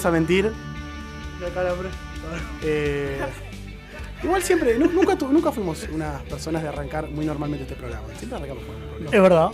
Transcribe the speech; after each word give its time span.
vamos 0.00 0.06
a 0.06 0.10
mentir. 0.10 0.52
eh, 2.62 3.18
igual 4.22 4.42
siempre, 4.42 4.78
nu- 4.78 4.90
nunca, 4.90 5.16
tu- 5.16 5.28
nunca 5.32 5.50
fuimos 5.52 5.86
unas 5.92 6.22
personas 6.22 6.62
de 6.62 6.68
arrancar 6.68 7.08
muy 7.08 7.24
normalmente 7.26 7.64
este 7.64 7.74
programa. 7.76 8.06
Siempre 8.16 8.36
arrancamos 8.38 8.64
con 8.64 9.06
el 9.06 9.14
Es 9.14 9.22
verdad. 9.22 9.50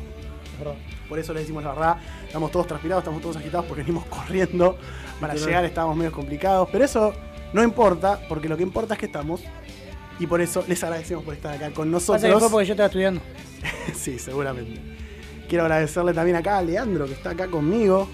Por 1.08 1.18
eso 1.18 1.32
les 1.32 1.42
decimos 1.42 1.62
la 1.64 1.70
verdad. 1.70 1.96
Estamos 2.26 2.50
todos 2.50 2.66
transpirados, 2.66 3.02
estamos 3.02 3.22
todos 3.22 3.36
agitados 3.36 3.66
porque 3.66 3.82
venimos 3.82 4.04
corriendo. 4.08 4.76
Para 5.20 5.34
llegar 5.34 5.64
estábamos 5.64 5.96
medio 5.96 6.12
complicados. 6.12 6.68
Pero 6.70 6.84
eso 6.84 7.12
no 7.52 7.62
importa, 7.62 8.20
porque 8.28 8.48
lo 8.48 8.56
que 8.56 8.62
importa 8.62 8.94
es 8.94 9.00
que 9.00 9.06
estamos. 9.06 9.42
Y 10.18 10.26
por 10.26 10.40
eso 10.40 10.64
les 10.66 10.82
agradecemos 10.82 11.24
por 11.24 11.34
estar 11.34 11.54
acá 11.54 11.70
con 11.72 11.90
Pasa 11.92 12.14
que 12.14 12.18
fue 12.20 12.28
nosotros. 12.30 12.50
porque 12.50 12.66
yo 12.66 12.72
estaba 12.72 12.86
estudiando. 12.86 13.20
sí, 13.94 14.18
seguramente. 14.18 14.80
Quiero 15.48 15.64
agradecerle 15.64 16.12
también 16.14 16.36
acá 16.36 16.58
a 16.58 16.62
Leandro, 16.62 17.04
que 17.06 17.12
está 17.12 17.30
acá 17.30 17.46
conmigo. 17.48 18.08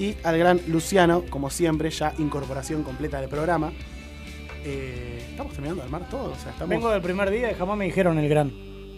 Y 0.00 0.16
al 0.24 0.38
gran 0.38 0.60
Luciano, 0.68 1.24
como 1.28 1.50
siempre, 1.50 1.90
ya 1.90 2.14
incorporación 2.18 2.82
completa 2.82 3.20
del 3.20 3.28
programa. 3.28 3.70
Eh, 4.64 5.26
estamos 5.30 5.52
terminando 5.52 5.82
de 5.82 5.86
armar 5.86 6.08
todo. 6.08 6.32
O 6.32 6.36
sea, 6.36 6.52
estamos. 6.52 6.70
Vengo 6.70 6.90
del 6.90 7.02
primer 7.02 7.30
día 7.30 7.50
y 7.50 7.54
jamás 7.54 7.76
me 7.76 7.84
dijeron 7.84 8.18
el 8.18 8.28
gran. 8.28 8.50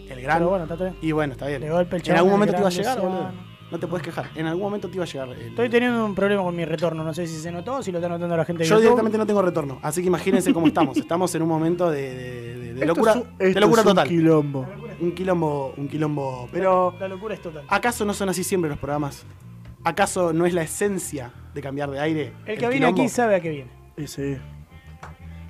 el 0.09 0.21
gran. 0.21 0.37
Pero 0.37 0.49
bueno, 0.49 0.63
está 0.63 0.75
bien. 0.75 0.95
Y 1.01 1.11
bueno, 1.11 1.33
está 1.33 1.47
bien. 1.47 1.61
De 1.61 1.69
golpe 1.69 1.97
el 1.97 2.03
en 2.09 2.15
algún 2.15 2.31
momento 2.31 2.53
te 2.55 2.59
iba 2.61 2.67
a 2.69 2.71
llegar, 2.71 2.95
Luciano. 2.97 3.15
boludo. 3.17 3.53
No 3.71 3.79
te 3.79 3.87
puedes 3.87 4.05
quejar. 4.05 4.29
En 4.35 4.45
algún 4.45 4.63
momento 4.63 4.87
te 4.87 4.95
iba 4.95 5.03
a 5.03 5.07
llegar. 5.07 5.29
el- 5.29 5.41
Estoy 5.47 5.67
teniendo 5.69 6.05
un 6.05 6.13
problema 6.15 6.43
con 6.43 6.55
mi 6.55 6.63
retorno. 6.63 7.03
No 7.03 7.13
sé 7.13 7.25
si 7.27 7.37
se 7.37 7.51
notó 7.51 7.77
o 7.77 7.83
si 7.83 7.91
lo 7.91 7.97
está 7.97 8.07
notando 8.07 8.37
la 8.37 8.45
gente 8.45 8.63
de 8.63 8.69
Yo 8.69 8.75
YouTube. 8.75 8.83
directamente 8.83 9.17
no 9.17 9.25
tengo 9.25 9.41
retorno. 9.41 9.79
Así 9.81 10.01
que 10.01 10.07
imagínense 10.07 10.53
cómo 10.53 10.67
estamos. 10.67 10.95
Estamos 11.05 11.33
en 11.35 11.41
un 11.41 11.49
momento 11.49 11.89
de, 11.89 12.01
de- 12.01 12.55
de- 12.55 12.73
de 12.75 12.79
Esto 12.81 12.85
locura, 12.85 13.11
es 13.11 13.17
un- 13.17 13.37
de 13.37 13.47
esto 13.49 13.59
locura 13.59 13.81
es 13.81 13.85
un 13.87 13.91
total. 13.91 14.07
quilombo. 14.07 14.65
Un 15.01 15.11
quilombo, 15.13 15.73
un 15.75 15.87
quilombo. 15.87 16.47
Pero, 16.51 16.93
La 16.99 17.07
locura 17.09 17.33
es 17.33 17.41
total. 17.41 17.63
¿acaso 17.67 18.05
no 18.05 18.13
son 18.13 18.29
así 18.29 18.43
siempre 18.43 18.69
los 18.69 18.77
programas? 18.79 19.25
¿Acaso 19.83 20.31
no 20.33 20.45
es 20.45 20.53
la 20.53 20.63
esencia 20.63 21.31
de 21.53 21.61
cambiar 21.61 21.91
de 21.91 21.99
aire? 21.99 22.33
El 22.45 22.57
que 22.57 22.67
viene 22.67 22.75
quilombo? 22.75 23.01
aquí 23.01 23.09
sabe 23.09 23.35
a 23.35 23.39
qué 23.41 23.49
viene. 23.49 23.71
Ese. 23.97 24.39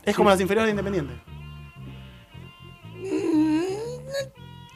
Es 0.04 0.16
como 0.16 0.30
las 0.30 0.42
inferiores 0.42 0.68
de 0.68 0.72
Independiente. 0.72 1.14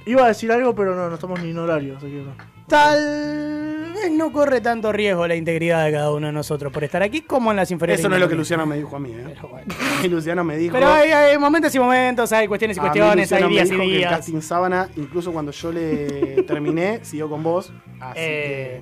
Iba 0.05 0.25
a 0.25 0.27
decir 0.29 0.51
algo, 0.51 0.73
pero 0.73 0.95
no, 0.95 1.09
no 1.09 1.15
estamos 1.15 1.41
ni 1.41 1.49
en 1.49 1.57
horario, 1.57 1.97
así 1.97 2.05
que 2.07 2.21
no. 2.23 2.35
Tal 2.67 3.93
vez 3.93 4.11
no 4.11 4.31
corre 4.31 4.61
tanto 4.61 4.91
riesgo 4.91 5.25
la 5.27 5.35
integridad 5.35 5.85
de 5.85 5.91
cada 5.93 6.11
uno 6.11 6.27
de 6.27 6.33
nosotros 6.33 6.71
por 6.71 6.83
estar 6.83 7.01
aquí 7.01 7.21
como 7.21 7.51
en 7.51 7.57
las 7.57 7.71
inferiores. 7.71 7.99
Eso 7.99 8.09
no 8.09 8.15
es 8.15 8.21
lo 8.21 8.29
que. 8.29 8.35
Luciano 8.35 8.65
me 8.65 8.77
dijo 8.77 8.95
a 8.95 8.99
mí, 8.99 9.11
¿eh? 9.11 9.23
Pero 9.25 9.47
bueno. 9.49 9.73
Luciano 10.09 10.43
me 10.43 10.57
dijo. 10.57 10.73
Pero 10.73 10.87
hay, 10.89 11.11
hay 11.11 11.37
momentos 11.37 11.73
y 11.73 11.79
momentos, 11.79 12.31
hay 12.31 12.47
cuestiones 12.47 12.77
y 12.77 12.79
cuestiones, 12.79 13.31
hay 13.31 13.43
me 13.43 13.49
días 13.49 13.67
y 13.67 13.71
dijo 13.71 13.83
que 13.83 13.89
el 13.89 13.97
días. 13.97 14.11
casting 14.11 14.41
sábana, 14.41 14.89
incluso 14.95 15.31
cuando 15.31 15.51
yo 15.51 15.71
le 15.71 16.43
terminé, 16.43 16.99
siguió 17.03 17.29
con 17.29 17.43
vos. 17.43 17.71
Así 17.99 18.19
Eh, 18.19 18.81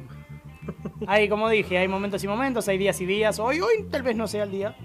hay, 1.07 1.29
como 1.29 1.49
dije, 1.49 1.77
hay 1.77 1.87
momentos 1.87 2.23
y 2.23 2.27
momentos, 2.27 2.67
hay 2.67 2.77
días 2.77 2.99
y 3.01 3.05
días. 3.05 3.39
Hoy, 3.39 3.59
hoy 3.59 3.85
tal 3.91 4.03
vez 4.03 4.15
no 4.15 4.27
sea 4.27 4.43
el 4.43 4.51
día. 4.51 4.75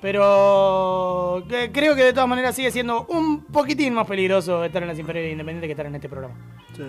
Pero 0.00 1.42
que- 1.48 1.72
creo 1.72 1.96
que 1.96 2.04
de 2.04 2.12
todas 2.12 2.28
maneras 2.28 2.54
sigue 2.54 2.70
siendo 2.70 3.06
un 3.06 3.44
poquitín 3.46 3.94
más 3.94 4.06
peligroso 4.06 4.62
estar 4.64 4.82
en 4.82 4.88
las 4.88 4.98
inferiores 4.98 5.32
independientes 5.32 5.66
que 5.66 5.72
estar 5.72 5.86
en 5.86 5.94
este 5.94 6.08
programa. 6.08 6.34
Sí, 6.76 6.82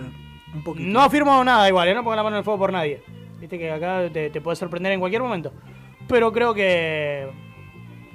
un 0.54 0.62
poquito. 0.62 0.86
No 0.88 1.00
afirmo 1.00 1.42
nada 1.42 1.66
igual, 1.68 1.88
¿eh? 1.88 1.94
no 1.94 2.02
pongo 2.04 2.14
la 2.16 2.22
mano 2.22 2.36
en 2.36 2.40
el 2.40 2.44
fuego 2.44 2.58
por 2.58 2.72
nadie. 2.72 3.02
Viste 3.40 3.58
que 3.58 3.70
acá 3.70 4.08
te, 4.12 4.28
te 4.30 4.40
puede 4.40 4.56
sorprender 4.56 4.92
en 4.92 5.00
cualquier 5.00 5.22
momento. 5.22 5.52
Pero 6.08 6.30
creo 6.30 6.52
que, 6.54 7.28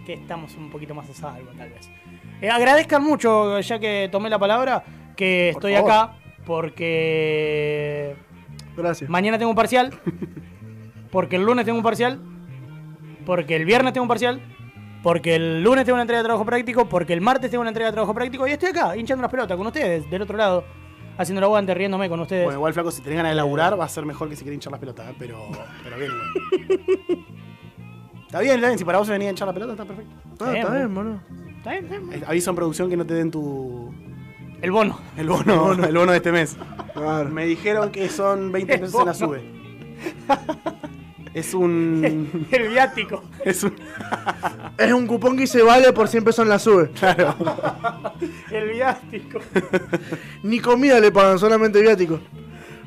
que 0.05 0.13
estamos 0.13 0.55
un 0.55 0.69
poquito 0.69 0.93
más 0.93 1.09
a 1.09 1.13
salvo, 1.13 1.49
tal 1.57 1.69
vez. 1.71 1.89
Eh, 2.39 2.49
agradezcan 2.49 3.03
mucho, 3.03 3.59
ya 3.59 3.79
que 3.79 4.07
tomé 4.11 4.29
la 4.29 4.37
palabra, 4.39 4.83
que 5.15 5.49
Por 5.53 5.61
estoy 5.65 5.75
favor. 5.75 5.91
acá 5.91 6.17
porque 6.45 8.15
Gracias. 8.77 9.09
mañana 9.09 9.37
tengo 9.37 9.49
un 9.49 9.55
parcial, 9.55 9.93
porque 11.11 11.35
el 11.35 11.43
lunes 11.43 11.65
tengo 11.65 11.77
un 11.77 11.83
parcial, 11.83 12.19
porque 13.25 13.55
el 13.55 13.65
viernes 13.65 13.93
tengo 13.93 14.03
un 14.03 14.07
parcial, 14.09 14.41
porque 15.03 15.35
el 15.35 15.63
lunes 15.63 15.85
tengo 15.85 15.95
una 15.95 16.03
entrega 16.03 16.19
de 16.21 16.25
trabajo 16.25 16.45
práctico, 16.45 16.87
porque 16.87 17.13
el 17.13 17.21
martes 17.21 17.49
tengo 17.49 17.61
una 17.61 17.69
entrega 17.69 17.89
de 17.89 17.93
trabajo 17.93 18.13
práctico 18.13 18.47
y 18.47 18.51
estoy 18.51 18.69
acá, 18.69 18.95
hinchando 18.95 19.21
las 19.21 19.31
pelotas 19.31 19.57
con 19.57 19.67
ustedes, 19.67 20.09
del 20.09 20.21
otro 20.21 20.37
lado, 20.37 20.63
haciendo 21.17 21.39
el 21.39 21.43
aguante, 21.45 21.73
riéndome 21.73 22.07
con 22.09 22.19
ustedes. 22.19 22.45
Bueno, 22.45 22.59
igual, 22.59 22.73
flaco, 22.73 22.91
si 22.91 23.01
tenés 23.01 23.17
ganas 23.17 23.31
de 23.31 23.35
laburar, 23.35 23.79
va 23.79 23.85
a 23.85 23.89
ser 23.89 24.05
mejor 24.05 24.29
que 24.29 24.35
si 24.35 24.43
querés 24.43 24.55
hinchar 24.55 24.72
las 24.72 24.79
pelotas, 24.79 25.09
¿eh? 25.09 25.16
pero, 25.17 25.40
pero 25.84 25.97
bien, 25.97 26.11
igual. 26.11 27.25
Está 28.31 28.40
bien, 28.40 28.55
está 28.55 28.67
bien, 28.67 28.79
si 28.79 28.85
para 28.85 28.97
vos 28.97 29.07
se 29.07 29.11
venía 29.11 29.28
a 29.28 29.31
hinchar 29.31 29.46
la 29.46 29.53
pelota, 29.53 29.73
está 29.73 29.84
perfecto. 29.84 30.16
Ah, 30.40 30.57
está 30.57 30.73
bien, 30.73 30.96
boludo. 30.96 31.19
¿Está 31.57 31.72
bien? 31.72 31.84
¿Está 31.84 31.97
bien? 31.97 32.13
Eh, 32.13 32.23
Aviso 32.25 32.49
en 32.49 32.55
producción 32.55 32.90
que 32.90 32.96
no 32.96 33.05
te 33.05 33.13
den 33.13 33.29
tu. 33.29 33.93
El 34.61 34.72
bono. 34.72 34.99
El 35.17 35.28
bono, 35.28 35.73
el 35.73 35.96
bono 35.96 36.11
de 36.11 36.17
este 36.17 36.31
mes. 36.31 36.55
Claro. 36.93 37.29
Me 37.29 37.46
dijeron 37.46 37.91
que 37.91 38.09
son 38.09 38.52
20 38.52 38.78
pesos 38.79 38.99
en 38.99 39.05
la 39.05 39.13
sube. 39.13 39.41
Es 41.34 41.53
un. 41.53 42.47
El 42.52 42.67
viático. 42.69 43.23
Es 43.46 43.63
un. 43.63 43.73
Es 44.78 44.91
un 44.91 45.08
cupón 45.08 45.37
que 45.37 45.47
se 45.47 45.63
vale 45.63 45.93
por 45.93 46.08
100 46.09 46.23
pesos 46.25 46.43
en 46.43 46.49
la 46.49 46.59
sube. 46.59 46.90
Claro. 46.99 47.35
El 48.52 48.69
viático. 48.72 49.40
Ni 50.43 50.59
comida 50.59 50.99
le 50.99 51.11
pagan, 51.11 51.40
solamente 51.40 51.81
viático. 51.81 52.19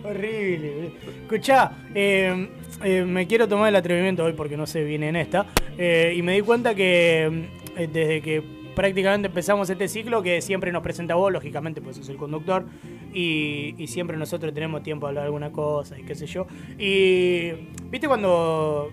Horrible. 0.04 0.92
Escuchá, 1.22 1.72
eh, 1.94 2.50
eh, 2.82 3.04
me 3.04 3.26
quiero 3.26 3.48
tomar 3.48 3.70
el 3.70 3.76
atrevimiento 3.76 4.24
hoy 4.24 4.34
porque 4.34 4.56
no 4.58 4.66
sé, 4.66 4.84
viene 4.84 5.08
en 5.08 5.16
esta. 5.16 5.46
eh, 5.78 6.12
y 6.14 6.20
me 6.20 6.34
di 6.34 6.42
cuenta 6.42 6.74
que 6.74 7.48
eh, 7.76 7.88
desde 7.90 8.20
que 8.20 8.42
prácticamente 8.74 9.28
empezamos 9.28 9.68
este 9.70 9.88
ciclo, 9.88 10.22
que 10.22 10.40
siempre 10.42 10.72
nos 10.72 10.82
presenta 10.82 11.14
vos, 11.14 11.32
lógicamente, 11.32 11.80
pues 11.80 11.96
sos 11.96 12.08
el 12.08 12.16
conductor. 12.16 12.64
Y, 13.12 13.74
y 13.78 13.86
siempre 13.86 14.16
nosotros 14.16 14.52
tenemos 14.52 14.82
tiempo 14.82 15.06
de 15.06 15.10
hablar 15.10 15.22
de 15.22 15.26
alguna 15.26 15.52
cosa 15.52 15.98
y 15.98 16.02
qué 16.02 16.14
sé 16.14 16.26
yo. 16.26 16.46
Y 16.78 17.52
viste 17.90 18.08
cuando 18.08 18.90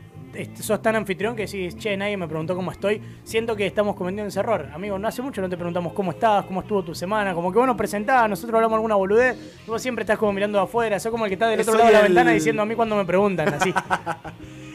sos 0.62 0.82
tan 0.82 0.96
anfitrión 0.96 1.36
que 1.36 1.46
decís, 1.46 1.76
che, 1.78 1.98
nadie 1.98 2.16
me 2.16 2.28
preguntó 2.28 2.56
cómo 2.56 2.72
estoy. 2.72 3.02
Siento 3.24 3.56
que 3.56 3.66
estamos 3.66 3.96
cometiendo 3.96 4.30
ese 4.30 4.40
error. 4.40 4.70
Amigo, 4.74 4.98
no 4.98 5.08
hace 5.08 5.22
mucho 5.22 5.42
no 5.42 5.50
te 5.50 5.58
preguntamos 5.58 5.92
cómo 5.94 6.12
estás, 6.12 6.46
cómo 6.46 6.62
estuvo 6.62 6.84
tu 6.84 6.96
semana. 6.96 7.34
Como 7.34 7.52
que 7.52 7.58
vos 7.58 7.68
nos 7.68 7.76
presentás, 7.76 8.30
nosotros 8.30 8.56
hablamos 8.56 8.76
alguna 8.76 8.96
boludez. 8.96 9.58
Vos 9.68 9.82
siempre 9.82 10.04
estás 10.04 10.18
como 10.18 10.32
mirando 10.34 10.60
afuera. 10.60 11.00
Sos 11.00 11.12
como 11.12 11.26
el 11.26 11.30
que 11.30 11.34
está 11.36 11.48
del 11.50 11.60
otro 11.62 11.74
Soy 11.74 11.80
lado 11.80 11.88
de 11.90 11.94
la 11.94 12.00
el- 12.02 12.14
ventana 12.14 12.32
diciendo 12.32 12.62
a 12.62 12.66
mí 12.66 12.76
cuando 12.76 12.96
me 12.96 13.06
preguntan, 13.06 13.54
así. 13.54 13.74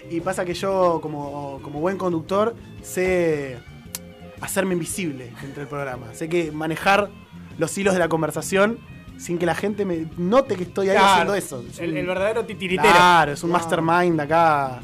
Y 0.08 0.20
pasa 0.20 0.44
que 0.44 0.54
yo, 0.54 1.00
como, 1.02 1.58
como 1.62 1.80
buen 1.80 1.96
conductor, 1.96 2.54
sé 2.80 3.56
hacerme 4.40 4.74
invisible 4.74 5.32
entre 5.44 5.62
el 5.62 5.68
programa. 5.68 6.12
Sé 6.14 6.28
que 6.28 6.52
manejar 6.52 7.08
los 7.58 7.76
hilos 7.78 7.94
de 7.94 8.00
la 8.00 8.08
conversación 8.08 8.78
sin 9.18 9.38
que 9.38 9.46
la 9.46 9.54
gente 9.54 9.84
me 9.86 10.06
note 10.18 10.56
que 10.56 10.64
estoy 10.64 10.88
ahí 10.90 10.96
Claro, 10.96 11.10
haciendo 11.12 11.34
eso. 11.34 11.64
Es 11.68 11.78
El, 11.78 11.92
un- 11.92 11.96
el 11.96 12.06
verdadero 12.06 12.44
titiritero. 12.44 12.90
Claro, 12.92 13.32
es 13.32 13.42
un 13.42 13.50
mastermind 13.50 14.20
acá. 14.20 14.80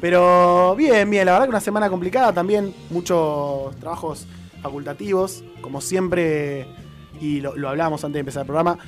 Pero 0.00 0.74
bien, 0.76 1.08
bien, 1.10 1.26
la 1.26 1.32
verdad 1.32 1.46
que 1.46 1.50
una 1.50 1.60
semana 1.60 1.88
complicada 1.88 2.32
también, 2.32 2.74
muchos 2.90 3.74
trabajos 3.76 4.26
facultativos, 4.60 5.44
como 5.60 5.80
siempre, 5.80 6.66
y 7.20 7.40
lo, 7.40 7.56
lo 7.56 7.68
hablábamos 7.68 8.04
antes 8.04 8.14
de 8.14 8.20
empezar 8.20 8.40
el 8.42 8.46
programa, 8.46 8.78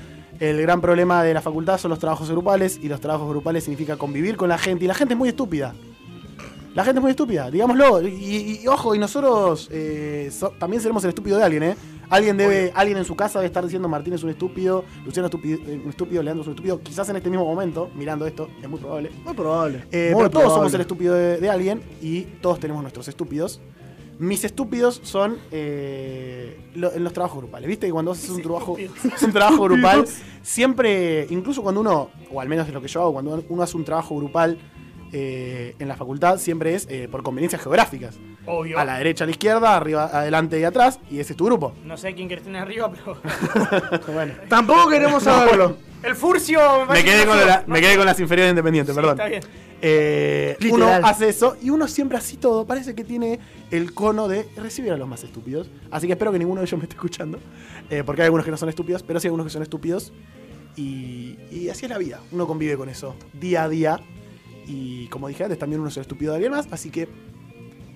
el 0.41 0.61
gran 0.63 0.81
problema 0.81 1.23
de 1.23 1.33
la 1.35 1.41
facultad 1.41 1.79
son 1.79 1.91
los 1.91 1.99
trabajos 2.01 2.29
grupales, 2.31 2.79
y 2.83 2.89
los 2.89 3.01
trabajos 3.01 3.29
grupales 3.29 3.65
significa 3.65 3.97
convivir 3.97 4.37
con 4.37 4.49
la 4.49 4.59
gente, 4.59 4.85
y 4.85 4.89
la 4.89 4.95
gente 4.95 5.15
es 5.15 5.19
muy 5.19 5.29
estúpida. 5.29 5.75
La 6.75 6.85
gente 6.85 6.99
es 6.99 7.03
muy 7.03 7.11
estúpida, 7.13 7.51
digámoslo. 7.51 8.03
Y, 8.03 8.09
y- 8.09 8.61
y 8.65 8.67
ojo, 8.69 8.95
y 8.95 8.99
nosotros 8.99 9.69
eh, 9.73 10.29
so- 10.33 10.51
también 10.59 10.83
seremos 10.83 11.05
el 11.05 11.11
estúpido 11.11 11.37
de 11.39 11.45
alguien, 11.45 11.63
¿eh? 11.63 11.77
Alguien 12.11 12.37
debe, 12.37 12.71
alguien 12.75 12.99
en 12.99 13.05
su 13.05 13.17
casa 13.17 13.39
debe 13.39 13.47
estar 13.47 13.65
diciendo 13.65 13.89
Martín 13.89 14.13
es 14.13 14.23
un 14.23 14.31
estúpido, 14.31 14.85
Luciano 15.07 15.29
es 15.29 15.35
eh, 15.45 15.81
un 15.83 15.89
estúpido, 15.91 16.23
Leandro 16.23 16.43
es 16.43 16.49
un 16.49 16.53
estúpido. 16.55 16.81
Quizás 16.81 17.09
en 17.09 17.17
este 17.17 17.31
mismo 17.31 17.45
momento, 17.47 17.91
mirando 17.95 18.27
esto, 18.27 18.49
es 18.63 18.69
muy 18.69 18.79
probable. 18.81 19.11
Muy 19.25 19.35
probable. 19.35 19.85
Eh, 19.91 20.11
Muy 20.13 20.19
pero 20.25 20.31
todos 20.31 20.53
somos 20.53 20.75
el 20.75 20.81
estúpido 20.83 21.15
de, 21.15 21.39
de 21.39 21.49
alguien 21.51 21.81
y 22.03 22.23
todos 22.43 22.59
tenemos 22.61 22.83
nuestros 22.83 23.09
estúpidos. 23.09 23.61
Mis 24.19 24.45
estúpidos 24.45 25.01
son 25.03 25.39
eh, 25.51 26.71
lo- 26.75 26.93
en 26.93 27.03
los 27.05 27.13
trabajos 27.13 27.39
grupales. 27.39 27.69
¿Viste? 27.69 27.87
Que 27.87 27.93
cuando 27.93 28.11
haces 28.13 28.29
un 28.31 28.43
trabajo, 28.43 28.77
un 29.25 29.33
trabajo 29.33 29.63
grupal, 29.65 30.05
siempre, 30.43 31.27
incluso 31.31 31.63
cuando 31.63 31.81
uno, 31.81 32.11
o 32.33 32.41
al 32.41 32.49
menos 32.49 32.69
es 32.69 32.75
lo 32.75 32.81
que 32.83 32.89
yo 32.89 33.01
hago, 33.03 33.13
cuando 33.15 33.43
uno 33.49 33.63
hace 33.63 33.77
un 33.77 33.85
trabajo 33.85 34.17
grupal 34.17 34.59
eh, 35.13 35.75
en 35.79 35.89
la 35.89 35.97
facultad, 35.97 36.39
siempre 36.39 36.75
es 36.75 36.87
eh, 36.91 37.09
por 37.11 37.23
conveniencias 37.23 37.63
geográficas. 37.63 38.17
Obvio. 38.47 38.79
A 38.79 38.85
la 38.85 38.99
derecha, 38.99 39.25
a 39.25 39.27
la 39.27 39.31
izquierda, 39.31 39.77
arriba, 39.77 40.05
adelante 40.13 40.59
y 40.61 40.65
atrás, 40.65 41.01
y 41.11 41.19
ese 41.21 41.33
es 41.33 41.37
tu 41.37 41.47
grupo. 41.47 41.73
No 41.85 41.97
sé 41.97 42.15
quién 42.15 42.29
quiere 42.29 42.43
tener 42.43 42.63
arriba, 42.63 42.91
pero. 42.93 43.19
bueno. 44.13 44.35
Tampoco 44.49 44.89
queremos 44.89 45.23
saberlo. 45.23 45.77
El 46.03 46.15
Furcio. 46.15 46.61
Me 46.91 47.03
quedé, 47.03 47.23
que 47.23 47.27
con 47.29 47.39
no. 47.39 47.45
la- 47.47 47.65
me 47.67 47.81
quedé 47.81 47.97
con 47.97 48.05
las 48.05 48.21
inferiores 48.21 48.51
independientes, 48.51 48.95
Sí, 48.95 49.01
perdón. 49.01 49.19
Está 49.19 49.29
bien. 49.29 49.43
Eh, 49.87 50.57
uno 50.71 50.87
hace 50.89 51.29
eso 51.29 51.57
y 51.63 51.71
uno 51.71 51.89
siempre 51.89 52.17
así 52.19 52.37
todo. 52.37 52.67
Parece 52.67 52.95
que 52.95 53.05
tiene 53.05 53.39
el 53.71 53.93
cono 53.95 54.29
de 54.29 54.47
recibir 54.57 54.93
a 54.93 54.97
los 54.97 55.09
más 55.09 55.25
estúpidos. 55.25 55.71
Así 55.91 56.07
que 56.07 56.13
espero 56.15 56.31
que 56.33 56.39
ninguno 56.39 56.61
de 56.61 56.67
ellos 56.67 56.79
me 56.79 56.85
esté 56.85 56.95
escuchando. 56.97 57.39
eh, 57.91 58.03
porque 58.05 58.23
hay 58.23 58.27
algunos 58.27 58.45
que 58.45 58.51
no 58.51 58.57
son 58.59 58.69
estúpidos, 58.69 59.03
pero 59.03 59.19
sí 59.21 59.27
hay 59.27 59.31
algunos 59.31 59.47
que 59.47 59.53
son 59.53 59.63
estúpidos. 59.63 60.13
Y, 60.77 61.39
y 61.51 61.69
así 61.71 61.85
es 61.87 61.91
la 61.91 61.99
vida. 61.99 62.21
Uno 62.33 62.47
convive 62.47 62.77
con 62.77 62.89
eso 62.89 63.15
día 63.33 63.65
a 63.65 63.69
día. 63.69 64.01
Y 64.67 65.07
como 65.09 65.29
dije 65.29 65.45
antes, 65.45 65.59
también 65.59 65.81
uno 65.81 65.89
es 65.91 65.97
el 65.97 66.03
estúpido 66.03 66.33
de 66.33 66.37
alguien 66.37 66.53
más. 66.53 66.69
Así 66.71 66.91
que 66.91 67.09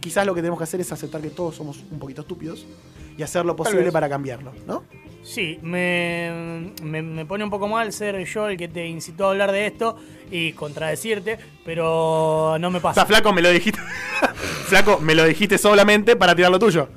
quizás 0.00 0.26
lo 0.26 0.34
que 0.34 0.40
tenemos 0.40 0.58
que 0.58 0.64
hacer 0.64 0.80
es 0.80 0.92
aceptar 0.92 1.20
que 1.20 1.30
todos 1.30 1.54
somos 1.56 1.82
un 1.90 1.98
poquito 1.98 2.22
estúpidos 2.22 2.66
y 3.16 3.22
hacer 3.22 3.44
lo 3.44 3.56
posible 3.56 3.90
para 3.90 4.08
cambiarlo, 4.08 4.52
¿no? 4.66 4.84
Sí, 5.24 5.58
me, 5.62 6.72
me, 6.82 7.02
me 7.02 7.26
pone 7.26 7.42
un 7.44 7.50
poco 7.50 7.66
mal 7.68 7.92
ser 7.92 8.24
yo 8.24 8.48
el 8.48 8.56
que 8.56 8.68
te 8.68 8.86
incitó 8.86 9.26
a 9.26 9.30
hablar 9.30 9.50
de 9.52 9.66
esto 9.66 9.96
y 10.30 10.52
contradecirte, 10.52 11.38
pero 11.64 12.56
no 12.60 12.70
me 12.70 12.78
O 12.78 12.82
pasa. 12.82 13.00
sea, 13.00 13.06
flaco, 13.06 13.32
me 13.32 13.42
lo 13.42 13.50
dijiste. 13.50 13.80
flaco, 14.68 15.00
me 15.00 15.14
lo 15.14 15.24
dijiste 15.24 15.58
solamente 15.58 16.14
para 16.16 16.34
tirar 16.36 16.50
lo 16.52 16.58
tuyo. 16.58 16.88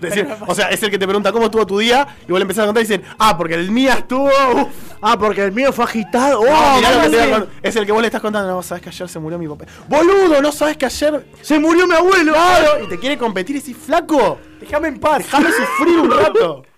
Decir, 0.00 0.28
o 0.46 0.54
sea, 0.54 0.68
es 0.68 0.80
el 0.82 0.90
que 0.90 0.98
te 0.98 1.06
pregunta 1.06 1.32
cómo 1.32 1.46
estuvo 1.46 1.66
tu 1.66 1.78
día 1.78 2.06
y 2.26 2.30
vos 2.30 2.38
le 2.38 2.42
empezás 2.42 2.62
a 2.62 2.66
contar 2.66 2.84
y 2.84 2.86
dicen, 2.86 3.02
ah, 3.18 3.36
porque 3.36 3.54
el 3.54 3.70
mío 3.70 3.92
estuvo. 3.92 4.26
uf". 4.28 4.68
Ah, 5.00 5.16
porque 5.18 5.42
el 5.44 5.52
mío 5.52 5.72
fue 5.72 5.84
agitado. 5.84 6.40
¡Oh. 6.40 7.46
Es 7.62 7.74
el 7.76 7.84
que 7.84 7.92
vos 7.92 8.00
le 8.00 8.06
estás 8.08 8.20
contando, 8.20 8.48
no, 8.48 8.62
sabes 8.62 8.82
que 8.82 8.90
ayer 8.90 9.08
se 9.08 9.18
murió 9.18 9.38
mi 9.38 9.48
papá. 9.48 9.64
Boludo, 9.88 10.40
no 10.40 10.52
sabes 10.52 10.76
que 10.76 10.86
ayer. 10.86 11.26
¡Se 11.42 11.58
murió 11.58 11.86
mi 11.86 11.94
abuelo! 11.94 12.32
Claro, 12.32 12.84
y 12.84 12.88
te 12.88 12.98
quiere 12.98 13.18
competir 13.18 13.56
y 13.56 13.58
decís, 13.60 13.76
flaco, 13.76 14.38
Déjame 14.60 14.88
en 14.88 14.98
paz. 14.98 15.18
déjame 15.18 15.48
sufrir 15.52 15.98
un 15.98 16.10
rato. 16.10 16.64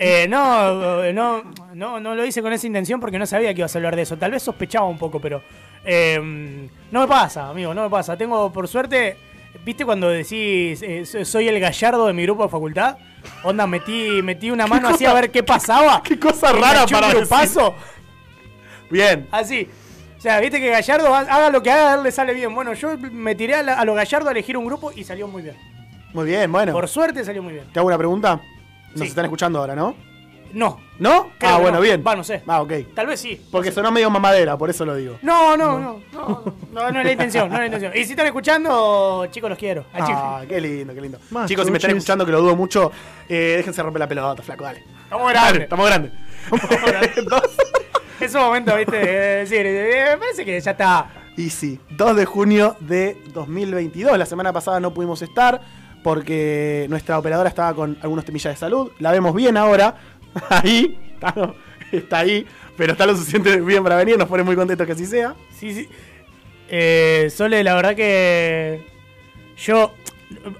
Eh, 0.00 0.28
no, 0.28 1.02
eh, 1.02 1.12
no, 1.12 1.42
no, 1.74 1.98
no 1.98 2.14
lo 2.14 2.24
hice 2.24 2.40
con 2.40 2.52
esa 2.52 2.68
intención 2.68 3.00
porque 3.00 3.18
no 3.18 3.26
sabía 3.26 3.52
que 3.52 3.62
ibas 3.62 3.74
a 3.74 3.78
hablar 3.80 3.96
de 3.96 4.02
eso. 4.02 4.16
Tal 4.16 4.30
vez 4.30 4.44
sospechaba 4.44 4.86
un 4.86 4.96
poco, 4.96 5.20
pero 5.20 5.42
eh, 5.84 6.68
no 6.92 7.00
me 7.00 7.08
pasa, 7.08 7.48
amigo, 7.48 7.74
no 7.74 7.82
me 7.82 7.90
pasa. 7.90 8.16
Tengo, 8.16 8.52
por 8.52 8.68
suerte, 8.68 9.16
¿viste 9.68 9.84
cuando 9.84 10.08
decís 10.08 10.80
eh, 10.82 11.04
so- 11.04 11.22
soy 11.26 11.46
el 11.46 11.60
gallardo 11.60 12.06
de 12.06 12.14
mi 12.14 12.22
grupo 12.22 12.42
de 12.44 12.48
facultad? 12.48 12.96
Onda, 13.44 13.66
metí, 13.66 14.22
metí 14.22 14.50
una 14.50 14.66
mano 14.66 14.88
así 14.88 15.04
a 15.04 15.12
ver 15.12 15.30
qué 15.30 15.42
pasaba. 15.42 16.02
Qué 16.02 16.18
cosa 16.18 16.52
rara 16.52 16.86
para 16.86 17.08
decir. 17.08 17.20
grupazo, 17.20 17.74
Bien. 18.90 19.28
así. 19.30 19.68
O 20.16 20.20
sea, 20.20 20.40
viste 20.40 20.58
que 20.58 20.70
Gallardo 20.70 21.14
ha- 21.14 21.18
haga 21.20 21.50
lo 21.50 21.62
que 21.62 21.70
haga, 21.70 22.02
le 22.02 22.10
sale 22.10 22.32
bien. 22.32 22.54
Bueno, 22.54 22.72
yo 22.72 22.96
me 22.98 23.34
tiré 23.34 23.56
a, 23.56 23.62
la- 23.62 23.74
a 23.78 23.84
lo 23.84 23.92
Gallardo 23.94 24.28
a 24.28 24.32
elegir 24.32 24.56
un 24.56 24.64
grupo 24.64 24.90
y 24.90 25.04
salió 25.04 25.28
muy 25.28 25.42
bien. 25.42 25.56
Muy 26.14 26.24
bien, 26.24 26.50
bueno. 26.50 26.72
Por 26.72 26.88
suerte 26.88 27.22
salió 27.24 27.42
muy 27.42 27.52
bien. 27.52 27.66
¿Te 27.72 27.78
hago 27.78 27.88
una 27.88 27.98
pregunta? 27.98 28.40
Nos 28.92 29.00
Sí. 29.02 29.06
están 29.08 29.26
escuchando 29.26 29.58
ahora, 29.58 29.76
¿no? 29.76 29.94
No, 30.52 30.80
¿No? 30.98 31.30
Creo 31.38 31.52
ah, 31.52 31.58
bueno, 31.58 31.76
no. 31.76 31.82
bien. 31.82 32.02
Va, 32.04 32.16
no 32.16 32.24
sé. 32.24 32.42
Ah, 32.46 32.60
ok. 32.60 32.72
tal 32.94 33.06
vez 33.06 33.20
sí. 33.20 33.40
Porque 33.50 33.70
sonó 33.70 33.92
medio 33.92 34.10
mamadera, 34.10 34.56
por 34.58 34.68
eso 34.68 34.84
lo 34.84 34.96
digo. 34.96 35.18
No, 35.22 35.56
no, 35.56 35.78
no, 35.78 36.00
no, 36.12 36.54
no, 36.72 36.90
no 36.90 36.98
es 36.98 37.06
la 37.06 37.12
intención, 37.12 37.48
no 37.48 37.54
es 37.54 37.60
la 37.60 37.66
intención. 37.66 37.92
Y 37.94 38.04
si 38.04 38.10
están 38.12 38.26
escuchando, 38.26 39.26
chicos, 39.30 39.48
los 39.50 39.58
quiero. 39.58 39.84
Ah, 39.94 40.42
qué 40.48 40.60
lindo, 40.60 40.92
qué 40.94 41.00
lindo. 41.00 41.18
Más 41.30 41.48
Chicos, 41.48 41.64
si 41.64 41.70
me 41.70 41.78
están 41.78 41.92
escuchando, 41.92 42.26
que 42.26 42.32
lo 42.32 42.40
dudo 42.40 42.56
mucho, 42.56 42.90
eh, 43.28 43.54
déjense 43.58 43.82
romper 43.82 44.00
la 44.00 44.08
pelota, 44.08 44.42
flaco, 44.42 44.64
dale. 44.64 44.82
Estamos 45.04 45.30
grandes. 45.30 45.62
estamos 45.62 45.90
grandes. 45.90 46.12
Es 48.20 48.34
un 48.34 48.40
momento, 48.40 48.74
viste, 48.74 48.96
de 48.96 49.36
decir, 49.36 49.64
eh, 49.64 50.06
me 50.10 50.16
parece 50.16 50.44
que 50.44 50.60
ya 50.60 50.72
está. 50.72 51.08
y 51.36 51.50
sí, 51.50 51.78
2 51.90 52.16
de 52.16 52.24
junio 52.24 52.74
de 52.80 53.16
2022. 53.32 54.18
La 54.18 54.26
semana 54.26 54.52
pasada 54.52 54.80
no 54.80 54.92
pudimos 54.92 55.22
estar 55.22 55.60
porque 56.02 56.86
nuestra 56.88 57.16
operadora 57.16 57.48
estaba 57.48 57.74
con 57.74 57.96
algunos 58.02 58.24
temillas 58.24 58.54
de 58.54 58.58
salud. 58.58 58.90
La 58.98 59.12
vemos 59.12 59.34
bien 59.34 59.56
ahora. 59.56 59.94
Ahí, 60.48 60.98
está, 61.14 61.32
no, 61.36 61.54
está 61.90 62.18
ahí, 62.18 62.46
pero 62.76 62.92
está 62.92 63.06
lo 63.06 63.16
suficiente 63.16 63.60
bien 63.60 63.82
para 63.82 63.96
venir. 63.96 64.18
Nos 64.18 64.28
pone 64.28 64.42
muy 64.42 64.56
contentos 64.56 64.86
que 64.86 64.92
así 64.92 65.06
sea. 65.06 65.34
Sí, 65.52 65.74
sí. 65.74 65.88
Eh, 66.68 67.28
Sole, 67.34 67.64
la 67.64 67.74
verdad 67.74 67.96
que 67.96 68.84
yo 69.56 69.92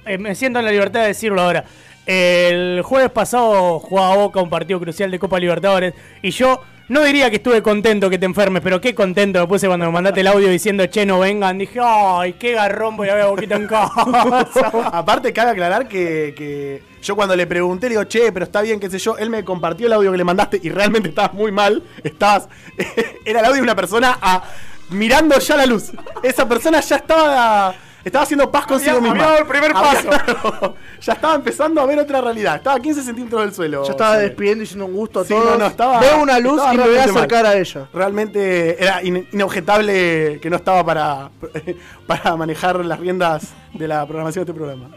eh, 0.07 0.19
me 0.19 0.35
siento 0.35 0.59
en 0.59 0.65
la 0.65 0.73
libertad 0.73 1.03
de 1.03 1.09
decirlo 1.09 1.43
ahora. 1.43 1.65
El 2.07 2.81
jueves 2.83 3.11
pasado 3.11 3.79
jugaba 3.81 4.17
Boca 4.17 4.41
un 4.41 4.49
partido 4.49 4.81
crucial 4.81 5.11
de 5.11 5.19
Copa 5.19 5.39
Libertadores 5.39 5.93
y 6.23 6.31
yo 6.31 6.63
no 6.89 7.05
diría 7.05 7.29
que 7.29 7.37
estuve 7.37 7.63
contento 7.63 8.09
que 8.09 8.19
te 8.19 8.25
enfermes, 8.25 8.63
pero 8.63 8.81
qué 8.81 8.95
contento 8.95 9.41
me 9.41 9.47
puse 9.47 9.67
cuando 9.67 9.85
me 9.85 9.93
mandaste 9.93 10.21
el 10.21 10.27
audio 10.27 10.49
diciendo 10.49 10.87
che 10.87 11.05
no 11.05 11.19
vengan. 11.19 11.59
Dije, 11.59 11.81
ay, 11.83 12.33
qué 12.35 12.53
garrón 12.53 12.97
voy 12.97 13.11
a 13.11 13.15
ver 13.15 13.25
a 13.25 13.27
Boquita 13.27 13.57
en 13.57 13.67
casa. 13.67 14.71
Aparte, 14.91 15.35
cabe 15.35 15.51
aclarar 15.51 15.87
que, 15.87 16.33
que 16.35 16.83
yo 17.03 17.17
cuando 17.17 17.35
le 17.37 17.47
pregunté, 17.47 17.87
le 17.89 17.91
digo, 17.97 18.05
che, 18.05 18.33
pero 18.33 18.45
está 18.45 18.61
bien, 18.63 18.81
qué 18.81 18.91
sé 18.91 18.99
yo, 18.99 19.17
él 19.19 19.31
me 19.31 19.45
compartió 19.45 19.87
el 19.87 19.93
audio 19.93 20.11
que 20.13 20.19
le 20.19 20.25
mandaste 20.25 20.61
y 20.63 20.69
realmente 20.71 21.09
estabas 21.11 21.35
muy 21.35 21.53
mal. 21.53 21.83
Estabas. 22.03 22.49
Era 23.25 23.41
el 23.41 23.45
audio 23.47 23.57
de 23.57 23.63
una 23.63 23.77
persona 23.77 24.19
a- 24.21 24.43
mirando 24.91 25.39
ya 25.39 25.57
la 25.57 25.67
luz. 25.67 25.93
Esa 26.23 26.49
persona 26.49 26.81
ya 26.81 26.97
estaba. 26.97 27.75
Estaba 28.05 28.23
haciendo 28.23 28.51
paz 28.51 28.65
consigo 28.65 28.97
Había- 28.99 29.11
misma. 29.13 29.25
había 29.25 29.27
dado 29.27 29.39
el 29.43 29.47
primer 29.49 29.73
Había- 29.77 30.11
paso. 30.11 30.75
ya 31.01 31.13
estaba 31.13 31.35
empezando 31.35 31.81
a 31.83 31.85
ver 31.87 31.99
otra 31.99 32.21
realidad. 32.23 32.57
Estaba 32.57 32.77
a 32.77 32.81
15 32.81 33.03
centímetros 33.03 33.43
del 33.43 33.53
suelo. 33.53 33.85
Yo 33.85 33.91
estaba 33.91 34.15
Sí. 34.17 34.23
despidiendo 34.23 34.59
y 34.59 34.61
diciendo 34.65 34.87
un 34.87 34.95
gusto 34.95 35.21
a 35.21 35.25
Sí, 35.25 35.35
todos. 35.35 35.45
no, 35.45 35.59
no, 35.59 35.67
estaba- 35.67 36.01
Veo 36.01 36.23
una 36.23 36.39
luz 36.39 36.63
y 36.73 36.77
me 36.77 36.87
voy 36.89 36.97
a 36.97 37.05
acercar 37.05 37.43
mal. 37.45 37.53
a 37.53 37.59
ella. 37.59 37.89
Realmente 37.93 38.83
era 38.83 39.03
in- 39.03 39.29
inobjetable 39.33 40.39
que 40.41 40.49
no 40.49 40.57
estaba 40.57 40.85
para, 40.87 41.31
para 42.07 42.37
manejar 42.37 42.83
las 42.85 42.99
riendas 42.99 43.49
de 43.75 43.89
la 43.89 44.07
programación 44.07 44.45
de 44.45 44.51
este 44.53 44.59
programa. 44.59 44.89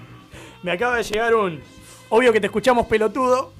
Me 0.63 0.72
acaba 0.72 0.96
de 0.98 1.03
llegar 1.03 1.34
un. 1.36 1.60
Obvio 2.12 2.32
que 2.32 2.39
te 2.39 2.48
escuchamos 2.48 2.86
pelotudo. 2.86 3.53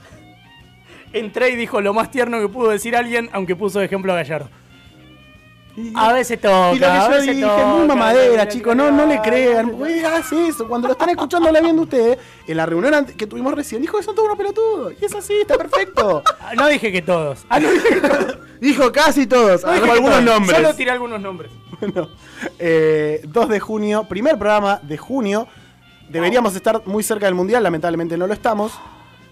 Entré 1.14 1.50
y 1.50 1.56
dijo 1.56 1.82
lo 1.82 1.94
más 1.94 2.12
tierno 2.12 2.40
que 2.40 2.48
pudo 2.48 2.70
decir 2.70 2.96
alguien, 2.96 3.30
aunque 3.34 3.56
puso 3.56 3.80
de 3.80 3.86
ejemplo 3.86 4.14
a 4.14 4.18
Gallardo. 4.18 4.50
A 5.96 6.12
veces 6.12 6.40
toca. 6.40 6.74
Y 6.74 6.80
lo 6.80 6.88
que 6.88 6.94
yo 6.98 7.10
veces 7.10 7.36
dije, 7.36 7.48
toca, 7.48 7.66
muy 7.66 7.88
mamadera, 7.88 8.48
chicos, 8.48 8.76
no, 8.76 8.92
no 8.92 9.06
le 9.06 9.22
crean. 9.22 9.72
Güey, 9.72 10.04
hace 10.04 10.50
eso. 10.50 10.68
Cuando 10.68 10.88
lo 10.90 10.94
están 10.94 11.10
escuchando 11.10 11.50
la 11.50 11.62
viendo 11.62 11.84
ustedes, 11.84 12.18
en 12.46 12.58
la 12.58 12.66
reunión 12.66 13.06
que 13.06 13.26
tuvimos 13.26 13.54
recién, 13.54 13.82
dijo 13.82 13.98
que 13.98 14.04
son 14.04 14.14
todos 14.14 14.26
unos 14.28 14.38
pelotudos. 14.38 14.94
Y 15.02 15.06
es 15.06 15.16
así, 15.16 15.34
está 15.42 15.58
perfecto. 15.58 16.24
Ah, 16.42 16.54
No 16.56 16.68
dije 16.68 16.92
que 16.92 17.02
todos. 17.02 17.46
ah, 17.48 17.60
no 17.60 17.72
dije 17.72 17.88
que 17.88 18.02
no. 18.02 18.42
Dijo 18.60 18.92
casi 18.92 19.26
todos. 19.28 19.64
No 19.64 19.72
dije 19.72 19.90
algunos 19.92 20.20
todos. 20.20 20.24
nombres. 20.26 20.58
Solo 20.58 20.76
tiré 20.76 20.92
algunos 20.92 21.22
nombres. 21.22 21.52
Bueno, 21.80 22.10
eh, 22.60 23.22
2 23.24 23.50
de 23.50 23.60
junio, 23.60 24.04
primer 24.08 24.38
programa 24.38 24.80
de 24.84 24.98
junio. 24.98 25.48
Deberíamos 26.12 26.56
estar 26.56 26.82
muy 26.86 27.04
cerca 27.04 27.26
del 27.26 27.36
mundial, 27.36 27.64
lamentablemente 27.64 28.18
no 28.18 28.28
lo 28.28 28.34
estamos. 28.34 28.74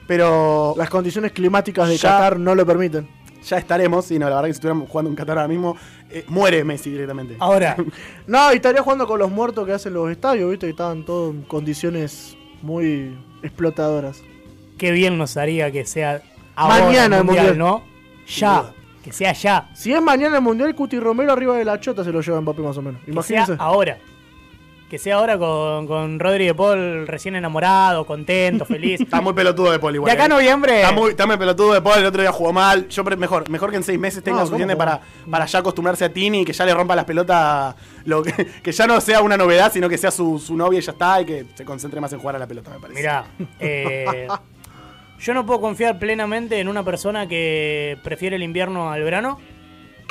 Pero 0.07 0.73
Las 0.77 0.89
condiciones 0.89 1.31
climáticas 1.31 1.87
de 1.87 1.97
Ya. 1.97 2.09
Qatar 2.11 2.39
no 2.39 2.55
lo 2.55 2.65
permiten. 2.65 3.07
ya 3.45 3.57
estaremos. 3.57 4.09
Y 4.11 4.17
no, 4.17 4.27
la 4.29 4.35
verdad 4.37 4.47
que 4.47 4.53
si 4.53 4.57
estuviéramos 4.57 4.89
jugando 4.89 5.09
en 5.09 5.15
Qatar 5.15 5.37
ahora 5.37 5.47
mismo, 5.47 5.75
eh, 6.09 6.25
muere 6.27 6.63
Messi 6.63 6.89
directamente. 6.89 7.35
Ahora, 7.39 7.75
No, 8.27 8.51
y 8.51 8.55
estaría 8.55 8.81
jugando 8.81 9.05
con 9.07 9.19
los 9.19 9.29
muertos 9.29 9.65
que 9.67 9.73
hacen 9.73 9.93
los 9.93 10.09
estadios, 10.09 10.49
viste, 10.49 10.65
que 10.65 10.71
estaban 10.71 11.05
todos 11.05 11.35
en 11.35 11.43
condiciones 11.43 12.35
muy 12.63 13.15
explotadoras. 13.43 14.21
qué 14.77 14.91
bien 14.91 15.17
nos 15.17 15.37
haría 15.37 15.71
que 15.71 15.85
sea 15.85 16.21
ahora 16.55 16.85
Mañana 16.85 17.17
el 17.19 17.23
mundial, 17.23 17.45
mundial. 17.45 17.57
¿no? 17.57 17.83
Ya. 18.27 18.73
Que 19.03 19.11
sea 19.13 19.31
ya. 19.33 19.69
Si 19.75 19.93
es 19.93 20.01
mañana 20.01 20.37
el 20.37 20.41
mundial, 20.43 20.73
Cuti 20.75 20.99
Romero 20.99 21.31
arriba 21.31 21.55
de 21.55 21.65
la 21.65 21.79
chota 21.79 22.03
se 22.03 22.11
lo 22.11 22.19
lleva 22.21 22.41
Mbappé 22.41 22.61
más 22.61 22.77
o 22.77 22.81
menos. 22.81 22.99
Que 23.01 23.11
sea 23.11 23.13
Imagínense. 23.13 23.55
ahora. 23.59 23.97
Que 24.89 24.97
sea 24.97 25.17
ahora 25.17 25.37
con, 25.37 25.85
con 25.85 26.19
Rodri 26.19 26.47
de 26.47 26.55
Paul 26.55 27.05
recién 27.05 27.35
enamorado, 27.35 28.07
contento, 28.07 28.65
feliz. 28.65 28.99
Está 29.01 29.21
muy 29.21 29.33
pelotudo 29.33 29.71
de 29.71 29.77
Paul 29.77 29.93
igual. 29.95 30.09
De 30.09 30.13
acá 30.13 30.23
a 30.23 30.25
eh. 30.25 30.29
noviembre. 30.29 30.81
Está 30.81 30.91
muy, 30.91 31.11
está 31.11 31.27
muy 31.27 31.37
pelotudo 31.37 31.73
de 31.73 31.81
Paul, 31.81 31.99
el 31.99 32.05
otro 32.07 32.21
día 32.21 32.31
jugó 32.31 32.51
mal. 32.51 32.87
Yo 32.89 33.03
pre- 33.03 33.15
mejor, 33.15 33.47
mejor 33.49 33.69
que 33.69 33.77
en 33.77 33.83
seis 33.83 33.99
meses 33.99 34.23
tenga 34.23 34.39
No, 34.39 34.47
suficiente 34.47 34.73
¿cómo 34.73 34.85
para, 34.85 35.01
para 35.29 35.45
ya 35.45 35.59
acostumbrarse 35.59 36.05
a 36.05 36.09
Tini 36.11 36.41
y 36.41 36.45
que 36.45 36.53
ya 36.53 36.65
le 36.65 36.73
rompa 36.73 36.95
las 36.95 37.05
pelotas. 37.05 37.75
Lo 38.05 38.23
que, 38.23 38.33
que 38.63 38.71
ya 38.71 38.87
no 38.87 38.99
sea 38.99 39.21
una 39.21 39.37
novedad, 39.37 39.71
sino 39.71 39.87
que 39.87 39.97
sea 39.99 40.09
su, 40.09 40.39
su 40.39 40.57
novia 40.57 40.79
y 40.79 40.81
ya 40.81 40.91
está, 40.93 41.21
y 41.21 41.25
que 41.25 41.45
se 41.53 41.63
concentre 41.65 42.01
más 42.01 42.11
en 42.13 42.19
jugar 42.19 42.35
a 42.37 42.39
la 42.39 42.47
pelota, 42.47 42.71
me 42.71 42.79
parece. 42.79 42.99
Mirá, 42.99 43.25
eh, 43.59 44.27
yo 45.19 45.33
no 45.35 45.45
puedo 45.45 45.61
confiar 45.61 45.99
plenamente 45.99 46.59
en 46.59 46.67
una 46.67 46.83
persona 46.83 47.27
que 47.27 47.97
prefiere 48.03 48.37
el 48.37 48.43
invierno 48.43 48.89
al 48.91 49.03
verano. 49.03 49.39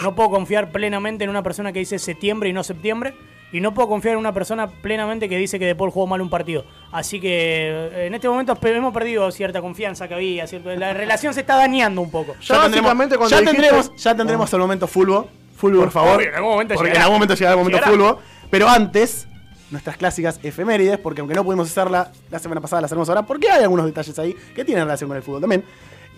No 0.01 0.15
puedo 0.15 0.31
confiar 0.31 0.71
plenamente 0.71 1.25
en 1.25 1.31
una 1.31 1.43
persona 1.43 1.73
que 1.73 1.81
dice 1.81 1.99
septiembre 1.99 2.49
y 2.49 2.53
no 2.53 2.63
septiembre. 2.63 3.15
Y 3.53 3.61
no 3.61 3.73
puedo 3.73 3.89
confiar 3.89 4.13
en 4.15 4.19
una 4.21 4.33
persona 4.35 4.67
plenamente 4.69 5.29
que 5.29 5.39
dice 5.39 5.59
que 5.59 5.65
De 5.67 5.75
Paul 5.75 5.91
jugó 5.91 6.07
mal 6.07 6.21
un 6.21 6.29
partido. 6.29 6.65
Así 6.93 7.19
que 7.21 7.71
eh, 7.71 8.07
en 8.07 8.15
este 8.15 8.29
momento 8.29 8.57
hemos 8.63 8.93
perdido 8.93 9.31
cierta 9.31 9.61
confianza 9.63 10.07
que 10.07 10.15
había. 10.15 10.47
Cierto, 10.47 10.75
la 10.75 10.93
relación 10.93 11.33
se 11.33 11.41
está 11.41 11.57
dañando 11.57 12.03
un 12.03 12.11
poco. 12.11 12.35
Ya 12.43 12.59
básicamente 12.59 13.17
cuando 13.17 13.35
ya 13.35 13.41
dijiste- 13.41 13.57
tendremos, 13.63 13.97
ya 13.97 14.15
tendremos 14.15 14.53
el 14.53 14.59
momento 14.61 14.87
fulbo. 14.87 15.29
Fulbo. 15.57 15.81
Por 15.81 15.91
favor. 15.91 16.17
Obvio, 16.19 16.29
en 16.29 16.35
algún 16.35 16.51
momento 16.51 16.75
porque 16.75 16.89
llegará. 16.91 17.01
en 17.01 17.05
algún 17.05 17.17
momento 17.17 17.35
llegará 17.35 17.53
el 17.53 17.59
momento 17.59 17.79
Llegará. 17.79 17.91
fulbo. 17.93 18.21
Pero 18.51 18.69
antes, 18.69 19.27
nuestras 19.71 19.97
clásicas 19.97 20.39
efemérides, 20.43 20.99
porque 20.99 21.21
aunque 21.21 21.35
no 21.35 21.43
pudimos 21.43 21.69
hacerla 21.71 22.13
la 22.31 22.39
semana 22.39 22.61
pasada, 22.61 22.83
la 22.83 22.87
hacemos 22.87 23.09
ahora, 23.09 23.23
porque 23.23 23.51
hay 23.51 23.63
algunos 23.63 23.87
detalles 23.87 24.19
ahí 24.19 24.37
que 24.55 24.65
tienen 24.65 24.85
relación 24.85 25.09
con 25.09 25.17
el 25.17 25.23
fútbol 25.23 25.41
también. 25.41 25.65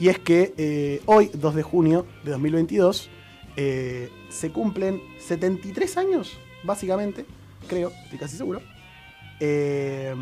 Y 0.00 0.08
es 0.08 0.18
que 0.18 0.52
eh, 0.58 1.00
hoy, 1.06 1.30
2 1.32 1.54
de 1.54 1.62
junio 1.62 2.06
de 2.24 2.32
2022, 2.32 3.08
eh, 3.56 4.10
se 4.30 4.50
cumplen 4.50 5.00
73 5.20 5.96
años, 5.96 6.38
básicamente, 6.64 7.26
creo, 7.68 7.92
estoy 8.04 8.18
casi 8.18 8.36
seguro, 8.36 8.60
eh, 9.40 10.14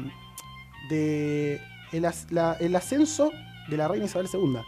de 0.88 1.60
el, 1.92 2.06
el 2.60 2.76
ascenso 2.76 3.30
de 3.68 3.76
la 3.76 3.88
reina 3.88 4.06
Isabel 4.06 4.28
II. 4.32 4.58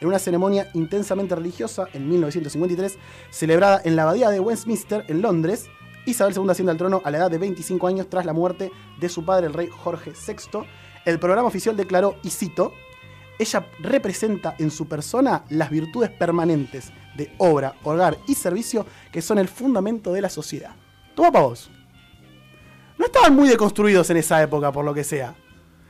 En 0.00 0.08
una 0.08 0.18
ceremonia 0.18 0.70
intensamente 0.74 1.34
religiosa 1.34 1.86
en 1.92 2.08
1953, 2.08 2.98
celebrada 3.30 3.82
en 3.84 3.96
la 3.96 4.02
abadía 4.02 4.30
de 4.30 4.40
Westminster, 4.40 5.04
en 5.08 5.20
Londres, 5.20 5.68
Isabel 6.06 6.34
II 6.34 6.50
asciende 6.50 6.72
al 6.72 6.78
trono 6.78 7.02
a 7.04 7.10
la 7.10 7.18
edad 7.18 7.30
de 7.30 7.38
25 7.38 7.86
años 7.86 8.08
tras 8.08 8.24
la 8.24 8.32
muerte 8.32 8.72
de 8.98 9.08
su 9.08 9.24
padre, 9.24 9.46
el 9.46 9.52
rey 9.52 9.68
Jorge 9.68 10.12
VI. 10.12 10.60
El 11.04 11.18
programa 11.18 11.48
oficial 11.48 11.76
declaró, 11.76 12.16
y 12.22 12.30
cito, 12.30 12.72
ella 13.38 13.66
representa 13.80 14.54
en 14.58 14.70
su 14.70 14.86
persona 14.86 15.44
las 15.50 15.70
virtudes 15.70 16.10
permanentes 16.10 16.92
de 17.16 17.32
obra, 17.38 17.74
hogar 17.84 18.18
y 18.26 18.34
servicio 18.34 18.86
que 19.12 19.22
son 19.22 19.38
el 19.38 19.48
fundamento 19.48 20.12
de 20.12 20.22
la 20.22 20.28
sociedad. 20.28 20.74
Toma 21.14 21.30
pa' 21.32 21.40
vos. 21.40 21.70
No 22.98 23.06
estaban 23.06 23.34
muy 23.34 23.48
deconstruidos 23.48 24.10
en 24.10 24.18
esa 24.18 24.42
época, 24.42 24.70
por 24.72 24.84
lo 24.84 24.92
que 24.94 25.04
sea. 25.04 25.34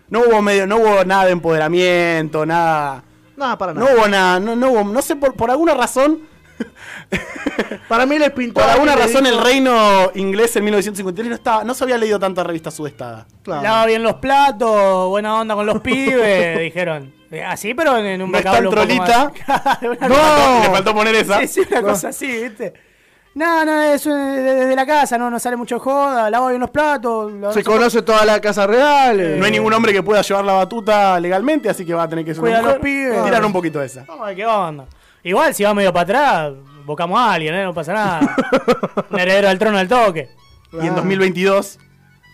No 0.09 0.21
hubo 0.21 0.43
medio, 0.43 0.67
no 0.67 0.77
hubo 0.77 1.05
nada 1.05 1.25
de 1.27 1.33
empoderamiento, 1.33 2.45
nada. 2.47 3.05
Nada, 3.37 3.57
para 3.59 3.73
No 3.75 3.81
nada. 3.81 3.95
hubo 3.97 4.09
nada, 4.09 4.41
no, 4.41 4.55
no 4.57 4.71
hubo, 4.71 4.85
no 4.85 5.03
sé, 5.03 5.17
por, 5.17 5.35
por 5.35 5.50
alguna 5.50 5.75
razón, 5.75 6.29
Para 7.89 8.05
mí 8.07 8.19
les 8.19 8.31
pintó. 8.33 8.61
por 8.61 8.69
alguna 8.69 8.95
razón 8.95 9.25
dijo- 9.25 9.37
el 9.39 9.43
reino 9.43 10.11
inglés 10.15 10.55
en 10.57 10.65
1953 10.65 11.29
no 11.31 11.35
estaba, 11.35 11.65
no 11.65 11.73
se 11.75 11.85
había 11.85 11.97
leído 11.99 12.19
tanta 12.19 12.45
revista 12.45 12.71
sudestada. 12.71 13.27
Claro. 13.43 13.62
Lava 13.62 13.87
bien 13.87 14.03
los 14.03 14.15
platos, 14.17 15.09
buena 15.09 15.41
onda 15.41 15.55
con 15.55 15.65
los 15.67 15.81
pibes, 15.83 16.59
dijeron. 16.61 17.15
Eh, 17.31 17.43
Así, 17.43 17.73
pero 17.75 17.97
en 17.97 18.21
un 18.23 18.31
No 18.31 18.39
vocablo 18.39 18.71
un 18.71 18.75
poco 18.75 18.95
más- 18.95 19.31
No, 19.83 20.61
le 20.65 20.71
faltó 20.71 20.95
poner 20.95 21.15
esa. 21.15 21.41
Sí, 21.41 21.49
sí, 21.49 21.62
una 21.71 21.83
cosa 21.83 22.09
así, 22.09 22.27
¿viste? 22.27 22.75
No, 23.34 23.64
no, 23.64 23.82
eso 23.82 24.10
es 24.10 24.37
de- 24.37 24.54
desde 24.54 24.75
la 24.76 24.84
casa, 24.84 25.16
no, 25.16 25.30
no 25.30 25.38
sale 25.38 25.56
mucho 25.56 25.78
joda, 25.78 26.28
lava 26.30 26.49
bien 26.49 26.60
los 26.60 26.70
platos. 26.70 27.32
la- 27.32 27.52
Se 27.52 27.62
conoce 27.62 28.02
toda 28.02 28.25
la 28.25 28.40
casa 28.40 28.66
real. 28.66 29.20
eh. 29.20 29.37
No 29.38 29.44
hay 29.44 29.52
ningún 29.52 29.72
hombre 29.72 29.92
que 29.92 30.02
pueda 30.02 30.20
llevar 30.22 30.44
la 30.44 30.54
batuta 30.54 31.18
legalmente, 31.20 31.68
así 31.70 31.87
que 31.87 31.94
va 31.94 32.02
a 32.04 32.08
tener 32.08 32.25
que 32.25 32.32
a 32.32 32.62
los 32.62 32.78
pibes. 32.78 33.22
Tirar 33.25 33.44
un 33.44 33.52
poquito 33.52 33.78
de 33.78 33.87
esa. 33.87 34.04
Vamos 34.06 34.25
a 34.25 34.26
ver 34.28 34.37
qué 34.37 34.46
onda. 34.46 34.87
Igual, 35.22 35.54
si 35.54 35.62
va 35.62 35.75
medio 35.75 35.92
para 35.92 36.02
atrás, 36.02 36.52
bocamos 36.84 37.20
a 37.20 37.34
alguien, 37.34 37.54
¿eh? 37.54 37.62
No 37.64 37.72
pasa 37.75 37.92
nada. 37.92 38.37
Un 39.10 39.20
heredero 39.20 39.49
del 39.49 39.58
trono 39.58 39.78
del 39.78 39.87
toque. 39.88 40.28
Y 40.72 40.78
en 40.87 40.92
Ah. 40.92 40.96
2022 40.96 41.78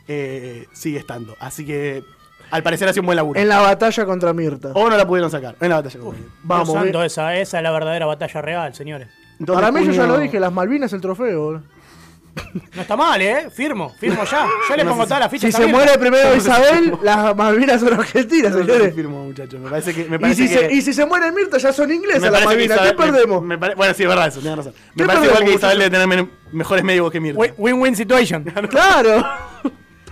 eh, 0.08 0.66
sigue 0.72 0.98
estando. 0.98 1.34
Así 1.40 1.66
que 1.66 2.04
al 2.50 2.62
parecer 2.62 2.88
ha 2.88 2.92
sido 2.92 3.02
un 3.02 3.06
buen 3.06 3.16
laburo. 3.16 3.38
En 3.40 3.48
la 3.48 3.58
batalla 3.60 4.04
contra 4.06 4.32
Mirta. 4.32 4.70
O 4.74 4.88
no 4.88 4.96
la 4.96 5.06
pudieron 5.06 5.30
sacar. 5.30 5.56
En 5.60 5.68
la 5.68 5.76
batalla. 5.76 5.98
con 5.98 6.08
Bolivia. 6.10 6.30
Vamos, 6.42 6.72
santo, 6.72 6.98
ve- 7.00 7.06
esa, 7.06 7.34
esa 7.36 7.56
es 7.58 7.62
la 7.62 7.70
verdadera 7.72 8.06
batalla 8.06 8.40
real, 8.40 8.74
señores. 8.74 9.08
Entonces, 9.38 9.64
Para 9.64 9.72
mí 9.72 9.86
yo 9.86 9.92
ya 9.92 10.06
lo 10.06 10.18
dije, 10.18 10.40
las 10.40 10.52
Malvinas 10.52 10.92
el 10.92 11.00
trofeo. 11.00 11.62
No 12.74 12.82
está 12.82 12.96
mal, 12.96 13.20
¿eh? 13.22 13.48
Firmo, 13.50 13.90
firmo 13.98 14.22
ya. 14.24 14.46
Yo 14.68 14.76
le 14.76 14.84
No 14.84 14.90
pongo 14.90 15.04
todas 15.04 15.20
las 15.20 15.30
Si 15.30 15.38
fichas 15.38 15.54
se 15.54 15.62
abiertas. 15.62 15.86
muere 15.86 15.98
primero 15.98 16.36
Isabel, 16.36 16.98
las 17.02 17.34
Malvinas 17.34 17.80
son 17.80 17.94
argentinas, 17.94 18.52
No, 18.52 18.58
no 18.58 18.64
señores. 18.66 18.94
firmo, 18.94 19.24
muchachos. 19.24 19.58
Me 19.58 19.70
parece 19.70 19.94
que. 19.94 20.04
Me 20.04 20.30
Y 20.30 20.34
si, 20.34 20.42
que 20.48 20.54
se, 20.54 20.72
y 20.74 20.82
si 20.82 20.92
se 20.92 21.06
muere 21.06 21.32
Mirta, 21.32 21.56
ya 21.56 21.72
son 21.72 21.90
inglesas 21.90 22.30
las 22.30 22.44
Malvinas. 22.44 22.78
¿Qué 22.78 22.84
me- 22.88 22.92
perdemos? 22.94 23.42
me 23.42 23.56
pare- 23.56 23.74
bueno, 23.74 23.94
sí, 23.94 24.02
es 24.02 24.08
verdad 24.10 24.26
eso, 24.28 24.40
tienes 24.40 24.58
razón. 24.58 24.74
Me 24.94 25.02
¿Qué 25.02 25.06
parece 25.06 25.26
igual 25.28 25.44
que 25.44 25.54
Isabel 25.54 25.78
debe 25.78 25.90
tener 25.98 26.28
mejores 26.52 26.84
médicos 26.84 27.10
que 27.10 27.20
Mirta. 27.20 27.40
Win- 27.40 27.54
Win-win 27.56 27.96
situation. 27.96 28.44
Claro, 28.70 29.24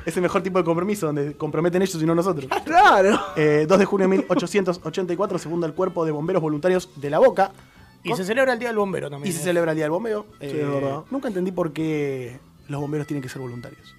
Es 0.07 0.17
el 0.17 0.23
mejor 0.23 0.43
tipo 0.43 0.59
de 0.59 0.65
compromiso 0.65 1.07
donde 1.07 1.35
comprometen 1.37 1.83
ellos 1.83 2.03
y 2.03 2.07
no 2.07 2.15
nosotros. 2.15 2.47
claro. 2.65 3.21
Eh, 3.37 3.67
2 3.69 3.79
de 3.79 3.85
junio 3.85 4.05
de 4.09 4.17
1884 4.17 5.39
se 5.39 5.49
funda 5.51 5.67
el 5.67 5.75
Cuerpo 5.75 6.05
de 6.07 6.11
Bomberos 6.13 6.41
Voluntarios 6.41 6.89
de 6.97 7.11
la 7.11 7.19
Boca. 7.19 7.53
Y 8.05 8.15
se 8.15 8.25
celebra 8.25 8.53
el 8.53 8.59
Día 8.59 8.69
del 8.69 8.77
Bombero 8.79 9.11
también. 9.11 9.31
Y 9.31 9.33
se 9.35 9.41
¿eh? 9.41 9.45
celebra 9.45 9.73
el 9.73 9.77
Día 9.77 9.85
del 9.87 9.91
Bombeo. 9.93 10.27
Sí, 10.41 10.47
Eh, 10.47 10.61
es 10.63 10.71
verdad. 10.71 11.01
Nunca 11.11 11.29
entendí 11.29 11.51
por 11.53 11.73
qué 11.73 12.39
los 12.69 12.81
bomberos 12.81 13.07
tienen 13.07 13.23
que 13.23 13.29
ser 13.29 13.41
voluntarios. 13.43 13.95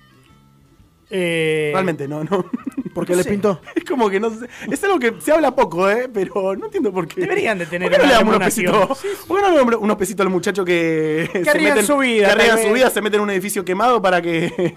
Eh, 1.10 1.70
Realmente, 1.74 2.08
no, 2.08 2.24
no. 2.24 2.46
Porque 2.94 3.12
No 3.14 3.18
les 3.18 3.26
sé. 3.26 3.32
pintó. 3.32 3.60
Es 3.76 3.84
como 3.84 4.10
que 4.10 4.20
no 4.20 4.30
sé. 4.32 4.48
Es 4.72 4.84
algo 4.84 4.98
que 5.00 5.14
se 5.20 5.32
habla 5.32 5.54
poco, 5.54 5.90
¿eh? 5.90 6.10
Pero 6.12 6.56
no 6.56 6.66
entiendo 6.66 6.92
por 6.94 7.08
qué. 7.08 7.22
Deberían 7.22 7.58
de 7.60 7.66
tener 7.66 7.90
¿Por 7.90 7.98
qué 8.00 8.04
no 8.04 8.08
le 8.10 8.14
damos 8.16 8.36
unos 8.36 8.46
pesitos? 8.48 8.88
¿Por 9.28 9.38
qué 9.38 9.44
no 9.44 9.52
le 9.52 9.58
damos 9.58 9.76
unos 9.82 9.98
pesitos 9.98 10.26
al 10.26 10.32
muchacho 10.32 10.64
que. 10.66 11.30
se 11.44 11.50
arriesgan 11.50 11.86
su 11.86 11.98
vida, 11.98 12.28
Que 12.28 12.32
arriesgan 12.32 12.58
tal 12.58 12.68
su 12.68 12.74
vida, 12.74 12.90
se 12.90 13.02
mete 13.02 13.18
en 13.18 13.22
un 13.24 13.30
edificio 13.32 13.64
quemado 13.66 14.02
para 14.02 14.22
que. 14.22 14.74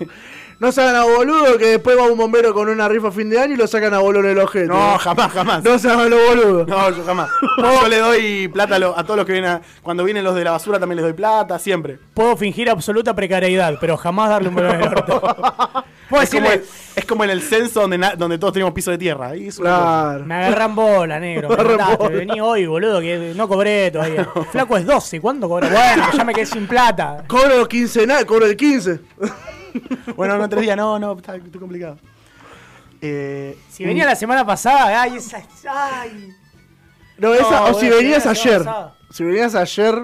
No 0.61 0.73
se 0.73 0.81
hagan 0.83 0.97
a 0.97 1.05
boludo 1.05 1.57
que 1.57 1.67
después 1.67 1.97
va 1.97 2.03
un 2.03 2.19
bombero 2.19 2.53
con 2.53 2.69
una 2.69 2.89
rifa 2.89 3.09
a 3.09 3.13
fin 3.13 3.31
de 3.31 3.39
año 3.41 3.55
y 3.55 3.57
lo 3.57 3.69
sacan 3.69 3.95
a 3.95 4.01
bolo 4.01 4.19
en 4.21 4.27
el 4.27 4.39
ojete. 4.41 4.67
no, 4.67 4.99
jamás, 4.99 5.31
jamás. 5.33 5.63
No 5.63 5.79
se 5.79 5.89
hagan 5.89 6.11
los 6.11 6.19
boludos. 6.29 6.67
No, 6.67 6.91
yo 6.91 7.05
jamás. 7.05 7.31
Yo 7.59 7.89
le 7.89 7.99
doy 7.99 8.49
plata 8.49 8.75
a, 8.75 8.79
lo- 8.81 8.99
a 8.99 9.05
todos 9.05 9.19
los 9.19 9.27
que 9.27 9.33
vienen 9.33 9.51
a- 9.53 9.61
Cuando 9.83 10.03
vienen 10.03 10.25
los 10.25 10.35
de 10.35 10.43
la 10.43 10.51
basura 10.51 10.81
también 10.81 10.97
les 10.97 11.05
doy 11.05 11.13
plata, 11.13 11.59
siempre. 11.61 11.99
Puedo 12.13 12.37
fingir 12.37 12.69
absoluta 12.71 13.15
precariedad, 13.15 13.77
pero 13.81 13.97
jamás 13.97 14.31
darle 14.31 14.49
un 14.49 14.57
beso 14.57 14.75
en 14.75 14.81
el 14.81 14.89
orto. 14.89 15.21
Puedo 16.11 16.23
Es 16.23 16.31
como, 16.31 16.41
decirle, 16.49 16.55
el- 16.55 16.65
es 16.97 17.05
como 17.05 17.23
en 17.25 17.31
el 17.31 17.43
censo 17.43 17.83
donde, 17.83 17.99
na- 17.99 18.15
donde 18.17 18.37
todos 18.39 18.53
teníamos 18.55 18.75
piso 18.75 18.91
de 18.91 18.99
tierra. 18.99 19.29
Ahí 19.29 19.47
es 19.49 19.59
una 19.61 19.71
cosa. 19.71 19.83
Claro. 19.83 20.25
me 20.27 20.35
agarran 20.35 20.75
bola, 20.75 21.21
negro. 21.21 21.49
Me 21.51 21.55
agarran 21.55 21.77
mataste, 21.77 22.03
bola. 22.03 22.17
vení 22.17 22.41
hoy, 22.41 22.67
boludo, 22.67 23.01
que 23.01 23.33
no 23.37 23.47
cobré 23.47 23.93
todavía. 23.93 24.27
Flaco 24.51 24.77
es 24.77 24.85
12, 24.87 25.21
¿cuándo 25.21 25.49
cobré? 25.49 25.69
Bueno, 25.69 26.05
ya 26.17 26.25
me 26.25 26.35
quedé 26.35 26.47
sin 26.47 26.67
plata. 26.67 27.23
Cobro 27.29 27.69
quincenal, 27.69 28.27
cobro 28.27 28.47
el 28.47 28.57
15. 28.57 29.01
Bueno, 30.17 30.37
no, 30.39 30.49
tres 30.49 30.63
días, 30.63 30.77
no, 30.77 30.99
no, 30.99 31.13
está, 31.17 31.37
está 31.37 31.59
complicado. 31.59 31.99
Eh, 33.01 33.57
Si 33.71 33.85
venía 33.85 34.05
la 34.05 34.17
semana 34.17 34.45
pasada, 34.45 35.03
ay, 35.03 35.17
esa. 35.17 35.43
Ay. 35.71 36.31
No, 37.19 37.35
esa, 37.35 37.61
No, 37.61 37.67
o 37.67 37.75
si 37.81 37.89
venías 37.89 38.27
ayer. 38.27 38.63
Si 39.11 39.25
venías 39.25 39.55
ayer, 39.55 39.95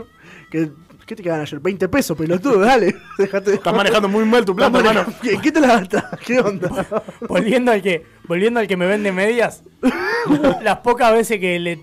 que, 0.50 0.71
¿qué 1.07 1.16
te 1.16 1.23
quedan 1.23 1.40
ayer? 1.40 1.59
20 1.61 1.88
pesos, 1.88 2.16
pelotudo, 2.16 2.61
dale. 2.61 2.95
Déjate. 3.19 3.54
Estás 3.54 3.75
manejando 3.75 4.09
muy 4.09 4.25
mal 4.25 4.45
tu 4.45 4.54
plata, 4.54 4.78
hermano. 4.78 5.00
manejando- 5.04 5.21
¿Qué, 5.23 5.38
¿Qué 5.40 5.52
te 5.52 5.61
la 5.61 5.66
gastas? 5.69 6.04
¿Qué 6.25 6.38
onda? 6.40 6.87
Volviendo 7.28 7.73
al 7.73 7.83
que, 7.83 8.07
volviendo 8.28 8.61
al 8.61 8.66
que 8.69 8.76
me 8.76 8.87
vende 8.87 9.11
medias, 9.12 9.62
las 10.62 10.78
pocas 10.78 11.12
veces 11.12 11.38
que 11.40 11.59
le 11.59 11.81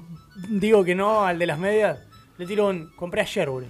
digo 0.49 0.83
que 0.83 0.95
no 0.95 1.23
al 1.25 1.37
de 1.39 1.45
las 1.45 1.59
medias, 1.59 1.99
le 2.37 2.45
tiro 2.45 2.67
un 2.69 2.89
compré 2.95 3.21
ayer, 3.21 3.49
boludo. 3.49 3.69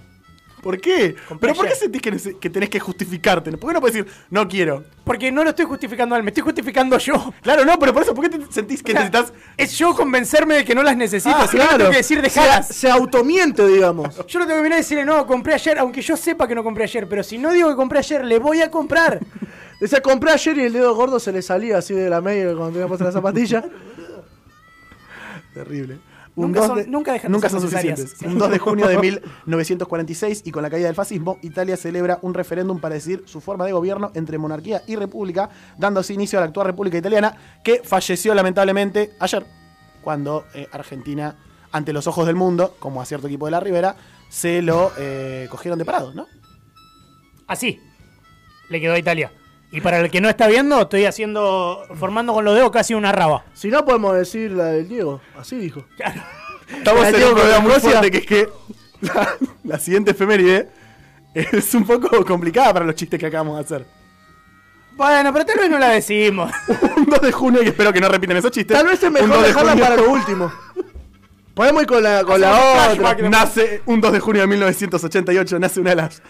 ¿Por 0.62 0.80
qué? 0.80 1.16
¿Pero 1.40 1.54
por 1.54 1.66
qué 1.68 1.74
sentís 1.74 2.00
que, 2.00 2.12
nece- 2.12 2.38
que 2.38 2.48
tenés 2.48 2.70
que 2.70 2.78
justificarte? 2.78 3.50
¿Por 3.52 3.68
qué 3.70 3.74
no 3.74 3.80
puedes 3.80 3.96
decir, 3.96 4.12
no 4.30 4.46
quiero? 4.46 4.84
Porque 5.04 5.32
no 5.32 5.42
lo 5.42 5.50
estoy 5.50 5.64
justificando 5.64 6.14
a 6.14 6.18
él, 6.18 6.24
me 6.24 6.30
estoy 6.30 6.44
justificando 6.44 6.96
yo. 6.98 7.34
Claro, 7.42 7.64
no, 7.64 7.76
pero 7.80 7.92
por 7.92 8.02
eso, 8.04 8.14
¿por 8.14 8.30
qué 8.30 8.38
te 8.38 8.52
sentís 8.52 8.80
que 8.80 8.94
necesitas. 8.94 9.32
Es 9.56 9.76
yo 9.76 9.92
convencerme 9.94 10.54
de 10.54 10.64
que 10.64 10.74
no 10.76 10.84
las 10.84 10.96
necesito, 10.96 11.34
Ah, 11.36 11.48
si 11.48 11.56
no 11.56 11.64
le 11.64 11.76
tengo 11.78 11.90
que 11.90 11.96
decir 11.96 12.18
se, 12.18 12.22
dejalas. 12.22 12.68
se 12.68 12.88
automiente, 12.88 13.66
digamos. 13.66 14.14
Yo 14.28 14.38
no 14.38 14.46
tengo 14.46 14.58
que 14.58 14.62
venir 14.62 14.74
a 14.74 14.76
decirle, 14.76 15.04
no, 15.04 15.26
compré 15.26 15.54
ayer, 15.54 15.78
aunque 15.80 16.00
yo 16.00 16.16
sepa 16.16 16.46
que 16.46 16.54
no 16.54 16.62
compré 16.62 16.84
ayer, 16.84 17.08
pero 17.08 17.24
si 17.24 17.38
no 17.38 17.50
digo 17.52 17.68
que 17.68 17.74
compré 17.74 17.98
ayer, 17.98 18.24
le 18.24 18.38
voy 18.38 18.62
a 18.62 18.70
comprar. 18.70 19.18
Decía, 19.80 20.00
compré 20.00 20.30
ayer 20.30 20.56
y 20.58 20.62
el 20.66 20.72
dedo 20.74 20.94
gordo 20.94 21.18
se 21.18 21.32
le 21.32 21.42
salía 21.42 21.78
así 21.78 21.92
de 21.92 22.08
la 22.08 22.20
media 22.20 22.44
cuando 22.54 22.70
tenía 22.70 22.86
puesta 22.86 23.04
la 23.06 23.10
zapatilla. 23.12 23.64
Terrible. 25.54 25.98
Nunca 26.34 26.66
son- 26.66 26.90
nunca 26.90 27.12
dejan 27.12 27.30
de 27.30 27.36
nunca 27.36 27.48
ser 27.50 27.60
son 27.60 27.68
suficientes. 27.70 28.16
Un 28.24 28.38
2 28.38 28.50
de 28.50 28.58
junio 28.58 28.88
de 28.88 28.98
1946 29.46 30.42
y 30.46 30.50
con 30.50 30.62
la 30.62 30.70
caída 30.70 30.86
del 30.86 30.94
fascismo, 30.94 31.38
Italia 31.42 31.76
celebra 31.76 32.18
un 32.22 32.32
referéndum 32.34 32.80
para 32.80 32.94
decidir 32.94 33.22
su 33.26 33.40
forma 33.40 33.66
de 33.66 33.72
gobierno 33.72 34.10
entre 34.14 34.38
monarquía 34.38 34.82
y 34.86 34.96
república, 34.96 35.50
dándose 35.78 36.14
inicio 36.14 36.38
a 36.38 36.40
la 36.42 36.46
actual 36.46 36.66
República 36.66 36.96
Italiana, 36.96 37.36
que 37.62 37.82
falleció 37.84 38.34
lamentablemente 38.34 39.12
ayer, 39.20 39.44
cuando 40.02 40.44
eh, 40.54 40.66
Argentina, 40.72 41.36
ante 41.70 41.92
los 41.92 42.06
ojos 42.06 42.26
del 42.26 42.36
mundo, 42.36 42.76
como 42.78 43.02
a 43.02 43.04
cierto 43.04 43.26
equipo 43.26 43.44
de 43.46 43.50
la 43.52 43.60
Ribera, 43.60 43.96
se 44.30 44.62
lo 44.62 44.90
eh, 44.98 45.46
cogieron 45.50 45.78
de 45.78 45.84
parado, 45.84 46.14
¿no? 46.14 46.26
Así 47.46 47.78
le 48.70 48.80
quedó 48.80 48.94
a 48.94 48.98
Italia. 48.98 49.30
Y 49.72 49.80
para 49.80 49.98
el 50.00 50.10
que 50.10 50.20
no 50.20 50.28
está 50.28 50.46
viendo, 50.48 50.82
estoy 50.82 51.06
haciendo, 51.06 51.84
formando 51.98 52.34
con 52.34 52.44
los 52.44 52.54
dedos 52.54 52.70
casi 52.70 52.92
una 52.92 53.10
raba. 53.10 53.44
Si 53.54 53.68
no, 53.68 53.84
podemos 53.84 54.14
decir 54.14 54.50
la 54.52 54.66
del 54.66 54.86
Diego. 54.86 55.20
Así 55.36 55.56
dijo. 55.56 55.84
Estamos 56.68 57.02
La 57.02 57.08
en 57.08 57.14
un 57.16 57.22
con 57.22 57.34
problema 57.34 57.60
muy 57.60 57.72
fuerte 57.80 58.10
que 58.10 58.18
es 58.18 58.26
que 58.26 58.48
la, 59.00 59.34
la 59.64 59.78
siguiente 59.78 60.10
efeméride 60.12 60.68
es 61.34 61.74
un 61.74 61.86
poco 61.86 62.24
complicada 62.24 62.72
para 62.74 62.84
los 62.84 62.94
chistes 62.94 63.18
que 63.18 63.26
acabamos 63.26 63.56
de 63.56 63.64
hacer. 63.64 63.86
Bueno, 64.94 65.32
pero 65.32 65.46
tal 65.46 65.58
vez 65.58 65.70
no 65.70 65.78
la 65.78 65.88
decimos. 65.88 66.52
Un 66.96 67.06
2 67.06 67.20
de 67.22 67.32
junio, 67.32 67.62
y 67.62 67.68
espero 67.68 67.92
que 67.92 68.00
no 68.00 68.08
repiten 68.08 68.36
esos 68.36 68.50
chistes. 68.50 68.76
Tal 68.76 68.86
vez 68.86 69.02
es 69.02 69.10
mejor 69.10 69.30
2 69.30 69.40
de 69.40 69.46
dejarla 69.48 69.70
junio 69.72 69.84
para 69.84 69.96
lo 69.96 70.10
último. 70.10 70.52
Podemos 71.54 71.82
ir 71.82 71.88
con 71.88 72.02
la, 72.02 72.24
con 72.24 72.40
la 72.40 72.52
otra. 72.52 72.84
flashback. 72.94 73.20
Nace 73.30 73.82
un 73.86 74.00
2 74.00 74.12
de 74.12 74.20
junio 74.20 74.42
de 74.42 74.48
1988, 74.48 75.58
nace 75.58 75.80
una 75.80 75.90
de 75.90 75.96
las 75.96 76.22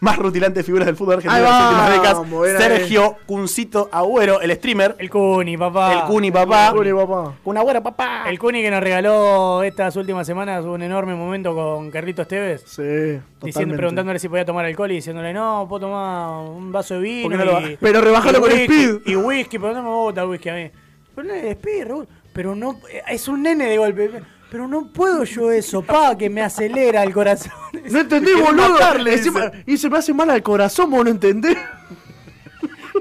más 0.00 0.16
rutilantes 0.16 0.64
figuras 0.64 0.86
del 0.86 0.96
fútbol 0.96 1.14
argentino 1.16 1.34
de 1.42 1.42
las 1.50 1.62
últimas 1.64 1.90
décadas. 1.90 2.58
Sergio 2.62 3.16
Cuncito 3.26 3.88
Agüero, 3.90 4.40
el 4.40 4.54
streamer. 4.54 4.94
El 4.98 5.10
Cuni, 5.10 5.56
papá. 5.56 5.92
El 5.92 6.00
Cuni, 6.04 6.30
papá. 6.30 6.70
Juli, 6.70 6.92
papá. 6.92 7.34
Un 7.44 7.56
Agüero, 7.58 7.82
papá. 7.82 8.24
El 8.28 8.38
Cuni 8.38 8.62
que 8.62 8.70
nos 8.70 8.80
regaló 8.80 9.62
estas 9.62 9.96
últimas 9.96 10.26
semanas 10.26 10.64
un 10.64 10.82
enorme 10.82 11.14
momento 11.14 11.54
con 11.54 11.90
Carlitos 11.90 12.28
Tevez. 12.28 12.62
Sí, 12.66 13.18
Diciendo, 13.42 13.76
preguntándole 13.76 14.18
si 14.18 14.28
podía 14.28 14.44
tomar 14.44 14.64
alcohol 14.64 14.90
y 14.92 14.96
diciéndole, 14.96 15.32
no, 15.32 15.66
puedo 15.68 15.80
tomar 15.86 16.48
un 16.48 16.70
vaso 16.72 16.94
de 16.94 17.00
vino. 17.00 17.22
¿Por 17.28 17.32
qué 17.32 17.38
no 17.38 17.44
lo 17.44 17.60
y- 17.60 17.72
ba- 17.74 17.78
Pero 17.80 18.00
rebajalo 18.00 18.40
con 18.40 18.50
whisky, 18.52 18.64
speed. 18.64 18.96
Y 19.06 19.16
whisky, 19.16 19.58
pero 19.58 19.74
no 19.74 19.82
me 19.82 19.88
gusta 19.90 20.22
el 20.22 20.28
whisky 20.28 20.48
a 20.48 20.54
mí. 20.54 20.70
Pero 21.14 21.28
no 21.28 21.34
es 21.34 21.44
speed, 21.52 21.86
Raúl. 21.88 22.08
Pero 22.32 22.54
no, 22.54 22.76
es 23.08 23.26
un 23.26 23.42
nene 23.42 23.66
de 23.66 23.78
golpe. 23.78 24.10
Pero 24.50 24.66
no 24.66 24.86
puedo 24.92 25.24
yo 25.24 25.50
eso, 25.50 25.82
pa, 25.82 26.16
que 26.16 26.30
me 26.30 26.40
acelera 26.42 27.02
el 27.02 27.12
corazón. 27.12 27.52
No 27.90 28.00
entendí, 28.00 28.32
Me 28.32 28.36
quieren 28.40 28.56
boludo. 28.56 28.70
matar, 28.70 29.00
le 29.00 29.14
Encima- 29.14 29.50
dice. 29.50 29.64
y 29.66 29.76
se 29.76 29.88
me 29.90 29.98
hace 29.98 30.12
mal 30.14 30.30
al 30.30 30.42
corazón, 30.42 30.90
vos 30.90 31.04
no 31.04 31.10
entendés. 31.10 31.56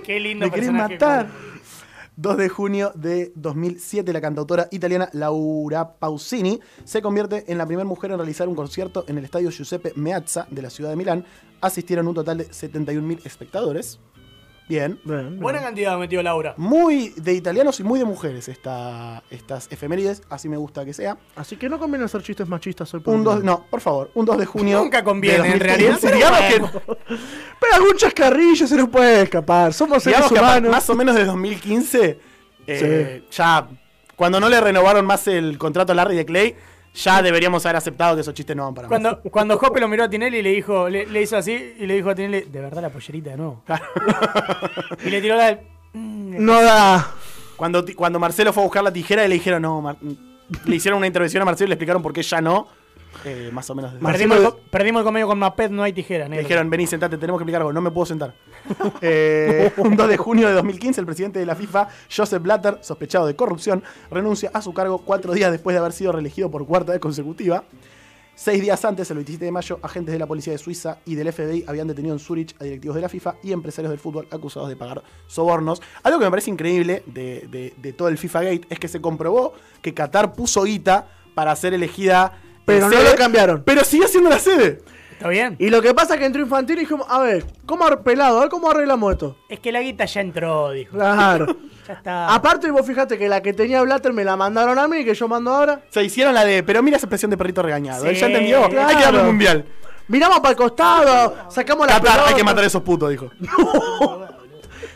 Qué 0.03 0.19
lindo 0.19 0.45
Me 0.45 0.51
querés 0.51 0.71
matar. 0.71 1.27
2 2.19 2.37
de 2.37 2.49
junio 2.49 2.91
de 2.95 3.31
2007, 3.35 4.11
la 4.11 4.19
cantautora 4.21 4.67
italiana 4.71 5.07
Laura 5.13 5.93
Pausini 5.99 6.59
se 6.83 7.01
convierte 7.01 7.45
en 7.51 7.57
la 7.59 7.65
primera 7.67 7.85
mujer 7.87 8.11
en 8.11 8.17
realizar 8.17 8.47
un 8.47 8.55
concierto 8.55 9.05
en 9.07 9.19
el 9.19 9.25
estadio 9.25 9.51
Giuseppe 9.51 9.93
Meazza 9.95 10.47
de 10.49 10.61
la 10.63 10.69
ciudad 10.71 10.89
de 10.89 10.95
Milán. 10.95 11.25
Asistieron 11.61 12.07
un 12.07 12.15
total 12.15 12.39
de 12.39 12.49
71.000 12.49 13.23
espectadores. 13.25 13.99
Bien. 14.67 14.99
Buena 15.39 15.61
cantidad 15.61 15.97
metió 15.97 16.21
Laura. 16.21 16.53
Muy 16.57 17.09
de 17.15 17.33
italianos 17.33 17.79
y 17.79 17.83
muy 17.83 17.99
de 17.99 18.05
mujeres 18.05 18.49
esta, 18.49 19.23
estas 19.29 19.67
efemérides, 19.71 20.23
así 20.29 20.49
me 20.49 20.57
gusta 20.57 20.83
que 20.83 20.93
sea. 20.93 21.17
Así 21.37 21.55
que 21.55 21.69
no 21.69 21.79
conviene 21.79 22.03
hacer 22.05 22.21
chistes 22.21 22.47
machistas 22.49 22.93
hoy 22.93 22.99
por 22.99 23.15
Un. 23.15 23.23
2, 23.23 23.43
no, 23.45 23.65
por 23.69 23.79
favor, 23.79 24.11
un 24.13 24.25
2 24.25 24.37
de 24.39 24.45
junio. 24.45 24.79
Nunca 24.79 25.03
conviene, 25.03 25.53
en 25.53 25.59
realidad, 25.59 25.91
2015. 25.91 26.07
pero 26.07 26.17
Digamos 26.17 26.39
que, 26.41 26.59
bueno. 26.59 26.97
Pero 27.59 27.73
algún 27.75 27.95
chascarrillo 27.95 28.67
se 28.67 28.75
nos 28.75 28.89
puede 28.89 29.21
escapar. 29.23 29.73
Somos 29.73 30.03
seres 30.03 30.17
digamos 30.19 30.31
que 30.33 30.39
a- 30.39 30.41
humanos. 30.41 30.71
más 30.71 30.89
o 30.89 30.95
menos 30.95 31.15
de 31.15 31.23
2015, 31.25 32.19
eh, 32.67 33.23
ya 33.31 33.67
cuando 34.17 34.39
no 34.39 34.49
le 34.49 34.59
renovaron 34.59 35.05
más 35.05 35.27
el 35.27 35.57
contrato 35.57 35.93
a 35.93 35.95
Larry 35.95 36.17
de 36.17 36.25
Clay, 36.25 36.55
ya 36.97 37.21
deberíamos 37.21 37.65
haber 37.65 37.75
aceptado 37.77 38.15
que 38.15 38.21
esos 38.21 38.33
chistes 38.33 38.55
no 38.55 38.63
van 38.65 38.73
para 38.73 38.87
más. 38.87 38.99
Cuando, 38.99 39.21
cuando 39.31 39.57
Jope 39.57 39.79
lo 39.79 39.87
miró 39.87 40.03
a 40.03 40.09
Tinelli 40.09 40.37
y 40.37 40.41
le 40.41 40.49
dijo, 40.51 40.89
le, 40.89 41.05
le 41.05 41.21
hizo 41.21 41.37
así 41.37 41.75
y 41.79 41.85
le 41.85 41.95
dijo 41.95 42.09
a 42.09 42.15
Tinelli, 42.15 42.41
de 42.49 42.61
verdad 42.61 42.81
la 42.81 42.89
pollerita 42.89 43.29
de 43.31 43.37
nuevo. 43.37 43.63
y 45.05 45.09
le 45.09 45.21
tiró 45.21 45.35
la 45.35 45.59
"Mm, 45.93 46.43
No 46.43 46.61
da. 46.61 47.11
Cuando, 47.55 47.83
cuando 47.95 48.19
Marcelo 48.19 48.53
fue 48.53 48.63
a 48.63 48.65
buscar 48.65 48.83
la 48.83 48.91
tijera 48.93 49.25
y 49.25 49.27
le 49.27 49.35
dijeron, 49.35 49.61
no, 49.61 49.81
Mar- 49.81 49.97
le 50.65 50.75
hicieron 50.75 50.97
una 50.97 51.07
intervención 51.07 51.41
a 51.41 51.45
Marcelo 51.45 51.67
y 51.67 51.69
le 51.69 51.73
explicaron 51.75 52.01
por 52.01 52.13
qué 52.13 52.21
ya 52.23 52.39
no. 52.41 52.67
Eh, 53.25 53.49
más 53.53 53.69
o 53.69 53.75
menos. 53.75 53.93
de- 53.93 53.99
perdimos, 53.99 54.37
el, 54.37 54.47
perdimos 54.69 54.99
el 55.01 55.05
convenio 55.05 55.27
con 55.27 55.39
Maped, 55.39 55.69
no 55.71 55.83
hay 55.83 55.93
tijera, 55.93 56.25
Le 56.25 56.29
negro. 56.31 56.43
dijeron, 56.43 56.69
vení, 56.69 56.87
sentate, 56.87 57.17
tenemos 57.17 57.39
que 57.39 57.43
explicar 57.43 57.61
algo. 57.61 57.73
No 57.73 57.81
me 57.81 57.91
puedo 57.91 58.05
sentar. 58.05 58.33
Eh, 59.01 59.71
un 59.77 59.95
2 59.95 60.07
de 60.09 60.17
junio 60.17 60.47
de 60.47 60.53
2015, 60.53 60.99
el 61.01 61.05
presidente 61.05 61.39
de 61.39 61.45
la 61.45 61.55
FIFA, 61.55 61.87
Joseph 62.15 62.41
Blatter, 62.41 62.79
sospechado 62.81 63.25
de 63.27 63.35
corrupción, 63.35 63.83
renuncia 64.11 64.49
a 64.53 64.61
su 64.61 64.73
cargo 64.73 64.99
cuatro 64.99 65.33
días 65.33 65.51
después 65.51 65.73
de 65.73 65.79
haber 65.79 65.93
sido 65.93 66.11
reelegido 66.11 66.49
por 66.51 66.65
cuarta 66.65 66.91
vez 66.91 67.01
consecutiva. 67.01 67.63
Seis 68.35 68.61
días 68.61 68.83
antes, 68.85 69.09
el 69.09 69.17
27 69.17 69.45
de 69.45 69.51
mayo, 69.51 69.79
agentes 69.81 70.13
de 70.13 70.19
la 70.19 70.27
policía 70.27 70.53
de 70.53 70.59
Suiza 70.59 70.99
y 71.05 71.15
del 71.15 71.31
FBI 71.33 71.63
habían 71.67 71.87
detenido 71.87 72.13
en 72.13 72.19
Zurich 72.19 72.55
a 72.61 72.65
directivos 72.65 72.93
de 72.95 73.01
la 73.01 73.09
FIFA 73.09 73.35
y 73.41 73.51
empresarios 73.51 73.89
del 73.89 73.99
fútbol 73.99 74.27
acusados 74.29 74.69
de 74.69 74.75
pagar 74.75 75.01
sobornos. 75.25 75.81
Algo 76.03 76.19
que 76.19 76.25
me 76.25 76.29
parece 76.31 76.51
increíble 76.51 77.01
de, 77.07 77.47
de- 77.49 77.73
de 77.77 77.93
todo 77.93 78.09
el 78.09 78.17
FIFA 78.19 78.43
Gate 78.43 78.67
es 78.69 78.77
que 78.79 78.87
se 78.87 79.01
comprobó 79.01 79.53
que 79.81 79.93
Qatar 79.95 80.33
puso 80.33 80.63
guita 80.63 81.07
para 81.33 81.55
ser 81.55 81.73
elegida. 81.73 82.37
Pero 82.67 82.89
no 82.89 83.01
lo 83.01 83.15
cambiaron. 83.15 83.63
Pero 83.63 83.83
sigue 83.83 84.07
siendo 84.07 84.29
la 84.29 84.39
sede. 84.39 84.81
¿Está 85.13 85.29
bien? 85.29 85.55
Y 85.57 85.69
lo 85.71 85.81
que 85.81 85.95
pasa 85.95 86.13
es 86.13 86.19
que 86.19 86.25
entró 86.27 86.43
Infantino 86.43 86.79
y 86.79 86.83
dijimos, 86.83 87.07
a 87.09 87.19
ver, 87.21 87.43
¿cómo 87.65 87.85
ar- 87.87 88.03
pelado? 88.03 88.37
A 88.37 88.41
ver 88.41 88.49
cómo 88.49 88.69
arreglamos 88.69 89.11
esto. 89.13 89.35
Es 89.49 89.59
que 89.59 89.71
la 89.71 89.81
guita 89.81 90.05
ya 90.05 90.21
entró, 90.21 90.71
dijo. 90.71 90.95
Claro. 90.95 91.47
Ya 91.87 91.93
está. 91.93 92.35
Aparte, 92.35 92.69
vos 92.69 92.85
fijate 92.85 93.17
que 93.17 93.29
la 93.29 93.41
que 93.41 93.53
tenía 93.53 93.81
Blatter 93.81 94.11
me 94.11 94.25
la 94.25 94.35
mandaron 94.35 94.77
a 94.77 94.89
mí, 94.89 95.05
que 95.05 95.13
yo 95.13 95.29
mando 95.29 95.51
ahora. 95.55 95.79
Se 95.89 96.03
hicieron 96.03 96.33
la 96.33 96.43
de, 96.43 96.61
pero 96.61 96.83
mira 96.83 96.97
esa 96.97 97.05
expresión 97.05 97.31
de 97.31 97.37
perrito 97.37 97.63
regañado. 97.63 98.03
Sí, 98.03 98.09
Él 98.09 98.15
ya 98.17 98.25
entendió. 98.27 98.67
claro. 98.69 98.89
Hay 98.89 98.95
que 98.97 99.03
darle 99.03 99.19
un 99.21 99.25
mundial. 99.27 99.65
Miramos 100.09 100.39
para 100.41 100.49
el 100.51 100.57
costado, 100.57 101.49
sacamos 101.49 101.87
la 101.87 101.93
Qatar, 101.93 102.11
pelota. 102.11 102.29
hay 102.29 102.35
que 102.35 102.43
matar 102.43 102.65
a 102.65 102.67
esos 102.67 102.81
putos, 102.81 103.09
dijo. 103.09 103.29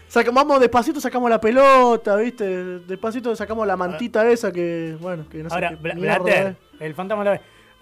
Saca- 0.09 0.31
vamos 0.31 0.59
despacito, 0.59 0.99
sacamos 0.99 1.29
la 1.29 1.39
pelota, 1.39 2.17
¿viste? 2.17 2.79
Despacito 2.79 3.33
sacamos 3.37 3.65
la 3.65 3.77
mantita 3.77 4.29
esa 4.29 4.51
que, 4.51 4.97
bueno, 4.99 5.23
que 5.31 5.37
no 5.43 5.49
sé 5.49 5.55
Ahora, 5.55 5.69
qué 5.69 5.75
Bla- 5.77 5.95
mierda 5.95 6.19
Blatter, 6.19 6.55
el 6.81 6.93
fantasma 6.93 7.23
lo, 7.23 7.39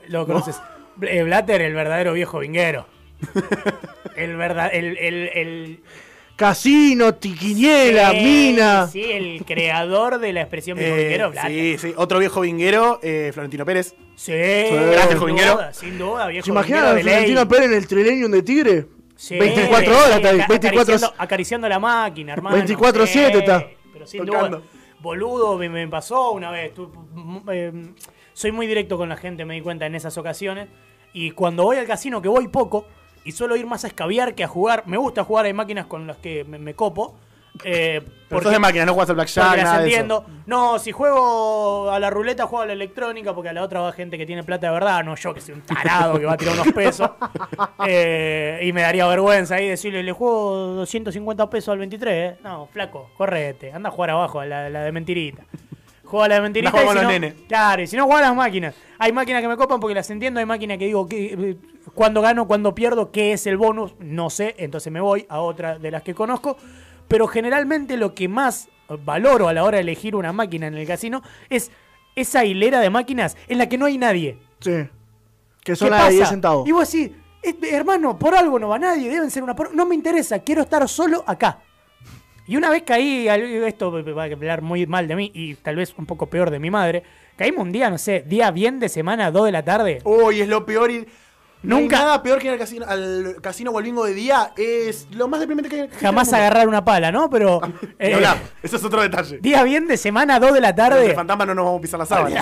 lo 0.10 0.26
conoces. 0.28 0.58
Bl- 0.98 1.08
eh, 1.10 1.24
Blatter, 1.24 1.62
el 1.62 1.74
verdadero 1.74 2.13
viejo 2.13 2.39
vinguero. 2.39 2.86
el 4.15 4.36
verdad, 4.36 4.69
el, 4.74 4.98
el, 4.98 5.30
el- 5.34 5.80
Casino, 6.36 7.15
tiquiniela, 7.15 8.12
Sí, 8.12 8.17
mina. 8.24 8.88
Sí, 8.88 9.04
el 9.04 9.43
creador 9.45 10.19
de 10.19 10.32
la 10.32 10.39
expresión 10.41 10.78
viejo 10.78 10.95
Eh, 10.95 11.00
vinguero, 11.00 11.32
Blatter. 11.32 11.52
sí, 11.52 11.78
sí. 11.78 11.93
Otro 11.98 12.17
viejo 12.19 12.39
vinguero, 12.41 13.00
eh, 13.04 13.32
Florentino 13.34 13.65
Pérez. 13.65 13.93
Sí, 14.15 14.32
Gracias, 14.32 15.10
sin 15.10 15.17
jovinguero. 15.19 15.54
duda, 15.56 15.74
sin 15.74 15.98
duda, 15.98 16.28
viejo 16.28 16.45
¿Se 16.45 16.52
imaginan 16.52 16.95
vinguero 16.95 16.98
a. 16.98 17.02
Florentino 17.13 17.48
Pérez 17.50 17.65
en 17.65 17.74
el 17.74 17.88
Trilenium 17.88 18.32
de 18.32 18.41
Tigre? 18.41 18.86
Sí, 19.17 19.38
24 19.38 19.98
horas 19.98 20.15
está 20.15 20.30
ahí, 20.30 20.39
aca- 20.39 20.48
24 20.48 20.80
acariciando, 20.82 21.15
acariciando 21.17 21.67
la 21.69 21.80
máquina, 21.80 22.32
hermano. 22.34 22.56
24/7 22.56 23.06
Sí, 23.08 23.19
está. 23.38 23.67
Pero 23.91 24.08
sin 24.08 24.26
Tocando. 24.26 24.60
duda, 24.60 24.67
boludo, 25.02 25.58
me, 25.58 25.67
me 25.67 25.86
pasó 25.89 26.32
una 26.32 26.52
vez. 26.52 26.74
tu- 26.74 26.89
m- 27.17 27.41
eh, 27.52 27.72
soy 28.39 28.54
muy 28.54 28.67
directo 28.67 28.97
con 28.97 29.10
la 29.10 29.17
gente, 29.17 29.43
me 29.43 29.56
di 29.56 29.60
cuenta 29.60 29.86
en 29.86 29.95
esas 29.95 30.17
ocasiones. 30.17 30.69
Y 31.12 31.32
cuando 31.32 31.65
voy 31.65 31.75
al 31.75 31.86
casino, 31.86 32.21
que 32.21 32.30
voy 32.30 32.47
poco, 32.47 32.86
y 33.25 33.34
suelo 33.34 33.58
ir 33.58 33.65
más 33.67 33.84
a 33.84 33.88
escabiar 33.88 34.34
que 34.34 34.45
a 34.45 34.47
jugar. 34.47 34.84
Me 34.86 34.95
gusta 34.95 35.25
jugar, 35.25 35.43
hay 35.43 35.52
máquinas 35.52 35.88
con 35.88 36.08
las 36.08 36.15
que 36.15 36.45
me, 36.45 36.58
me 36.58 36.73
copo. 36.73 37.17
Eh, 37.65 38.02
Pero 38.30 38.41
sos 38.41 38.54
de 38.54 38.60
máquina, 38.60 38.86
no 38.86 38.93
juegas 38.93 39.10
al 39.10 39.15
blackjack, 39.17 39.45
porque 39.45 39.62
nada 39.63 39.80
de 39.80 39.89
eso. 39.89 39.89
entiendo. 39.89 40.25
No, 40.45 40.80
si 40.80 40.93
juego 40.93 41.91
a 41.91 41.99
la 41.99 42.10
ruleta, 42.10 42.45
juego 42.45 42.63
a 42.63 42.67
la 42.67 42.71
electrónica, 42.71 43.36
porque 43.36 43.49
a 43.49 43.54
la 43.54 43.62
otra 43.62 43.82
va 43.82 43.91
gente 43.91 44.17
que 44.17 44.25
tiene 44.25 44.45
plata 44.45 44.67
de 44.67 44.73
verdad, 44.73 45.04
no 45.04 45.15
yo 45.15 45.34
que 45.34 45.41
soy 45.41 45.56
un 45.56 45.62
tarado 45.63 46.17
que 46.17 46.25
va 46.25 46.34
a 46.34 46.38
tirar 46.38 46.54
unos 46.54 46.71
pesos. 46.71 47.10
Eh, 47.88 48.60
y 48.63 48.71
me 48.73 48.82
daría 48.84 49.06
vergüenza 49.08 49.56
ahí 49.56 49.67
decirle, 49.67 50.04
le 50.04 50.12
juego 50.12 50.75
250 50.75 51.49
pesos 51.49 51.73
al 51.73 51.80
23, 51.80 52.34
¿eh? 52.34 52.38
No, 52.43 52.67
flaco, 52.67 53.10
correte, 53.17 53.73
anda 53.73 53.89
a 53.89 53.91
jugar 53.91 54.12
abajo 54.12 54.39
a 54.39 54.45
la, 54.45 54.69
la 54.69 54.84
de 54.84 54.91
mentirita. 54.91 55.43
Juega 56.10 56.26
a 56.26 56.28
la 56.30 56.41
mentirita 56.41 56.72
a 56.78 56.84
y 56.84 56.88
si 56.88 56.93
no, 56.95 57.02
los 57.02 57.12
nenes. 57.12 57.34
Claro, 57.48 57.82
y 57.84 57.88
si 57.88 57.95
no 57.95 58.06
juega 58.06 58.19
a 58.19 58.30
las 58.30 58.36
máquinas. 58.36 58.76
Hay 58.98 59.12
máquinas 59.13 59.41
que 59.41 59.48
me 59.48 59.56
copan 59.58 59.80
porque 59.80 59.93
las 59.95 60.10
entiendo, 60.10 60.39
hay 60.39 60.45
máquinas 60.45 60.78
que 60.78 60.86
digo 60.86 61.08
que 61.08 61.26
eh, 61.34 61.58
cuando 61.93 62.22
gano, 62.22 62.48
cuando 62.48 62.74
pierdo, 62.76 63.12
qué 63.12 63.34
es 63.34 63.45
el 63.48 63.58
bonus, 63.58 63.93
no 64.00 64.30
sé, 64.30 64.56
entonces 64.58 64.91
me 64.91 65.02
voy 65.02 65.26
a 65.30 65.39
otra 65.39 65.78
de 65.80 65.91
las 65.91 66.04
que 66.04 66.13
conozco. 66.15 66.58
Pero 67.08 67.28
generalmente 67.28 67.98
lo 67.98 68.13
que 68.13 68.28
más 68.28 68.69
valoro 69.04 69.48
a 69.48 69.54
la 69.54 69.63
hora 69.63 69.78
de 69.78 69.82
elegir 69.82 70.15
una 70.15 70.34
máquina 70.34 70.67
en 70.67 70.76
el 70.76 70.86
casino 70.88 71.22
es 71.50 71.72
esa 72.15 72.43
hilera 72.45 72.80
de 72.80 72.89
máquinas 72.89 73.38
en 73.48 73.58
la 73.60 73.69
que 73.69 73.78
no 73.78 73.86
hay 73.86 73.98
nadie. 73.98 74.38
Sí. 74.60 74.72
Que 75.63 75.76
son 75.76 75.89
¿Qué 75.89 75.91
las 75.95 76.04
de 76.06 76.10
10 76.12 76.19
pasa? 76.22 76.32
centavos. 76.32 76.67
Y 76.67 76.72
vos 76.72 76.91
decís, 76.91 77.12
"Eh, 77.43 77.56
hermano, 77.72 78.17
por 78.17 78.36
algo 78.36 78.58
no 78.60 78.69
va 78.69 78.80
nadie, 78.80 79.10
deben 79.10 79.30
ser 79.32 79.43
una... 79.43 79.56
por- 79.56 79.74
No 79.74 79.86
me 79.86 79.95
interesa, 79.95 80.39
quiero 80.39 80.62
estar 80.62 80.88
solo 80.89 81.24
acá. 81.28 81.60
Y 82.49 82.57
una 82.57 82.71
vez 82.71 82.81
caí, 82.81 83.27
esto 83.27 83.91
va 83.91 84.23
a 84.23 84.25
hablar 84.25 84.63
muy 84.63 84.88
mal 84.88 85.07
de 85.07 85.15
mí 85.15 85.29
y 85.35 85.53
tal 85.53 85.75
vez 85.75 85.93
un 85.99 86.07
poco 86.07 86.25
peor 86.25 86.49
de 86.49 86.57
mi 86.57 86.71
madre, 86.71 87.03
caímos 87.35 87.62
un 87.62 87.71
día, 87.71 87.91
no 87.91 87.99
sé, 87.99 88.23
día 88.25 88.49
bien 88.49 88.79
de 88.79 88.89
semana, 88.89 89.29
2 89.29 89.45
de 89.45 89.51
la 89.51 89.63
tarde. 89.63 89.99
Uy, 90.03 90.41
es 90.41 90.47
lo 90.47 90.65
peor 90.65 90.89
ir. 90.89 91.07
Nunca. 91.62 91.99
Nada 91.99 92.23
peor 92.23 92.39
que 92.39 92.47
ir 92.47 92.53
al 92.53 92.57
casino, 92.57 92.88
al 92.88 93.35
casino 93.39 93.69
o 93.69 93.77
al 93.77 93.83
bingo 93.83 94.03
de 94.03 94.15
día. 94.15 94.51
Es 94.57 95.07
lo 95.12 95.27
más 95.27 95.41
deprimente 95.41 95.69
que 95.69 95.81
hay. 95.81 95.89
Jamás 96.01 96.29
el 96.29 96.39
agarrar 96.39 96.67
una 96.67 96.83
pala, 96.83 97.12
¿no? 97.12 97.29
Pero... 97.29 97.62
Eh. 97.99 98.19
Eso 98.63 98.77
es 98.77 98.83
otro 98.83 99.03
detalle. 99.03 99.38
día 99.38 99.62
bien 99.62 99.85
de 99.85 99.95
semana, 99.95 100.39
2 100.39 100.53
de 100.53 100.62
la 100.62 100.69
El 100.69 100.75
tarde. 100.75 101.13
fantasma 101.13 101.45
no 101.45 101.53
nos 101.53 101.65
vamos 101.65 101.77
a 101.77 101.81
pisar 101.83 101.99
la 101.99 102.07
sábana, 102.07 102.41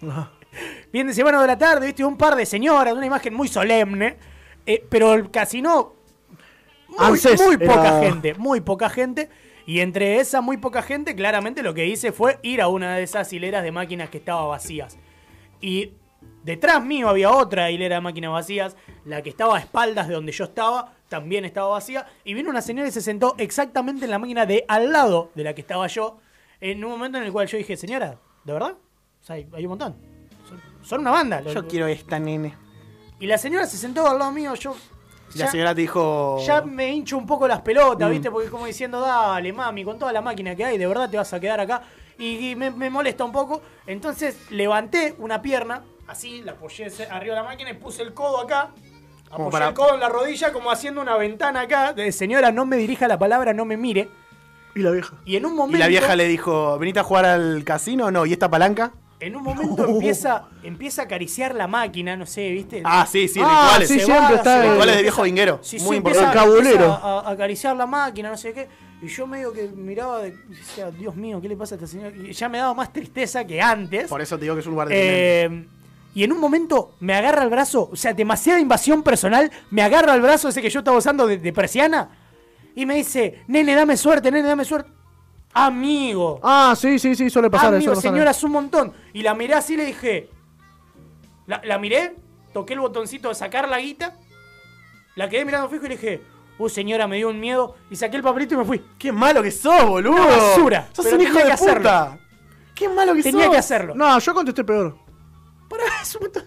¿no? 0.00 0.30
Bien 0.92 1.08
de 1.08 1.14
semana 1.14 1.38
2 1.38 1.42
de 1.42 1.52
la 1.52 1.58
tarde, 1.58 1.86
viste, 1.86 2.04
un 2.04 2.16
par 2.16 2.36
de 2.36 2.46
señoras, 2.46 2.94
una 2.94 3.06
imagen 3.06 3.34
muy 3.34 3.48
solemne. 3.48 4.16
eh, 4.64 4.84
pero 4.88 5.14
el 5.14 5.28
casino 5.32 5.99
muy, 6.98 7.18
muy 7.46 7.54
era- 7.60 7.74
poca 7.74 8.00
gente, 8.00 8.34
muy 8.34 8.60
poca 8.60 8.90
gente. 8.90 9.28
Y 9.66 9.80
entre 9.80 10.18
esa 10.20 10.40
muy 10.40 10.56
poca 10.56 10.82
gente, 10.82 11.14
claramente 11.14 11.62
lo 11.62 11.74
que 11.74 11.86
hice 11.86 12.12
fue 12.12 12.38
ir 12.42 12.60
a 12.60 12.68
una 12.68 12.96
de 12.96 13.02
esas 13.04 13.32
hileras 13.32 13.62
de 13.62 13.70
máquinas 13.72 14.10
que 14.10 14.18
estaban 14.18 14.48
vacías. 14.48 14.98
Y 15.60 15.92
Detrás 16.44 16.82
mío 16.82 17.08
había 17.08 17.30
otra 17.30 17.70
hilera 17.70 17.96
de 17.96 18.00
máquinas 18.00 18.32
vacías. 18.32 18.76
La 19.04 19.22
que 19.22 19.28
estaba 19.30 19.56
a 19.56 19.60
espaldas 19.60 20.08
de 20.08 20.14
donde 20.14 20.32
yo 20.32 20.44
estaba 20.44 20.94
también 21.08 21.44
estaba 21.44 21.68
vacía. 21.68 22.06
Y 22.24 22.34
vino 22.34 22.48
una 22.50 22.62
señora 22.62 22.88
y 22.88 22.92
se 22.92 23.00
sentó 23.02 23.34
exactamente 23.38 24.04
en 24.06 24.10
la 24.10 24.18
máquina 24.18 24.46
de 24.46 24.64
al 24.68 24.90
lado 24.92 25.30
de 25.34 25.44
la 25.44 25.54
que 25.54 25.60
estaba 25.60 25.86
yo. 25.86 26.18
En 26.60 26.82
un 26.84 26.90
momento 26.90 27.18
en 27.18 27.24
el 27.24 27.32
cual 27.32 27.46
yo 27.46 27.58
dije, 27.58 27.76
señora, 27.76 28.18
¿de 28.44 28.52
verdad? 28.52 28.72
O 28.72 29.24
sea, 29.24 29.36
hay, 29.36 29.48
hay 29.52 29.64
un 29.64 29.70
montón. 29.70 29.96
Son, 30.48 30.60
son 30.82 31.00
una 31.00 31.10
banda. 31.10 31.42
Yo 31.42 31.66
quiero 31.66 31.86
esta 31.86 32.18
nene. 32.18 32.54
Y 33.18 33.26
la 33.26 33.36
señora 33.38 33.66
se 33.66 33.76
sentó 33.76 34.06
al 34.08 34.18
lado 34.18 34.32
mío. 34.32 34.54
Yo. 34.54 34.74
Y 35.34 35.38
la 35.38 35.46
señora 35.50 35.74
te 35.74 35.80
dijo. 35.82 36.38
ya 36.44 36.60
me 36.62 36.88
hincho 36.90 37.16
un 37.16 37.26
poco 37.26 37.46
las 37.46 37.60
pelotas, 37.60 38.08
Mm. 38.08 38.12
¿viste? 38.12 38.30
Porque 38.30 38.48
como 38.50 38.66
diciendo, 38.66 39.00
dale, 39.00 39.52
mami, 39.52 39.84
con 39.84 39.98
toda 39.98 40.12
la 40.12 40.20
máquina 40.20 40.54
que 40.56 40.64
hay, 40.64 40.78
de 40.78 40.86
verdad 40.86 41.08
te 41.08 41.16
vas 41.16 41.32
a 41.32 41.38
quedar 41.40 41.60
acá. 41.60 41.82
Y, 42.18 42.50
y 42.50 42.56
me, 42.56 42.70
me 42.70 42.90
molesta 42.90 43.24
un 43.24 43.32
poco. 43.32 43.62
Entonces 43.86 44.36
levanté 44.50 45.14
una 45.18 45.40
pierna, 45.40 45.82
así, 46.08 46.42
la 46.42 46.52
apoyé 46.52 46.86
arriba 47.10 47.34
de 47.36 47.40
la 47.42 47.48
máquina 47.48 47.70
y 47.70 47.74
puse 47.74 48.02
el 48.02 48.12
codo 48.12 48.40
acá. 48.40 48.70
Como 49.30 49.44
Apoyé 49.46 49.50
para- 49.52 49.68
el 49.68 49.74
codo 49.74 49.94
en 49.94 50.00
la 50.00 50.08
rodilla, 50.08 50.52
como 50.52 50.70
haciendo 50.72 51.00
una 51.00 51.16
ventana 51.16 51.60
acá. 51.62 51.92
De, 51.92 52.10
Señora, 52.12 52.50
no 52.50 52.66
me 52.66 52.76
dirija 52.76 53.06
la 53.08 53.18
palabra, 53.18 53.52
no 53.54 53.64
me 53.64 53.76
mire. 53.76 54.08
Y 54.74 54.80
la 54.80 54.90
vieja. 54.90 55.14
Y 55.24 55.36
en 55.36 55.46
un 55.46 55.52
Y 55.52 55.56
momento. 55.56 55.78
la 55.78 55.86
vieja 55.88 56.14
le 56.16 56.26
dijo, 56.28 56.78
¿veniste 56.78 57.00
a 57.00 57.04
jugar 57.04 57.24
al 57.24 57.62
casino 57.64 58.06
o 58.06 58.10
no? 58.10 58.26
¿Y 58.26 58.32
esta 58.32 58.48
palanca? 58.50 58.92
En 59.20 59.36
un 59.36 59.42
momento 59.42 59.86
empieza, 59.86 60.48
empieza 60.62 61.02
a 61.02 61.04
acariciar 61.04 61.54
la 61.54 61.66
máquina, 61.66 62.16
no 62.16 62.24
sé, 62.26 62.50
¿viste? 62.50 62.82
Ah, 62.84 63.06
sí, 63.10 63.28
sí, 63.28 63.38
Ah, 63.42 63.64
rituales. 63.76 63.88
sí, 63.88 63.94
siempre 64.00 64.16
va, 64.16 64.34
está 64.36 64.62
Rituales 64.72 64.96
de 64.96 65.02
viejo 65.02 65.22
vinguero. 65.22 65.58
Sí, 65.62 65.76
Muy 65.80 65.88
sí, 65.90 65.96
importante. 65.96 66.26
empieza, 66.38 66.42
El 66.42 66.76
cabulero. 66.78 66.92
a, 66.92 67.20
a 67.28 67.30
acariciar 67.30 67.76
la 67.76 67.86
máquina, 67.86 68.30
no 68.30 68.36
sé 68.38 68.52
qué. 68.54 68.68
Y 69.02 69.08
yo 69.08 69.26
medio 69.26 69.52
que 69.52 69.68
miraba 69.68 70.20
de, 70.22 70.28
y 70.28 70.54
decía, 70.54 70.90
Dios 70.90 71.14
mío, 71.16 71.40
¿qué 71.40 71.48
le 71.48 71.56
pasa 71.56 71.74
a 71.74 71.76
esta 71.76 71.86
señora? 71.86 72.12
Y 72.16 72.32
ya 72.32 72.48
me 72.48 72.58
daba 72.58 72.74
más 72.74 72.92
tristeza 72.92 73.46
que 73.46 73.60
antes. 73.60 74.08
Por 74.08 74.20
eso 74.22 74.36
te 74.38 74.42
digo 74.44 74.54
que 74.54 74.60
es 74.60 74.66
un 74.66 74.72
lugar 74.72 74.88
de 74.88 74.94
Eh, 75.44 75.66
y 76.14 76.24
en 76.24 76.32
un 76.32 76.40
momento 76.40 76.94
me 77.00 77.14
agarra 77.14 77.44
el 77.44 77.50
brazo, 77.50 77.88
o 77.92 77.96
sea, 77.96 78.12
demasiada 78.14 78.58
invasión 78.58 79.02
personal, 79.02 79.50
me 79.70 79.82
agarra 79.82 80.14
el 80.14 80.20
brazo 80.22 80.48
ese 80.48 80.60
que 80.60 80.68
yo 80.70 80.80
estaba 80.80 80.96
usando 80.98 81.26
de, 81.26 81.38
de 81.38 81.52
persiana 81.52 82.10
y 82.74 82.84
me 82.86 82.94
dice, 82.96 83.42
nene, 83.48 83.74
dame 83.74 83.96
suerte, 83.96 84.30
nene, 84.30 84.48
dame 84.48 84.64
suerte. 84.64 84.90
Amigo. 85.52 86.40
Ah, 86.42 86.74
sí, 86.76 86.98
sí, 86.98 87.14
sí, 87.16 87.28
suele 87.30 87.50
pasar 87.50 87.74
Amigo, 87.74 87.92
eso. 87.92 88.00
señora, 88.00 88.30
es 88.30 88.42
un 88.44 88.52
montón. 88.52 88.92
Y 89.12 89.22
la 89.22 89.34
miré 89.34 89.54
así 89.54 89.74
y 89.74 89.76
le 89.78 89.84
dije. 89.86 90.30
La, 91.46 91.60
la 91.64 91.78
miré, 91.78 92.14
toqué 92.52 92.74
el 92.74 92.80
botoncito 92.80 93.28
de 93.28 93.34
sacar 93.34 93.68
la 93.68 93.78
guita. 93.80 94.16
La 95.16 95.28
quedé 95.28 95.44
mirando 95.44 95.68
fijo 95.68 95.84
y 95.86 95.88
le 95.88 95.96
dije, 95.96 96.22
uh, 96.58 96.68
señora, 96.68 97.08
me 97.08 97.16
dio 97.16 97.28
un 97.28 97.40
miedo. 97.40 97.74
Y 97.90 97.96
saqué 97.96 98.16
el 98.16 98.22
papelito 98.22 98.54
y 98.54 98.58
me 98.58 98.64
fui. 98.64 98.80
Qué 98.98 99.10
malo 99.10 99.42
que 99.42 99.50
sos, 99.50 99.84
boludo. 99.86 100.12
Una 100.14 100.26
basura, 100.26 100.88
Sos 100.92 101.04
pero 101.04 101.16
un 101.16 101.22
hijo 101.22 101.30
tenía 101.32 101.44
de 101.44 101.48
que 101.48 101.54
hacerlo. 101.54 101.80
puta. 101.80 102.18
Qué 102.74 102.88
malo 102.88 103.14
que 103.14 103.22
Tenía 103.22 103.44
sos. 103.46 103.52
que 103.52 103.58
hacerlo. 103.58 103.94
No, 103.96 104.18
yo 104.18 104.32
contesté 104.34 104.62
peor. 104.64 104.96
Pará, 105.68 105.82
es 106.02 106.14
un 106.14 106.22
montón. 106.22 106.44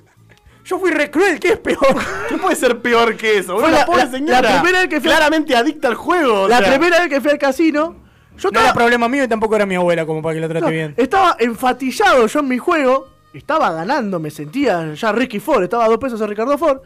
Yo 0.64 0.80
fui 0.80 0.92
re 0.92 1.12
cruel, 1.12 1.42
¿qué 1.42 1.50
es 1.50 1.58
peor? 1.60 1.98
¿Qué 2.30 2.38
puede 2.38 2.56
ser 2.56 2.82
peor 2.82 3.18
que 3.18 3.40
eso? 3.40 3.60
Fue 3.60 3.70
la- 3.70 3.80
la, 3.80 3.86
pobre 3.86 4.06
la- 4.06 4.12
señora. 4.12 4.42
la 4.42 4.62
primera 4.62 4.80
vez 4.80 4.88
que 4.90 5.02
fui 5.02 5.10
Claramente 5.10 5.56
adicta 5.58 5.90
al 5.90 5.96
juego. 5.96 6.44
o 6.44 6.48
La 6.48 6.60
sea. 6.60 6.70
primera 6.70 7.00
vez 7.02 7.10
que 7.10 7.20
fui 7.20 7.32
al 7.32 7.38
casino, 7.38 7.98
yo 8.38 8.52
No 8.52 8.60
era 8.60 8.74
problema 8.74 9.08
mío 9.08 9.24
y 9.24 9.28
tampoco 9.28 9.56
era 9.56 9.66
mi 9.66 9.76
abuela 9.76 10.06
como 10.06 10.22
para 10.22 10.36
que 10.36 10.42
la 10.42 10.48
trate 10.48 10.66
no, 10.66 10.72
bien. 10.72 10.94
estaba 10.98 11.36
enfatillado 11.40 12.28
yo 12.28 12.40
en 12.40 12.48
mi 12.48 12.58
juego. 12.58 13.08
Estaba 13.34 13.72
ganando, 13.72 14.20
me 14.20 14.30
sentía 14.30 14.94
ya 14.94 15.12
Ricky 15.12 15.40
Ford, 15.40 15.64
estaba 15.64 15.86
a 15.86 15.88
dos 15.88 15.98
pesos 15.98 16.22
a 16.22 16.28
Ricardo 16.28 16.56
Ford. 16.58 16.82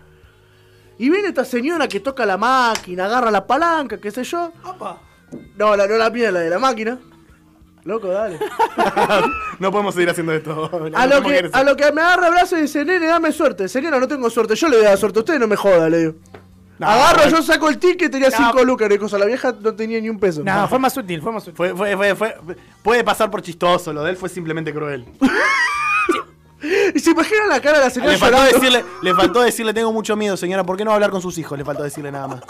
Y 0.97 1.10
viene 1.10 1.27
esta 1.27 1.43
señora 1.43 1.88
que 1.88 1.99
toca 1.99 2.25
la 2.25 2.38
máquina, 2.38 3.05
agarra 3.05 3.29
la 3.29 3.45
palanca, 3.45 3.99
qué 3.99 4.12
sé 4.12 4.23
yo. 4.23 4.51
Opa. 4.63 5.01
No, 5.57 5.75
la, 5.75 5.88
no 5.88 5.97
la 5.97 6.10
mía, 6.10 6.31
la 6.31 6.39
de 6.39 6.49
la 6.49 6.57
máquina. 6.60 6.97
Loco, 7.83 8.07
dale. 8.10 8.38
No 9.60 9.71
podemos 9.71 9.95
seguir 9.95 10.10
haciendo 10.10 10.33
esto. 10.33 10.69
A 10.93 11.07
lo, 11.07 11.23
que, 11.23 11.49
a 11.51 11.63
lo 11.63 11.75
que 11.75 11.91
me 11.91 12.01
agarra 12.01 12.27
el 12.27 12.33
brazo 12.33 12.57
y 12.60 12.62
dice, 12.62 12.86
nene, 12.86 13.07
dame 13.07 13.31
suerte. 13.31 13.67
Señora, 13.67 13.99
no 13.99 14.07
tengo 14.07 14.29
suerte. 14.29 14.55
Yo 14.55 14.69
le 14.69 14.77
voy 14.77 14.86
a 14.86 14.89
dar 14.89 14.97
suerte. 14.99 15.19
Usted 15.19 15.39
no 15.39 15.47
me 15.47 15.55
joda, 15.55 15.89
le 15.89 15.97
digo. 15.97 16.13
No, 16.80 16.88
Agarro, 16.88 17.30
yo 17.30 17.42
saco 17.42 17.70
el 17.70 17.80
ticket, 17.80 18.12
tenía 18.12 18.30
No. 18.30 18.38
5 18.38 18.63
lucas. 18.63 18.88
Le 18.90 19.00
cosa, 19.00 19.18
la 19.18 19.26
vieja 19.26 19.54
no 19.60 19.74
tenía 19.74 20.00
ni 20.00 20.10
un 20.10 20.20
peso. 20.20 20.44
No, 20.44 20.68
fue 20.68 20.78
más 20.80 20.96
útil, 20.96 21.22
fue 21.22 21.32
más 21.32 21.44
útil. 21.44 21.56
Fue, 21.56 21.76
fue, 21.76 21.96
fue, 21.98 22.16
fue- 22.16 22.38
puede 22.84 23.04
pasar 23.04 23.32
por 23.32 23.42
chistoso, 23.42 23.92
lo 23.94 24.04
de 24.04 24.12
él 24.12 24.18
fue 24.18 24.30
simplemente 24.30 24.74
cruel. 24.74 25.06
Y 26.96 27.00
se 27.00 27.12
imagina 27.12 27.46
la 27.48 27.62
cara 27.62 27.78
de 27.78 27.84
la 27.86 27.90
señora 27.92 28.13
Le 28.13 28.18
faltó, 28.18 28.38
llorando. 28.38 28.60
decirle, 28.60 28.86
le 29.04 29.13
faltó 29.13 29.42
decirle, 29.42 29.74
tengo 29.76 29.94
mucho 29.94 30.16
miedo, 30.16 30.36
señora, 30.36 30.63
¿por 30.63 30.76
qué 30.76 30.84
no 30.84 30.90
va 30.90 30.94
a 30.94 30.98
hablar 30.98 31.12
con 31.12 31.22
sus 31.22 31.38
hijos? 31.38 31.56
Le 31.56 31.63
faltó 31.63 31.84
decirle 31.84 32.12
nada 32.12 32.28
más. 32.28 32.42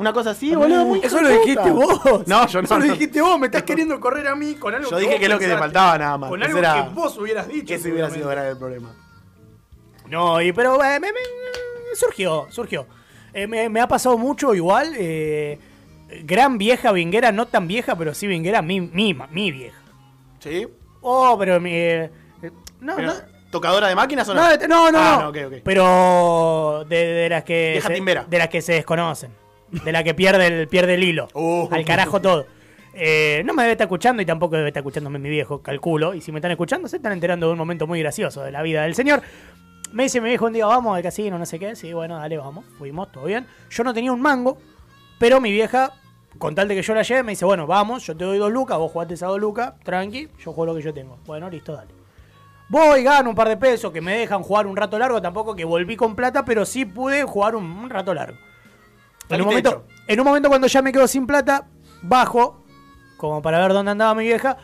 Una 0.00 0.14
cosa 0.14 0.30
así, 0.30 0.54
boludo, 0.54 0.86
muy 0.86 1.00
Eso 1.02 1.20
lo 1.20 1.28
de 1.28 1.38
dijiste 1.40 1.70
vos. 1.70 2.26
No, 2.26 2.46
yo 2.46 2.62
no. 2.62 2.64
Eso 2.64 2.78
lo 2.78 2.84
dijiste 2.86 3.20
vos. 3.20 3.38
Me 3.38 3.46
estás 3.48 3.62
queriendo 3.64 4.00
correr 4.00 4.26
a 4.28 4.34
mí 4.34 4.54
con 4.54 4.74
algo 4.74 4.88
Yo 4.90 4.96
que 4.96 5.00
dije 5.02 5.12
vos 5.12 5.18
que 5.18 5.24
es 5.26 5.30
lo 5.30 5.38
que 5.38 5.44
te 5.44 5.50
pensaste. 5.50 5.74
faltaba 5.74 5.98
nada 5.98 6.16
más. 6.18 6.30
Con 6.30 6.42
algo 6.42 6.58
era- 6.58 6.74
que 6.88 6.94
vos 6.94 7.18
hubieras 7.18 7.48
dicho. 7.48 7.74
Ese 7.74 7.92
hubiera 7.92 8.08
sido 8.08 8.30
grave 8.30 8.48
el 8.48 8.56
problema. 8.56 8.94
No, 10.08 10.40
y, 10.40 10.52
pero 10.52 10.82
eh, 10.82 10.98
me, 10.98 11.12
me- 11.12 11.18
surgió, 11.96 12.46
surgió. 12.50 12.86
Eh, 13.32 13.46
me, 13.46 13.68
me 13.68 13.80
ha 13.80 13.88
pasado 13.88 14.18
mucho 14.18 14.54
igual. 14.54 14.94
eh, 14.98 15.58
gran 16.24 16.58
vieja 16.58 16.90
vinguera, 16.92 17.30
no 17.32 17.46
tan 17.46 17.68
vieja, 17.68 17.96
pero 17.96 18.14
sí 18.14 18.26
vinguera, 18.26 18.62
mi, 18.62 18.80
mi, 18.80 19.14
mi 19.30 19.52
vieja. 19.52 19.78
¿Sí? 20.40 20.66
Oh, 21.02 21.36
pero 21.38 21.60
mi. 21.60 21.70
eh, 21.72 22.10
no, 22.80 22.96
Pero, 22.96 23.08
no. 23.08 23.14
¿Tocadora 23.50 23.88
de 23.88 23.94
máquinas 23.96 24.28
o 24.28 24.34
no? 24.34 24.42
No, 24.42 24.56
de- 24.56 24.68
no, 24.68 24.90
no, 24.92 24.98
Ah, 25.00 25.30
no. 25.32 25.32
Pero 25.64 26.84
de, 26.88 26.96
de 27.06 27.28
las 27.28 27.42
que 27.44 27.70
Vieja 27.72 27.88
se, 27.88 27.94
timbera. 27.94 28.24
de 28.28 28.38
las 28.38 28.48
que 28.48 28.62
se 28.62 28.74
desconocen, 28.74 29.32
de 29.84 29.90
la 29.92 30.04
que 30.04 30.14
pierde 30.14 30.46
el 30.46 30.68
pierde 30.68 30.94
el 30.94 31.02
hilo, 31.04 31.28
Uh. 31.34 31.68
al 31.72 31.84
carajo 31.84 32.20
todo. 32.20 32.46
Eh, 32.94 33.42
no 33.44 33.52
me 33.54 33.62
debe 33.62 33.72
estar 33.72 33.86
escuchando 33.86 34.20
y 34.22 34.26
tampoco 34.26 34.56
debe 34.56 34.68
estar 34.68 34.80
escuchándome 34.82 35.18
mi 35.18 35.28
viejo, 35.28 35.62
calculo. 35.62 36.14
Y 36.14 36.20
si 36.20 36.32
me 36.32 36.38
están 36.38 36.50
escuchando, 36.52 36.86
se 36.88 36.96
están 36.96 37.12
enterando 37.12 37.46
de 37.46 37.52
un 37.52 37.58
momento 37.58 37.86
muy 37.86 38.00
gracioso 38.00 38.42
de 38.42 38.50
la 38.52 38.62
vida 38.62 38.82
del 38.82 38.94
señor. 38.94 39.22
Me 39.92 40.04
dice 40.04 40.20
mi 40.20 40.28
viejo 40.28 40.46
un 40.46 40.52
día, 40.52 40.66
vamos 40.66 40.96
al 40.96 41.02
casino, 41.02 41.38
no 41.38 41.46
sé 41.46 41.58
qué. 41.58 41.74
Sí, 41.74 41.92
bueno, 41.92 42.16
dale, 42.16 42.38
vamos. 42.38 42.64
Fuimos, 42.78 43.10
todo 43.10 43.24
bien. 43.24 43.46
Yo 43.70 43.84
no 43.84 43.92
tenía 43.92 44.12
un 44.12 44.20
mango, 44.20 44.58
pero 45.18 45.40
mi 45.40 45.50
vieja, 45.50 45.92
con 46.38 46.54
tal 46.54 46.68
de 46.68 46.76
que 46.76 46.82
yo 46.82 46.94
la 46.94 47.02
lleve, 47.02 47.22
me 47.22 47.32
dice, 47.32 47.44
bueno, 47.44 47.66
vamos, 47.66 48.06
yo 48.06 48.16
te 48.16 48.24
doy 48.24 48.38
dos 48.38 48.52
lucas, 48.52 48.78
vos 48.78 48.92
jugaste 48.92 49.14
esas 49.14 49.28
dos 49.28 49.40
lucas, 49.40 49.74
tranqui, 49.84 50.28
yo 50.38 50.52
juego 50.52 50.66
lo 50.66 50.74
que 50.76 50.82
yo 50.82 50.94
tengo. 50.94 51.18
Bueno, 51.26 51.50
listo, 51.50 51.72
dale. 51.72 51.92
Voy, 52.68 53.02
gano 53.02 53.30
un 53.30 53.34
par 53.34 53.48
de 53.48 53.56
pesos 53.56 53.90
que 53.90 54.00
me 54.00 54.16
dejan 54.16 54.44
jugar 54.44 54.68
un 54.68 54.76
rato 54.76 54.96
largo. 54.96 55.20
Tampoco 55.20 55.56
que 55.56 55.64
volví 55.64 55.96
con 55.96 56.14
plata, 56.14 56.44
pero 56.44 56.64
sí 56.64 56.84
pude 56.84 57.24
jugar 57.24 57.56
un, 57.56 57.64
un 57.64 57.90
rato 57.90 58.14
largo. 58.14 58.38
En 59.28 59.40
un, 59.40 59.46
momento, 59.46 59.84
en 60.06 60.20
un 60.20 60.26
momento 60.26 60.48
cuando 60.48 60.66
ya 60.66 60.82
me 60.82 60.92
quedo 60.92 61.06
sin 61.06 61.26
plata, 61.26 61.66
bajo, 62.02 62.62
como 63.16 63.42
para 63.42 63.58
ver 63.60 63.72
dónde 63.72 63.92
andaba 63.92 64.14
mi 64.14 64.24
vieja, 64.24 64.56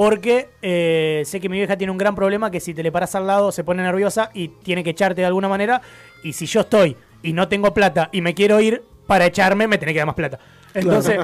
porque 0.00 0.48
eh, 0.62 1.24
sé 1.26 1.40
que 1.40 1.50
mi 1.50 1.58
vieja 1.58 1.76
tiene 1.76 1.90
un 1.90 1.98
gran 1.98 2.14
problema 2.14 2.50
que 2.50 2.58
si 2.58 2.72
te 2.72 2.82
le 2.82 2.90
paras 2.90 3.14
al 3.16 3.26
lado 3.26 3.52
se 3.52 3.64
pone 3.64 3.82
nerviosa 3.82 4.30
y 4.32 4.48
tiene 4.48 4.82
que 4.82 4.88
echarte 4.88 5.20
de 5.20 5.26
alguna 5.26 5.46
manera. 5.46 5.82
Y 6.24 6.32
si 6.32 6.46
yo 6.46 6.60
estoy 6.60 6.96
y 7.22 7.34
no 7.34 7.48
tengo 7.48 7.74
plata 7.74 8.08
y 8.10 8.22
me 8.22 8.32
quiero 8.32 8.62
ir 8.62 8.82
para 9.06 9.26
echarme, 9.26 9.66
me 9.66 9.76
tiene 9.76 9.92
que 9.92 9.98
dar 9.98 10.06
más 10.06 10.14
plata. 10.14 10.38
Entonces, 10.72 11.18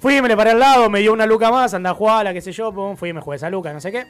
fui, 0.00 0.20
me 0.20 0.26
le 0.26 0.36
paré 0.36 0.50
al 0.50 0.58
lado, 0.58 0.90
me 0.90 0.98
dio 0.98 1.12
una 1.12 1.24
luca 1.24 1.52
más, 1.52 1.72
anda 1.72 1.90
a 1.90 1.94
jugar, 1.94 2.32
qué 2.32 2.40
sé 2.40 2.50
yo, 2.50 2.72
pum, 2.72 2.96
fui 2.96 3.10
y 3.10 3.12
me 3.12 3.20
jugué 3.20 3.36
esa 3.36 3.48
luca, 3.48 3.72
no 3.72 3.80
sé 3.80 3.92
qué. 3.92 4.06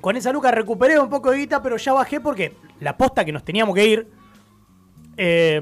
Con 0.00 0.16
esa 0.16 0.32
luca 0.32 0.50
recuperé 0.50 0.98
un 0.98 1.10
poco 1.10 1.32
de 1.32 1.36
guita, 1.36 1.62
pero 1.62 1.76
ya 1.76 1.92
bajé 1.92 2.18
porque 2.18 2.54
la 2.80 2.96
posta 2.96 3.26
que 3.26 3.32
nos 3.32 3.44
teníamos 3.44 3.74
que 3.74 3.84
ir, 3.84 4.08
eh, 5.18 5.60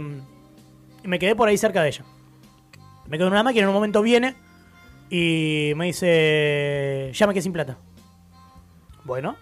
me 1.02 1.18
quedé 1.18 1.34
por 1.34 1.48
ahí 1.48 1.58
cerca 1.58 1.82
de 1.82 1.88
ella. 1.88 2.04
Me 3.08 3.18
quedo 3.18 3.26
en 3.26 3.32
una 3.32 3.42
máquina, 3.42 3.64
en 3.64 3.70
un 3.70 3.74
momento 3.74 4.02
viene 4.02 4.36
y 5.10 5.72
me 5.74 5.86
dice, 5.86 7.10
ya 7.12 7.26
me 7.26 7.34
quedé 7.34 7.42
sin 7.42 7.52
plata. 7.52 7.76
Bueno, 9.04 9.36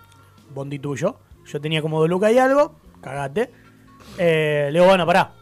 bondi 0.55 0.79
tuyo. 0.79 1.19
Yo 1.45 1.61
tenía 1.61 1.83
como 1.83 2.01
dos 2.01 2.09
lucas 2.09 2.33
y 2.33 2.39
algo, 2.39 2.77
cagate. 3.03 3.51
Eh, 4.17 4.71
le 4.73 4.79
digo, 4.79 4.87
bueno, 4.87 5.07
pará. 5.07 5.33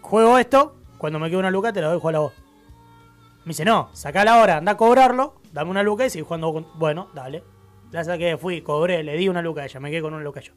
Juego 0.00 0.38
esto, 0.38 0.76
cuando 0.96 1.18
me 1.18 1.28
quedo 1.28 1.40
una 1.40 1.50
luca 1.50 1.72
te 1.72 1.80
la 1.80 1.88
doy 1.88 2.00
jugar 2.00 2.16
a 2.16 2.20
vos. 2.20 2.32
Me 3.44 3.50
dice, 3.50 3.64
no, 3.64 3.90
sacala 3.92 4.34
ahora, 4.34 4.58
anda 4.58 4.72
a 4.72 4.76
cobrarlo, 4.76 5.40
dame 5.52 5.70
una 5.70 5.82
luca 5.82 6.06
y 6.06 6.10
sigue 6.10 6.24
jugando 6.24 6.52
con... 6.52 6.66
Bueno, 6.74 7.08
dale. 7.14 7.42
La 7.90 8.04
saqué, 8.04 8.36
fui, 8.36 8.62
cobré, 8.62 9.02
le 9.02 9.16
di 9.16 9.28
una 9.28 9.42
luca 9.42 9.62
a 9.62 9.64
ella, 9.64 9.80
me 9.80 9.90
quedé 9.90 10.02
con 10.02 10.14
una 10.14 10.22
luca 10.22 10.40
yo. 10.40 10.52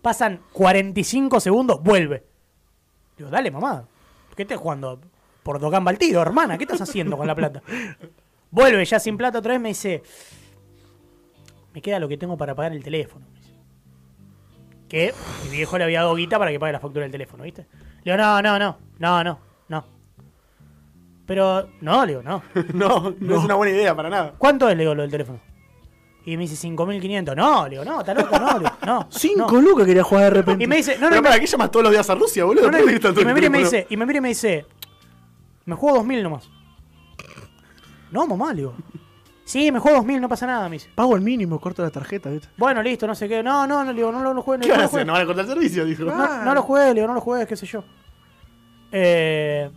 Pasan 0.00 0.42
45 0.52 1.40
segundos, 1.40 1.82
vuelve. 1.82 2.24
Digo, 3.16 3.30
dale, 3.30 3.50
mamá. 3.50 3.84
¿Qué 4.36 4.42
estás 4.42 4.58
jugando? 4.58 5.00
Por 5.42 5.58
Dogan 5.60 5.84
Baltiro, 5.84 6.20
hermana. 6.20 6.58
¿Qué 6.58 6.64
estás 6.64 6.80
haciendo 6.80 7.16
con 7.16 7.26
la 7.26 7.34
plata? 7.34 7.62
Vuelve 8.50 8.84
ya 8.84 8.98
sin 8.98 9.16
plata 9.16 9.38
otra 9.38 9.52
vez, 9.52 9.60
me 9.60 9.68
dice... 9.70 10.02
Me 11.74 11.82
queda 11.82 11.98
lo 11.98 12.08
que 12.08 12.16
tengo 12.16 12.36
para 12.36 12.54
pagar 12.54 12.72
el 12.72 12.82
teléfono. 12.82 13.26
Que 14.88 15.12
mi 15.44 15.56
viejo 15.56 15.76
le 15.78 15.84
había 15.84 16.00
dado 16.00 16.14
guita 16.14 16.38
para 16.38 16.50
que 16.50 16.58
pague 16.58 16.72
la 16.72 16.80
factura 16.80 17.02
del 17.04 17.12
teléfono, 17.12 17.44
¿viste? 17.44 17.66
Le 18.04 18.12
digo, 18.12 18.16
no, 18.16 18.40
no, 18.42 18.58
no, 18.58 18.78
no, 18.98 19.24
no, 19.24 19.38
no. 19.68 19.84
Pero, 21.26 21.68
no, 21.82 22.06
le 22.06 22.12
digo, 22.12 22.22
no. 22.22 22.42
no, 22.72 23.14
no, 23.20 23.36
es 23.38 23.44
una 23.44 23.54
buena 23.54 23.76
idea 23.76 23.94
para 23.94 24.08
nada. 24.08 24.34
¿Cuánto 24.38 24.68
es, 24.68 24.76
le 24.76 24.82
digo, 24.84 24.94
lo 24.94 25.02
del 25.02 25.10
teléfono? 25.10 25.40
Y 26.24 26.36
me 26.36 26.44
dice 26.48 26.66
5.500. 26.68 27.36
No, 27.36 27.64
le 27.64 27.70
digo, 27.70 27.84
no, 27.84 28.00
está 28.00 28.14
loco, 28.14 28.38
no, 28.38 28.52
le 28.54 28.58
digo, 28.60 28.70
no. 28.86 29.06
5 29.10 29.52
no. 29.52 29.60
lucas 29.60 29.86
quería 29.86 30.02
jugar 30.04 30.24
de 30.24 30.30
repente. 30.30 30.64
Y 30.64 30.66
me 30.66 30.76
dice, 30.76 30.96
no, 30.98 31.02
no, 31.02 31.08
Pero 31.10 31.18
y 31.20 31.22
me- 31.22 31.28
para 31.28 31.40
qué 31.40 31.46
llamas 31.46 31.70
todos 31.70 31.82
los 31.84 31.92
días 31.92 32.08
a 32.08 32.14
Rusia, 32.14 32.44
boludo. 32.44 32.70
no, 32.70 32.78
no, 32.78 32.84
¿Por 32.84 33.14
qué 33.14 33.20
y, 33.20 33.24
me 33.26 33.34
mira 33.34 33.46
y 33.46 33.50
me 33.50 33.58
dice, 33.58 33.86
y 33.90 33.96
me 33.96 34.06
mira 34.06 34.18
y 34.18 34.20
me 34.22 34.28
dice, 34.28 34.66
me 35.68 35.76
juego 35.76 36.02
2.000 36.02 36.22
nomás. 36.22 36.50
No, 38.10 38.26
mamá, 38.26 38.50
le 38.52 38.62
digo. 38.62 38.74
Sí, 39.44 39.70
me 39.72 39.78
juego 39.78 39.98
2000, 39.98 40.20
no 40.20 40.28
pasa 40.28 40.46
nada, 40.46 40.68
me 40.68 40.74
dice. 40.76 40.90
Pago 40.94 41.14
el 41.16 41.22
mínimo, 41.22 41.58
corto 41.58 41.82
la 41.82 41.90
tarjeta, 41.90 42.28
¿viste? 42.28 42.48
Bueno, 42.58 42.82
listo, 42.82 43.06
no 43.06 43.14
sé 43.14 43.28
qué. 43.28 43.42
No, 43.42 43.66
no, 43.66 43.82
no, 43.82 43.92
le 43.92 43.96
digo, 43.96 44.12
no, 44.12 44.20
lo- 44.22 44.34
no 44.34 44.42
juegues, 44.42 44.66
¿Qué 44.66 44.68
no, 44.72 44.74
van 44.74 44.82
a 44.82 44.86
hacer? 44.86 45.06
¿No 45.06 45.12
van 45.14 45.22
a 45.22 45.26
cortar 45.26 45.44
el 45.46 45.50
servicio? 45.50 45.84
Dijo. 45.86 46.04
No, 46.04 46.44
no 46.44 46.54
lo 46.54 46.62
juegues, 46.62 46.88
le 46.88 46.94
digo, 46.96 47.06
no 47.06 47.14
lo 47.14 47.20
juegues, 47.22 47.46
qué 47.48 47.56
sé 47.56 47.64
yo. 47.66 47.82
Eh, 48.92 49.70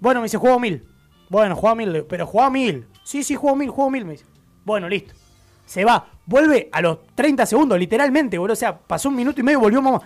bueno, 0.00 0.20
me 0.20 0.24
dice, 0.24 0.38
juego 0.38 0.58
1000. 0.58 0.84
Bueno, 1.28 1.54
juega 1.56 1.74
1000, 1.76 1.88
le 1.92 1.98
digo, 1.98 2.08
pero 2.08 2.26
juega 2.26 2.50
1000. 2.50 2.86
Sí, 3.04 3.22
sí, 3.22 3.34
juego 3.36 3.56
1000, 3.56 3.70
juego 3.70 3.90
1000, 3.90 4.04
me 4.04 4.12
dice. 4.12 4.26
Bueno, 4.64 4.88
listo. 4.88 5.14
Se 5.64 5.84
va, 5.84 6.06
vuelve 6.26 6.68
a 6.72 6.80
los 6.80 6.98
30 7.14 7.46
segundos, 7.46 7.78
literalmente, 7.78 8.38
boludo. 8.38 8.52
O 8.52 8.56
sea, 8.56 8.76
pasó 8.78 9.08
un 9.08 9.16
minuto 9.16 9.40
y 9.40 9.44
medio, 9.44 9.60
volvió 9.60 9.82
mamá. 9.82 10.00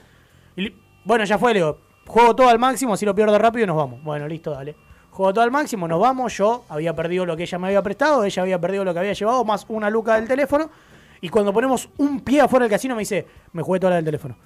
Y 0.57 0.75
bueno, 1.05 1.25
ya 1.25 1.39
fue, 1.39 1.53
le 1.53 1.61
digo, 1.61 1.79
juego 2.07 2.35
todo 2.37 2.49
al 2.49 2.59
máximo, 2.59 2.95
así 2.95 3.05
lo 3.05 3.15
pierdo 3.15 3.39
rápido 3.39 3.65
y 3.65 3.67
nos 3.67 3.77
vamos. 3.77 4.03
Bueno, 4.03 4.27
listo, 4.27 4.51
dale. 4.51 4.77
Juego 5.11 5.35
todo 5.35 5.45
al 5.45 5.51
máximo, 5.51 5.89
nos 5.89 6.01
vamos. 6.01 6.37
Yo 6.37 6.65
había 6.69 6.95
perdido 6.95 7.27
lo 7.27 7.37
que 7.37 7.43
ella 7.43 7.59
me 7.59 7.69
había 7.69 7.83
prestado, 7.83 8.25
ella 8.25 8.43
había 8.43 8.61
perdido 8.61 8.85
lo 8.85 8.93
que 8.93 9.01
había 9.01 9.13
llevado, 9.13 9.45
más 9.45 9.67
una 9.69 9.91
luca 9.91 10.15
del 10.15 10.29
teléfono. 10.29 10.71
Y 11.21 11.29
cuando 11.29 11.53
ponemos 11.53 11.89
un 11.99 12.21
pie 12.21 12.41
afuera 12.41 12.65
del 12.65 12.71
casino, 12.71 12.95
me 12.95 13.01
dice, 13.01 13.27
me 13.53 13.63
jugué 13.63 13.81
toda 13.81 13.91
la 13.91 13.97
del 13.97 14.05
teléfono. 14.07 14.37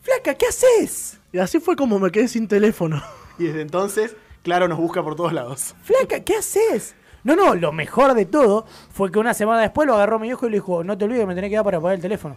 Flaca, 0.00 0.34
¿qué 0.34 0.46
haces? 0.46 1.20
Y 1.32 1.38
así 1.38 1.60
fue 1.60 1.76
como 1.76 1.98
me 1.98 2.10
quedé 2.10 2.28
sin 2.28 2.48
teléfono. 2.48 3.02
Y 3.38 3.44
desde 3.44 3.62
entonces, 3.62 4.14
claro, 4.42 4.68
nos 4.68 4.78
busca 4.78 5.02
por 5.02 5.16
todos 5.16 5.32
lados. 5.32 5.74
Flaca, 5.82 6.20
¿qué 6.20 6.36
haces? 6.36 6.94
No, 7.24 7.34
no, 7.34 7.54
lo 7.54 7.72
mejor 7.72 8.12
de 8.12 8.26
todo 8.26 8.66
fue 8.90 9.10
que 9.10 9.18
una 9.18 9.32
semana 9.32 9.62
después 9.62 9.86
lo 9.86 9.94
agarró 9.94 10.18
mi 10.18 10.28
viejo 10.28 10.46
y 10.46 10.50
le 10.50 10.56
dijo, 10.58 10.84
no 10.84 10.98
te 10.98 11.06
olvides, 11.06 11.26
me 11.26 11.34
tenés 11.34 11.48
que 11.48 11.56
dar 11.56 11.64
para 11.64 11.80
pagar 11.80 11.96
el 11.96 12.02
teléfono. 12.02 12.36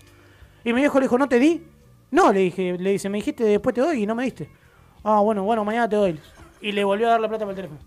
Y 0.64 0.72
mi 0.72 0.80
viejo 0.82 1.00
le 1.00 1.06
dijo, 1.06 1.18
¿no 1.18 1.28
te 1.28 1.38
di? 1.38 1.68
No, 2.12 2.32
le 2.32 2.40
dije, 2.40 2.78
le 2.80 2.92
dice, 2.92 3.10
me 3.10 3.18
dijiste 3.18 3.44
después 3.44 3.76
te 3.76 3.82
doy 3.82 4.04
y 4.04 4.06
no 4.06 4.16
me 4.16 4.24
diste. 4.24 4.50
Ah, 5.06 5.20
bueno, 5.22 5.44
bueno, 5.44 5.64
mañana 5.64 5.88
te 5.88 5.96
doy. 5.96 6.20
Y 6.62 6.72
le 6.72 6.84
volvió 6.84 7.08
a 7.08 7.12
dar 7.12 7.22
la 7.22 7.28
plata 7.30 7.46
para 7.46 7.52
el 7.52 7.56
teléfono. 7.56 7.80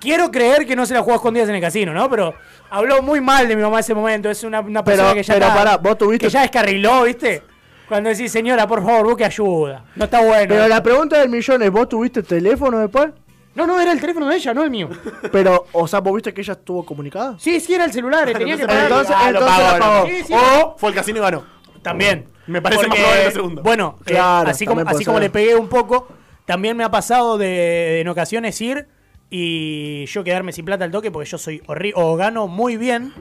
Quiero 0.00 0.30
creer 0.30 0.66
que 0.66 0.74
no 0.76 0.84
se 0.84 0.92
la 0.92 1.00
jugó 1.00 1.12
a 1.12 1.16
escondidas 1.16 1.48
en 1.48 1.54
el 1.54 1.60
casino, 1.60 1.94
¿no? 1.94 2.10
Pero 2.10 2.34
habló 2.68 3.00
muy 3.00 3.20
mal 3.20 3.46
de 3.48 3.56
mi 3.56 3.62
mamá 3.62 3.76
en 3.76 3.80
ese 3.80 3.94
momento. 3.94 4.28
Es 4.28 4.42
una, 4.44 4.60
una 4.60 4.82
persona 4.84 5.10
Pero- 5.10 5.20
que 5.20 5.22
ya 5.22 5.34
pero 5.34 5.46
está- 5.46 5.56
pará, 5.56 5.76
vos 5.78 5.96
tuviste- 5.96 6.26
que 6.26 6.30
ya 6.30 6.42
descarriló, 6.42 7.04
¿viste? 7.04 7.42
Cuando 7.88 8.10
decís, 8.10 8.32
señora, 8.32 8.66
por 8.66 8.84
favor, 8.84 9.06
busque 9.06 9.24
ayuda. 9.24 9.84
No 9.94 10.04
está 10.06 10.20
bueno. 10.20 10.46
Pero 10.48 10.66
la 10.68 10.82
pregunta 10.82 11.18
del 11.18 11.28
millón 11.28 11.62
es, 11.62 11.70
¿vos 11.70 11.88
tuviste 11.88 12.22
teléfono 12.22 12.78
después? 12.80 13.10
No, 13.54 13.66
no, 13.68 13.80
era 13.80 13.92
el 13.92 14.00
teléfono 14.00 14.26
de 14.28 14.36
ella, 14.36 14.52
no 14.52 14.64
el 14.64 14.70
mío. 14.70 14.88
Pero, 15.32 15.66
o 15.72 15.86
sea, 15.86 16.00
¿vos 16.00 16.12
viste 16.14 16.34
que 16.34 16.40
ella 16.40 16.54
estuvo 16.54 16.84
comunicada? 16.84 17.36
Sí, 17.38 17.60
sí, 17.60 17.72
era 17.74 17.84
el 17.84 17.92
celular, 17.92 18.30
tenía 18.32 18.56
que 18.56 18.66
pagar. 18.66 18.82
Entonces- 18.84 19.14
Ah, 19.16 19.30
lo 19.30 19.38
entonces 19.38 19.56
pagó, 19.58 19.62
la 19.70 19.72
lo 19.74 19.78
pagó. 19.84 19.94
pagó. 20.02 20.06
Sí, 20.08 20.24
sí. 20.26 20.34
O 20.34 20.74
fue 20.76 20.88
el 20.88 20.94
casino 20.96 21.18
y 21.18 21.22
ganó. 21.22 21.44
También. 21.82 22.28
Me 22.46 22.60
parece 22.60 22.82
más 22.82 22.88
Porque, 22.88 23.02
probable 23.02 23.24
lo 23.26 23.30
segundo. 23.30 23.62
Bueno, 23.62 23.96
eh, 24.00 24.04
Claro, 24.10 24.50
así, 24.50 24.66
como, 24.66 24.80
así 24.86 25.04
como 25.04 25.20
le 25.20 25.30
pegué 25.30 25.54
un 25.54 25.68
poco, 25.68 26.08
también 26.46 26.76
me 26.76 26.84
ha 26.84 26.90
pasado 26.90 27.38
de, 27.38 28.00
en 28.00 28.08
ocasiones 28.08 28.60
ir 28.60 28.86
y 29.30 30.06
yo 30.06 30.22
quedarme 30.24 30.52
sin 30.52 30.64
plata 30.64 30.84
al 30.84 30.90
toque 30.90 31.10
porque 31.10 31.28
yo 31.28 31.38
soy 31.38 31.62
horrible. 31.66 31.94
O 32.02 32.16
gano 32.16 32.46
muy 32.48 32.76
bien 32.76 33.12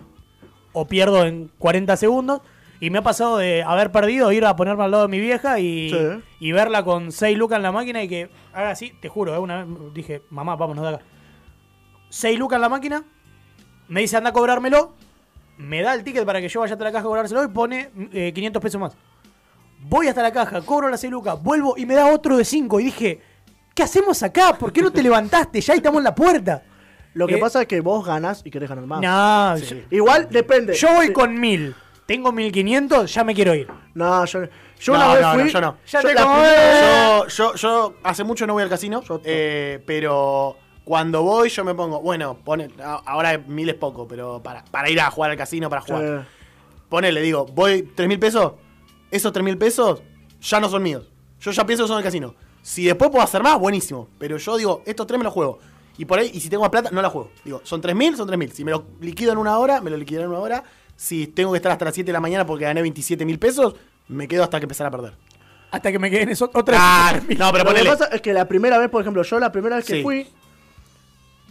o 0.73 0.87
pierdo 0.87 1.25
en 1.25 1.49
40 1.59 1.95
segundos. 1.97 2.41
Y 2.79 2.89
me 2.89 2.97
ha 2.97 3.01
pasado 3.01 3.37
de 3.37 3.63
haber 3.63 3.91
perdido, 3.93 4.29
ir 4.33 4.43
a 4.45 4.57
ponerme 4.57 4.83
al 4.83 4.91
lado 4.91 5.03
de 5.03 5.09
mi 5.09 5.19
vieja 5.21 5.57
y, 5.59 5.89
Sí. 5.89 5.97
y 6.41 6.51
verla 6.51 6.83
con 6.83 7.13
6 7.13 7.37
lucas 7.37 7.55
en 7.57 7.63
la 7.63 7.71
máquina 7.71 8.03
y 8.03 8.09
que 8.09 8.29
haga 8.51 8.71
así, 8.71 8.91
te 9.01 9.07
juro, 9.07 9.33
eh, 9.33 9.37
una 9.39 9.63
vez 9.63 9.93
dije, 9.93 10.21
mamá, 10.29 10.57
vámonos 10.57 10.83
de 10.83 10.95
acá. 10.95 11.05
6 12.09 12.37
lucas 12.37 12.57
en 12.57 12.61
la 12.61 12.67
máquina, 12.69 13.05
me 13.87 14.01
dice 14.01 14.17
anda 14.17 14.31
a 14.31 14.33
cobrármelo, 14.33 14.93
me 15.57 15.81
da 15.81 15.93
el 15.93 16.03
ticket 16.03 16.25
para 16.25 16.41
que 16.41 16.49
yo 16.49 16.59
vaya 16.59 16.73
hasta 16.73 16.83
la 16.83 16.91
caja 16.91 17.05
a 17.05 17.07
cobrárselo 17.07 17.43
y 17.45 17.47
pone 17.47 17.89
eh, 18.11 18.33
500 18.35 18.61
pesos 18.61 18.81
más. 18.81 18.97
Voy 19.83 20.07
hasta 20.07 20.21
la 20.21 20.31
caja, 20.31 20.61
cobro 20.61 20.89
las 20.89 21.01
6 21.01 21.11
lucas, 21.11 21.41
vuelvo 21.41 21.75
y 21.77 21.85
me 21.85 21.93
da 21.95 22.07
otro 22.13 22.37
de 22.37 22.45
5 22.45 22.79
y 22.79 22.85
dije, 22.85 23.21
¿qué 23.75 23.83
hacemos 23.83 24.21
acá? 24.23 24.53
¿Por 24.57 24.71
qué 24.71 24.81
no 24.81 24.91
te 24.91 25.03
levantaste? 25.03 25.59
Ya 25.61 25.73
estamos 25.73 25.99
en 25.99 26.03
la 26.05 26.15
puerta. 26.15 26.63
Lo 27.13 27.27
que 27.27 27.35
Eh, 27.35 27.39
pasa 27.39 27.61
es 27.61 27.67
que 27.67 27.79
vos 27.81 28.05
ganás 28.05 28.41
y 28.43 28.49
querés 28.49 28.69
ganar 28.69 28.85
más. 28.87 29.01
No, 29.01 29.77
Igual 29.91 30.27
depende. 30.31 30.73
yo, 30.73 30.93
voy 30.93 31.07
Sí. 31.07 31.13
con 31.13 31.39
1000, 31.39 31.75
tengo 32.07 32.31
1500, 32.31 33.13
ya 33.13 33.23
me 33.23 33.35
quiero 33.35 33.53
ir. 33.53 33.67
No, 33.93 34.25
yo, 34.25 34.39
yo 34.79 34.93
No, 34.93 34.99
una 34.99 35.13
vez 35.13 35.21
no, 35.21 35.35
no, 35.37 35.45
yo 35.45 35.61
no. 35.61 35.77
Ya 35.85 36.01
yo 36.01 36.07
te 36.07 36.13
la 36.15 36.21
como- 36.23 36.33
primera- 36.35 37.17
Yo, 37.19 37.27
yo, 37.27 37.55
yo 37.55 37.93
hace 38.03 38.23
mucho 38.23 38.47
no 38.47 38.53
voy 38.53 38.63
al 38.63 38.69
casino, 38.69 39.01
Yo- 39.03 39.21
eh, 39.25 39.83
pero 39.85 40.57
cuando 40.83 41.21
voy 41.21 41.49
yo 41.49 41.63
me 41.63 41.75
pongo, 41.75 41.99
bueno, 42.01 42.37
pone, 42.43 42.69
a- 42.83 43.01
ahora 43.05 43.37
mil 43.37 43.69
es 43.69 43.75
poco, 43.75 44.07
pero 44.07 44.41
para, 44.41 44.63
para 44.65 44.89
ir 44.89 44.99
a 44.99 45.11
jugar 45.11 45.29
al 45.31 45.37
casino, 45.37 45.69
para 45.69 45.81
jugar. 45.81 46.03
Eh, 46.03 46.21
Ponele, 46.89 47.21
digo, 47.21 47.45
voy 47.45 47.91
tres 47.95 48.07
mil 48.07 48.19
pesos, 48.19 48.53
esos 49.15 49.31
tres 49.31 49.43
mil 49.43 49.57
pesos 49.57 50.01
ya 50.41 50.59
no 50.59 50.69
son 50.69 50.83
míos. 50.83 51.09
Yo 51.39 51.51
ya 51.51 51.65
pienso 51.65 51.83
que 51.83 51.87
son 51.89 51.97
del 51.97 52.03
casino. 52.03 52.35
Si 52.61 52.85
después 52.85 53.09
puedo 53.11 53.23
hacer 53.23 53.43
más, 53.43 53.59
buenísimo. 53.59 54.09
Pero 54.17 54.37
yo 54.37 54.57
digo, 54.57 54.83
estos 54.85 55.05
tres 55.07 55.17
me 55.17 55.23
los 55.25 55.33
juego. 55.33 55.59
Y 55.97 56.05
por 56.05 56.17
ahí, 56.19 56.31
y 56.33 56.39
si 56.39 56.49
tengo 56.49 56.61
más 56.63 56.69
plata, 56.71 56.89
no 56.91 57.01
la 57.01 57.09
juego. 57.09 57.29
Digo, 57.45 57.61
son 57.63 57.81
tres 57.81 57.95
mil, 57.95 58.15
son 58.15 58.25
tres 58.27 58.39
mil. 58.39 58.51
Si 58.51 58.63
me 58.65 58.71
lo 58.71 58.85
liquido 59.01 59.31
en 59.31 59.37
una 59.37 59.57
hora, 59.57 59.79
me 59.81 59.89
lo 59.91 59.97
liquido 59.97 60.21
en 60.23 60.29
una 60.29 60.39
hora. 60.39 60.63
Si 60.95 61.27
tengo 61.27 61.51
que 61.51 61.57
estar 61.57 61.71
hasta 61.71 61.85
las 61.85 61.93
7 61.93 62.05
de 62.07 62.13
la 62.13 62.19
mañana 62.19 62.45
porque 62.45 62.65
gané 62.65 62.81
27 62.81 63.25
mil 63.25 63.39
pesos, 63.39 63.75
me 64.07 64.27
quedo 64.27 64.43
hasta 64.43 64.59
que 64.59 64.65
empezar 64.65 64.87
a 64.87 64.91
perder. 64.91 65.13
Hasta 65.71 65.91
que 65.91 65.97
me 65.99 66.09
queden 66.11 66.29
esos 66.29 66.49
otros 66.53 66.77
Ah, 66.79 67.13
no, 67.15 67.23
pero 67.27 67.39
lo 67.51 67.53
que 67.57 67.63
ponele. 67.65 67.89
pasa 67.89 68.05
es 68.05 68.21
que 68.21 68.31
la 68.33 68.47
primera 68.47 68.77
vez, 68.77 68.89
por 68.89 69.01
ejemplo, 69.01 69.23
yo 69.23 69.39
la 69.39 69.51
primera 69.51 69.75
vez 69.77 69.85
que 69.85 69.95
Sí. 69.95 70.03
fui, 70.03 70.27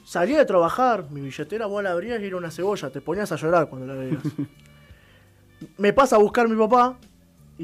salí 0.04 0.32
de 0.34 0.44
trabajar, 0.44 1.10
mi 1.10 1.20
billetera 1.20 1.66
vos 1.66 1.82
la 1.82 1.90
abrías 1.90 2.20
y 2.20 2.26
era 2.26 2.36
una 2.36 2.50
cebolla, 2.50 2.88
te 2.90 3.00
ponías 3.00 3.30
a 3.32 3.36
llorar 3.36 3.68
cuando 3.68 3.86
la 3.92 3.94
veías. 3.94 4.22
me 5.78 5.92
pasa 5.92 6.16
a 6.16 6.18
buscar 6.18 6.48
mi 6.48 6.56
papá 6.56 6.96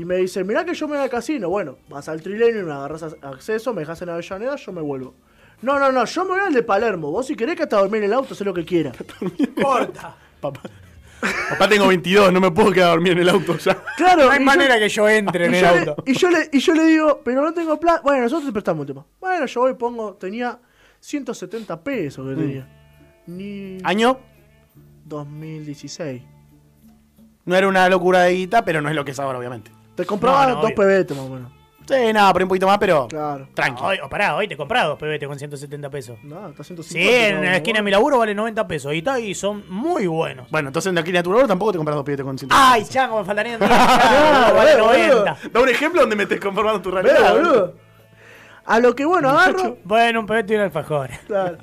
y 0.00 0.04
me 0.04 0.16
dice, 0.16 0.44
mirá 0.44 0.64
que 0.64 0.74
yo 0.74 0.86
me 0.86 0.94
voy 0.96 1.04
al 1.04 1.10
casino. 1.10 1.48
Bueno, 1.48 1.78
vas 1.88 2.08
al 2.08 2.20
trilenio 2.22 2.60
y 2.62 2.64
me 2.64 2.72
agarras 2.72 3.02
acceso, 3.22 3.72
me 3.74 3.80
dejas 3.82 4.00
en 4.02 4.10
Avellaneda, 4.10 4.56
yo 4.56 4.72
me 4.72 4.80
vuelvo. 4.82 5.14
No, 5.62 5.78
no, 5.78 5.90
no, 5.90 6.04
yo 6.04 6.24
me 6.24 6.30
voy 6.32 6.40
al 6.40 6.52
de 6.54 6.62
Palermo. 6.62 7.10
Vos 7.10 7.26
si 7.26 7.34
querés 7.34 7.56
que 7.56 7.64
hasta 7.64 7.78
dormir 7.78 7.98
en 8.02 8.10
el 8.10 8.12
auto, 8.12 8.34
sé 8.34 8.44
lo 8.44 8.54
que 8.54 8.64
quieras. 8.64 8.96
corta. 9.62 10.14
Papá. 10.40 10.60
Papá 11.50 11.68
tengo 11.68 11.88
22, 11.88 12.32
no 12.32 12.40
me 12.40 12.52
puedo 12.52 12.70
quedar 12.70 12.88
a 12.88 12.90
dormir 12.92 13.12
en 13.14 13.18
el 13.18 13.28
auto 13.28 13.56
ya. 13.58 13.76
Claro, 13.96 14.26
No 14.26 14.30
hay 14.30 14.38
yo- 14.38 14.44
manera 14.44 14.78
que 14.78 14.88
yo 14.88 15.08
entre 15.08 15.46
en 15.46 15.54
el 15.54 15.62
le, 15.62 15.66
auto. 15.90 15.96
y, 16.06 16.12
yo 16.14 16.30
le, 16.30 16.48
y 16.52 16.60
yo 16.60 16.74
le 16.74 16.84
digo, 16.84 17.20
pero 17.24 17.42
no 17.42 17.52
tengo 17.52 17.80
plata. 17.80 18.02
Bueno, 18.04 18.22
nosotros 18.22 18.46
te 18.46 18.52
prestamos 18.52 18.82
el 18.82 18.94
tema. 18.94 19.04
Bueno, 19.18 19.46
yo 19.46 19.60
voy 19.62 19.72
y 19.72 19.74
pongo, 19.74 20.14
tenía 20.14 20.60
170 21.00 21.82
pesos 21.82 22.24
Mm. 22.24 22.28
que 22.30 22.36
tenía. 22.40 22.68
Ni 23.26 23.78
Año, 23.82 24.20
2016. 25.06 26.22
no 27.46 27.56
era 27.56 27.66
una 27.66 27.88
locura 27.88 28.22
de 28.22 28.34
guita, 28.34 28.64
pero 28.64 28.80
no 28.80 28.88
es 28.88 28.94
lo 28.94 29.04
que 29.04 29.10
es 29.10 29.18
ahora, 29.18 29.38
obviamente. 29.38 29.72
Te 29.98 30.06
compraba 30.06 30.42
No, 30.44 30.48
no, 30.48 30.54
dos 30.56 30.64
obvio. 30.66 30.76
pebetes 30.76 31.16
más 31.16 31.26
o 31.26 31.30
menos. 31.30 31.52
Sí, 31.86 32.12
nada, 32.12 32.32
por 32.34 32.42
un 32.42 32.48
poquito 32.48 32.66
más, 32.66 32.76
pero 32.78 33.08
Claro. 33.08 33.48
tranqui. 33.54 33.82
Hoy, 33.82 33.98
oh, 34.04 34.08
pará, 34.10 34.36
hoy 34.36 34.46
te 34.46 34.56
comprás 34.58 34.84
dos 34.86 34.98
PBT 34.98 35.26
con 35.26 35.38
170 35.38 35.88
pesos. 35.88 36.18
No, 36.22 36.50
está 36.50 36.62
150. 36.62 36.84
Sí, 36.86 37.24
en 37.24 37.42
la 37.44 37.56
esquina 37.56 37.78
de 37.78 37.82
mi 37.82 37.90
laburo 37.90 38.18
vale 38.18 38.34
90 38.34 38.68
pesos. 38.68 38.92
Y, 38.92 38.98
está, 38.98 39.18
y 39.18 39.34
son 39.34 39.64
muy 39.70 40.06
buenos. 40.06 40.50
Bueno, 40.50 40.68
entonces 40.68 40.90
en 40.90 40.94
la 40.96 41.00
esquina 41.00 41.18
de 41.20 41.22
tu 41.22 41.30
laburo 41.30 41.48
tampoco 41.48 41.72
te 41.72 41.78
compras 41.78 41.96
dos 41.96 42.04
pibetes 42.04 42.24
con 42.26 42.36
100 42.38 42.50
Ay, 42.52 42.84
chango, 42.84 43.18
me 43.20 43.24
faltarían 43.24 43.58
10. 43.58 43.70
chango, 43.70 43.86
Claro, 43.86 44.54
vale 44.54 44.72
boludo. 44.76 45.24
90. 45.24 45.38
Da 45.52 45.60
un 45.60 45.68
ejemplo 45.70 46.00
donde 46.02 46.16
me 46.16 46.22
estés 46.24 46.40
conformando 46.40 46.82
tu 46.82 46.90
realidad. 46.90 47.32
boludo. 47.34 47.74
A 48.66 48.78
lo 48.80 48.94
que 48.94 49.04
bueno, 49.06 49.30
agarro. 49.30 49.78
Bueno, 49.84 50.20
un 50.20 50.26
PBT 50.26 50.50
y 50.50 50.54
un 50.56 50.60
alfajor. 50.60 51.08
Claro. 51.26 51.56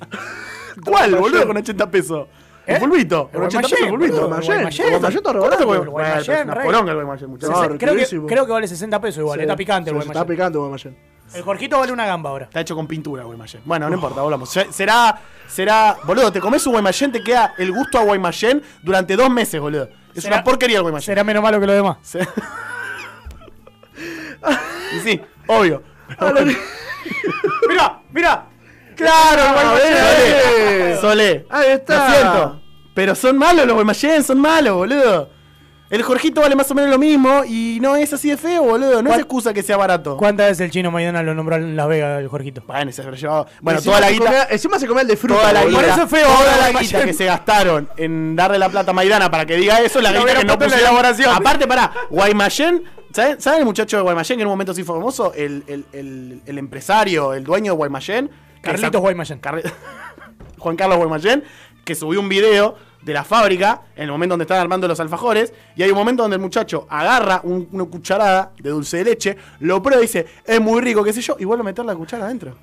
¿Cuál, 0.84 1.14
boludo, 1.14 1.46
con 1.46 1.56
80 1.56 1.88
pesos? 1.88 2.26
El 2.66 2.76
¿Eh? 2.76 2.80
fulbito. 2.80 3.30
El 3.32 3.38
Con 3.38 3.46
80 3.46 3.68
pesos 3.68 3.78
el 3.80 3.88
Guaymallén. 3.90 4.10
Guaymallén. 4.16 4.46
Guaymallén. 4.46 4.88
Guaymallén 4.90 5.16
está 5.18 5.32
re 5.32 5.38
¿Cuánto 5.38 5.40
barato. 5.40 5.66
fue? 5.66 5.76
el 5.76 5.88
Guaymallén, 5.88 6.48
el 6.48 6.94
Guaymallén, 6.94 8.26
creo, 8.26 8.46
que, 8.46 8.52
vale 8.52 8.66
60 8.68 9.00
pesos 9.00 9.20
igual. 9.20 9.40
Está 9.40 9.56
picante 9.56 9.90
el 9.90 9.96
se 9.96 10.00
Está 10.00 10.12
Guaymallén. 10.12 10.36
picante 10.36 10.58
Guaymallén. 10.58 10.96
El 11.34 11.42
Jorgito 11.42 11.78
vale 11.78 11.92
una 11.92 12.06
gamba 12.06 12.30
ahora. 12.30 12.44
Está 12.46 12.60
hecho 12.60 12.74
con 12.74 12.86
pintura, 12.86 13.22
Guaymallén. 13.24 13.62
Bueno, 13.64 13.88
no 13.88 13.94
importa, 13.94 14.20
volvamos. 14.20 14.48
Se- 14.50 14.72
Será, 14.72 15.16
será, 15.48 15.96
boludo, 16.04 16.32
te 16.32 16.40
comes 16.40 16.64
un 16.66 16.72
Guaymallén, 16.72 17.12
te 17.12 17.22
queda 17.22 17.54
el 17.58 17.70
gusto 17.72 17.98
a 17.98 18.02
Guaymallén 18.04 18.62
durante 18.82 19.14
dos 19.16 19.30
meses, 19.30 19.60
boludo. 19.60 19.88
Es 20.14 20.24
Será- 20.24 20.36
una 20.36 20.44
porquería 20.44 20.76
el 20.78 20.82
Guaymallén. 20.82 21.04
Será 21.06 21.22
menos 21.24 21.42
malo 21.42 21.60
que 21.60 21.66
lo 21.66 21.72
demás. 21.72 21.98
Se- 22.02 22.20
y 24.96 25.00
sí, 25.00 25.20
obvio. 25.46 25.82
Mira, 27.68 28.00
mira. 28.12 28.46
Claro, 28.96 29.42
Guaymallén. 29.52 30.96
Solé. 30.96 30.96
Solé. 31.00 31.46
Ahí 31.50 31.70
está. 31.72 32.08
Lo 32.08 32.14
siento. 32.14 32.60
Pero 32.94 33.14
son 33.14 33.36
malos 33.38 33.66
los 33.66 33.74
Guaymallén, 33.74 34.24
son 34.24 34.40
malos, 34.40 34.74
boludo. 34.74 35.30
El 35.88 36.02
Jorgito 36.02 36.40
vale 36.40 36.56
más 36.56 36.68
o 36.68 36.74
menos 36.74 36.90
lo 36.90 36.98
mismo 36.98 37.44
y 37.46 37.78
no 37.80 37.94
es 37.94 38.12
así 38.12 38.28
de 38.28 38.36
feo, 38.36 38.64
boludo. 38.64 38.94
No 39.02 39.08
es 39.10 39.14
¿Cuál- 39.14 39.20
excusa 39.20 39.54
que 39.54 39.62
sea 39.62 39.76
barato. 39.76 40.16
¿Cuántas 40.16 40.48
veces 40.48 40.62
el 40.64 40.70
chino 40.72 40.90
Maidana 40.90 41.22
lo 41.22 41.32
nombró 41.32 41.54
en 41.56 41.76
Las 41.76 41.86
Vegas, 41.86 42.20
el 42.20 42.26
Jorgito? 42.26 42.64
Bueno, 42.66 42.90
se 42.90 43.02
habrá 43.02 43.16
llevado. 43.16 43.46
Bueno, 43.60 43.78
Encima 43.78 43.94
toda 43.94 44.00
la 44.00 44.06
se 44.08 44.12
guita. 44.14 44.24
comía- 44.26 44.46
encima 44.50 44.78
se 44.80 44.86
comía 44.88 45.02
el 45.02 45.08
de 45.08 45.16
fruta. 45.16 45.40
Toda 45.40 45.52
la 45.52 45.60
boludo. 45.62 45.78
guita, 45.78 45.94
Por 45.94 45.98
eso 45.98 46.04
es 46.16 46.20
feo 46.22 46.26
toda 46.26 46.38
ahora 46.54 46.72
la 46.72 46.80
guita 46.80 47.04
que 47.04 47.12
se 47.12 47.24
gastaron 47.26 47.88
en 47.96 48.34
darle 48.34 48.58
la 48.58 48.68
plata 48.68 48.90
a 48.90 48.94
Maidana 48.94 49.30
para 49.30 49.46
que 49.46 49.54
diga 49.56 49.78
eso, 49.80 50.00
la 50.00 50.10
guita 50.10 50.24
que 50.34 50.44
no 50.44 50.58
puesto 50.58 50.64
en 50.64 50.70
la 50.70 50.76
pusieron. 50.76 50.80
elaboración. 50.80 51.34
Aparte, 51.36 51.66
pará, 51.68 51.92
Guaymallén, 52.10 52.82
¿saben, 53.12 53.40
¿saben 53.40 53.60
el 53.60 53.66
muchacho 53.66 53.96
de 53.98 54.02
Guaymallén 54.02 54.38
que 54.38 54.42
en 54.42 54.48
un 54.48 54.52
momento 54.54 54.74
sí 54.74 54.82
fue 54.82 54.96
famoso? 54.96 55.32
El, 55.36 55.62
el, 55.68 55.84
el, 55.92 56.42
el 56.46 56.58
empresario, 56.58 57.32
el 57.32 57.44
dueño 57.44 57.72
de 57.72 57.76
Guaymallén. 57.76 58.28
Carlitos 58.72 59.00
Guaymallén. 59.00 59.40
Juan 60.58 60.76
Carlos 60.76 60.98
Guaymallén, 60.98 61.44
que 61.84 61.94
subió 61.94 62.20
un 62.20 62.28
video 62.28 62.76
de 63.02 63.12
la 63.12 63.22
fábrica 63.24 63.82
en 63.94 64.04
el 64.04 64.10
momento 64.10 64.32
donde 64.32 64.44
estaban 64.44 64.62
armando 64.62 64.88
los 64.88 64.98
alfajores 64.98 65.52
y 65.76 65.82
hay 65.82 65.90
un 65.90 65.96
momento 65.96 66.22
donde 66.22 66.36
el 66.36 66.42
muchacho 66.42 66.86
agarra 66.90 67.40
un- 67.44 67.68
una 67.70 67.84
cucharada 67.84 68.52
de 68.58 68.70
dulce 68.70 68.96
de 68.98 69.04
leche, 69.04 69.36
lo 69.60 69.80
prueba 69.82 70.00
y 70.02 70.06
dice, 70.06 70.26
es 70.44 70.60
muy 70.60 70.80
rico, 70.80 71.04
qué 71.04 71.12
sé 71.12 71.20
yo, 71.20 71.36
y 71.38 71.44
vuelve 71.44 71.60
a 71.60 71.64
meter 71.64 71.84
la 71.84 71.94
cuchara 71.94 72.24
adentro. 72.24 72.56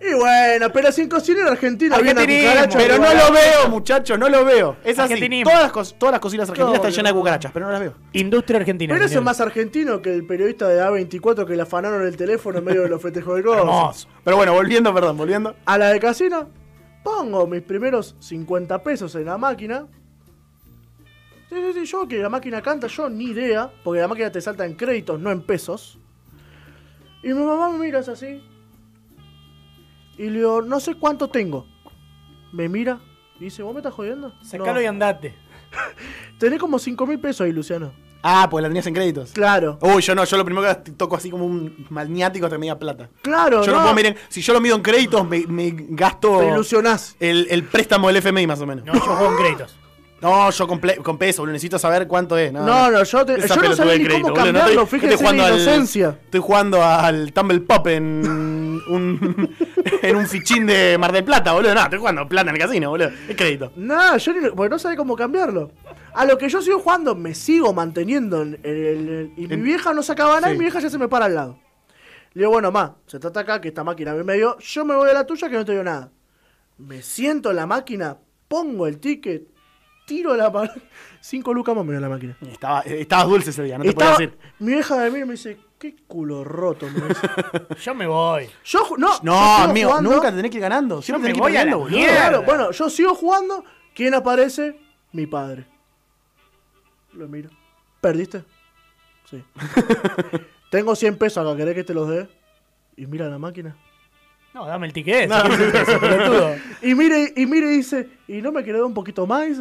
Y 0.00 0.14
bueno, 0.14 0.72
pero 0.72 0.92
sin 0.92 1.08
cocinero 1.08 1.50
argentino 1.50 1.96
viene 1.96 2.20
a 2.20 2.22
Argentinismo, 2.22 2.50
cucaracha. 2.50 2.78
Pero 2.78 2.98
no 2.98 3.14
lo 3.14 3.32
veo, 3.32 3.68
muchachos, 3.68 4.18
no 4.18 4.28
lo 4.28 4.44
veo. 4.44 4.76
Es 4.84 4.96
así. 4.98 5.12
Argentinismo. 5.14 5.50
Todas 5.50 5.64
las, 5.64 5.72
cos- 5.72 5.98
todas 5.98 6.12
las 6.12 6.20
cocinas 6.20 6.48
argentinas 6.48 6.76
están 6.76 6.92
llenas 6.92 7.12
de 7.12 7.18
cucarachas, 7.18 7.52
pero 7.52 7.66
no 7.66 7.72
las 7.72 7.80
veo. 7.80 7.94
Industria 8.12 8.60
argentina. 8.60 8.94
Pero 8.94 9.04
eso 9.06 9.18
es 9.18 9.24
más 9.24 9.40
argentino 9.40 10.00
que 10.00 10.14
el 10.14 10.24
periodista 10.24 10.68
de 10.68 10.80
A24 10.82 11.44
que 11.46 11.56
le 11.56 11.62
afanaron 11.62 12.06
el 12.06 12.16
teléfono 12.16 12.58
en 12.58 12.64
medio 12.64 12.82
de 12.82 12.88
los 12.88 13.02
festejos 13.02 13.36
de 13.36 13.42
cosas. 13.42 13.60
Hermoso. 13.62 14.08
Pero 14.22 14.36
bueno, 14.36 14.52
volviendo, 14.54 14.94
perdón, 14.94 15.16
volviendo. 15.16 15.56
A 15.64 15.76
la 15.78 15.88
de 15.88 15.98
casino, 15.98 16.48
pongo 17.02 17.46
mis 17.48 17.62
primeros 17.62 18.14
50 18.20 18.82
pesos 18.84 19.14
en 19.16 19.24
la 19.24 19.36
máquina. 19.36 19.86
Sí, 21.48 21.56
sí, 21.56 21.72
sí, 21.80 21.84
yo 21.86 22.06
que 22.06 22.18
la 22.18 22.28
máquina 22.28 22.62
canta, 22.62 22.86
yo 22.86 23.08
ni 23.08 23.24
idea, 23.30 23.70
porque 23.82 24.00
la 24.00 24.06
máquina 24.08 24.30
te 24.30 24.40
salta 24.40 24.64
en 24.64 24.74
créditos, 24.74 25.18
no 25.18 25.30
en 25.32 25.42
pesos. 25.42 25.98
Y 27.22 27.28
mi 27.28 27.42
mamá 27.42 27.70
me 27.70 27.78
mira 27.78 27.98
es 28.00 28.08
así. 28.08 28.44
Y 30.18 30.24
le 30.30 30.38
digo, 30.38 30.62
no 30.62 30.80
sé 30.80 30.94
cuánto 30.96 31.28
tengo. 31.28 31.66
Me 32.52 32.68
mira 32.68 32.98
y 33.40 33.44
dice, 33.44 33.62
¿vos 33.62 33.72
me 33.72 33.80
estás 33.80 33.94
jodiendo? 33.94 34.32
Sacalo 34.42 34.74
No. 34.74 34.80
y 34.82 34.86
andate. 34.86 35.34
Tenés 36.38 36.58
como 36.58 36.78
5 36.78 37.06
mil 37.06 37.18
pesos 37.20 37.42
ahí, 37.42 37.52
Luciano. 37.52 37.92
Ah, 38.20 38.48
pues 38.50 38.62
la 38.62 38.68
tenías 38.68 38.86
en 38.88 38.94
créditos. 38.94 39.30
Claro, 39.30 39.78
Uy, 39.80 40.02
yo 40.02 40.12
no, 40.12 40.24
yo 40.24 40.36
lo 40.36 40.44
primero 40.44 40.66
que 40.82 40.90
toco 40.90 41.14
así 41.14 41.30
como 41.30 41.46
un 41.46 41.86
maniático 41.88 42.48
te 42.48 42.58
media 42.58 42.76
plata. 42.76 43.08
claro, 43.22 43.64
Yo 43.64 43.72
no, 43.72 43.80
puedo 43.82 43.94
mirar, 43.94 44.16
si 44.28 44.42
yo 44.42 44.52
lo 44.54 44.60
mido 44.60 44.74
en 44.74 44.82
créditos, 44.82 45.26
me, 45.28 45.46
me 45.46 45.72
gasto 45.90 46.40
Te 46.40 46.48
ilusionás. 46.48 47.14
el, 47.20 47.46
el 47.48 47.62
préstamo 47.62 48.08
del 48.08 48.16
FMI 48.16 48.46
más 48.48 48.60
o 48.60 48.66
menos. 48.66 48.84
No, 48.84 48.92
yo 48.94 49.00
juego 49.00 49.30
en 49.30 49.36
créditos. 49.38 49.76
No, 50.20 50.50
yo 50.50 50.66
con, 50.66 50.80
con 51.02 51.16
peso, 51.16 51.42
boludo, 51.42 51.52
necesito 51.52 51.78
saber 51.78 52.08
cuánto 52.08 52.36
es. 52.36 52.52
No, 52.52 52.64
No, 52.66 52.90
no, 52.90 53.04
yo, 53.04 53.24
te- 53.24 53.34
Esa 53.38 53.54
yo 53.54 53.62
no 53.68 53.76
sabía 53.76 53.92
de 53.92 53.98
ni 54.00 54.04
crédito, 54.04 54.22
cómo 54.28 54.34
boludo, 54.34 54.52
no 54.52 54.58
cambiarlo, 54.58 54.82
estoy- 54.82 54.98
fíjese 55.00 55.14
estoy 55.14 55.28
en 55.28 55.34
mi 55.36 55.38
jugando 55.40 55.54
al- 55.54 55.62
inocencia. 55.62 56.18
Estoy 56.24 56.40
jugando 56.40 56.82
al 56.82 57.32
Tumble 57.32 57.60
Pop 57.60 57.86
en 57.86 58.82
un, 58.88 59.54
en 60.02 60.16
un 60.16 60.26
fichín 60.26 60.66
de 60.66 60.98
Mar 60.98 61.12
del 61.12 61.22
Plata, 61.24 61.52
boludo. 61.52 61.72
No, 61.74 61.82
estoy 61.82 61.98
jugando 62.00 62.28
plata 62.28 62.50
en 62.50 62.56
el 62.56 62.62
casino, 62.62 62.90
boludo. 62.90 63.10
Es 63.28 63.36
crédito. 63.36 63.72
No, 63.76 64.16
yo 64.16 64.32
ni, 64.32 64.48
porque 64.50 64.70
no 64.70 64.78
sabía 64.78 64.96
cómo 64.96 65.14
cambiarlo. 65.14 65.70
A 66.14 66.24
lo 66.24 66.36
que 66.36 66.48
yo 66.48 66.60
sigo 66.62 66.80
jugando, 66.80 67.14
me 67.14 67.32
sigo 67.34 67.72
manteniendo. 67.72 68.42
En, 68.42 68.54
en 68.64 68.64
el- 68.64 69.32
y 69.36 69.46
mi 69.46 69.54
En- 69.54 69.62
vieja 69.62 69.92
no 69.92 70.02
sacaba 70.02 70.40
nada 70.40 70.52
y 70.52 70.56
mi 70.58 70.64
vieja 70.64 70.80
ya 70.80 70.90
se 70.90 70.98
me 70.98 71.06
para 71.08 71.26
al 71.26 71.34
lado. 71.36 71.58
Le 72.34 72.40
digo, 72.42 72.50
bueno, 72.50 72.72
ma, 72.72 72.96
se 73.06 73.20
trata 73.20 73.40
acá 73.40 73.60
que 73.60 73.68
esta 73.68 73.84
máquina 73.84 74.14
me 74.14 74.34
dio. 74.34 74.58
Yo 74.58 74.84
me 74.84 74.96
voy 74.96 75.10
a 75.10 75.12
la 75.14 75.24
tuya 75.26 75.48
que 75.48 75.54
no 75.56 75.64
te 75.64 75.72
dio 75.72 75.84
nada. 75.84 76.10
Me 76.76 77.02
siento 77.02 77.50
en 77.50 77.56
la 77.56 77.66
máquina, 77.66 78.16
pongo 78.48 78.86
el 78.86 78.98
ticket, 78.98 79.44
tiro 80.08 80.34
la 80.34 80.50
mano. 80.50 80.72
Cinco 81.20 81.52
lucas 81.54 81.76
más 81.76 81.84
me 81.84 81.92
dio 81.92 82.00
la 82.00 82.08
máquina. 82.08 82.36
Estaba, 82.50 82.80
estabas 82.80 83.28
dulce 83.28 83.50
ese 83.50 83.62
día, 83.62 83.76
no 83.78 83.84
te 83.84 83.90
Estaba- 83.90 84.14
podía 84.14 84.26
decir. 84.28 84.40
mi 84.58 84.72
vieja 84.72 84.96
me 84.96 85.10
mira 85.10 85.24
y 85.24 85.28
me 85.28 85.32
dice, 85.34 85.58
qué 85.78 85.94
culo 86.08 86.42
roto. 86.42 86.86
Me 86.86 87.08
dice. 87.08 87.28
Yo 87.84 87.94
me 87.94 88.06
voy. 88.06 88.48
Yo, 88.64 88.80
no, 88.96 89.08
yo 89.12 89.18
No, 89.22 89.34
sigo 89.56 89.70
amigo, 89.70 89.88
jugando. 89.90 90.10
nunca 90.10 90.30
te 90.30 90.36
tenés 90.36 90.50
que 90.50 90.56
ir 90.56 90.62
ganando. 90.62 91.02
Siempre 91.02 91.20
me 91.20 91.26
tenés 91.28 91.34
que 91.36 91.40
voy 91.42 91.52
ir 91.52 91.58
a 91.58 91.64
la 91.64 91.70
ganando, 91.70 91.84
boludo. 91.84 92.12
Claro, 92.12 92.42
bueno, 92.42 92.70
yo 92.72 92.90
sigo 92.90 93.14
jugando. 93.14 93.64
¿Quién 93.94 94.14
aparece? 94.14 94.80
Mi 95.12 95.26
padre. 95.26 95.66
Lo 97.12 97.28
miro. 97.28 97.50
¿Perdiste? 98.00 98.44
Sí. 99.30 99.42
Tengo 100.70 100.94
100 100.94 101.16
pesos 101.18 101.44
acá, 101.46 101.56
¿querés 101.56 101.74
que 101.74 101.84
te 101.84 101.94
los 101.94 102.08
dé? 102.08 102.28
Y 102.96 103.06
mira 103.06 103.28
la 103.28 103.38
máquina. 103.38 103.76
No, 104.54 104.66
dame 104.66 104.86
el 104.86 104.92
ticket. 104.92 105.28
No. 105.28 105.36
eso. 105.36 106.54
Y 106.82 106.94
mire, 106.94 107.32
y 107.36 107.46
mire 107.46 107.68
dice, 107.68 108.08
¿y 108.28 108.40
no 108.40 108.52
me 108.52 108.62
dar 108.62 108.82
un 108.82 108.94
poquito 108.94 109.26
más? 109.26 109.48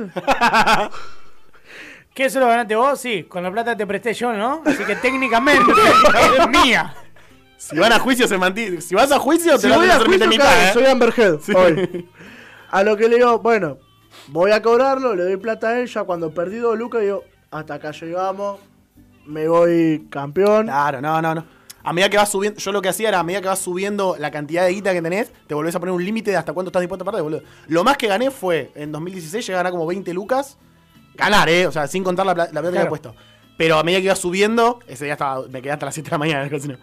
¿Qué 2.13 2.25
eso 2.25 2.39
lo 2.39 2.47
ganaste 2.47 2.75
vos? 2.75 2.99
Sí, 2.99 3.23
con 3.23 3.43
la 3.43 3.51
plata 3.51 3.75
te 3.75 3.85
presté 3.85 4.13
yo, 4.13 4.33
¿no? 4.33 4.63
Así 4.65 4.83
que 4.83 4.95
técnicamente 4.95 5.71
es 5.71 6.47
mía. 6.49 6.95
Si 7.57 7.77
van 7.77 7.91
a 7.91 7.99
juicio 7.99 8.27
se 8.27 8.37
mantiene. 8.37 8.81
Si 8.81 8.95
vas 8.95 9.11
a 9.11 9.19
juicio, 9.19 9.53
te 9.53 9.61
Si 9.61 9.67
lo 9.67 9.75
voy 9.75 9.89
a 9.89 9.99
juicio, 9.99 10.27
mitad, 10.27 10.69
¿eh? 10.69 10.73
soy 10.73 10.85
Amber 10.85 11.13
Heard 11.15 11.39
hoy. 11.55 12.07
A 12.69 12.83
lo 12.83 12.97
que 12.97 13.07
le 13.07 13.17
digo, 13.17 13.39
bueno, 13.39 13.77
voy 14.27 14.51
a 14.51 14.61
cobrarlo, 14.61 15.15
le 15.15 15.23
doy 15.23 15.37
plata 15.37 15.69
a 15.69 15.79
ella. 15.79 16.03
Cuando 16.03 16.31
perdí 16.31 16.57
dos 16.57 16.77
lucas, 16.77 17.01
digo, 17.01 17.23
hasta 17.51 17.75
acá 17.75 17.91
llegamos, 17.91 18.59
me 19.25 19.47
voy 19.47 20.07
campeón. 20.09 20.65
Claro, 20.65 21.01
no, 21.01 21.21
no, 21.21 21.35
no. 21.35 21.56
A 21.87 21.93
medida 21.93 22.09
que 22.09 22.17
vas 22.17 22.29
subiendo, 22.29 22.59
yo 22.59 22.71
lo 22.73 22.81
que 22.81 22.89
hacía 22.89 23.07
era 23.07 23.19
a 23.19 23.23
medida 23.23 23.41
que 23.41 23.47
vas 23.47 23.59
subiendo 23.59 24.17
la 24.19 24.29
cantidad 24.29 24.65
de 24.65 24.73
guita 24.73 24.91
que 24.91 25.01
tenés, 25.01 25.31
te 25.47 25.53
volvés 25.53 25.73
a 25.73 25.79
poner 25.79 25.93
un 25.95 26.03
límite 26.03 26.31
de 26.31 26.37
hasta 26.37 26.51
cuánto 26.51 26.67
estás 26.67 26.81
dispuesto 26.81 27.03
a 27.03 27.05
perder, 27.05 27.23
boludo. 27.23 27.43
Lo 27.67 27.83
más 27.85 27.95
que 27.97 28.07
gané 28.07 28.29
fue 28.29 28.71
en 28.75 28.91
2016 28.91 29.45
llegué 29.45 29.55
a 29.55 29.59
ganar 29.59 29.71
como 29.71 29.85
20 29.85 30.13
lucas. 30.13 30.57
Ganar, 31.15 31.47
eh, 31.47 31.65
o 31.65 31.71
sea, 31.71 31.87
sin 31.87 32.03
contar 32.03 32.25
la, 32.25 32.35
pla- 32.35 32.45
la 32.45 32.51
plata 32.51 32.67
que 32.67 32.71
Claro. 32.73 32.79
había 32.81 32.89
puesto. 32.89 33.15
Pero 33.57 33.79
a 33.79 33.83
medida 33.83 33.99
que 33.99 34.05
iba 34.05 34.15
subiendo, 34.15 34.79
ese 34.85 35.05
día 35.05 35.13
estaba, 35.13 35.47
me 35.47 35.61
quedé 35.61 35.71
hasta 35.71 35.85
las 35.85 35.95
7 35.95 36.09
de 36.09 36.11
la 36.13 36.17
mañana 36.17 36.39
en 36.41 36.45
el 36.45 36.51
casino. 36.51 36.77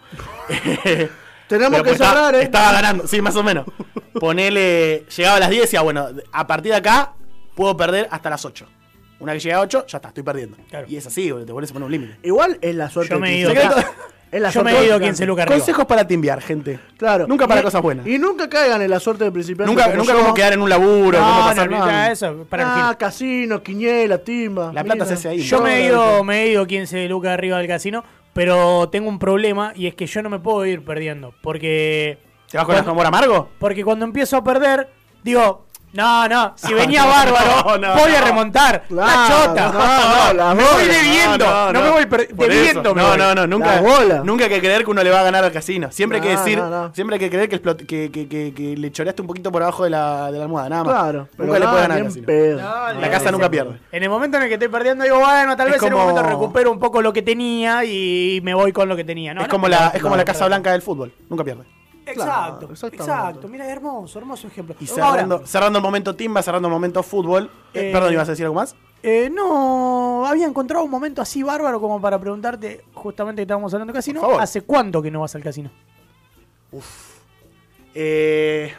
Tenemos 1.47 1.71
Pero 1.71 1.83
que 1.83 1.89
pues 1.89 2.01
estaba, 2.01 2.13
cerrar, 2.25 2.35
¿eh? 2.35 2.41
estaba 2.43 2.71
ganando, 2.71 3.07
sí, 3.07 3.21
más 3.21 3.35
o 3.35 3.43
menos. 3.43 3.65
Ponele, 4.19 5.05
llegaba 5.15 5.37
a 5.37 5.39
las 5.39 5.49
10 5.51 5.59
y 5.59 5.61
decía, 5.65 5.81
bueno, 5.81 6.07
a 6.31 6.47
partir 6.47 6.71
de 6.71 6.77
acá 6.79 7.13
puedo 7.53 7.77
perder 7.77 8.07
hasta 8.09 8.29
las 8.31 8.43
8. 8.43 8.65
Una 9.19 9.33
que 9.33 9.39
llega 9.39 9.57
a 9.57 9.61
8, 9.61 9.85
ya 9.87 9.97
está, 9.99 10.07
estoy 10.07 10.23
perdiendo. 10.23 10.57
Claro. 10.69 10.87
Y 10.89 10.97
es 10.97 11.05
así, 11.05 11.29
boludo, 11.31 11.45
te 11.45 11.51
vuelves 11.53 11.69
a 11.69 11.73
poner 11.73 11.85
un 11.85 11.91
límite. 11.91 12.17
Igual 12.23 12.57
es 12.61 12.75
la 12.75 12.89
suerte. 12.89 13.13
Yo 13.13 13.19
me 13.19 13.29
he 13.35 13.37
ido. 13.37 13.51
La 14.41 14.49
Yo 14.49 14.63
me 14.63 14.71
he 14.77 14.85
ido 14.85 14.99
de 14.99 15.05
15 15.05 15.25
lucas 15.25 15.43
arriba. 15.43 15.57
Consejos 15.57 15.85
para 15.85 16.05
timbiar, 16.07 16.41
gente. 16.41 16.79
Claro. 16.97 17.27
Nunca 17.27 17.47
para 17.47 17.61
Y- 17.61 17.63
cosas 17.63 17.81
buenas. 17.81 18.05
Y 18.07 18.17
nunca 18.17 18.49
caigan 18.49 18.81
en 18.81 18.89
la 18.89 18.99
suerte 18.99 19.23
de 19.23 19.31
principiante. 19.31 19.71
Nunca, 19.71 19.85
como 19.85 19.97
nunca 19.97 20.13
yo. 20.13 20.19
como 20.19 20.33
quedar 20.33 20.53
en 20.53 20.61
un 20.61 20.69
laburo, 20.69 21.19
No, 21.19 21.25
pasar 21.25 21.69
no, 21.69 21.77
no. 21.77 21.83
olvidá 21.83 22.11
eso. 22.11 22.45
Para 22.49 22.63
el 22.63 22.69
Ah, 22.71 22.95
casino, 22.97 23.61
quiniela, 23.61 24.17
timba. 24.19 24.71
La 24.73 24.83
plata 24.83 25.05
se 25.05 25.13
hace 25.15 25.29
ahí. 25.29 25.39
Yo 25.39 25.57
¿no? 25.57 25.63
me 25.63 25.77
he 25.77 25.85
ido, 25.87 26.23
me 26.23 26.43
he 26.43 26.49
ido 26.51 26.65
15 26.67 27.07
lucas 27.09 27.31
arriba 27.31 27.57
del 27.57 27.67
casino, 27.67 28.03
pero 28.33 28.89
tengo 28.89 29.09
un 29.09 29.19
problema 29.19 29.71
y 29.75 29.87
es 29.87 29.95
que 29.95 30.05
yo 30.07 30.21
no 30.21 30.29
me 30.29 30.39
puedo 30.39 30.65
ir 30.65 30.83
perdiendo. 30.83 31.33
Porque, 31.41 32.17
¿Te 32.49 32.57
vas 32.57 32.65
con 32.65 32.75
el 32.75 32.81
amor 32.87 33.05
amargo? 33.05 33.49
porque 33.59 33.83
cuando 33.83 34.05
empiezo 34.05 34.37
a 34.37 34.43
perder, 34.43 34.89
digo, 35.23 35.64
no, 35.95 36.27
no, 36.27 36.53
si 36.55 36.73
venía 36.75 37.05
bárbaro, 37.05 37.63
No, 37.65 37.77
no, 37.77 37.95
voy 37.95 38.13
a 38.13 38.19
no. 38.19 38.25
remontar. 38.27 38.83
Claro, 38.87 39.07
la 39.11 39.27
chota. 39.47 39.71
no, 39.71 40.27
no, 40.27 40.33
la 40.33 40.53
me 40.55 40.63
voy 40.63 40.85
debiendo. 40.85 41.45
No, 41.73 41.81
me 41.81 41.89
voy 41.89 42.05
debiendo. 42.49 42.93
me 42.95 43.01
No, 43.01 43.07
voy. 43.09 43.17
no, 43.17 43.35
no, 43.35 43.47
nunca, 43.47 43.81
nunca 44.23 44.43
hay 44.45 44.49
que 44.49 44.59
creer 44.59 44.83
que 44.83 44.91
uno 44.91 45.03
le 45.03 45.09
va 45.09 45.21
a 45.21 45.23
ganar 45.23 45.43
al 45.43 45.51
casino. 45.51 45.91
Siempre 45.91 46.19
hay 46.19 46.23
que 46.27 46.33
No, 46.33 46.39
decir, 46.39 46.57
no, 46.59 46.69
no. 46.69 46.93
siempre 46.93 47.15
hay 47.15 47.19
que 47.19 47.29
creer 47.29 47.49
que, 47.49 47.61
explot- 47.61 47.85
que, 47.85 48.11
que, 48.11 48.27
que, 48.27 48.53
que 48.53 48.77
le 48.77 48.91
choreaste 48.91 49.21
un 49.21 49.27
poquito 49.27 49.51
por 49.51 49.63
abajo 49.63 49.83
de 49.83 49.89
la, 49.89 50.31
de 50.31 50.37
la 50.37 50.43
almohada, 50.43 50.69
nada 50.69 50.83
más. 50.83 50.93
Claro. 50.93 51.27
pero 51.35 51.45
Nunca 51.47 51.59
le 51.59 51.65
nada, 51.65 51.71
puede 51.71 51.81
ganar 51.87 51.97
al 51.97 52.03
casino. 52.05 52.93
No, 52.93 52.99
La 53.01 53.09
casa 53.11 53.31
nunca 53.31 53.49
pierde. 53.49 53.79
En 53.91 54.03
el 54.03 54.09
momento 54.09 54.37
en 54.37 54.43
el 54.43 54.49
que 54.49 54.55
estoy 54.55 54.69
perdiendo, 54.69 55.03
digo, 55.03 55.19
bueno, 55.19 55.55
tal 55.55 55.69
vez 55.71 55.81
en 55.81 55.93
un 55.93 55.99
como- 55.99 56.11
momento 56.11 56.29
recupero 56.29 56.71
un 56.71 56.79
poco 56.79 57.01
lo 57.01 57.13
que 57.13 57.21
tenía 57.21 57.83
y 57.85 58.39
me 58.43 58.53
voy 58.53 58.71
con 58.71 58.89
lo 58.89 58.95
que 58.95 59.03
tenía. 59.03 59.33
No, 59.33 59.41
es 59.41 59.47
no, 59.47 59.51
como 59.51 59.67
la, 59.67 59.91
es 59.93 60.01
como 60.01 60.15
no, 60.15 60.17
la 60.17 60.25
Casa 60.25 60.45
Blanca 60.45 60.71
del 60.71 60.81
fútbol. 60.81 61.13
Nunca 61.29 61.43
pierde. 61.43 61.63
Exacto, 62.05 62.23
Claro, 62.67 62.71
exactamente. 62.73 63.11
exacto. 63.11 63.47
Mira, 63.47 63.67
hermoso, 63.69 64.19
hermoso 64.19 64.47
ejemplo. 64.47 64.75
Y 64.79 64.89
Ahora, 64.89 65.11
cerrando, 65.11 65.47
cerrando 65.47 65.79
el 65.79 65.83
momento 65.83 66.15
timba, 66.15 66.41
cerrando 66.43 66.67
el 66.67 66.73
momento 66.73 67.01
fútbol. 67.03 67.49
Eh, 67.73 67.89
Eh, 67.89 67.91
perdón, 67.91 68.13
¿ibas 68.13 68.27
a 68.27 68.31
decir 68.31 68.45
algo 68.45 68.55
más? 68.55 68.75
Eh, 69.03 69.29
no, 69.31 70.25
había 70.25 70.47
encontrado 70.47 70.83
un 70.83 70.89
momento 70.91 71.21
así 71.21 71.43
bárbaro 71.43 71.79
como 71.79 72.01
para 72.01 72.19
preguntarte, 72.19 72.83
justamente 72.93 73.39
que 73.39 73.43
estábamos 73.43 73.73
hablando 73.73 73.93
de 73.93 73.97
casino. 73.97 74.39
¿hace 74.39 74.61
cuánto 74.61 75.01
que 75.01 75.11
no 75.11 75.21
vas 75.21 75.35
al 75.35 75.43
casino? 75.43 75.69
Eh, 77.93 78.73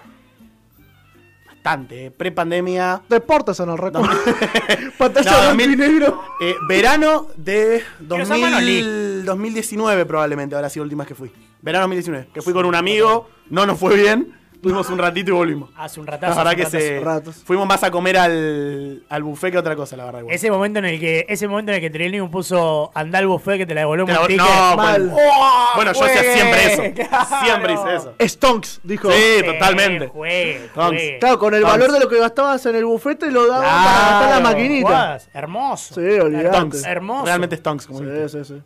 bastante. 1.47 2.07
eh. 2.07 2.11
Pre-pandemia. 2.11 3.03
Deportes 3.09 3.59
en 3.61 3.71
el 3.71 3.79
récord. 3.79 4.03
No. 4.05 4.11
Pantalla 4.99 5.31
No, 5.31 5.43
2000 5.47 5.79
negro. 5.79 6.23
Eh, 6.41 6.55
verano 6.69 7.29
de 7.37 7.83
Quiero 7.99 8.23
esa 8.23 8.37
mano, 8.37 8.57
2000 8.57 9.25
2019 9.25 10.07
probablemente 10.07 10.55
habrá 10.55 10.69
sido 10.69 10.85
la 10.85 10.87
última 10.87 11.05
vez 11.05 11.09
que 11.09 11.15
fui. 11.15 11.33
Verano 11.66 11.83
2019. 11.88 12.29
Que 12.33 12.40
fui 12.42 12.52
con 12.55 12.64
un 12.64 12.74
amigo, 12.76 13.29
no 13.50 13.66
nos 13.66 13.79
fue 13.79 13.94
bien. 13.96 14.33
Tuvimos 14.62 14.88
un 14.88 14.98
ratito 14.98 15.31
y 15.31 15.35
volvimos. 15.35 15.70
Hace 15.76 16.00
un 16.00 16.07
La 16.07 16.12
ratazo. 16.12 16.37
verdad 16.38 16.52
hace 16.55 16.57
que 16.57 16.64
un 16.66 16.72
ratazo. 16.72 16.81
se, 16.81 17.00
ratos. 17.35 17.44
fuimos 17.44 17.66
más 17.68 17.85
a 17.85 17.90
comer 17.90 18.16
al, 18.16 19.05
al 19.09 19.22
buffet 19.22 19.52
que 19.52 19.59
otra 19.59 19.76
cosa, 19.76 19.96
la 19.96 20.07
verdad. 20.07 20.20
igual. 20.20 20.35
Ese 20.35 20.50
momento 20.50 20.79
en 20.81 20.87
el 20.87 20.98
que, 20.98 21.27
ese 21.29 21.46
momento 21.46 21.73
en 21.73 21.85
el 21.85 21.92
que 21.92 22.23
puso 22.31 22.90
andar 22.94 23.23
al 23.23 23.29
buffet 23.29 23.58
que 23.58 23.67
te 23.67 23.75
la 23.75 23.83
devolvemos 23.83 24.08
Te 24.10 24.14
la- 24.14 24.21
el 24.23 24.27
ticket. 24.29 24.44
no, 24.46 24.77
Mal. 24.77 25.02
bueno, 25.08 25.17
¡Oh, 25.31 25.67
bueno, 25.77 25.92
yo 25.92 26.04
hacía 26.04 26.17
juegue! 26.19 26.35
siempre 26.35 26.73
eso. 26.73 26.83
Claro. 27.08 27.44
Siempre 27.44 27.73
hice 27.75 27.94
eso. 27.96 28.14
Stonks, 28.19 28.81
dijo. 28.83 29.10
Sí, 29.10 29.17
Eh, 29.19 29.42
totalmente. 29.44 30.06
juegue, 30.08 30.71
Tonks. 30.75 30.88
juegue. 30.96 31.19
Claro, 31.21 31.38
con 31.38 31.54
el 31.54 31.60
Tonks. 31.62 31.73
valor 31.79 31.92
de 31.92 32.00
lo 32.00 32.08
que 32.08 32.19
gastabas 32.19 32.67
en 32.67 32.77
el 32.77 32.85
bufete 32.87 33.31
lo 33.31 33.46
daban 33.46 33.62
para 33.62 33.83
Claro. 33.83 34.10
gastar 34.21 34.31
la 34.31 34.40
maquinita. 34.50 35.19
Hermoso. 35.35 35.94
Sí, 35.94 36.00
olvidate. 36.19 36.48
Stonks. 36.56 36.85
Hermoso. 36.85 37.27
Realmente 37.27 37.56
stonks, 37.56 37.87
como. 37.87 37.98
Sí, 38.00 38.06
sí, 38.29 38.44
sí. 38.44 38.62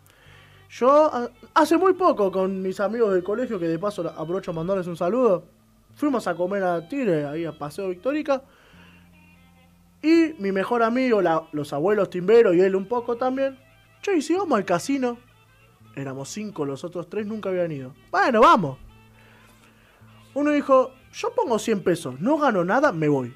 Yo 0.70 1.11
a- 1.12 1.28
hace 1.55 1.76
muy 1.76 1.92
poco 1.94 2.30
con 2.32 2.62
mis 2.62 2.80
amigos 2.80 3.12
del 3.12 3.22
colegio, 3.22 3.59
que 3.59 3.68
de 3.68 3.78
paso 3.78 4.09
aprovecho 4.16 4.51
a 4.51 4.55
mandarles 4.55 4.86
un 4.86 4.96
saludo, 4.96 5.44
fuimos 5.94 6.26
a 6.26 6.34
comer 6.34 6.62
a 6.62 6.88
Tigre, 6.88 7.24
ahí 7.26 7.44
a 7.44 7.53
Paseo 7.53 7.88
Victórica. 7.88 8.42
Y 10.03 10.34
mi 10.38 10.51
mejor 10.53 10.82
amigo, 10.82 11.20
la- 11.20 11.42
los 11.53 11.72
abuelos 11.72 12.09
timberos 12.09 12.55
y 12.57 12.61
él 12.61 12.74
un 12.74 12.86
poco 12.86 13.16
también. 13.16 13.59
Che, 14.03 14.16
¿y 14.16 14.22
si 14.22 14.34
vamos 14.34 14.57
al 14.57 14.64
casino? 14.64 15.18
Éramos 15.94 16.28
cinco, 16.30 16.64
los 16.64 16.84
otros 16.84 17.09
tres 17.11 17.26
nunca 17.26 17.51
habían 17.51 17.70
ido. 17.72 17.92
Bueno, 18.11 18.40
vamos. 18.40 18.78
Uno 20.32 20.53
dijo, 20.53 20.92
yo 21.12 21.34
pongo 21.34 21.59
100 21.59 21.82
pesos, 21.82 22.20
no 22.20 22.38
gano 22.38 22.64
nada, 22.64 22.92
me 22.92 23.09
voy. 23.09 23.34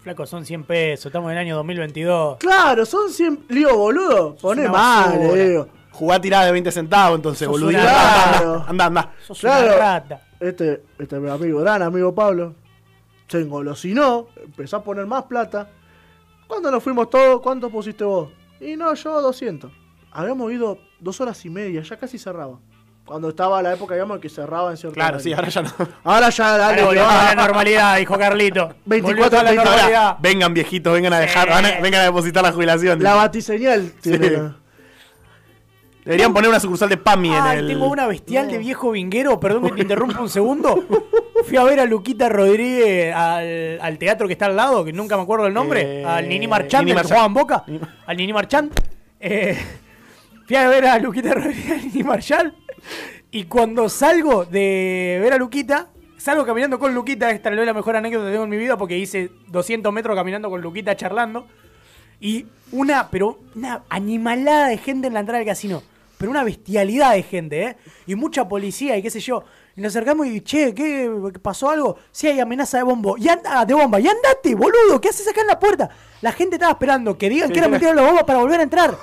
Flaco, 0.00 0.26
son 0.26 0.44
100 0.44 0.64
pesos. 0.64 1.06
Estamos 1.06 1.30
en 1.30 1.36
el 1.36 1.42
año 1.44 1.56
2022. 1.56 2.38
Claro, 2.38 2.84
son 2.84 3.08
100... 3.10 3.44
Lío, 3.50 3.76
boludo, 3.76 4.36
una 4.42 4.68
mal, 4.72 5.20
le 5.20 5.48
digo. 5.50 5.68
Jugá 5.92 6.20
tirada 6.20 6.46
de 6.46 6.52
20 6.52 6.72
centavos, 6.72 7.16
entonces, 7.16 7.46
boludo. 7.46 7.68
Anda, 7.78 8.64
anda, 8.68 8.84
anda. 8.86 9.10
Sos 9.26 9.38
Claro. 9.40 9.66
una 9.68 9.76
rata. 9.76 10.20
Este, 10.40 10.82
este 10.98 11.20
mi 11.20 11.30
amigo, 11.30 11.60
gran 11.60 11.82
amigo 11.82 12.14
Pablo, 12.14 12.54
se 13.28 13.40
engolosinó, 13.40 14.26
empezó 14.42 14.78
a 14.78 14.82
poner 14.84 15.06
más 15.06 15.24
plata. 15.24 15.68
Cuando 16.48 16.70
nos 16.70 16.82
fuimos 16.82 17.08
todos, 17.10 17.40
¿cuánto 17.40 17.70
pusiste 17.70 18.04
vos? 18.04 18.30
Y 18.60 18.76
no, 18.76 18.92
yo 18.94 19.20
200. 19.20 19.70
Habíamos 20.12 20.50
ido 20.52 20.78
dos 21.00 21.20
horas 21.20 21.44
y 21.44 21.50
media, 21.50 21.82
ya 21.82 21.96
casi 21.96 22.18
cerraba. 22.18 22.58
Cuando 23.04 23.30
estaba 23.30 23.60
la 23.62 23.74
época, 23.74 23.94
digamos, 23.94 24.18
que 24.20 24.28
cerraba 24.28 24.70
en 24.70 24.76
cierto 24.76 24.94
Claro, 24.94 25.18
sí, 25.18 25.32
ahora 25.32 25.48
ya 25.48 25.62
no. 25.62 25.70
Ahora 26.04 26.28
ya, 26.30 26.56
dale, 26.56 26.84
boludo. 26.84 27.06
a 27.08 27.34
la 27.34 27.46
normalidad, 27.46 27.96
dijo 27.98 28.16
Carlito. 28.18 28.74
24 28.86 29.30
Volvió 29.30 29.38
a 29.40 29.42
la 29.42 29.50
ahora, 29.50 29.64
normalidad. 29.76 30.16
Vengan, 30.20 30.54
viejitos, 30.54 30.92
vengan 30.92 31.12
a 31.14 31.18
dejar, 31.18 31.44
Sí. 31.48 31.50
van 31.50 31.64
a- 31.66 31.80
vengan 31.80 32.00
a 32.00 32.04
depositar 32.04 32.42
la 32.42 32.52
jubilación. 32.52 33.02
La 33.02 33.14
batiseñal 33.14 33.92
tiene. 34.00 34.52
Deberían 36.04 36.32
poner 36.32 36.50
una 36.50 36.58
sucursal 36.58 36.88
de 36.88 36.96
PAMI 36.96 37.32
en 37.32 37.46
el. 37.46 37.68
tengo 37.68 37.86
una 37.88 38.06
bestial 38.08 38.50
de 38.50 38.58
viejo 38.58 38.90
vinguero, 38.90 39.38
perdón 39.38 39.62
que 39.64 39.70
te 39.76 39.82
interrumpa 39.82 40.20
un 40.20 40.28
segundo. 40.28 40.84
Fui 41.46 41.56
a 41.56 41.62
ver 41.64 41.78
a 41.80 41.84
Luquita 41.86 42.28
Rodríguez 42.28 43.14
al, 43.14 43.78
al 43.80 43.98
teatro 43.98 44.26
que 44.26 44.32
está 44.32 44.46
al 44.46 44.56
lado, 44.56 44.84
que 44.84 44.92
nunca 44.92 45.16
me 45.16 45.22
acuerdo 45.22 45.46
el 45.46 45.54
nombre, 45.54 46.00
Eh, 46.00 46.04
al 46.04 46.28
Nini 46.28 46.46
Marchand, 46.48 46.84
Nini 46.84 46.94
Marchand. 46.94 47.08
jugaba 47.12 47.26
en 47.26 47.34
Boca, 47.34 47.64
al 48.06 48.16
Nini 48.16 48.32
Marchand. 48.32 48.72
Eh, 49.20 49.56
fui 50.46 50.56
a 50.56 50.68
ver 50.68 50.86
a 50.86 50.98
Luquita 50.98 51.34
Rodríguez, 51.34 51.70
al 51.70 51.86
Nini 51.86 52.02
Marchand, 52.02 52.52
y 53.30 53.44
cuando 53.44 53.88
salgo 53.88 54.44
de 54.44 55.20
ver 55.22 55.32
a 55.34 55.36
Luquita, 55.38 55.88
salgo 56.16 56.44
caminando 56.44 56.80
con 56.80 56.94
Luquita, 56.94 57.30
esta 57.30 57.50
es 57.50 57.56
la 57.66 57.72
mejor 57.74 57.94
anécdota 57.94 58.26
que 58.26 58.32
tengo 58.32 58.44
en 58.44 58.50
mi 58.50 58.56
vida 58.56 58.76
porque 58.76 58.98
hice 58.98 59.30
200 59.48 59.92
metros 59.92 60.16
caminando 60.16 60.50
con 60.50 60.60
Luquita 60.60 60.96
charlando. 60.96 61.46
Y 62.20 62.46
una, 62.72 63.08
pero 63.10 63.38
una 63.56 63.82
animalada 63.88 64.68
de 64.68 64.78
gente 64.78 65.06
en 65.08 65.14
la 65.14 65.20
entrada 65.20 65.38
del 65.38 65.46
casino. 65.48 65.82
Pero 66.22 66.30
una 66.30 66.44
bestialidad 66.44 67.14
de 67.14 67.24
gente, 67.24 67.62
¿eh? 67.64 67.76
Y 68.06 68.14
mucha 68.14 68.46
policía 68.46 68.96
y 68.96 69.02
qué 69.02 69.10
sé 69.10 69.18
yo. 69.18 69.42
Y 69.74 69.80
nos 69.80 69.90
acercamos 69.90 70.24
y, 70.28 70.40
che, 70.40 70.72
¿qué 70.72 71.10
pasó 71.42 71.68
algo? 71.68 71.96
Sí, 72.12 72.28
hay 72.28 72.38
amenaza 72.38 72.76
de 72.76 72.84
bombo. 72.84 73.16
Y 73.18 73.28
anda, 73.28 73.64
de 73.64 73.74
bomba. 73.74 73.98
Y 73.98 74.06
andate, 74.06 74.54
boludo. 74.54 75.00
¿Qué 75.00 75.08
haces 75.08 75.26
acá 75.26 75.40
en 75.40 75.48
la 75.48 75.58
puerta? 75.58 75.90
La 76.20 76.30
gente 76.30 76.54
estaba 76.54 76.70
esperando 76.70 77.18
que 77.18 77.28
digan 77.28 77.50
que 77.50 77.58
era 77.58 77.66
mentira 77.66 77.92
la 77.92 78.02
bomba 78.02 78.24
para 78.24 78.38
volver 78.38 78.60
a 78.60 78.62
entrar. 78.62 78.96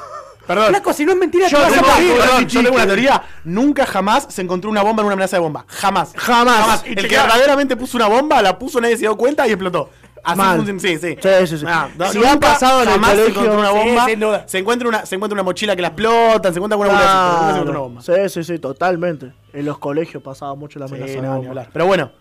Perdón. 0.48 0.70
Flaco, 0.70 0.94
si 0.94 1.04
no 1.04 1.12
es 1.12 1.18
mentira, 1.18 1.50
Yo 1.50 1.58
te 1.58 1.64
vas 1.64 1.74
a 1.74 1.76
tengo, 1.82 1.94
morir. 1.94 2.14
perdón, 2.22 2.48
yo 2.48 2.64
tengo 2.64 2.76
una 2.78 2.86
teoría. 2.86 3.24
Nunca 3.44 3.86
jamás 3.86 4.28
se 4.30 4.42
encontró 4.42 4.72
una 4.72 4.82
bomba 4.82 5.02
en 5.02 5.08
una 5.08 5.14
amenaza 5.16 5.36
de 5.36 5.42
bomba. 5.42 5.66
Jamás. 5.68 6.14
Jamás. 6.16 6.84
El 6.86 7.06
que 7.06 7.18
verdaderamente 7.18 7.76
puso 7.76 7.98
una 7.98 8.08
bomba, 8.08 8.42
la 8.42 8.58
puso, 8.58 8.80
nadie 8.80 8.96
se 8.96 9.02
dio 9.02 9.18
cuenta 9.18 9.46
y 9.46 9.52
explotó. 9.52 9.90
Así 10.24 10.38
Mal. 10.38 10.58
funciona- 10.58 10.80
sí, 10.80 10.98
sí. 10.98 11.16
Sí, 11.22 11.48
sí, 11.48 11.58
sí. 11.60 11.66
Ah, 11.68 11.90
no, 11.98 12.12
Si 12.12 12.18
nunca, 12.18 12.34
ha 12.34 12.40
pasado 12.40 12.84
en 12.84 12.90
el 12.90 12.94
se 12.96 13.00
colegio- 13.02 13.28
encontró 13.28 13.60
una 13.60 13.70
bomba. 13.72 14.48
Se 14.48 14.58
encuentra 14.60 14.88
una, 14.90 15.06
se 15.06 15.16
encuentra 15.16 15.34
una 15.36 15.44
mochila 15.44 15.76
que 15.76 15.82
la 15.82 15.88
explotan, 15.90 16.54
se 16.54 16.60
encuentra 16.60 16.78
se 16.78 17.70
una 17.70 17.80
bomba. 17.80 18.02
Sí, 18.02 18.14
sí, 18.30 18.44
sí, 18.44 18.60
totalmente. 18.60 19.34
En 19.54 19.66
los 19.66 19.78
colegios 19.78 20.22
pasaba 20.24 20.56
mucho 20.56 20.80
la 20.80 20.86
amenaza 20.86 21.22
no. 21.22 21.42
Pero 21.74 21.86
bueno, 21.86 22.12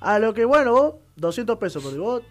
A 0.00 0.20
lo 0.20 0.32
que, 0.32 0.44
bueno, 0.44 0.70
vos, 0.72 0.94
200 1.16 1.58
pesos, 1.58 1.82
pero 1.84 2.00
vos, 2.02 2.22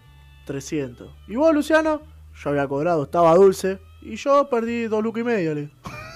300. 0.46 1.08
Y 1.26 1.36
vos, 1.36 1.52
Luciano, 1.52 2.00
yo 2.42 2.50
había 2.50 2.66
cobrado, 2.66 3.02
estaba 3.02 3.34
dulce. 3.34 3.78
Y 4.00 4.16
yo 4.16 4.48
perdí 4.48 4.84
dos 4.86 5.02
lucas 5.02 5.20
y 5.20 5.24
media, 5.24 5.54
le. 5.54 5.68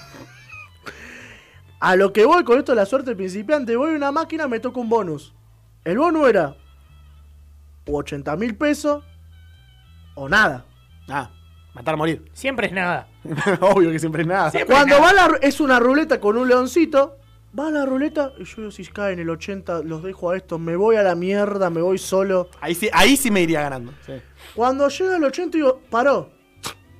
A 1.79 1.95
lo 1.95 2.13
que 2.13 2.25
voy 2.25 2.43
con 2.43 2.57
esto 2.57 2.71
de 2.71 2.77
la 2.77 2.85
suerte 2.85 3.15
principiante, 3.15 3.75
voy 3.75 3.93
a 3.93 3.97
una 3.97 4.11
máquina, 4.11 4.47
me 4.47 4.59
toca 4.59 4.79
un 4.79 4.89
bonus. 4.89 5.33
El 5.83 5.97
bonus 5.97 6.29
era 6.29 6.55
o 7.85 7.97
80 7.97 8.35
mil 8.37 8.55
pesos 8.55 9.03
o 10.15 10.29
nada. 10.29 10.65
ah, 11.09 11.29
matar, 11.73 11.97
morir. 11.97 12.23
Siempre 12.33 12.67
es 12.67 12.73
nada. 12.73 13.07
Obvio 13.61 13.91
que 13.91 13.99
siempre 13.99 14.21
es 14.21 14.27
nada. 14.27 14.51
Cuando 14.65 14.99
va 15.01 15.13
la, 15.13 15.37
es 15.41 15.59
una 15.59 15.79
ruleta 15.79 16.19
con 16.19 16.37
un 16.37 16.47
leoncito, 16.47 17.17
va 17.57 17.67
a 17.67 17.71
la 17.71 17.85
ruleta 17.85 18.33
y 18.37 18.45
yo 18.45 18.71
si 18.71 18.85
cae 18.85 19.13
en 19.13 19.19
el 19.19 19.29
80 19.29 19.83
los 19.83 20.03
dejo 20.03 20.31
a 20.31 20.37
estos, 20.37 20.59
me 20.59 20.75
voy 20.75 20.95
a 20.95 21.03
la 21.03 21.15
mierda, 21.15 21.69
me 21.69 21.81
voy 21.81 21.97
solo. 21.97 22.49
Ahí 22.61 22.75
sí, 22.75 22.89
ahí 22.93 23.17
sí 23.17 23.31
me 23.31 23.41
iría 23.41 23.61
ganando. 23.61 23.93
Sí. 24.05 24.13
Cuando 24.55 24.87
llega 24.87 25.17
el 25.17 25.23
80 25.23 25.57
digo, 25.57 25.81
paró, 25.89 26.31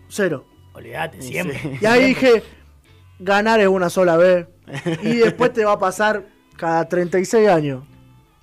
cero. 0.08 0.46
Olvídate, 0.74 1.22
siempre. 1.22 1.60
sí. 1.60 1.78
Y 1.82 1.86
ahí 1.86 2.06
dije, 2.08 2.44
ganar 3.20 3.60
es 3.60 3.68
una 3.68 3.90
sola 3.90 4.18
vez. 4.18 4.48
Y 5.04 5.18
después 5.18 5.54
te 5.54 5.66
va 5.66 5.74
a 5.74 5.80
pasar 5.80 6.26
cada 6.58 6.88
36 6.88 7.48
años. 7.50 7.84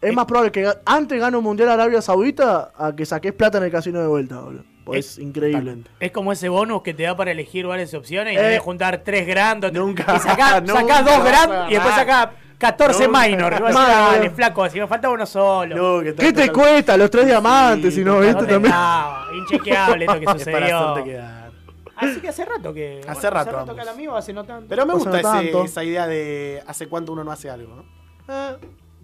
Es 0.00 0.14
más 0.14 0.24
probable 0.24 0.50
que 0.50 0.66
antes 0.86 1.20
gane 1.20 1.36
un 1.36 1.44
mundial 1.44 1.68
Arabia 1.68 2.00
Saudita 2.00 2.72
a 2.76 2.94
que 2.96 3.04
saques 3.04 3.32
plata 3.34 3.58
en 3.58 3.64
el 3.64 3.70
casino 3.70 4.00
de 4.00 4.06
vuelta, 4.06 4.40
boludo. 4.40 4.64
Pues 4.84 5.06
es 5.12 5.18
increíble. 5.18 5.84
Es 6.00 6.10
como 6.10 6.32
ese 6.32 6.48
bonus 6.48 6.82
que 6.82 6.94
te 6.94 7.02
da 7.02 7.14
para 7.16 7.30
elegir 7.32 7.66
varias 7.66 7.92
opciones 7.94 8.34
y 8.34 8.36
Eh, 8.38 8.58
juntar 8.58 9.02
tres 9.04 9.26
grandes. 9.26 9.72
nunca, 9.72 10.16
Y 10.16 10.18
sacás, 10.20 10.62
nunca 10.66 10.80
sacás 10.80 11.04
dos 11.04 11.24
grandes 11.24 11.70
y 11.70 11.74
después 11.74 11.94
sacás 11.94 12.28
14 12.58 13.06
Nunca. 13.06 13.26
minor. 13.26 13.60
Mal. 13.60 13.72
dale, 13.74 14.30
flaco, 14.30 14.68
si 14.70 14.80
me 14.80 14.86
falta 14.86 15.10
uno 15.10 15.26
solo. 15.26 15.76
No, 15.76 16.02
que 16.02 16.14
¿Qué 16.14 16.32
te 16.32 16.50
cuesta 16.50 16.96
los 16.96 17.10
tres 17.10 17.26
diamantes 17.26 17.94
si 17.94 18.02
no. 18.04 18.20
Inchequeable 18.24 20.04
esto 20.06 20.20
que 20.20 20.26
sucedió. 20.38 20.94
Así 21.96 22.20
que 22.20 22.28
hace 22.28 22.44
rato 22.46 22.72
que. 22.72 23.02
Hace 23.06 23.28
rato, 23.28 23.50
Hace 23.50 23.58
rato 23.58 23.74
que 23.76 23.82
amigo 23.82 24.16
hace 24.16 24.32
no 24.32 24.44
tanto. 24.44 24.66
Pero 24.68 24.86
me 24.86 24.94
gusta 24.94 25.20
ese- 25.20 25.60
esa 25.62 25.84
idea 25.84 26.06
de 26.06 26.62
hace 26.66 26.88
cuánto 26.88 27.12
uno 27.12 27.22
no 27.24 27.30
hace 27.30 27.50
algo, 27.50 27.76
¿no? 27.76 27.84
Eh, 28.28 28.56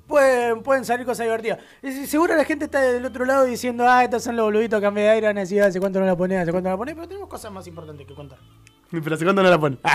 pueden, 0.07 0.63
pueden 0.63 0.85
salir 0.85 1.05
cosas 1.07 1.25
divertidas. 1.25 1.59
Y 1.83 2.07
seguro 2.07 2.35
la 2.37 2.45
gente 2.45 2.67
está 2.67 2.81
del 2.81 3.05
otro 3.05 3.25
lado 3.25 3.45
diciendo, 3.45 3.85
ah, 3.89 4.05
estos 4.05 4.23
son 4.25 4.37
los 4.37 4.45
boluditos 4.47 4.81
que 4.81 4.91
de 4.91 5.09
aire, 5.09 5.35
decir, 5.35 5.63
hace 5.63 5.81
cuánto 5.81 6.01
no 6.01 6.07
la 6.07 6.17
ponés, 6.17 6.43
hace 6.43 6.53
cuánto 6.53 6.69
no 6.69 6.75
la 6.75 6.79
ponés, 6.79 6.95
pero 6.95 7.09
tenemos 7.09 7.29
cosas 7.29 7.53
más 7.53 7.67
importantes 7.67 8.07
que 8.07 8.15
contar. 8.15 8.39
Pero 8.91 9.15
hace 9.15 9.25
cuánto 9.25 9.43
no 9.43 9.51
la 9.51 9.59
pone. 9.59 9.79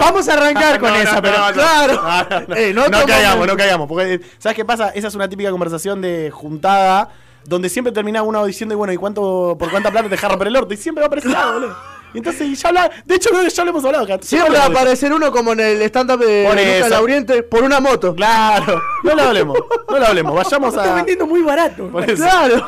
Vamos 0.00 0.28
a 0.28 0.34
arrancar 0.34 0.78
con 0.80 0.90
No, 0.90 0.96
esa, 0.96 1.20
pero 1.20 1.36
claro. 1.52 2.02
No. 2.48 2.54
Eh, 2.54 2.72
tomamos- 2.74 3.06
caigamos, 3.06 3.46
no 3.46 3.56
caigamos. 3.56 3.88
Porque, 3.88 4.20
¿sabes 4.38 4.56
qué 4.56 4.64
pasa? 4.64 4.90
Esa 4.90 5.08
es 5.08 5.14
una 5.14 5.28
típica 5.28 5.50
conversación 5.50 6.00
de 6.00 6.30
juntada 6.32 7.10
donde 7.44 7.68
siempre 7.68 7.92
termina 7.92 8.22
uno 8.22 8.44
diciendo, 8.46 8.74
y 8.74 8.78
bueno, 8.78 8.92
¿y 8.92 8.96
cuánto, 8.96 9.56
por 9.58 9.70
cuánta 9.70 9.90
plata 9.90 10.04
te 10.04 10.10
dejar 10.10 10.30
romper 10.30 10.48
el 10.48 10.56
orto? 10.56 10.72
Y 10.72 10.76
siempre 10.78 11.02
va 11.02 11.06
a 11.06 11.08
aparecer 11.08 11.30
boludo. 11.52 11.76
Y 12.14 12.18
entonces, 12.18 12.46
y 12.46 12.54
ya 12.54 12.68
habla, 12.68 12.90
de 13.04 13.14
hecho, 13.16 13.30
creo 13.30 13.42
que 13.42 13.50
ya 13.50 13.64
lo 13.64 13.70
hemos 13.70 13.84
hablado 13.84 14.04
acá. 14.04 14.18
Siempre 14.22 14.56
va 14.56 14.64
a 14.64 14.66
aparecer 14.68 15.12
uno 15.12 15.32
como 15.32 15.52
en 15.52 15.60
el 15.60 15.82
stand-up 15.82 16.20
de 16.20 16.44
Lucas. 16.78 16.90
Lauriente 16.90 17.42
por 17.42 17.62
una 17.64 17.80
moto. 17.80 18.14
Claro, 18.14 18.80
no 19.02 19.14
lo 19.14 19.22
hablemos, 19.22 19.58
no 19.90 19.98
lo 19.98 20.06
hablemos. 20.06 20.34
Vayamos 20.34 20.74
Está 20.76 20.92
a. 20.92 20.94
vendiendo 20.94 21.26
muy 21.26 21.42
barato. 21.42 21.88
Por 21.88 22.08
eso. 22.08 22.22
Claro. 22.22 22.66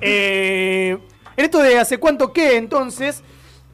Eh, 0.00 0.98
en 1.36 1.44
esto 1.44 1.58
de 1.60 1.78
hace 1.78 1.98
cuánto 1.98 2.32
que, 2.32 2.56
entonces, 2.56 3.22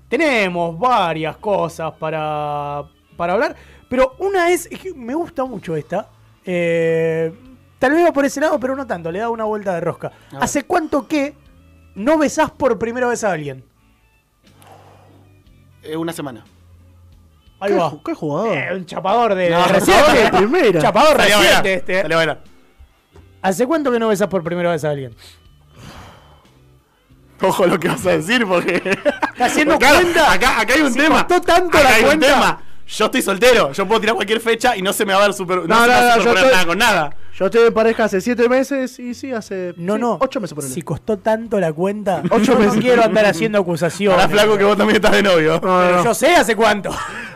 tenemos 0.09 0.79
varias 0.79 1.37
cosas 1.39 1.93
para, 1.99 2.85
para 3.17 3.33
hablar. 3.35 3.57
Pero 3.89 4.15
una 4.19 4.51
es, 4.51 4.69
es 4.71 4.79
que 4.79 4.95
me 4.95 5.15
gusta 5.15 5.45
mucho 5.45 5.75
esta. 5.77 6.09
eh, 6.45 7.33
tal 7.79 7.93
vez 7.93 8.05
va 8.07 8.13
por 8.13 8.25
ese 8.25 8.41
lado, 8.41 8.59
pero 8.61 8.77
no 8.77 8.87
tanto. 8.87 9.11
Le 9.11 9.19
da 9.19 9.29
una 9.29 9.45
vuelta 9.45 9.75
de 9.75 9.81
rosca. 9.81 10.13
¿Hace 10.41 10.63
cuánto 10.63 11.09
que 11.09 11.35
no 11.97 12.17
besás 12.17 12.51
por 12.53 12.79
primera 12.79 13.09
vez 13.09 13.25
a 13.25 13.33
alguien? 13.33 13.65
Eh, 15.83 15.97
una 15.97 16.13
semana. 16.13 16.45
Ahí 17.61 17.73
¿Qué, 17.73 17.79
va. 17.79 17.93
qué 18.05 18.15
jugador? 18.15 18.57
Eh, 18.57 18.69
un 18.75 18.87
chapador 18.87 19.35
de, 19.35 19.51
No, 19.51 19.59
de 19.67 19.73
reciente. 19.73 20.23
de 20.25 20.31
primera. 20.33 20.81
Chapador 20.83 21.17
Salió 21.17 21.39
reciente 21.39 21.75
este. 21.75 22.03
salió 22.03 22.17
a 22.17 22.19
bailar. 22.19 22.45
¿Hace 23.43 23.67
cuánto 23.67 23.91
que 23.93 23.99
no 23.99 24.09
besás 24.09 24.29
por 24.29 24.43
primera 24.45 24.71
vez 24.71 24.85
a 24.85 24.91
alguien? 24.91 25.15
Ojo 27.41 27.67
lo 27.67 27.79
que 27.79 27.89
vas 27.89 28.07
a 28.07 28.11
decir 28.11 28.47
porque. 28.47 28.77
¿Estás 28.77 29.53
haciendo 29.53 29.75
Porque, 29.75 29.87
claro, 29.87 30.01
cuenta? 30.03 30.33
Acá, 30.33 30.61
acá 30.61 30.75
hay 30.75 30.81
un 30.83 30.93
Si 30.93 30.99
tema. 30.99 31.27
costó 31.27 31.41
tanto 31.43 31.77
Acá 31.79 31.89
la 31.91 31.95
hay 31.97 32.03
cuenta. 32.05 32.27
un 32.27 32.33
tema. 32.35 32.63
Yo 32.87 33.07
estoy 33.07 33.23
soltero. 33.23 33.73
Yo 33.73 33.87
puedo 33.87 34.01
tirar 34.01 34.15
cualquier 34.17 34.41
fecha 34.41 34.77
y 34.77 34.83
no 34.83 34.93
se 34.93 35.07
me 35.07 35.13
va 35.15 35.21
a 35.21 35.27
ver 35.27 35.35
super. 35.35 35.59
No, 35.59 35.67
No, 35.67 35.75
se 35.77 35.81
me 35.81 35.87
no, 35.87 35.93
va 35.93 35.99
a 35.99 36.03
no, 36.03 36.09
yo 36.09 36.13
superponer 36.23 36.45
estoy- 36.45 36.53
nada 36.53 36.67
con 36.67 36.79
nada. 36.79 37.17
Yo 37.35 37.47
estoy 37.47 37.67
en 37.67 37.73
pareja 37.75 38.05
hace 38.05 38.21
7 38.21 38.49
meses 38.49 38.99
y 38.99 39.15
sí, 39.15 39.33
hace. 39.33 39.73
No, 39.79 39.95
sí, 39.95 40.01
no. 40.01 40.19
8 40.21 40.41
meses 40.41 40.55
por 40.55 40.65
Si 40.65 40.83
costó 40.83 41.19
tanto 41.19 41.59
la 41.59 41.73
cuenta, 41.73 42.23
Ocho 42.31 42.45
yo 42.45 42.55
no 42.55 42.61
meses. 42.61 42.81
quiero 42.81 43.03
andar 43.03 43.25
haciendo 43.25 43.59
acusaciones. 43.59 44.19
Ahora, 44.21 44.29
flaco, 44.29 44.59
que 44.59 44.65
vos 44.65 44.77
también 44.77 44.97
estás 44.97 45.13
de 45.13 45.23
novio. 45.23 45.59
No, 45.63 45.69
no, 45.81 45.85
Pero 45.87 45.97
no. 45.99 46.05
yo 46.05 46.15
sé 46.15 46.35
hace 46.35 46.55
cuánto. 46.55 46.91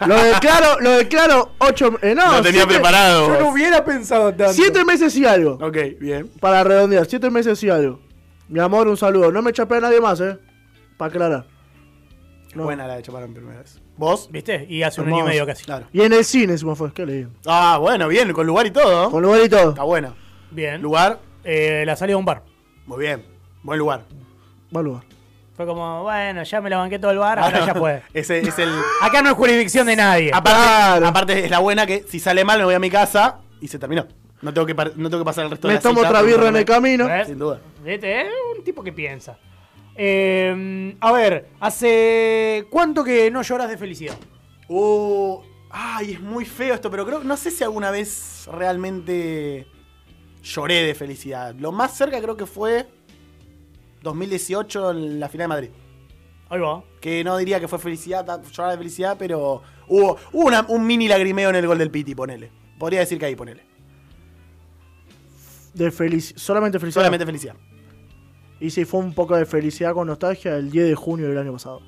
Lo 0.07 0.22
declaro, 0.22 0.78
lo 0.80 0.90
declaro 0.90 1.53
8 1.59 1.99
eh, 2.03 2.14
no, 2.14 2.32
Lo 2.32 2.42
tenía 2.42 2.62
siete- 2.62 2.74
preparado. 2.74 3.28
Yo 3.28 3.40
no 3.40 3.51
hubiera 3.53 3.82
pensado 3.84 4.34
tanto. 4.34 4.53
Siete 4.53 4.84
meses 4.84 5.16
y 5.16 5.24
algo. 5.24 5.53
Ok, 5.62 5.76
bien. 5.99 6.28
Para 6.40 6.62
redondear, 6.62 7.07
7 7.07 7.30
meses 7.30 7.62
y 7.62 7.70
algo. 7.70 8.01
Mi 8.49 8.61
amor, 8.61 8.86
un 8.88 8.97
saludo. 8.99 9.32
No 9.32 9.40
me 9.40 9.53
chapé 9.53 9.76
a 9.76 9.80
nadie 9.80 10.01
más, 10.01 10.20
eh. 10.20 10.36
Para 10.99 11.09
aclarar. 11.09 11.47
No. 12.55 12.64
Buena 12.64 12.86
la 12.86 12.97
de 12.97 13.03
chapar 13.03 13.22
en 13.22 13.32
primera 13.34 13.61
vez. 13.61 13.80
¿Vos? 13.97 14.28
¿Viste? 14.30 14.66
Y 14.68 14.82
hace 14.82 15.01
un 15.01 15.09
año 15.09 15.20
y 15.20 15.28
medio 15.28 15.47
casi. 15.47 15.64
Claro. 15.64 15.86
Y 15.92 16.03
en 16.03 16.12
el 16.12 16.24
cine, 16.24 16.57
se 16.59 16.66
me 16.66 16.74
fue. 16.74 16.92
Qué 16.92 17.07
lindo. 17.07 17.30
Ah, 17.47 17.78
bueno, 17.80 18.09
bien, 18.09 18.32
con 18.32 18.47
lugar 18.47 18.66
y 18.66 18.70
todo. 18.70 19.11
Con 19.11 19.22
lugar 19.22 19.40
y 19.44 19.49
todo. 19.49 19.70
Está 19.70 19.82
bueno. 19.84 20.14
Bien. 20.51 20.80
Lugar, 20.82 21.18
Eh, 21.44 21.84
la 21.86 21.94
salida 21.97 22.16
a 22.16 22.18
un 22.18 22.24
bar. 22.24 22.42
muy 22.86 22.99
bien. 22.99 23.24
Buen 23.62 23.78
lugar. 23.78 24.03
Buen 24.70 24.84
lugar. 24.84 25.03
Fue 25.57 25.64
como, 25.64 26.03
bueno, 26.03 26.42
ya 26.42 26.61
me 26.61 26.68
la 26.68 26.76
banqué 26.78 26.99
todo 26.99 27.11
el 27.12 27.18
bar, 27.18 27.38
ahora 27.38 27.64
ya 27.64 27.74
fue. 27.74 28.03
Ese 28.12 28.40
es 28.40 28.59
el. 28.59 28.68
Acá 29.01 29.22
no 29.22 29.30
es 29.30 29.34
jurisdicción 29.36 29.86
de 29.86 29.97
nadie. 29.97 30.30
Aparte, 30.34 30.61
Claro. 30.61 31.07
aparte 31.07 31.44
es 31.44 31.51
la 31.51 31.61
buena 31.61 31.86
que 31.86 32.05
si 32.09 32.20
sale 32.20 32.44
mal 32.44 32.59
me 32.59 32.64
voy 32.66 32.74
a 32.74 32.78
mi 32.78 32.90
casa 32.90 33.38
y 33.61 33.68
se 33.68 33.78
terminó. 33.78 34.07
No 34.42 34.53
tengo 34.53 34.66
que, 34.66 34.74
no 34.74 35.09
tengo 35.09 35.18
que 35.20 35.24
pasar 35.24 35.44
el 35.44 35.51
resto 35.53 35.66
de 35.68 35.72
Me 35.72 35.78
la 35.78 35.82
tomo 35.82 36.01
cita 36.01 36.09
otra 36.11 36.20
birra 36.22 36.49
en 36.49 36.57
el 36.57 36.64
camino. 36.66 37.07
¿Ves? 37.07 37.28
Sin 37.28 37.38
duda. 37.38 37.59
¿Viste? 37.82 38.20
Es 38.22 38.28
un 38.59 38.62
tipo 38.64 38.82
que 38.84 38.92
piensa. 38.92 39.38
Eh, 39.97 40.97
a 41.01 41.12
ver, 41.12 41.49
¿hace 41.61 42.66
cuánto 42.70 43.03
que 43.03 43.30
no 43.30 43.42
lloras 43.42 43.68
de 43.68 43.78
felicidad? 43.78 44.16
Uh, 44.68 45.40
Ay, 45.70 46.12
es 46.12 46.20
muy 46.20 46.44
feo 46.44 46.74
esto, 46.74 46.90
pero 46.90 47.05
creo 47.05 47.22
no 47.24 47.36
sé 47.36 47.51
si 47.51 47.62
alguna 47.64 47.90
vez 47.90 48.49
realmente 48.51 49.66
lloré 50.42 50.82
de 50.84 50.94
felicidad. 50.94 51.55
Lo 51.55 51.70
más 51.72 51.97
cerca 51.97 52.20
creo 52.22 52.36
que 52.36 52.47
fue 52.47 52.86
2018 54.03 54.90
en 54.92 55.20
la 55.20 55.28
final 55.28 55.44
de 55.44 55.49
Madrid. 55.49 55.70
Ahí 56.49 56.61
va. 56.61 56.82
Que 57.01 57.24
no 57.24 57.36
diría 57.36 57.59
que 57.61 57.68
fue 57.68 57.78
felicidad, 57.78 58.24
llorar 58.51 58.72
de 58.72 58.78
felicidad, 58.78 59.16
pero 59.18 59.62
hubo, 59.88 60.16
hubo 60.32 60.47
una- 60.47 60.64
un 60.68 60.86
mini 60.86 61.09
lagrimeo 61.09 61.51
en 61.51 61.57
el 61.57 61.66
gol 61.66 61.78
del 61.78 61.90
Piti, 61.90 62.14
ponele. 62.14 62.51
Podría 62.78 63.01
decir 63.01 63.18
que 63.18 63.26
ahí, 63.26 63.34
ponele. 63.36 63.64
De 65.74 65.90
felici- 65.92 66.36
solamente 66.38 66.78
felicidad. 66.78 67.03
Solamente 67.03 67.26
felicidad. 67.26 67.57
Y 68.61 68.71
sí, 68.71 68.85
fue 68.85 69.01
un 69.01 69.13
poco 69.13 69.37
de 69.37 69.45
felicidad 69.47 69.93
con 69.93 70.07
nostalgia 70.07 70.57
el 70.57 70.71
10 70.71 70.89
de 70.89 70.95
junio 70.95 71.29
del 71.29 71.39
año 71.39 71.53
pasado. 71.53 71.83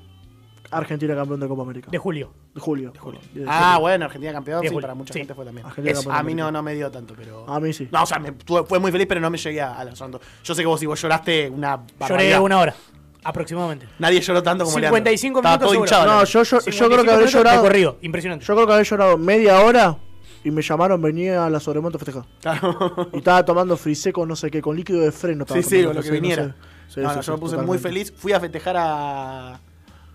Argentina 0.71 1.15
campeón 1.15 1.39
de 1.39 1.47
Copa 1.47 1.63
América. 1.63 1.87
De 1.89 1.97
julio. 1.97 2.31
De 2.53 2.61
julio. 2.61 2.91
De 2.91 2.99
julio. 2.99 3.19
De 3.33 3.43
Ah, 3.47 3.69
julio. 3.73 3.79
bueno, 3.81 4.05
Argentina 4.05 4.33
campeón, 4.33 4.61
De 4.61 4.67
sí, 4.67 4.73
julio, 4.73 4.81
para 4.87 4.93
mucha 4.93 5.13
sí. 5.13 5.19
gente 5.19 5.33
fue 5.33 5.43
también. 5.45 5.65
Argentina 5.65 5.91
Es- 5.93 5.97
campeón 6.05 6.13
de 6.15 6.19
A 6.19 6.23
mí 6.23 6.35
no, 6.35 6.51
no 6.51 6.61
me 6.61 6.75
dio 6.75 6.91
tanto, 6.91 7.15
pero. 7.17 7.49
A 7.49 7.59
mí 7.59 7.73
sí. 7.73 7.87
No, 7.91 8.03
o 8.03 8.05
sea, 8.05 8.19
me, 8.19 8.33
tuve- 8.33 8.65
fue 8.67 8.77
muy 8.77 8.91
feliz, 8.91 9.07
pero 9.07 9.19
no 9.19 9.31
me 9.31 9.37
llegué 9.39 9.61
a 9.61 9.83
los 9.83 9.97
santos. 9.97 10.21
Yo 10.43 10.53
sé 10.53 10.61
que 10.61 10.67
vos, 10.67 10.79
si 10.79 10.85
vos 10.85 11.01
lloraste 11.01 11.49
una 11.49 11.75
Lloré 11.77 11.93
barbaridad. 11.97 12.41
una 12.41 12.59
hora. 12.59 12.75
Aproximadamente. 13.23 13.87
Nadie 13.97 14.21
lloró 14.21 14.41
tanto 14.43 14.63
como 14.63 14.77
Leandro. 14.79 14.95
55 14.97 15.39
Estaba 15.39 15.59
todo 15.59 15.71
minutos 15.71 15.91
hinchado. 15.91 16.05
No, 16.19 16.23
yo, 16.23 16.43
yo, 16.43 16.57
yo 16.57 16.61
55 16.61 16.87
creo 16.87 16.89
que 16.89 16.95
habré 17.11 17.11
minutos 17.25 17.33
llorado. 17.33 17.61
corrido. 17.63 17.97
Impresionante. 18.01 18.45
Yo 18.45 18.53
creo 18.53 18.67
que 18.67 18.73
habré 18.73 18.85
llorado 18.85 19.17
media 19.17 19.59
hora 19.61 19.97
y 20.43 20.51
me 20.51 20.61
llamaron, 20.61 21.01
venía 21.01 21.45
a 21.45 21.49
la 21.49 21.59
Sobremonte 21.59 21.97
a 21.97 21.99
festejar. 21.99 22.23
Claro. 22.41 23.09
Y 23.13 23.17
estaba 23.17 23.43
tomando 23.43 23.75
friseco, 23.77 24.25
no 24.25 24.35
sé 24.35 24.49
qué, 24.51 24.61
con 24.61 24.75
líquido 24.75 25.01
de 25.01 25.11
freno. 25.11 25.45
Sí, 25.47 25.61
sí, 25.63 25.81
tomando, 25.81 25.93
lo 25.93 26.01
que 26.01 26.07
no 26.09 26.13
viniera. 26.13 26.43
sé. 26.45 26.53
Sí, 26.95 26.99
no, 27.01 27.09
sí, 27.09 27.15
no, 27.17 27.21
sí, 27.23 27.27
yo 27.27 27.33
me 27.33 27.39
puse 27.39 27.57
muy 27.57 27.77
feliz. 27.77 28.13
Fui 28.15 28.31
a 28.33 28.39
festejar 28.39 28.75
a, 28.77 29.49
a, 29.53 29.59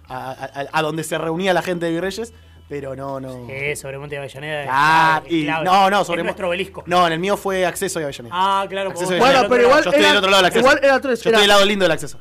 a- 0.08 0.66
a 0.72 0.82
donde 0.82 1.04
se 1.04 1.16
reunía 1.18 1.52
la 1.54 1.62
gente 1.62 1.86
de 1.86 1.92
Virreyes, 1.92 2.32
pero 2.68 2.96
no, 2.96 3.20
no. 3.20 3.46
Eh, 3.50 3.76
sobre 3.76 3.98
Monte 3.98 4.14
de 4.16 4.20
Avellaneda. 4.20 4.66
Ah, 4.70 5.22
es 5.26 5.32
y, 5.32 5.44
no, 5.44 5.90
no, 5.90 6.04
sobre 6.04 6.20
Es 6.22 6.24
nuestro 6.24 6.48
obelisco. 6.48 6.82
No, 6.86 7.06
en 7.06 7.12
el 7.12 7.18
mío 7.20 7.36
fue 7.36 7.64
acceso 7.66 8.00
y 8.00 8.04
Avellaneda. 8.04 8.34
Ah, 8.36 8.66
claro. 8.68 8.90
Acceso 8.90 9.10
vos- 9.10 9.18
Bueno, 9.20 9.40
pero 9.42 9.54
lado. 9.56 9.62
igual 9.62 9.84
Yo 9.84 9.90
estoy 9.90 10.00
era- 10.00 10.08
del 10.08 10.18
otro 10.18 10.30
lado 10.30 10.42
del 10.42 10.46
acceso. 10.46 10.66
igual 10.66 10.80
era 10.82 11.00
tres, 11.00 11.22
Yo 11.22 11.28
era- 11.30 11.38
estoy 11.38 11.42
del 11.42 11.48
lado 11.48 11.64
lindo 11.66 11.84
del 11.84 11.92
acceso. 11.92 12.18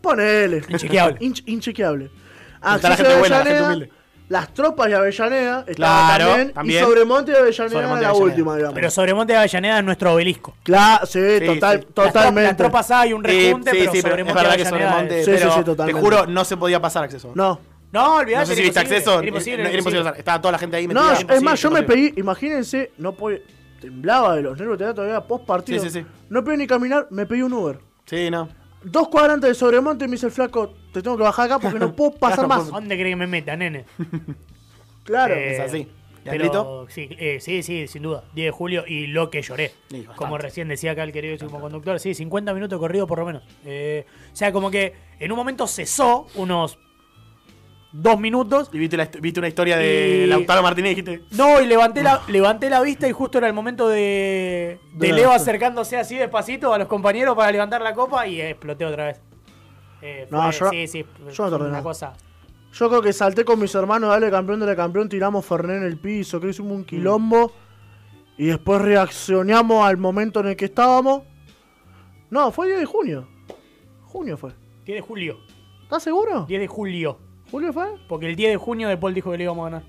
Ponele. 0.00 0.62
Inchequeable. 0.68 1.18
Inch- 1.20 1.42
inchequeable. 1.46 2.10
la 2.62 2.72
Acceso 2.74 2.96
gente 2.96 3.12
de 3.12 3.18
buena, 3.18 3.38
la 3.38 3.44
gente 3.44 3.62
humilde. 3.62 3.92
Las 4.28 4.54
tropas 4.54 4.88
de 4.88 4.94
Avellaneda 4.94 5.64
estaban 5.68 5.74
Claro, 5.74 6.26
también, 6.26 6.52
también. 6.54 6.82
Y 6.82 6.86
Sobremonte 6.86 7.32
de 7.32 7.38
Avellaneda 7.38 7.68
Sobremonte 7.70 7.96
de 7.96 8.02
la 8.02 8.08
Avellaneda. 8.08 8.24
última, 8.32 8.56
digamos. 8.56 8.74
Pero 8.74 8.90
sobre 8.90 9.14
Monte 9.14 9.32
de 9.34 9.38
Avellaneda 9.38 9.78
es 9.78 9.84
nuestro 9.84 10.12
obelisco. 10.14 10.56
Claro, 10.62 11.06
sí, 11.06 11.20
Sí, 11.40 11.46
total, 11.46 11.80
sí. 11.80 11.86
totalmente. 11.92 12.48
Las 12.48 12.56
tropas 12.56 12.90
hay 12.90 13.12
un 13.12 13.22
rejunte, 13.22 13.70
Sí, 13.70 13.76
pero 13.80 13.92
sí, 13.92 14.00
sobre 14.00 14.14
pero 14.16 14.28
es 14.28 14.34
verdad 14.34 14.56
que 14.56 14.64
sobre 14.64 14.84
Avellaneda 14.84 14.98
Monte. 15.00 15.18
es- 15.20 15.24
Sí, 15.26 15.30
sí, 15.32 15.36
pero 15.38 15.50
sí, 15.52 15.58
te 15.58 15.64
totalmente. 15.64 16.00
juro, 16.00 16.26
no 16.26 16.44
se 16.44 16.56
podía 16.56 16.80
pasar 16.80 17.04
acceso. 17.04 17.32
No. 17.34 17.60
No, 17.92 18.16
olvidate. 18.16 18.40
No 18.40 18.46
sé 18.46 18.54
si 18.54 18.60
era 18.60 18.66
viste 18.68 18.80
acceso. 18.80 19.18
Era 19.20 19.28
imposible. 19.28 19.62
Era 19.62 19.70
imposible 19.78 20.02
pasar. 20.04 20.18
Estaba 20.18 20.40
toda 20.40 20.52
la 20.52 20.58
gente 20.58 20.76
ahí 20.78 20.86
No, 20.88 20.94
metida. 20.94 21.12
es 21.14 21.20
imposible, 21.20 21.44
más, 21.50 21.60
yo 21.60 21.70
me 21.70 21.82
pedí, 21.84 22.12
imagínense, 22.16 22.90
no 22.98 23.12
podía, 23.12 23.38
temblaba 23.80 24.34
de 24.34 24.42
los 24.42 24.58
nervios, 24.58 24.78
tenía 24.78 24.94
todavía 24.94 25.20
post 25.20 25.44
partido. 25.46 25.80
Sí, 25.82 25.90
sí, 25.90 26.00
sí. 26.00 26.06
No 26.30 26.42
podía 26.42 26.56
ni 26.56 26.66
caminar, 26.66 27.06
me 27.10 27.24
pedí 27.26 27.42
un 27.42 27.52
Uber. 27.52 27.78
Sí, 28.06 28.30
no. 28.30 28.48
Dos 28.82 29.08
cuadrantes 29.08 29.48
de 29.50 29.54
Sobremonte 29.54 30.06
y 30.06 30.08
me 30.08 30.12
dice 30.12 30.26
el 30.26 30.32
flaco, 30.32 30.74
te 30.94 31.02
tengo 31.02 31.16
que 31.18 31.22
bajar 31.24 31.44
acá 31.46 31.58
porque 31.58 31.78
no 31.78 31.94
puedo 31.94 32.12
pasar 32.18 32.46
Claro, 32.46 32.48
más. 32.62 32.70
¿Dónde 32.70 32.96
cree 32.96 33.10
que 33.10 33.16
me 33.16 33.26
meta, 33.26 33.54
nene? 33.56 33.84
Claro. 35.04 35.34
Eh, 35.34 35.52
Es 35.52 35.60
así. 35.60 35.86
Pero, 36.24 36.86
sí, 36.88 37.06
eh, 37.18 37.36
sí, 37.38 37.62
sí, 37.62 37.86
sin 37.86 38.02
duda. 38.02 38.24
10 38.34 38.46
de 38.46 38.50
julio 38.50 38.84
y 38.86 39.08
lo 39.08 39.28
que 39.28 39.42
lloré. 39.42 39.72
Sí, 39.90 39.98
bastante. 39.98 40.16
como 40.16 40.38
recién 40.38 40.68
decía 40.68 40.92
acá 40.92 41.02
el 41.02 41.12
querido 41.12 41.36
conductor. 41.50 42.00
Sí, 42.00 42.14
50 42.14 42.54
minutos 42.54 42.78
corrido 42.78 43.06
por 43.06 43.18
lo 43.18 43.26
menos. 43.26 43.42
Eh, 43.66 44.06
o 44.32 44.34
sea, 44.34 44.50
como 44.50 44.70
que 44.70 44.94
en 45.20 45.30
un 45.30 45.36
momento 45.36 45.66
cesó 45.66 46.26
unos 46.36 46.78
dos 47.92 48.18
minutos. 48.18 48.70
Y 48.72 48.78
viste, 48.78 48.96
la, 48.96 49.04
hist- 49.04 49.20
viste 49.20 49.38
una 49.40 49.48
historia 49.48 49.76
de 49.76 50.22
Y- 50.24 50.26
Lautaro 50.26 50.62
Martínez 50.62 50.92
y 50.92 51.02
dijiste. 51.02 51.26
No, 51.36 51.60
y 51.60 51.66
levanté 51.66 52.02
la, 52.02 52.22
levanté 52.28 52.70
la 52.70 52.80
vista 52.80 53.06
y 53.06 53.12
justo 53.12 53.36
era 53.36 53.46
el 53.46 53.52
momento 53.52 53.86
de, 53.90 54.78
de 54.94 55.12
Leo 55.12 55.30
acercándose 55.30 55.98
así 55.98 56.16
despacito 56.16 56.72
a 56.72 56.78
los 56.78 56.88
compañeros 56.88 57.36
para 57.36 57.52
levantar 57.52 57.82
la 57.82 57.92
copa 57.92 58.26
y 58.26 58.40
exploté 58.40 58.86
otra 58.86 59.08
vez. 59.08 59.20
Eh, 60.06 60.28
No, 60.30 60.42
fue- 60.52 60.60
yo- 60.60 60.70
sí, 60.70 60.86
sí, 60.86 61.06
yo 61.32 61.50
no 61.50 61.56
una 61.64 61.82
cosa. 61.82 62.12
Yo 62.74 62.88
creo 62.88 63.00
que 63.00 63.12
salté 63.12 63.44
con 63.44 63.58
mis 63.58 63.74
hermanos, 63.74 64.10
dale 64.10 64.30
campeón, 64.30 64.60
dale 64.60 64.76
campeón, 64.76 65.08
tiramos 65.08 65.46
Fernet 65.46 65.78
en 65.78 65.84
el 65.84 65.96
piso, 65.96 66.40
que 66.40 66.48
hicimos 66.48 66.72
un 66.72 66.84
quilombo. 66.84 67.52
Y 68.36 68.46
después 68.46 68.82
reaccionamos 68.82 69.86
al 69.86 69.96
momento 69.96 70.40
en 70.40 70.48
el 70.48 70.56
que 70.56 70.64
estábamos. 70.66 71.22
No, 72.30 72.50
fue 72.50 72.66
el 72.66 72.72
10 72.72 72.80
de 72.80 72.86
junio. 72.86 73.28
Junio 74.02 74.36
fue. 74.36 74.50
10 74.84 74.96
de 74.96 75.00
julio. 75.00 75.38
¿Estás 75.84 76.02
seguro? 76.02 76.44
10 76.46 76.60
de 76.60 76.66
julio. 76.66 77.18
¿Julio 77.50 77.72
fue? 77.72 77.94
Porque 78.08 78.28
el 78.28 78.34
10 78.36 78.50
de 78.50 78.56
junio 78.56 78.88
De 78.88 78.96
Paul 78.96 79.14
dijo 79.14 79.30
que 79.30 79.38
le 79.38 79.44
íbamos 79.44 79.66
a 79.66 79.70
ganar. 79.70 79.88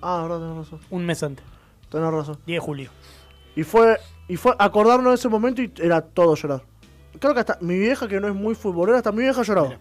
Ah, 0.00 0.22
verdad, 0.22 0.40
tenés 0.40 0.56
razón. 0.56 0.80
Un 0.90 1.04
mes 1.04 1.22
antes. 1.22 1.44
Tenés 1.90 2.10
razón. 2.10 2.38
10 2.46 2.56
de 2.60 2.66
julio. 2.66 2.90
Y 3.54 3.64
fue, 3.64 3.98
y 4.28 4.36
fue 4.36 4.54
acordarnos 4.58 5.10
de 5.10 5.14
ese 5.16 5.28
momento 5.28 5.60
y 5.60 5.70
era 5.80 6.00
todo 6.00 6.34
llorar. 6.34 6.62
Creo 7.18 7.34
que 7.34 7.40
hasta 7.40 7.58
mi 7.60 7.78
vieja, 7.78 8.08
que 8.08 8.20
no 8.20 8.28
es 8.28 8.34
muy 8.34 8.54
futbolera, 8.54 8.98
hasta 8.98 9.12
mi 9.12 9.22
vieja 9.22 9.42
lloraba. 9.42 9.68
Mira. 9.68 9.80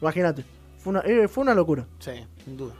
Imagínate. 0.00 0.44
Fue 0.78 0.90
una, 0.90 1.00
eh, 1.00 1.28
fue 1.28 1.42
una 1.42 1.54
locura. 1.54 1.86
Sí, 1.98 2.12
sin 2.44 2.56
duda. 2.56 2.74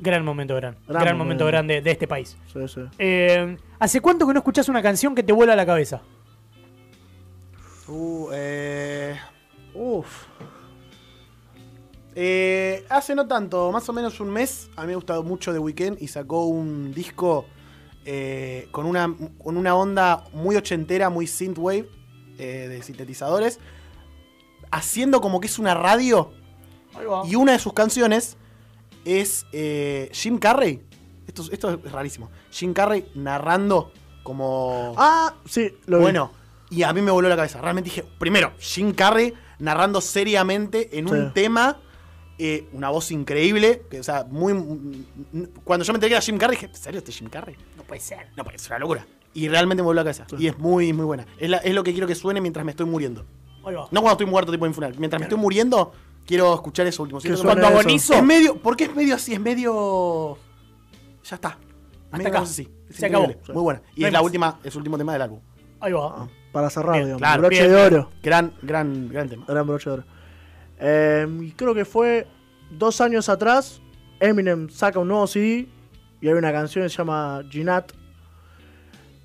Gran 0.00 0.24
momento 0.24 0.54
gran. 0.54 0.76
Gran, 0.86 1.02
Gran 1.02 1.18
momento 1.18 1.44
grande 1.46 1.80
de 1.80 1.90
este 1.90 2.06
país. 2.06 2.36
Sí, 2.52 2.68
sí. 2.68 2.80
Eh, 2.98 3.56
¿Hace 3.78 4.00
cuánto 4.00 4.26
que 4.26 4.32
no 4.32 4.38
escuchás 4.38 4.68
una 4.68 4.82
canción 4.82 5.14
que 5.14 5.22
te 5.22 5.32
vuela 5.32 5.56
la 5.56 5.66
cabeza? 5.66 6.02
Uh, 7.88 8.28
eh, 8.32 9.16
Uf. 9.74 10.26
eh, 12.14 12.84
hace 12.88 13.14
no 13.14 13.26
tanto, 13.26 13.72
más 13.72 13.88
o 13.88 13.92
menos 13.92 14.20
un 14.20 14.30
mes, 14.30 14.68
a 14.76 14.82
mí 14.82 14.88
me 14.88 14.92
ha 14.92 14.96
gustado 14.96 15.22
mucho 15.22 15.52
The 15.52 15.58
Weeknd 15.58 15.96
y 16.00 16.08
sacó 16.08 16.44
un 16.46 16.92
disco 16.92 17.46
eh, 18.04 18.68
con, 18.72 18.86
una, 18.86 19.14
con 19.42 19.56
una 19.56 19.74
onda 19.74 20.24
muy 20.32 20.56
ochentera, 20.56 21.08
muy 21.10 21.26
synthwave, 21.26 21.88
eh, 22.38 22.68
de 22.68 22.82
sintetizadores, 22.82 23.58
haciendo 24.70 25.20
como 25.20 25.40
que 25.40 25.46
es 25.46 25.58
una 25.58 25.74
radio 25.74 26.32
y 27.26 27.34
una 27.36 27.52
de 27.52 27.58
sus 27.58 27.72
canciones 27.72 28.36
es 29.04 29.46
eh, 29.52 30.10
Jim 30.12 30.38
Carrey. 30.38 30.82
Esto, 31.26 31.42
es- 31.42 31.52
esto 31.52 31.80
es 31.84 31.92
rarísimo. 31.92 32.30
Jim 32.50 32.72
Carrey 32.72 33.10
narrando 33.14 33.92
como... 34.22 34.94
Ah, 34.96 35.34
sí, 35.46 35.74
lo 35.86 35.98
vi. 35.98 36.02
Bueno, 36.02 36.32
y 36.70 36.82
a 36.82 36.92
mí 36.92 37.00
me 37.00 37.10
voló 37.10 37.28
la 37.28 37.36
cabeza. 37.36 37.60
Realmente 37.60 37.90
dije, 37.90 38.04
primero, 38.18 38.52
Jim 38.58 38.92
Carrey 38.92 39.32
narrando 39.58 40.00
seriamente 40.00 40.98
en 40.98 41.08
un 41.08 41.32
tema, 41.32 41.80
eh, 42.38 42.68
una 42.72 42.90
voz 42.90 43.10
increíble, 43.10 43.82
que, 43.90 44.00
o 44.00 44.02
sea, 44.02 44.24
muy... 44.24 44.54
mm, 44.54 45.44
Cuando 45.64 45.84
yo 45.84 45.92
me 45.92 45.96
enteré 45.96 46.10
que 46.10 46.14
era 46.16 46.22
Jim 46.22 46.38
Carrey, 46.38 46.56
dije, 46.56 46.66
¿en 46.66 46.74
serio 46.76 46.98
este 46.98 47.10
es 47.10 47.18
Jim 47.18 47.28
Carrey? 47.30 47.56
No 47.76 47.82
puede 47.84 48.00
ser. 48.00 48.28
No, 48.36 48.44
pues 48.44 48.56
es 48.56 48.66
una 48.68 48.78
locura. 48.78 49.06
Y 49.38 49.48
realmente 49.48 49.82
me 49.82 49.86
voló 49.86 49.96
la 49.96 50.04
cabeza. 50.04 50.26
Sí. 50.30 50.36
Y 50.38 50.46
es 50.48 50.58
muy, 50.58 50.92
muy 50.92 51.04
buena. 51.04 51.26
Es, 51.38 51.48
la- 51.50 51.58
es 51.58 51.74
lo 51.74 51.82
que 51.84 51.92
quiero 51.92 52.06
que 52.06 52.14
suene 52.14 52.40
mientras 52.40 52.64
me 52.64 52.70
estoy 52.72 52.86
muriendo. 52.86 53.24
Ahí 53.64 53.74
va. 53.74 53.82
No 53.90 54.00
cuando 54.00 54.12
estoy 54.12 54.26
muerto, 54.26 54.50
tipo 54.52 54.66
en 54.66 54.74
funeral. 54.74 54.96
Mientras 54.98 55.20
me 55.20 55.24
estoy 55.24 55.38
muriendo, 55.38 55.92
quiero 56.26 56.54
escuchar 56.54 56.86
eso 56.86 57.02
último. 57.02 57.20
Que 57.20 57.28
Cuando 57.34 57.66
eso. 57.66 57.78
agonizo, 57.78 58.14
es 58.14 58.22
medio, 58.24 58.56
porque 58.56 58.84
es 58.84 58.94
medio 58.94 59.14
así, 59.14 59.34
es 59.34 59.40
medio. 59.40 60.38
Ya 61.24 61.34
está. 61.36 61.58
Medio 62.12 62.28
acá. 62.28 62.40
así. 62.40 62.68
Es 62.88 62.96
Se 62.96 63.06
acabó. 63.06 63.24
increíble. 63.24 63.52
Muy 63.54 63.62
buena. 63.62 63.82
Y 63.94 64.00
No 64.00 64.06
es 64.06 64.12
la 64.12 64.18
más. 64.20 64.24
última, 64.24 64.58
es 64.64 64.72
el 64.74 64.78
último 64.78 64.96
tema 64.98 65.12
del 65.12 65.22
álbum. 65.22 65.40
ahí 65.80 65.92
va. 65.92 66.06
Ah, 66.22 66.28
para 66.52 66.70
cerrar, 66.70 66.92
Bien, 66.94 67.04
digamos. 67.04 67.20
claro, 67.20 67.42
broche 67.42 67.60
bien, 67.60 67.70
de 67.70 67.76
oro. 67.82 68.10
Gran, 68.22 68.52
gran, 68.62 69.08
gran 69.08 69.28
tema. 69.28 69.44
Gran 69.46 69.66
broche 69.66 69.90
de 69.90 69.94
oro. 69.94 70.04
Eh, 70.80 71.26
y 71.42 71.50
creo 71.52 71.74
que 71.74 71.84
fue 71.84 72.26
dos 72.70 73.00
años 73.00 73.28
atrás. 73.28 73.80
Eminem 74.20 74.68
saca 74.70 74.98
un 74.98 75.08
nuevo 75.08 75.26
CD 75.26 75.68
y 76.20 76.26
hay 76.28 76.32
una 76.34 76.50
canción 76.50 76.84
que 76.84 76.88
se 76.88 76.96
llama 76.96 77.42
Ginat. 77.50 77.92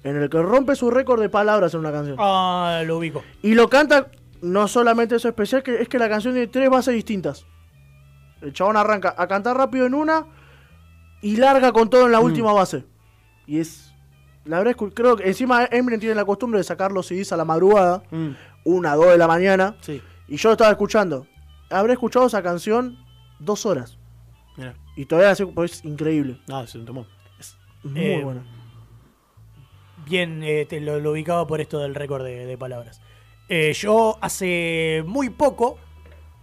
En 0.04 0.18
el 0.18 0.30
que 0.30 0.42
rompe 0.42 0.76
su 0.76 0.92
récord 0.92 1.22
de 1.22 1.30
palabras 1.30 1.74
en 1.74 1.80
una 1.80 1.92
canción. 1.92 2.18
Ah, 2.20 2.82
lo 2.86 2.98
ubico. 2.98 3.24
Y 3.42 3.56
lo 3.56 3.70
canta, 3.70 4.08
no 4.42 4.68
solamente 4.68 5.16
eso 5.16 5.30
especial, 5.30 5.64
que 5.64 5.82
es 5.82 5.88
que 5.88 5.98
la 5.98 6.10
canción 6.10 6.34
tiene 6.34 6.48
tres 6.48 6.70
bases 6.70 6.94
distintas. 6.94 7.46
El 8.42 8.52
chabón 8.52 8.76
arranca 8.76 9.16
a 9.18 9.28
cantar 9.28 9.56
rápido 9.58 9.86
en 9.86 9.94
una 9.94 10.26
y 11.22 11.38
larga 11.38 11.72
con 11.72 11.90
todo 11.90 12.06
en 12.06 12.12
la 12.12 12.20
última 12.20 12.52
base. 12.52 12.84
Y 13.48 13.60
es. 13.60 13.94
La 14.44 14.58
verdad 14.58 14.72
es 14.72 14.78
que 14.78 14.94
creo 14.94 15.16
que 15.16 15.26
encima 15.26 15.64
Eminem 15.72 16.02
tiene 16.02 16.16
la 16.16 16.26
costumbre 16.26 16.58
de 16.58 16.66
sacar 16.66 16.92
los 16.92 17.08
CDs 17.08 17.32
a 17.32 17.38
la 17.38 17.46
madrugada, 17.46 18.04
Mm, 18.12 18.32
una, 18.66 18.96
dos 18.96 19.08
de 19.08 19.18
la 19.18 19.28
mañana. 19.28 19.78
sí, 19.80 20.02
Y 20.28 20.36
yo 20.36 20.50
lo 20.50 20.54
estaba 20.54 20.72
escuchando. 20.72 21.26
Habré 21.70 21.94
escuchado 21.94 22.26
esa 22.28 22.44
canción 22.44 22.98
dos 23.40 23.66
horas. 23.66 23.98
mira. 24.58 24.74
Y 24.98 25.06
todavía 25.06 25.34
pues, 25.56 25.72
es 25.76 25.86
increíble. 25.86 26.42
Es 26.66 26.76
un 26.76 26.84
temón. 26.86 27.08
Es 27.40 27.56
muy 27.84 28.02
Eh, 28.02 28.22
buena. 28.24 28.44
Bien, 30.06 30.42
eh, 30.44 30.66
te 30.68 30.80
lo, 30.80 31.00
lo 31.00 31.12
ubicaba 31.12 31.46
por 31.48 31.62
esto 31.62 31.80
del 31.80 31.96
récord 31.96 32.24
de, 32.24 32.46
de 32.46 32.58
palabras. 32.58 33.02
Eh, 33.50 33.74
yo 33.74 34.18
hace 34.22 35.04
muy 35.06 35.30
poco, 35.30 35.78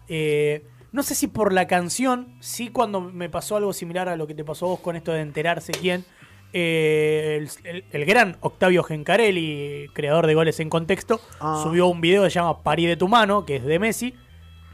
eh, 0.09 0.65
no 0.93 1.03
sé 1.03 1.15
si 1.15 1.27
por 1.27 1.53
la 1.53 1.67
canción, 1.67 2.37
sí 2.41 2.69
cuando 2.69 3.01
me 3.01 3.29
pasó 3.29 3.57
algo 3.57 3.73
similar 3.73 4.09
a 4.09 4.17
lo 4.17 4.27
que 4.27 4.35
te 4.35 4.45
pasó 4.45 4.67
a 4.67 4.69
vos 4.71 4.81
con 4.81 4.97
esto 4.97 5.13
de 5.13 5.21
enterarse 5.21 5.73
quién, 5.73 6.05
el, 6.53 7.49
el- 7.65 7.85
el 7.93 8.05
gran 8.05 8.37
Octavio 8.41 8.83
Gencarelli, 8.83 9.87
creador 9.95 10.27
de 10.27 10.35
goles 10.35 10.59
en 10.61 10.69
contexto, 10.69 11.21
Ah. 11.41 11.61
subió 11.63 11.87
un 11.87 12.01
video 12.01 12.25
que 12.25 12.31
se 12.31 12.35
llama 12.35 12.63
Parí 12.63 12.87
de 12.87 12.97
tu 12.97 13.09
mano, 13.09 13.45
que 13.45 13.57
es 13.57 13.65
de 13.65 13.79
Messi. 13.79 14.15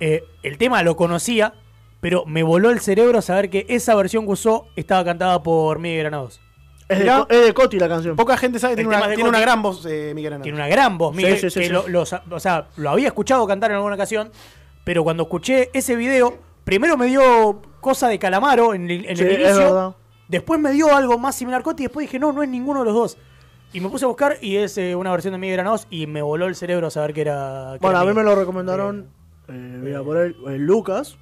El 0.01 0.59
tema 0.59 0.83
lo 0.83 0.97
conocía, 0.97 1.55
pero 2.01 2.25
me 2.27 2.43
voló 2.43 2.71
el 2.71 2.81
cerebro 2.81 3.23
saber 3.23 3.49
que 3.51 3.65
esa 3.69 3.95
versión 3.95 4.27
que 4.27 4.33
usó 4.33 4.67
estaba 4.77 5.05
cantada 5.05 5.43
por 5.43 5.79
Miguel 5.79 6.01
Granados. 6.01 6.41
Es 6.89 6.99
de, 7.01 7.25
es 7.31 7.45
de 7.47 7.55
Coti 7.55 7.79
la 7.79 7.89
canción. 7.89 8.15
Poca 8.17 8.37
gente 8.37 8.59
sabe, 8.59 8.75
El 8.75 8.79
tiene 8.79 8.97
una, 8.97 9.07
tiene 9.15 9.29
una 9.29 9.41
gran 9.41 9.61
voz, 9.61 9.85
eh, 9.87 10.13
Miguel 10.15 10.35
Hernández. 10.35 10.43
Tiene 10.45 10.59
una 10.59 10.69
gran 10.69 10.97
voz, 10.99 11.15
Miguel, 11.15 11.39
sí, 11.39 11.51
sí, 11.51 11.61
que 11.61 11.67
sí. 11.67 11.73
Lo, 11.73 12.03
o 12.03 12.41
sea, 12.41 12.69
lo 12.77 12.91
había 12.91 13.09
escuchado 13.09 13.47
cantar 13.47 13.71
en 13.73 13.77
alguna 13.77 13.95
ocasión, 13.97 14.31
pero 14.85 15.03
cuando 15.03 15.25
escuché 15.25 15.71
ese 15.73 15.97
video, 15.97 16.39
primero 16.65 16.97
me 16.97 17.07
dio 17.07 17.61
cosa 17.81 18.09
de 18.09 18.19
Calamaro 18.21 18.73
en 18.75 18.89
el, 18.91 19.05
en 19.07 19.17
Sí, 19.17 19.25
el 19.25 19.31
es 19.33 19.39
inicio, 19.41 19.59
verdad. 19.65 19.97
después 20.29 20.61
me 20.61 20.71
dio 20.73 20.95
algo 20.95 21.19
más 21.19 21.35
similar 21.35 21.61
a 21.61 21.65
Coti, 21.65 21.83
y 21.83 21.87
después 21.87 22.07
dije, 22.07 22.19
no, 22.21 22.33
no 22.33 22.43
es 22.45 22.49
ninguno 22.49 22.81
de 22.81 22.85
los 22.87 22.95
dos. 22.95 23.19
Y 23.73 23.81
me 23.81 23.89
puse 23.89 24.05
a 24.05 24.09
buscar 24.09 24.39
y 24.41 24.57
es 24.57 24.79
eh, 24.79 24.95
una 24.95 25.11
versión 25.11 25.33
de 25.33 25.39
Miguel 25.39 25.57
Granados 25.57 25.89
y 25.91 26.07
me 26.07 26.23
voló 26.23 26.47
el 26.47 26.55
cerebro 26.55 26.89
saber 26.89 27.13
que 27.13 27.23
era... 27.23 27.71
que 27.73 27.79
Bueno, 27.81 27.99
era 27.99 28.01
a 28.01 28.05
mí 28.05 28.17
me 28.17 28.23
lo 28.23 28.37
recomendaron. 28.37 29.09
Eh, 29.49 29.79
voy 29.83 29.93
a 29.93 30.03
poner 30.03 30.37
eh, 30.49 30.57
Lucas, 30.57 31.19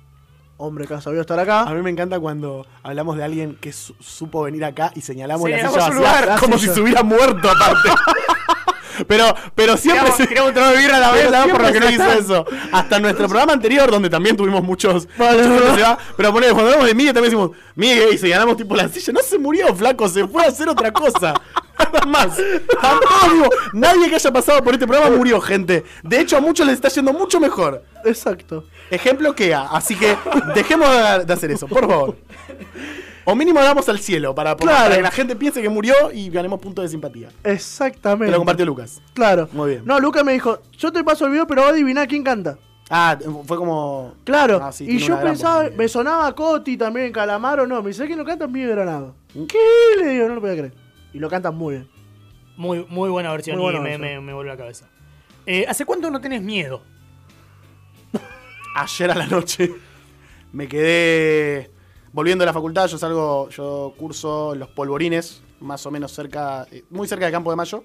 hombre 0.65 0.87
que 0.87 0.95
ha 0.95 1.01
sabido 1.01 1.21
estar 1.21 1.39
acá. 1.39 1.63
A 1.63 1.75
mí 1.75 1.83
me 1.83 1.91
encanta 1.91 2.19
cuando 2.21 2.67
hablamos 2.83 3.17
de 3.17 3.25
alguien 3.25 3.57
que 3.61 3.73
su- 3.73 3.95
supo 4.01 4.43
venir 4.43 4.65
acá 4.65 4.91
y 4.95 5.01
señalamos 5.01 5.49
la 5.49 5.57
silla 5.57 5.69
su 5.71 5.77
vacía 5.77 5.95
lugar. 5.95 6.41
como 6.41 6.59
si 6.59 6.69
se 6.69 6.81
hubiera 6.81 7.03
muerto 7.03 7.51
aparte. 7.51 7.89
pero, 9.09 9.35
pero 9.55 9.77
siempre 9.77 10.13
se 10.13 10.23
un 10.43 10.55
trago 10.55 10.71
de 10.73 10.79
birra 10.79 10.97
a 10.97 11.01
la 11.01 11.11
vez, 11.13 11.31
¿sabes? 11.31 11.53
Por 11.53 11.63
lo 11.63 11.73
que 11.73 11.81
no 11.81 11.87
se 11.89 11.93
hizo 11.95 12.13
eso. 12.13 12.45
Hasta 12.73 12.99
nuestro 13.01 13.29
programa 13.29 13.53
anterior, 13.53 13.91
donde 13.91 14.09
también 14.11 14.37
tuvimos 14.37 14.63
muchos. 14.63 15.09
Vale, 15.19 15.43
se 15.43 15.83
va, 15.83 15.99
pero 16.17 16.33
ponele, 16.33 16.53
cuando 16.53 16.71
hablamos 16.71 16.87
de 16.89 16.95
Miguel 16.95 17.15
también 17.15 17.33
decimos, 17.33 17.57
Miguel, 17.75 18.09
y 18.15 18.19
señalamos 18.19 18.57
tipo 18.57 18.75
la 18.77 18.89
silla. 18.89 19.13
No 19.13 19.21
se 19.21 19.39
murió, 19.39 19.75
flaco, 19.75 20.09
se 20.09 20.27
fue 20.27 20.45
a 20.45 20.49
hacer 20.49 20.69
otra 20.69 20.93
cosa. 20.93 21.35
Nada 21.93 22.07
más. 22.07 22.37
Tampoco 22.81 23.31
digo, 23.33 23.49
nadie 23.73 24.09
que 24.09 24.15
haya 24.15 24.33
pasado 24.33 24.63
por 24.63 24.75
este 24.75 24.87
programa 24.87 25.15
murió, 25.17 25.41
gente. 25.41 25.85
De 26.05 26.21
hecho, 26.21 26.37
a 26.37 26.41
muchos 26.41 26.65
les 26.67 26.77
está 26.77 26.89
yendo 26.89 27.13
mucho 27.13 27.41
mejor. 27.41 27.83
Exacto. 28.05 28.67
Ejemplo 28.91 29.35
que 29.35 29.55
A. 29.55 29.63
Así 29.69 29.97
que 29.97 30.17
dejemos 30.55 30.89
de 31.27 31.33
hacer 31.33 31.51
eso, 31.51 31.67
por 31.67 31.89
favor. 31.89 32.17
O 33.27 33.35
mínimo 33.35 33.61
damos 33.63 33.89
al 33.89 33.99
cielo 33.99 34.35
para, 34.35 34.55
para 34.57 34.71
Claro. 34.71 34.95
que 34.97 35.03
la 35.03 35.11
gente 35.11 35.35
piense 35.35 35.63
que 35.63 35.69
murió 35.71 35.95
y 36.13 36.29
ganemos 36.29 36.61
puntos 36.61 36.83
de 36.85 36.89
simpatía. 36.91 37.31
Exactamente. 37.43 38.27
Te 38.27 38.33
lo 38.33 38.37
compartió 38.39 38.67
Lucas. 38.67 39.01
Claro. 39.15 39.49
Muy 39.53 39.71
bien. 39.71 39.83
No, 39.87 39.99
Lucas 39.99 40.25
me 40.25 40.33
dijo, 40.35 40.59
yo 40.77 40.93
te 40.93 41.03
paso 41.03 41.25
el 41.25 41.31
video, 41.33 41.47
pero 41.47 41.63
va 41.63 41.69
a 41.69 41.71
adivinar 41.71 42.07
quién 42.07 42.23
canta. 42.23 42.59
Ah, 42.91 43.17
fue 43.47 43.57
como. 43.57 44.13
Claro. 44.25 44.61
Ah, 44.63 44.71
sí, 44.71 44.85
y 44.87 44.99
yo 44.99 45.19
pensaba, 45.23 45.71
me 45.75 45.89
sonaba 45.89 46.35
Coti 46.35 46.77
también, 46.77 47.13
Calamaro, 47.13 47.67
no. 47.67 47.81
Me 47.83 47.89
dice 47.89 48.07
que 48.07 48.15
no 48.15 48.27
canta 48.27 48.47
Miguel 48.47 48.71
Granado. 48.73 49.15
Mm. 49.35 49.45
¿Qué? 49.47 49.59
Le 49.99 50.09
digo, 50.11 50.29
no 50.29 50.35
lo 50.35 50.41
podía 50.43 50.57
creer. 50.57 50.75
Y 51.15 51.19
lo 51.19 51.31
cantan 51.31 51.55
muy 51.57 51.77
bien. 51.77 51.89
Muy, 52.59 52.85
muy 52.91 53.09
buena 53.09 53.33
versión 53.33 53.57
Muy 53.57 53.65
buena 53.73 53.79
y 53.79 53.83
me, 53.83 53.89
versión. 53.99 54.21
me, 54.25 54.27
me 54.27 54.33
volvió 54.35 54.53
la 54.53 54.59
cabeza. 54.59 54.87
Eh, 55.47 55.65
¿Hace 55.67 55.87
cuánto 55.87 56.11
no 56.11 56.21
tenés 56.21 56.43
miedo? 56.43 56.83
Ayer 58.75 59.11
a 59.11 59.15
la 59.15 59.27
noche 59.27 59.73
me 60.53 60.69
quedé. 60.69 61.71
Volviendo 62.13 62.45
a 62.45 62.47
la 62.47 62.53
facultad, 62.53 62.87
yo 62.87 62.97
salgo, 62.99 63.49
yo 63.51 63.93
curso 63.97 64.55
los 64.55 64.69
polvorines, 64.69 65.43
más 65.61 65.85
o 65.87 65.91
menos 65.91 66.13
cerca, 66.13 66.67
eh, 66.71 66.85
muy 66.91 67.09
cerca 67.09 67.25
del 67.25 67.33
campo 67.33 67.51
de 67.51 67.57
mayo. 67.57 67.85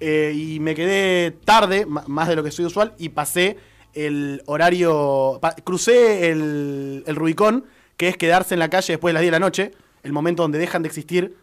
eh, 0.00 0.32
y 0.34 0.58
me 0.58 0.74
quedé 0.74 1.30
tarde, 1.30 1.86
más 1.86 2.26
de 2.28 2.34
lo 2.34 2.42
que 2.42 2.50
soy 2.50 2.64
usual, 2.64 2.92
y 2.98 3.10
pasé 3.10 3.56
el 3.94 4.42
horario. 4.46 5.40
crucé 5.62 6.30
el, 6.30 7.04
el 7.06 7.14
Rubicón, 7.16 7.66
que 7.96 8.08
es 8.08 8.16
quedarse 8.16 8.54
en 8.54 8.58
la 8.60 8.68
calle 8.68 8.94
después 8.94 9.10
de 9.10 9.14
las 9.14 9.20
10 9.22 9.28
de 9.28 9.38
la 9.38 9.46
noche, 9.46 9.70
el 10.02 10.12
momento 10.12 10.42
donde 10.42 10.58
dejan 10.58 10.82
de 10.82 10.88
existir 10.88 11.36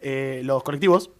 eh, 0.00 0.40
los 0.44 0.64
colectivos. 0.64 1.10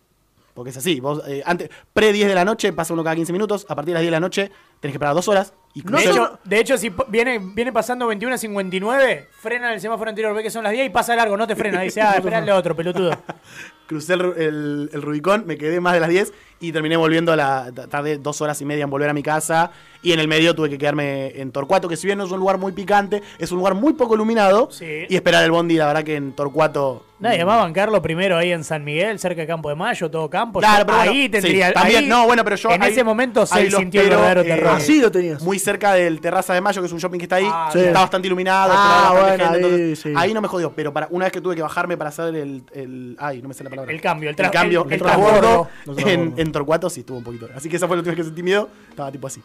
Porque 0.55 0.71
es 0.71 0.77
así, 0.77 0.99
vos, 0.99 1.23
antes, 1.45 1.71
pre 1.93 2.13
10 2.13 2.29
de 2.29 2.35
la 2.35 2.45
noche 2.45 2.73
pasa 2.73 2.93
uno 2.93 3.05
cada 3.05 3.15
15 3.15 3.33
minutos, 3.33 3.67
a 3.69 3.77
partir 3.77 3.93
de 3.93 3.95
las 3.95 4.03
10 4.03 4.09
de 4.09 4.17
la 4.17 4.21
noche 4.21 4.51
tenés 4.81 4.93
que 4.93 4.97
esperar 4.97 5.15
dos 5.15 5.29
horas. 5.29 5.55
Y 5.73 5.83
No 5.83 5.99
De 5.99 6.05
hecho, 6.05 6.39
de 6.43 6.61
hecho, 6.61 6.79
si 6.79 6.93
viene, 7.09 7.39
viene 7.39 7.73
pasando 7.73 8.07
21 8.09 8.35
a 8.35 8.39
59, 8.39 9.29
frena 9.31 9.73
el 9.73 9.81
semáforo 9.81 10.09
anterior, 10.11 10.35
ve 10.35 10.43
que 10.43 10.51
son 10.51 10.65
las 10.65 10.73
10 10.73 10.87
y 10.87 10.91
pasa 10.91 11.15
largo, 11.15 11.37
no 11.37 11.47
te 11.47 11.55
frena. 11.55 11.81
Dice, 11.83 12.01
ah, 12.01 12.15
esperale 12.17 12.51
otro, 12.53 12.75
pelotudo. 12.75 13.13
Crucé 13.91 14.15
el, 14.15 14.21
el- 14.37 14.91
el 14.93 15.03
Rubicón, 15.03 15.43
me 15.49 15.59
quedé 15.59 15.81
más 15.81 15.95
de 15.95 16.01
las 16.01 16.09
10 16.11 16.33
y 16.61 16.71
terminé 16.71 16.97
volviendo 16.97 17.33
a 17.33 17.37
la. 17.37 17.73
Tardé 17.91 18.19
dos 18.19 18.41
horas 18.41 18.61
y 18.61 18.65
media 18.65 18.85
en 18.85 18.91
volver 18.91 19.09
a 19.11 19.13
mi 19.15 19.23
casa. 19.25 19.73
Y 20.03 20.13
en 20.13 20.21
el 20.21 20.29
medio 20.29 20.55
tuve 20.55 20.71
que 20.71 20.79
quedarme 20.79 21.39
en 21.39 21.51
Torcuato, 21.53 21.87
que 21.89 21.97
si 21.97 22.07
bien 22.07 22.17
no 22.17 22.25
es 22.25 22.31
un 22.31 22.39
lugar 22.39 22.57
muy 22.57 22.73
picante, 22.73 23.21
es 23.39 23.51
un 23.53 23.59
lugar 23.59 23.75
muy 23.75 23.93
poco 23.95 24.15
iluminado. 24.15 24.69
Sí. 24.71 25.05
Y 25.09 25.15
esperar 25.17 25.45
el 25.45 25.51
bondi, 25.51 25.75
la 25.77 25.89
verdad 25.89 26.05
que 26.05 26.15
en 26.17 26.33
Torcuato. 26.33 27.05
Nadie 27.19 27.45
más 27.45 27.59
bancarlo 27.61 28.01
primero 28.01 28.39
ahí 28.39 28.51
en 28.51 28.65
San 28.65 28.83
Miguel, 28.83 29.19
cerca 29.19 29.43
de 29.43 29.47
Campo 29.47 29.69
de 29.69 29.75
Mayo, 29.75 30.11
todo 30.11 30.31
campo. 30.31 30.61
Claro, 30.61 30.79
Yo 30.81 30.87
pero 30.87 30.99
ahí 31.01 31.09
bueno, 31.29 31.31
tendría. 31.33 31.69
sí, 31.69 31.75
también, 31.75 32.05
ahí- 32.05 32.09
no, 32.09 32.25
bueno, 32.25 32.43
pero 32.45 32.57
yo 32.57 32.71
En 32.71 32.83
ahí- 32.83 32.93
ese 32.93 33.05
momento 33.05 33.45
se 33.45 33.71
sintió 33.71 34.01
el 34.01 34.09
pero, 34.09 34.41
eh, 34.41 34.45
terror. 34.45 34.69
Así 34.77 35.03
lo 35.03 35.11
tenías. 35.11 35.43
Muy 35.43 35.59
cerca 35.59 35.93
del 35.93 36.19
Terraza 36.23 36.55
de 36.55 36.63
Mayo, 36.63 36.81
que 36.81 36.87
es 36.87 36.93
un 36.95 36.99
shopping 36.99 37.19
que 37.19 37.25
está 37.25 37.37
ahí. 37.37 37.47
Ah, 37.47 37.69
Sí. 37.71 37.81
Está 37.81 38.01
bastante 38.01 38.27
iluminado. 38.27 38.73
Ah, 38.75 39.11
bueno, 39.13 39.29
gente, 39.29 39.45
ahí 39.45 39.55
entonces, 39.57 39.99
sí. 40.01 40.13
ahí 40.17 40.33
no 40.33 40.41
me 40.41 40.49
jodió. 40.49 40.73
Pero 40.73 40.95
para 40.95 41.09
una 41.11 41.27
vez 41.27 41.33
que 41.35 41.43
tuve 41.43 41.55
que 41.57 41.61
bajarme 41.63 41.99
para 41.99 42.09
hacer 42.09 42.35
el. 42.35 42.63
el- 42.73 43.17
ay, 43.21 43.43
no 43.43 43.49
me 43.49 43.55
sé 43.55 43.65
la 43.65 43.71
palabra. 43.71 43.80
El 43.89 44.01
cambio, 44.01 44.31
el 44.31 44.37
el 44.39 44.51
cambio, 44.51 44.85
el- 44.87 44.93
el, 44.93 44.99
transbordo 45.01 45.69
transbordo. 45.85 46.35
En, 46.37 46.53
Torcuato 46.53 46.91
sí 46.91 47.01
estuvo 47.01 47.19
un 47.19 47.25
poquito. 47.25 47.49
Así 47.55 47.69
que 47.69 47.77
esa 47.77 47.87
fue 47.87 47.97
la 47.97 48.01
última 48.01 48.13
vez 48.15 48.19
que 48.19 48.25
sentí 48.25 48.43
miedo. 48.43 48.69
Estaba 48.91 49.11
tipo 49.13 49.27
así. 49.27 49.43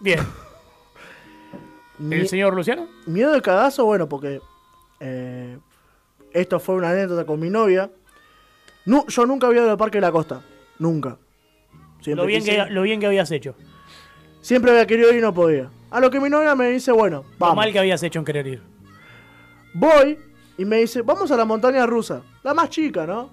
Bien. 0.00 0.18
¿El 2.10 2.28
señor 2.28 2.54
Luciano? 2.54 2.88
Miedo 3.06 3.32
de 3.32 3.40
cagazo, 3.42 3.84
bueno, 3.84 4.08
porque 4.08 4.40
eh, 5.00 5.58
esto 6.32 6.58
fue 6.58 6.74
una 6.74 6.90
anécdota 6.90 7.24
con 7.24 7.38
mi 7.38 7.48
novia. 7.50 7.90
Nu- 8.86 9.06
yo 9.06 9.26
nunca 9.26 9.46
había 9.46 9.62
ido 9.62 9.70
al 9.70 9.76
Parque 9.76 9.98
de 9.98 10.02
la 10.02 10.10
Costa. 10.12 10.42
Nunca. 10.78 11.16
Siempre, 12.00 12.22
Lo 12.22 12.26
bien, 12.26 12.42
quise- 12.42 12.64
que, 12.66 12.70
lo 12.72 12.82
bien 12.82 12.98
que 12.98 13.06
habías 13.06 13.30
hecho. 13.30 13.54
siempre 14.40 14.72
había 14.72 14.86
querido 14.86 15.10
ir 15.12 15.18
y 15.18 15.20
no 15.20 15.32
podía. 15.32 15.70
A 15.90 16.00
lo 16.00 16.10
que 16.10 16.18
mi 16.18 16.28
novia 16.28 16.54
me 16.56 16.68
dice, 16.70 16.90
bueno, 16.90 17.18
Lo 17.32 17.36
vamos. 17.38 17.56
mal 17.56 17.70
que 17.72 17.78
habías 17.78 18.02
hecho 18.02 18.18
en 18.18 18.24
querer 18.24 18.46
ir. 18.48 18.62
Voy 19.74 20.18
y 20.58 20.64
me 20.64 20.78
dice, 20.78 21.02
vamos 21.02 21.30
a 21.30 21.36
la 21.36 21.44
montaña 21.44 21.86
rusa. 21.86 22.22
La 22.42 22.52
más 22.54 22.68
chica, 22.70 23.06
¿no? 23.06 23.30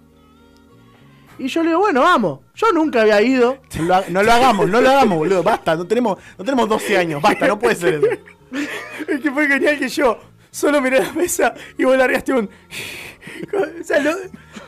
Y 1.39 1.47
yo 1.47 1.63
le 1.63 1.69
digo, 1.69 1.79
bueno, 1.79 2.01
vamos. 2.01 2.39
Yo 2.53 2.71
nunca 2.73 3.01
había 3.01 3.21
ido. 3.21 3.57
No 3.79 3.83
lo, 3.87 4.03
no 4.09 4.23
lo 4.23 4.31
hagamos, 4.31 4.69
no 4.69 4.81
lo 4.81 4.89
hagamos, 4.89 5.17
boludo. 5.17 5.41
Basta, 5.41 5.75
no 5.75 5.87
tenemos, 5.87 6.17
no 6.37 6.43
tenemos 6.45 6.67
12 6.69 6.97
años. 6.97 7.21
Basta, 7.21 7.47
no 7.47 7.57
puede 7.57 7.75
ser 7.75 7.95
eso. 7.95 8.07
Es 9.07 9.21
que 9.21 9.31
fue 9.31 9.47
genial 9.47 9.77
que 9.77 9.87
yo 9.87 10.19
solo 10.51 10.81
miré 10.81 10.99
la 10.99 11.13
mesa 11.13 11.53
y 11.77 11.83
vos 11.83 11.95
largaste 11.95 12.33
un. 12.33 12.45
o 13.79 13.83
sea, 13.83 13.99
no, 13.99 14.11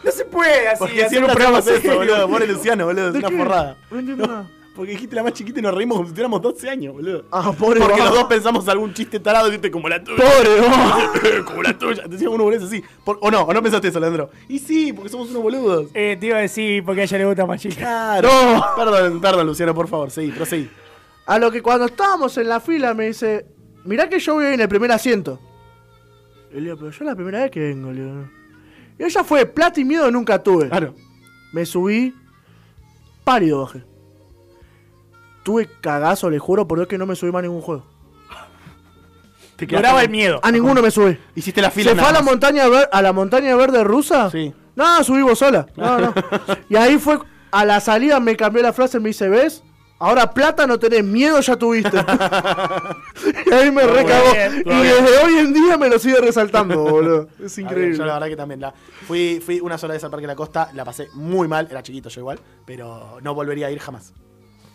no 0.04 0.12
se 0.12 0.24
puede 0.26 0.68
así. 0.70 0.80
Porque 0.80 1.04
hacer 1.04 1.24
un 1.24 1.32
programa 1.32 1.60
eso, 1.60 1.96
boludo. 1.96 2.28
Pobre 2.30 2.48
Luciano, 2.48 2.86
boludo. 2.86 3.08
Es 3.08 3.14
¿De 3.14 3.20
una 3.20 3.30
qué? 3.30 3.38
forrada. 3.38 3.78
No 3.90 4.00
entiendo 4.00 4.28
No, 4.28 4.34
nada. 4.34 4.50
Porque 4.76 4.92
dijiste 4.92 5.16
la 5.16 5.24
más 5.24 5.34
chiquita 5.34 5.60
y 5.60 5.64
nos 5.64 5.74
reímos 5.74 5.98
como 5.98 6.08
si 6.08 6.14
tuviéramos 6.14 6.42
12 6.42 6.70
años, 6.70 6.94
boludo. 6.94 7.26
Ah, 7.32 7.52
pobre 7.52 7.80
Porque 7.82 7.96
vos. 8.00 8.06
los 8.06 8.14
dos 8.20 8.24
pensamos 8.26 8.68
algún 8.70 8.94
chiste 8.94 9.20
tarado 9.20 9.48
y 9.48 9.52
dijiste 9.52 9.70
como 9.72 9.90
la 9.90 10.04
tuya. 10.04 10.24
Pobre 10.24 11.44
como 11.46 11.62
la 11.64 11.78
tuya. 11.78 12.04
Decía 12.08 12.30
uno 12.30 12.44
boludo 12.46 12.66
así. 12.66 12.82
Por- 13.04 13.20
o 13.22 13.30
no, 13.30 13.42
o 13.44 13.54
no 13.54 13.62
pensaste 13.62 13.90
eso, 13.90 14.00
Leandro. 14.00 14.30
Y 14.48 14.60
sí, 14.60 14.94
porque 14.94 15.10
somos 15.10 15.30
unos 15.30 15.44
boludos. 15.44 15.88
Eh, 15.94 16.16
te 16.20 16.28
iba 16.28 16.38
a 16.38 16.42
decir 16.42 16.84
porque 16.86 17.02
a 17.02 17.04
ella 17.04 17.18
le 17.18 17.26
gusta 17.26 17.46
más 17.46 17.62
chica. 17.62 17.76
Claro. 17.76 18.30
No. 18.32 18.64
Perdón, 18.78 19.20
perdón, 19.22 19.48
Luciano, 19.48 19.74
por 19.76 19.88
favor. 19.88 20.10
Seguí, 20.10 20.32
proseguí. 20.32 20.70
A 21.26 21.38
lo 21.38 21.52
que 21.52 21.62
cuando 21.62 21.86
estábamos 21.86 22.38
en 22.38 22.48
la 22.50 22.60
fila 22.60 22.94
me 22.94 23.08
dice, 23.08 23.46
mirá 23.86 24.08
que 24.10 24.20
yo 24.20 24.36
voy 24.36 24.46
en 24.48 24.62
el 24.62 24.70
primer 24.70 24.92
asiento. 24.92 25.40
Y 26.52 26.56
le 26.56 26.62
digo, 26.62 26.78
pero 26.78 26.92
yo 26.92 26.98
es 26.98 27.02
la 27.10 27.16
primera 27.16 27.40
vez 27.42 27.52
que 27.52 27.60
vengo, 27.60 27.92
le 27.92 28.04
digo. 28.04 28.30
Y 29.00 29.04
ella 29.04 29.24
fue, 29.24 29.46
plata 29.46 29.80
y 29.80 29.86
miedo 29.86 30.10
nunca 30.12 30.42
tuve. 30.42 30.70
Claro. 30.70 30.94
Me 31.54 31.66
subí, 31.66 32.14
pálido 33.24 33.62
bajé. 33.62 33.84
Tuve 35.44 35.70
cagazo, 35.82 36.30
le 36.30 36.40
juro 36.40 36.68
por 36.68 36.78
Dios 36.78 36.88
que 36.88 36.98
no 36.98 37.06
me 37.06 37.16
subí 37.16 37.32
más 37.32 37.40
a 37.40 37.44
ningún 37.44 37.62
juego. 37.62 37.84
Te 39.56 39.68
con- 39.68 39.84
el 39.86 40.10
miedo. 40.10 40.40
A 40.44 40.52
ninguno 40.52 40.82
me 40.82 40.90
subí. 40.92 41.18
Hiciste 41.36 41.62
la 41.62 41.70
fila 41.70 41.92
¿Se 41.92 41.98
fue 41.98 42.08
a 42.08 42.12
la, 42.12 42.22
montaña 42.22 42.68
ver- 42.68 42.90
a 42.92 43.02
la 43.02 43.14
montaña 43.14 43.56
verde 43.56 43.84
rusa? 43.84 44.30
Sí. 44.32 44.54
No, 44.76 45.04
subí 45.04 45.22
vos 45.22 45.38
sola. 45.38 45.68
No, 45.76 46.00
no. 46.00 46.14
y 46.70 46.76
ahí 46.76 46.98
fue, 46.98 47.20
a 47.52 47.66
la 47.66 47.80
salida 47.80 48.20
me 48.20 48.36
cambió 48.36 48.64
la 48.64 48.74
frase, 48.74 49.00
me 49.00 49.10
dice, 49.10 49.30
¿ves? 49.30 49.64
Ahora 50.00 50.32
plata 50.34 50.66
no 50.66 50.80
tenés, 50.80 51.04
miedo 51.04 51.40
ya 51.42 51.56
tuviste. 51.58 51.96
y 53.46 53.54
ahí 53.54 53.70
me 53.72 53.84
recagó. 53.84 54.32
Y 54.66 54.84
desde 54.84 55.18
hoy 55.24 55.38
en 55.38 55.54
día 55.54 55.78
me 55.78 55.90
lo 55.90 56.00
sigue 56.00 56.20
resaltando, 56.20 56.78
boludo. 56.84 57.28
Es 57.44 57.56
ver, 57.58 57.66
increíble. 57.66 57.98
Yo 57.98 58.06
la 58.06 58.14
verdad 58.14 58.28
que 58.30 58.36
también 58.36 58.62
la 58.62 58.74
fui, 59.08 59.40
fui 59.46 59.60
una 59.60 59.78
sola 59.78 59.94
vez 59.94 60.04
al 60.04 60.10
Parque 60.10 60.24
de 60.24 60.34
la 60.34 60.36
Costa, 60.36 60.72
la 60.74 60.84
pasé 60.86 61.08
muy 61.14 61.48
mal, 61.48 61.68
era 61.70 61.84
chiquito 61.84 62.10
yo 62.10 62.22
igual, 62.22 62.40
pero 62.66 63.20
no 63.22 63.36
volvería 63.36 63.68
a 63.68 63.72
ir 63.72 63.78
jamás. 63.80 64.12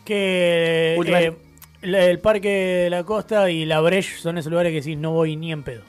Que 0.07 0.97
eh, 1.07 1.37
el 1.83 2.19
Parque 2.21 2.49
de 2.49 2.91
la 2.91 3.05
Costa 3.05 3.51
y 3.51 3.67
la 3.67 3.81
Breche 3.81 4.17
son 4.19 4.39
esos 4.39 4.51
lugares 4.51 4.73
que 4.73 4.83
sí, 4.83 4.97
no 4.97 5.13
voy 5.13 5.37
ni 5.37 5.53
en 5.53 5.63
pedo. 5.63 5.83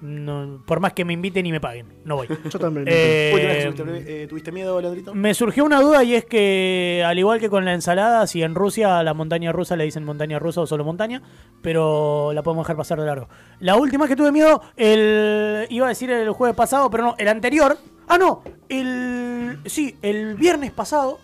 No, 0.00 0.62
por 0.64 0.78
más 0.78 0.92
que 0.92 1.04
me 1.04 1.12
inviten 1.12 1.44
y 1.44 1.50
me 1.50 1.60
paguen, 1.60 1.86
no 2.04 2.14
voy. 2.14 2.28
Yo 2.50 2.58
también. 2.58 2.86
Eh, 2.88 3.72
tuviste, 3.76 4.22
eh, 4.22 4.26
¿tuviste 4.28 4.52
miedo, 4.52 4.80
Leandrito? 4.80 5.12
Me 5.12 5.34
surgió 5.34 5.64
una 5.64 5.80
duda 5.80 6.04
y 6.04 6.14
es 6.14 6.24
que, 6.24 7.02
al 7.04 7.18
igual 7.18 7.40
que 7.40 7.50
con 7.50 7.64
la 7.64 7.74
ensalada, 7.74 8.24
si 8.28 8.44
en 8.44 8.54
Rusia 8.54 9.00
a 9.00 9.02
la 9.02 9.12
montaña 9.12 9.50
rusa 9.50 9.74
le 9.74 9.84
dicen 9.84 10.04
montaña 10.04 10.38
rusa 10.38 10.60
o 10.60 10.66
solo 10.68 10.84
montaña, 10.84 11.22
pero 11.62 12.32
la 12.32 12.44
podemos 12.44 12.64
dejar 12.64 12.76
pasar 12.76 13.00
de 13.00 13.06
largo. 13.06 13.28
La 13.58 13.76
última 13.76 14.06
que 14.06 14.14
tuve 14.14 14.30
miedo, 14.30 14.62
el 14.76 15.66
iba 15.68 15.86
a 15.86 15.88
decir 15.88 16.10
el 16.12 16.30
jueves 16.30 16.54
pasado, 16.54 16.90
pero 16.90 17.02
no, 17.02 17.14
el 17.18 17.26
anterior. 17.26 17.76
Ah, 18.06 18.18
no, 18.18 18.42
el. 18.68 19.58
Sí, 19.66 19.96
el 20.02 20.36
viernes 20.36 20.70
pasado. 20.70 21.18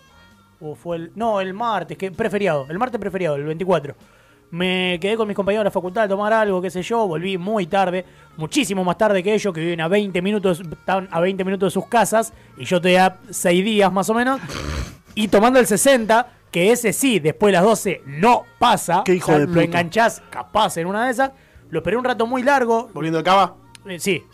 O 0.65 0.75
fue 0.75 0.97
el. 0.97 1.11
No, 1.15 1.39
el 1.39 1.53
martes, 1.53 1.97
que 1.97 2.11
preferiado. 2.11 2.65
El 2.69 2.79
martes 2.79 2.99
preferiado, 2.99 3.35
el 3.35 3.43
24. 3.43 3.95
Me 4.51 4.97
quedé 5.01 5.15
con 5.17 5.27
mis 5.27 5.35
compañeros 5.35 5.61
de 5.63 5.65
la 5.65 5.71
facultad 5.71 6.03
a 6.03 6.07
tomar 6.07 6.31
algo, 6.31 6.61
qué 6.61 6.69
sé 6.69 6.81
yo, 6.81 7.07
volví 7.07 7.37
muy 7.37 7.67
tarde, 7.67 8.05
muchísimo 8.37 8.83
más 8.83 8.97
tarde 8.97 9.21
que 9.21 9.33
ellos, 9.33 9.53
que 9.53 9.59
viven 9.59 9.81
a 9.81 9.87
20 9.87 10.21
minutos, 10.21 10.61
están 10.61 11.09
a 11.11 11.19
20 11.19 11.43
minutos 11.43 11.67
de 11.67 11.71
sus 11.71 11.87
casas, 11.87 12.31
y 12.55 12.63
yo 12.63 12.77
estoy 12.77 12.95
a 12.95 13.17
6 13.29 13.65
días 13.65 13.91
más 13.91 14.09
o 14.09 14.13
menos, 14.13 14.39
y 15.15 15.27
tomando 15.27 15.59
el 15.59 15.65
60, 15.65 16.27
que 16.51 16.71
ese 16.71 16.93
sí, 16.93 17.19
después 17.19 17.51
de 17.51 17.53
las 17.53 17.63
12 17.63 18.03
no 18.05 18.43
pasa, 18.59 19.01
Qué 19.03 19.15
hijo 19.15 19.31
o 19.31 19.35
sea, 19.35 19.45
de 19.45 19.51
lo 19.51 19.61
enganchás 19.61 20.21
capaz 20.29 20.77
en 20.77 20.87
una 20.87 21.05
de 21.05 21.11
esas, 21.11 21.31
lo 21.69 21.79
esperé 21.79 21.97
un 21.97 22.05
rato 22.05 22.27
muy 22.27 22.43
largo, 22.43 22.89
Volviendo 22.93 23.17
de 23.17 23.23
Cava. 23.23 23.64
Eh, 23.87 23.99
sí, 23.99 24.25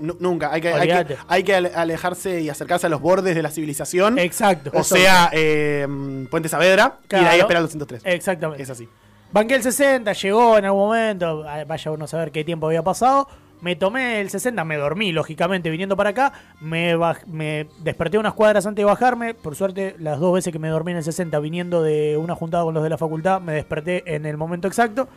nu- 0.00 0.16
nunca. 0.20 0.52
Hay 0.52 0.60
que, 0.60 0.72
hay, 0.72 1.42
que, 1.44 1.54
hay 1.54 1.64
alejarse 1.74 2.40
y 2.40 2.48
acercarse 2.48 2.86
a 2.86 2.90
los 2.90 3.00
bordes 3.00 3.34
de 3.34 3.42
la 3.42 3.50
civilización. 3.50 4.18
exacto. 4.18 4.70
O 4.74 4.84
sea, 4.84 5.30
eh, 5.32 5.86
Puente 6.30 6.48
Saavedra. 6.48 6.98
Y 7.10 7.16
de 7.16 7.28
ahí 7.28 7.40
esperar 7.40 7.62
los 7.62 7.70
103. 7.70 8.02
Exactamente. 8.04 8.62
Es 8.62 8.70
así. 8.70 8.88
Banqué 9.32 9.54
el 9.54 9.62
60, 9.62 10.12
llegó 10.12 10.58
en 10.58 10.64
algún 10.64 10.80
momento, 10.88 11.44
ah, 11.46 11.62
vaya 11.64 11.90
uno 11.92 12.04
a 12.04 12.08
saber 12.08 12.32
qué 12.32 12.42
tiempo 12.44 12.66
había 12.66 12.82
pasado. 12.82 13.28
Me 13.60 13.76
tomé 13.76 14.20
el 14.22 14.30
60, 14.30 14.64
me 14.64 14.76
dormí, 14.76 15.12
lógicamente, 15.12 15.68
viniendo 15.70 15.94
para 15.96 16.10
acá. 16.10 16.32
Me, 16.60 16.96
me 17.26 17.68
desperté 17.80 18.16
unas 18.18 18.32
cuadras 18.32 18.66
antes 18.66 18.82
de 18.82 18.86
bajarme. 18.86 19.34
Por 19.34 19.54
suerte, 19.54 19.94
las 19.98 20.18
dos 20.18 20.32
veces 20.34 20.50
que 20.52 20.58
me 20.58 20.68
dormí 20.68 20.92
en 20.92 20.96
el 20.98 21.04
60, 21.04 21.38
viniendo 21.40 21.82
de 21.82 22.16
una 22.16 22.34
juntada 22.34 22.64
con 22.64 22.72
los 22.74 22.82
de 22.82 22.88
la 22.90 22.96
facultad, 22.98 23.40
me 23.40 23.52
desperté 23.52 24.02
en 24.14 24.24
el 24.26 24.36
momento 24.38 24.66
exacto. 24.66 25.08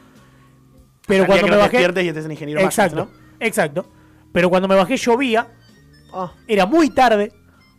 Pero 1.08 1.26
cuando 1.26 1.46
que 1.46 1.52
me 1.52 1.58
te 1.58 1.62
bajé. 1.62 1.78
despiertes 1.78 2.04
y 2.04 2.08
estés 2.10 2.26
en 2.26 2.32
ingeniero 2.32 2.62
Exacto, 2.62 2.96
¿no? 2.98 3.23
Exacto. 3.44 3.86
Pero 4.32 4.50
cuando 4.50 4.68
me 4.68 4.76
bajé 4.76 4.98
llovía, 4.98 5.48
Ah, 6.16 6.32
era 6.48 6.66
muy 6.68 6.90
tarde, 6.92 7.32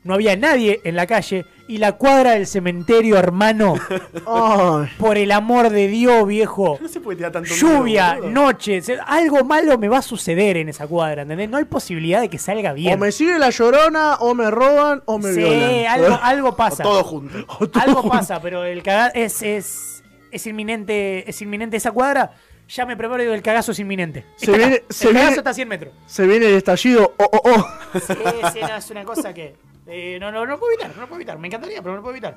no 0.03 0.15
había 0.15 0.37
nadie 0.37 0.81
en 0.85 0.97
la 0.97 1.07
calle 1.07 1.47
y 1.69 1.79
la 1.79 1.93
cuadra 1.93 2.33
del 2.33 2.47
cementerio, 2.49 3.17
hermano, 3.17 3.75
ay. 4.27 4.89
por 4.99 5.17
el 5.17 5.31
amor 5.31 5.71
de 5.71 5.87
Dios, 5.89 6.27
viejo. 6.27 6.79
No 6.83 6.89
se 6.89 7.01
puede 7.01 7.17
tirar 7.19 7.31
tanto 7.33 7.55
Lluvia, 7.55 8.15
miedo, 8.15 8.31
noche, 8.31 8.83
se- 8.83 8.99
algo 9.07 9.45
malo 9.45 9.79
me 9.79 9.89
va 9.89 9.99
a 9.99 10.03
suceder 10.03 10.57
en 10.57 10.69
esa 10.69 10.87
cuadra, 10.89 11.23
¿entendés? 11.23 11.49
No 11.49 11.59
hay 11.59 11.65
posibilidad 11.65 12.21
de 12.21 12.29
que 12.29 12.39
salga 12.39 12.73
O 12.73 12.75
bien. 12.75 12.99
me 12.99 13.13
sigue 13.13 13.39
la 13.39 13.51
llorona, 13.51 14.17
o 14.17 14.35
me 14.35 14.51
roban, 14.51 15.03
o 15.07 15.19
me 15.19 15.33
sí, 15.33 15.39
violan. 15.39 15.87
algo, 15.87 16.19
algo 16.23 16.49
O 16.51 16.57
pasa. 16.57 16.83
todo 16.83 17.05
junto. 17.05 17.39
O 17.61 17.69
todo 17.69 17.83
algo 17.83 18.03
junto. 18.03 18.17
pasa, 18.17 18.41
pero 18.43 18.65
el 18.65 18.83
cagazo 18.83 19.13
es, 19.15 19.43
es, 19.43 20.03
es 20.33 20.47
inminente, 20.49 21.31
es 21.31 21.41
inminente 21.41 21.77
esa 21.77 21.93
cuadra. 21.93 22.33
Ya 22.69 22.87
me 22.87 22.97
preparo 22.97 23.23
y 23.23 23.27
digo, 23.27 23.35
el 23.35 23.43
cagazo 23.43 23.73
es 23.73 23.79
inminente. 23.79 24.25
Se 24.37 24.51
viene- 24.57 24.77
el 24.77 24.95
se 24.95 25.09
cagazo 25.09 25.21
viene- 25.27 25.37
está 25.37 25.51
a 25.51 25.55
100 25.55 25.69
metros. 25.69 25.93
Se 26.07 26.27
viene 26.27 26.47
el 26.47 26.55
estallido. 26.55 27.15
Oh, 27.19 27.31
oh, 27.33 27.41
oh. 27.45 27.67
Sí, 28.01 28.15
sí, 28.55 28.61
no, 28.61 28.77
es 28.77 28.91
una 28.91 29.05
cosa 29.05 29.35
que 29.35 29.55
eh, 29.87 30.17
no, 30.21 30.33
no, 30.33 30.47
no 30.47 30.59
puedo 30.59 30.73
evitar, 30.73 30.91
no 30.97 31.03
puedo 31.07 31.17
evitar. 31.17 31.39
Me 31.39 31.49
encantaría, 31.49 31.83
pero 31.83 31.95
no 31.97 32.01
puedo 32.01 32.15
evitar. 32.15 32.37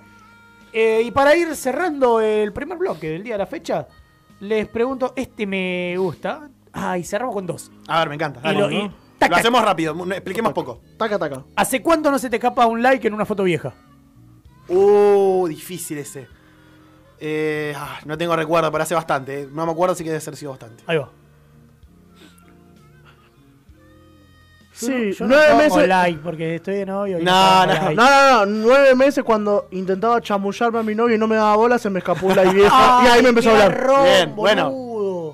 Eh, 0.74 1.02
y 1.06 1.12
para 1.12 1.36
ir 1.36 1.56
cerrando 1.56 2.20
el 2.20 2.52
primer 2.52 2.78
bloque 2.78 3.10
del 3.10 3.24
día 3.24 3.36
de 3.36 3.40
la 3.40 3.46
fecha, 3.48 3.88
les 4.42 4.68
pregunto, 4.68 5.14
este 5.16 5.48
me 5.48 5.96
gusta. 5.98 6.50
Ah, 6.74 6.98
y 6.98 7.04
cerramos 7.06 7.34
con 7.34 7.46
dos. 7.48 7.72
A 7.88 8.00
ver, 8.00 8.10
me 8.10 8.16
encanta. 8.16 8.42
Y 8.42 8.44
dale. 8.44 8.60
lo- 8.60 9.28
lo 9.30 9.36
hacemos 9.36 9.64
rápido. 9.64 9.96
Expliquemos 10.12 10.52
poco. 10.54 10.82
Taca, 10.98 11.18
taca. 11.18 11.44
¿Hace 11.56 11.82
cuánto 11.82 12.12
no 12.12 12.20
se 12.20 12.30
te 12.30 12.36
escapa 12.36 12.66
un 12.68 12.84
like 12.84 13.08
en 13.08 13.14
una 13.14 13.26
foto 13.26 13.44
vieja? 13.44 13.74
Uh, 14.68 15.48
difícil 15.48 15.98
ese. 15.98 16.28
Eh, 17.20 17.74
ah, 17.76 18.00
no 18.06 18.18
tengo 18.18 18.36
recuerdo, 18.36 18.72
pero 18.72 18.84
hace 18.84 18.94
bastante. 18.96 19.42
eh. 19.42 19.48
No 19.52 19.66
me 19.66 19.72
acuerdo, 19.72 19.94
así 19.94 20.04
que 20.04 20.10
debe 20.12 20.22
ser 20.22 20.36
sido 20.36 20.52
bastante. 20.52 20.84
Ahí 20.88 20.98
va. 20.98 21.10
Sí, 24.72 25.12
Yo 25.14 25.26
no 25.26 25.36
nueve 25.36 25.54
pongo 25.70 25.76
meses. 25.88 26.20
porque 26.24 26.56
estoy 26.56 26.76
de 26.76 26.86
novio. 26.86 27.20
y 27.20 27.24
No, 27.24 27.66
no. 27.66 27.74
No, 27.74 27.92
no, 27.94 28.32
no, 28.32 28.46
nueve 28.46 28.94
meses 28.94 29.24
cuando 29.24 29.68
intentaba 29.72 30.22
chamullarme 30.22 30.80
a 30.80 30.84
mi 30.84 30.94
novia 30.94 31.16
y 31.16 31.18
no 31.20 31.28
me 31.28 31.36
daba 31.36 31.56
bola, 31.56 31.80
se 31.80 31.90
me 31.90 31.98
escapó 32.00 32.34
la 32.36 32.44
vieja 32.44 33.02
y 33.04 33.08
ahí 33.08 33.24
me 33.24 33.30
empezó 33.30 33.50
a 33.50 33.54
hablar. 33.54 33.72
garrón, 33.74 34.04
Bien, 34.04 34.36
bueno. 34.36 35.34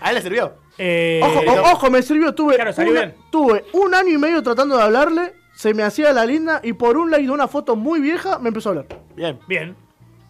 ¿A 0.00 0.08
él 0.08 0.16
le 0.16 0.22
sirvió? 0.22 0.54
Eh, 0.76 1.20
Ojo, 1.22 1.40
o- 1.52 1.72
ojo, 1.72 1.90
me 1.90 2.02
sirvió, 2.02 2.34
tuve, 2.34 2.56
Claro, 2.56 2.72
salió 2.72 2.90
una- 2.92 3.00
bien. 3.02 3.14
tuve 3.30 3.64
un 3.74 3.94
año 3.94 4.08
y 4.08 4.18
medio 4.18 4.42
tratando 4.42 4.76
de 4.76 4.82
hablarle, 4.82 5.34
se 5.54 5.72
me 5.74 5.82
hacía 5.84 6.12
la 6.12 6.24
linda 6.26 6.60
y 6.64 6.72
por 6.72 6.96
un 6.96 7.10
like 7.12 7.26
de 7.26 7.30
una 7.30 7.46
foto 7.46 7.76
muy 7.76 8.00
vieja 8.00 8.38
me 8.40 8.48
empezó 8.48 8.70
a 8.70 8.72
hablar. 8.72 8.86
Bien. 9.14 9.38
Bien. 9.46 9.76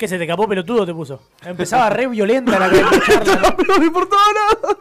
¿Qué 0.01 0.09
se 0.09 0.16
te 0.16 0.24
escapó 0.24 0.48
pelotudo 0.48 0.86
te 0.86 0.94
puso? 0.94 1.20
Empezaba 1.44 1.90
re 1.90 2.07
violenta 2.07 2.59
la 2.59 2.68
escucharla, 2.68 3.36
¿no? 3.36 3.55
Pero 3.59 3.74
no 3.74 3.78
me 3.80 3.84
importaba 3.86 4.22
nada. 4.34 4.76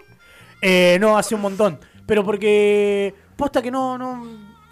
Eh, 0.61 0.97
no, 1.01 1.17
hace 1.17 1.35
un 1.35 1.41
montón. 1.41 1.77
Pero 2.05 2.23
porque. 2.23 3.13
Posta 3.35 3.61
que 3.61 3.69
no, 3.69 3.97
no. 3.97 4.25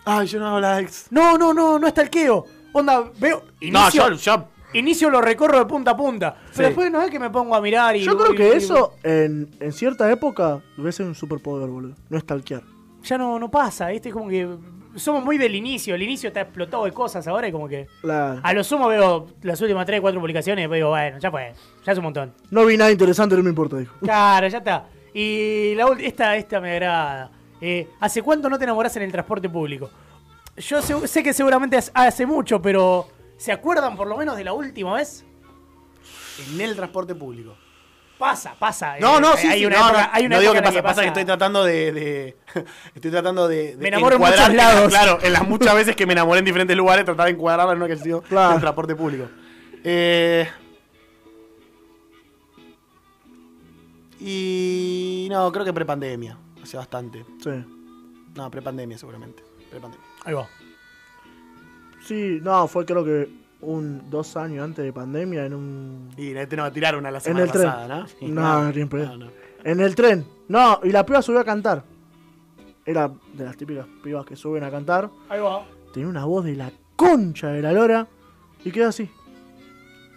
Ay, 0.05 0.25
yo 0.27 0.39
no 0.39 0.47
hago 0.47 0.61
likes. 0.61 0.93
No, 1.09 1.37
no, 1.37 1.53
no, 1.53 1.77
no 1.77 1.85
está 1.85 2.01
el 2.01 2.09
queo. 2.09 2.45
Onda, 2.71 3.03
veo. 3.19 3.43
No, 3.61 3.81
Inicio, 3.81 4.09
yo, 4.11 4.15
yo. 4.15 4.47
inicio 4.73 5.09
lo 5.09 5.19
recorro 5.21 5.59
de 5.59 5.65
punta 5.65 5.91
a 5.91 5.97
punta. 5.97 6.33
Pero 6.45 6.53
Sí. 6.55 6.63
después 6.63 6.89
no 6.91 7.01
es 7.01 7.11
que 7.11 7.19
me 7.19 7.29
pongo 7.29 7.53
a 7.53 7.59
mirar 7.61 7.97
y. 7.97 8.03
Yo 8.05 8.17
creo 8.17 8.33
que 8.33 8.47
y- 8.47 8.51
eso 8.57 8.93
en, 9.03 9.49
en 9.59 9.73
cierta 9.73 10.09
época 10.09 10.61
debe 10.77 10.93
ser 10.93 11.07
un 11.07 11.15
superpoder, 11.15 11.67
boludo. 11.69 11.95
No 12.09 12.17
stalkear. 12.21 12.63
Ya 13.03 13.17
no, 13.17 13.37
no 13.37 13.51
pasa, 13.51 13.87
¿viste? 13.89 14.07
Es 14.09 14.13
como 14.15 14.29
que. 14.29 14.47
Somos 14.97 15.23
muy 15.23 15.37
del 15.37 15.55
inicio. 15.55 15.95
El 15.95 16.03
inicio 16.03 16.27
está 16.27 16.41
explotado 16.41 16.85
de 16.85 16.91
cosas 16.91 17.25
ahora 17.27 17.47
y 17.47 17.51
como 17.51 17.67
que. 17.67 17.87
A 18.43 18.53
lo 18.53 18.63
sumo 18.63 18.87
veo 18.87 19.27
las 19.43 19.61
últimas 19.61 19.85
3, 19.85 20.01
4 20.01 20.19
publicaciones 20.19 20.59
y 20.59 20.63
después 20.63 20.79
digo, 20.79 20.89
bueno, 20.89 21.17
ya 21.19 21.31
fue. 21.31 21.53
Ya 21.85 21.91
es 21.91 21.97
un 21.97 22.03
montón. 22.03 22.33
No 22.51 22.65
vi 22.65 22.75
nada 22.77 22.91
interesante, 22.91 23.35
no 23.37 23.43
me 23.43 23.49
importa, 23.49 23.77
dijo. 23.77 23.95
Claro, 24.01 24.47
ya 24.47 24.57
está. 24.57 24.85
Y 25.13 25.73
la, 25.75 25.85
ul- 25.87 26.01
esta, 26.03 26.35
esta 26.35 26.59
me 26.59 26.71
agrada. 26.73 27.31
Eh, 27.61 27.87
¿Hace 27.99 28.21
cuánto 28.21 28.49
no 28.49 28.57
te 28.57 28.65
enamorás 28.65 28.95
en 28.97 29.03
el 29.03 29.11
transporte 29.11 29.49
público? 29.49 29.89
Yo 30.57 30.81
sé, 30.81 31.07
sé 31.07 31.23
que 31.23 31.33
seguramente 31.33 31.79
hace 31.93 32.25
mucho, 32.25 32.61
pero 32.61 33.07
¿se 33.37 33.51
acuerdan 33.51 33.95
por 33.95 34.07
lo 34.07 34.17
menos 34.17 34.35
de 34.37 34.43
la 34.43 34.53
última 34.53 34.93
vez? 34.95 35.23
En 36.53 36.61
el 36.61 36.75
transporte 36.75 37.13
público. 37.15 37.55
Pasa, 38.18 38.55
pasa. 38.57 38.95
No, 38.99 39.18
Eh, 39.18 39.22
no, 39.22 39.38
sí, 39.38 39.47
hay 39.47 39.59
sí, 39.59 39.65
una 39.68 39.78
no, 39.78 39.86
época, 39.89 40.03
no, 40.03 40.09
hay 40.13 40.26
una 40.26 40.36
no 40.36 40.41
digo 40.41 40.51
que 40.53 40.57
en 40.59 40.63
la 40.63 40.70
pasa, 40.72 40.84
pasa 40.84 41.01
que 41.01 41.07
estoy 41.09 41.26
tratando 41.26 41.63
de, 41.63 41.91
de- 41.91 42.38
estoy 42.95 43.11
tratando 43.11 43.47
de, 43.47 43.76
de 43.76 43.78
Me 43.78 43.89
enamoro 43.89 44.15
en 44.15 44.22
muchos 44.22 44.53
lados. 44.53 44.88
Claro, 44.89 45.20
en 45.22 45.34
las 45.34 45.47
muchas 45.47 45.76
veces 45.76 45.95
que 45.95 46.05
me 46.07 46.13
enamoré 46.13 46.39
en 46.39 46.45
diferentes 46.45 46.76
lugares, 46.76 47.05
tratar 47.05 47.26
de 47.28 47.34
encuadrarla 47.34 47.74
en 47.74 47.78
una 47.78 47.88
que 47.88 47.93
ha 47.93 47.97
sido 47.97 48.22
Claro. 48.24 48.55
el 48.55 48.59
transporte 48.61 48.95
público. 48.95 49.26
Eh, 49.84 50.47
y 54.20 55.28
no, 55.30 55.51
creo 55.51 55.65
que 55.65 55.74
prepandemia, 55.74 56.38
hace 56.63 56.78
bastante. 56.78 57.24
Sí. 57.43 57.51
No, 58.36 58.49
prepandemia 58.49 58.97
seguramente. 58.97 59.43
Prepandemia. 59.70 60.05
Ahí 60.26 60.34
va. 60.34 60.47
Sí, 62.05 62.39
no, 62.41 62.68
fue 62.68 62.86
creo 62.86 63.03
que 63.03 63.30
un 63.61 64.09
dos 64.09 64.37
años 64.37 64.63
antes 64.63 64.85
de 64.85 64.93
pandemia 64.93 65.45
en 65.45 65.53
un. 65.53 66.09
Y 66.17 66.31
este 66.35 66.55
no 66.55 66.63
va 66.63 66.67
a 66.69 66.73
tirar 66.73 66.95
una 66.95 67.09
la 67.11 67.17
En 67.17 67.23
semana 67.23 67.43
el 67.45 67.51
tren. 67.51 67.65
pasada, 67.65 67.87
¿no? 67.99 68.07
Sí, 68.07 68.25
No, 68.27 68.69
en 68.69 68.89
pedo. 68.89 69.05
No, 69.07 69.17
no. 69.25 69.31
En 69.63 69.79
el 69.79 69.95
tren. 69.95 70.25
No, 70.47 70.79
y 70.83 70.91
la 70.91 71.05
piba 71.05 71.21
subió 71.21 71.39
a 71.39 71.43
cantar. 71.45 71.83
Era 72.85 73.11
de 73.33 73.43
las 73.43 73.57
típicas 73.57 73.85
pibas 74.03 74.25
que 74.25 74.35
suben 74.35 74.63
a 74.63 74.71
cantar. 74.71 75.09
Ahí 75.29 75.39
va. 75.41 75.65
Tenía 75.93 76.07
una 76.07 76.25
voz 76.25 76.45
de 76.45 76.55
la 76.55 76.71
concha 76.95 77.47
de 77.49 77.61
la 77.61 77.73
lora. 77.73 78.07
Y 78.63 78.71
quedó 78.71 78.87
así. 78.89 79.09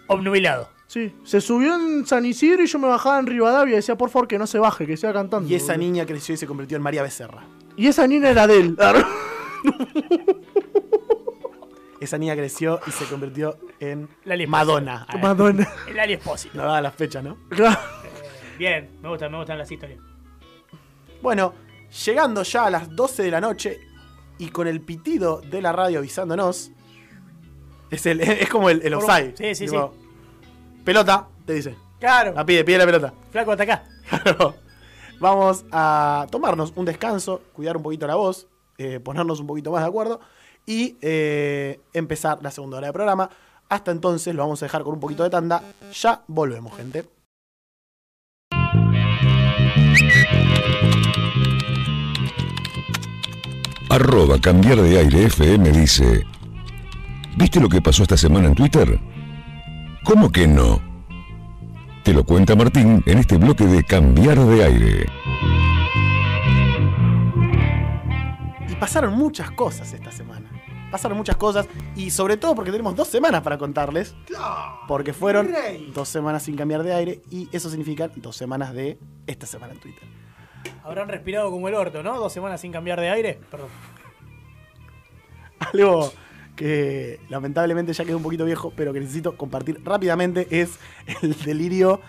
Obnubilado. 0.07 0.69
Sí. 0.87 1.15
Se 1.25 1.41
subió 1.41 1.77
en 1.77 2.05
San 2.07 2.27
Isidro 2.27 2.63
y 2.63 2.67
yo 2.67 2.79
me 2.79 2.89
bajaba 2.89 3.19
en 3.21 3.27
Rivadavia 3.27 3.73
y 3.75 3.77
decía, 3.77 3.97
por 3.97 4.11
favor, 4.11 4.27
que 4.29 4.39
no 4.39 4.47
se 4.47 4.59
baje, 4.59 4.87
que 4.87 4.97
siga 4.97 5.13
cantando. 5.13 5.49
Y 5.49 5.55
esa 5.55 5.77
niña 5.77 6.05
creció 6.05 6.35
y 6.35 6.39
se 6.39 6.47
convirtió 6.47 6.77
en 6.77 6.83
María 6.83 7.03
Becerra. 7.03 7.45
Y 7.77 7.87
esa 7.87 8.07
niña 8.07 8.29
era 8.31 8.47
de 8.47 8.59
él. 8.61 8.77
Esa 12.01 12.17
niña 12.17 12.35
creció 12.35 12.81
y 12.87 12.91
se 12.93 13.05
convirtió 13.05 13.59
en 13.79 14.09
Lali. 14.25 14.47
Madonna. 14.47 15.07
Ah, 15.09 15.17
Madonna. 15.23 15.69
El 15.87 15.99
Ali 16.01 16.15
Espósito. 16.15 16.57
No 16.57 16.63
daba 16.65 16.81
la 16.81 16.91
fecha, 16.91 17.21
¿no? 17.21 17.37
Claro. 17.51 17.79
Bien, 18.59 18.91
me 19.03 19.09
gustan, 19.11 19.31
me 19.31 19.39
gustan 19.39 19.59
las 19.59 19.71
historias. 19.71 20.01
Bueno, 21.21 21.55
llegando 22.05 22.43
ya 22.43 22.65
a 22.67 22.71
las 22.71 22.95
12 22.97 23.23
de 23.23 23.31
la 23.31 23.41
noche 23.41 23.81
y 24.39 24.49
con 24.49 24.67
el 24.67 24.81
pitido 24.81 25.43
de 25.43 25.61
la 25.61 25.73
radio 25.73 25.99
avisándonos, 25.99 26.71
es, 27.91 28.07
el, 28.07 28.21
es 28.23 28.49
como 28.49 28.71
el, 28.71 28.81
el 28.83 28.95
offside. 28.95 29.35
sí, 29.37 29.55
sí, 29.55 29.67
Tipo, 29.67 29.95
Pelota, 30.85 31.29
te 31.45 31.53
dice. 31.53 31.77
Claro. 31.99 32.33
La 32.33 32.47
pide, 32.47 32.65
pide 32.65 32.79
la 32.79 32.87
pelota. 32.87 33.13
Flaco, 33.31 33.53
hasta 33.53 33.65
acá. 33.65 33.85
Claro. 34.09 34.55
Vamos 35.21 35.67
a 35.71 36.27
tomarnos 36.31 36.73
un 36.77 36.87
descanso, 36.87 37.43
cuidar 37.53 37.77
un 37.77 37.83
poquito 37.83 38.07
la 38.07 38.15
voz, 38.15 38.49
eh, 38.79 39.01
ponernos 39.01 39.39
un 39.41 39.47
poquito 39.47 39.71
más 39.71 39.83
de 39.83 39.89
acuerdo 39.89 40.21
y 40.67 40.97
eh, 41.01 41.81
empezar 41.93 42.39
la 42.43 42.51
segunda 42.51 42.79
hora 42.79 42.89
de 42.89 42.93
programa. 42.93 43.31
Hasta 43.69 43.91
entonces 43.91 44.35
lo 44.35 44.43
vamos 44.43 44.63
a 44.63 44.67
dejar 44.67 44.83
con 44.83 44.95
un 44.95 45.01
poquito 45.01 45.23
de 45.23 45.31
tanda. 45.31 45.63
Ya 45.93 46.23
volvemos, 46.27 46.77
gente. 46.77 47.09
Arroba 53.91 54.41
cambiar 54.41 54.81
de 54.81 54.99
aire 54.99 55.25
FM 55.25 55.73
dice, 55.73 56.25
¿viste 57.37 57.59
lo 57.59 57.69
que 57.69 57.83
pasó 57.83 58.05
esta 58.05 58.17
semana 58.17 58.47
en 58.47 58.55
Twitter? 58.55 59.01
¿Cómo 60.05 60.31
que 60.31 60.47
no? 60.47 60.81
Te 62.05 62.15
lo 62.15 62.23
cuenta 62.23 62.55
Martín 62.55 63.03
en 63.05 63.19
este 63.19 63.37
bloque 63.37 63.65
de 63.67 63.83
cambiar 63.83 64.39
de 64.39 64.65
aire. 64.65 65.07
Y 68.69 68.75
pasaron 68.77 69.15
muchas 69.15 69.51
cosas 69.51 69.93
esta 69.93 70.13
semana. 70.13 70.30
Pasaron 70.91 71.17
muchas 71.17 71.37
cosas 71.37 71.69
y 71.97 72.11
sobre 72.11 72.37
todo 72.37 72.55
porque 72.55 72.71
tenemos 72.71 72.95
dos 72.97 73.09
semanas 73.09 73.43
para 73.43 73.59
contarles. 73.59 74.15
Porque 74.89 75.13
fueron 75.13 75.51
dos 75.95 76.09
semanas 76.09 76.43
sin 76.43 76.57
cambiar 76.57 76.83
de 76.83 76.93
aire 76.93 77.23
y 77.31 77.49
eso 77.53 77.71
significa 77.71 78.09
dos 78.17 78.37
semanas 78.37 78.75
de 78.75 78.99
esta 79.27 79.47
semana 79.47 79.75
en 79.75 79.81
Twitter. 79.81 80.09
Habrán 80.85 81.09
respirado 81.09 81.51
como 81.51 81.69
el 81.69 81.75
orto, 81.75 82.03
¿no? 82.03 82.19
Dos 82.19 82.33
semanas 82.33 82.61
sin 82.61 82.73
cambiar 82.73 83.01
de 83.01 83.11
aire. 83.11 83.39
Perdón. 83.51 83.69
Algo 85.73 86.13
que 86.57 87.21
lamentablemente 87.29 87.93
ya 87.93 88.05
quedó 88.05 88.17
un 88.17 88.23
poquito 88.23 88.45
viejo, 88.45 88.73
pero 88.77 88.93
que 88.93 89.01
necesito 89.01 89.37
compartir 89.37 89.81
rápidamente 89.85 90.47
es 90.51 90.79
el 91.23 91.35
delirio 91.43 92.01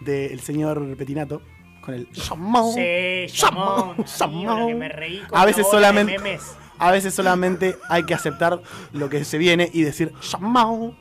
del 0.00 0.40
señor 0.40 0.96
Petinato 0.96 1.42
con 1.80 1.94
el 1.94 2.08
llamón. 2.12 2.74
Sí, 2.74 2.80
que 2.80 4.74
me 4.74 4.88
reí 4.88 5.20
con 5.20 5.38
A 5.38 5.44
veces 5.44 5.66
solamente 5.68 6.18
memes. 6.18 6.56
A 6.78 6.90
veces 6.92 7.14
solamente 7.14 7.76
hay 7.88 8.04
que 8.04 8.14
aceptar 8.14 8.60
lo 8.92 9.08
que 9.08 9.24
se 9.24 9.38
viene 9.38 9.70
y 9.72 9.82
decir 9.82 10.12
llamón. 10.22 10.96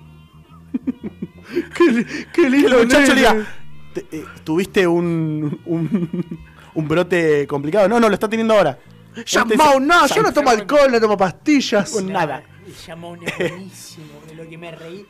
Qué, 1.76 2.06
qué 2.06 2.28
Que 2.34 2.50
lindo. 2.50 2.80
el 2.80 2.88
muchacho 2.88 3.14
diga, 3.14 3.46
"Te- 3.94 4.06
eh, 4.12 4.26
tuviste 4.44 4.88
un, 4.88 5.60
un 5.66 6.40
un 6.74 6.88
brote 6.88 7.48
complicado. 7.48 7.88
No, 7.88 8.00
no, 8.00 8.10
lo 8.10 8.14
está 8.14 8.28
teniendo 8.28 8.54
ahora. 8.54 8.78
Llamao, 9.26 9.80
no, 9.80 10.08
yo 10.08 10.22
no 10.22 10.34
tomo 10.34 10.50
Llamao. 10.50 10.62
alcohol, 10.62 10.92
no 10.92 11.00
tomo 11.00 11.16
pastillas. 11.18 11.90
Con 11.92 12.12
nada. 12.12 12.44
El 12.68 12.76
Chamount 12.76 13.22
es 13.26 13.38
buenísimo. 13.52 14.08
De 14.28 14.36
lo 14.36 14.50
que 14.50 14.58
me 14.58 14.72
reí. 14.72 15.06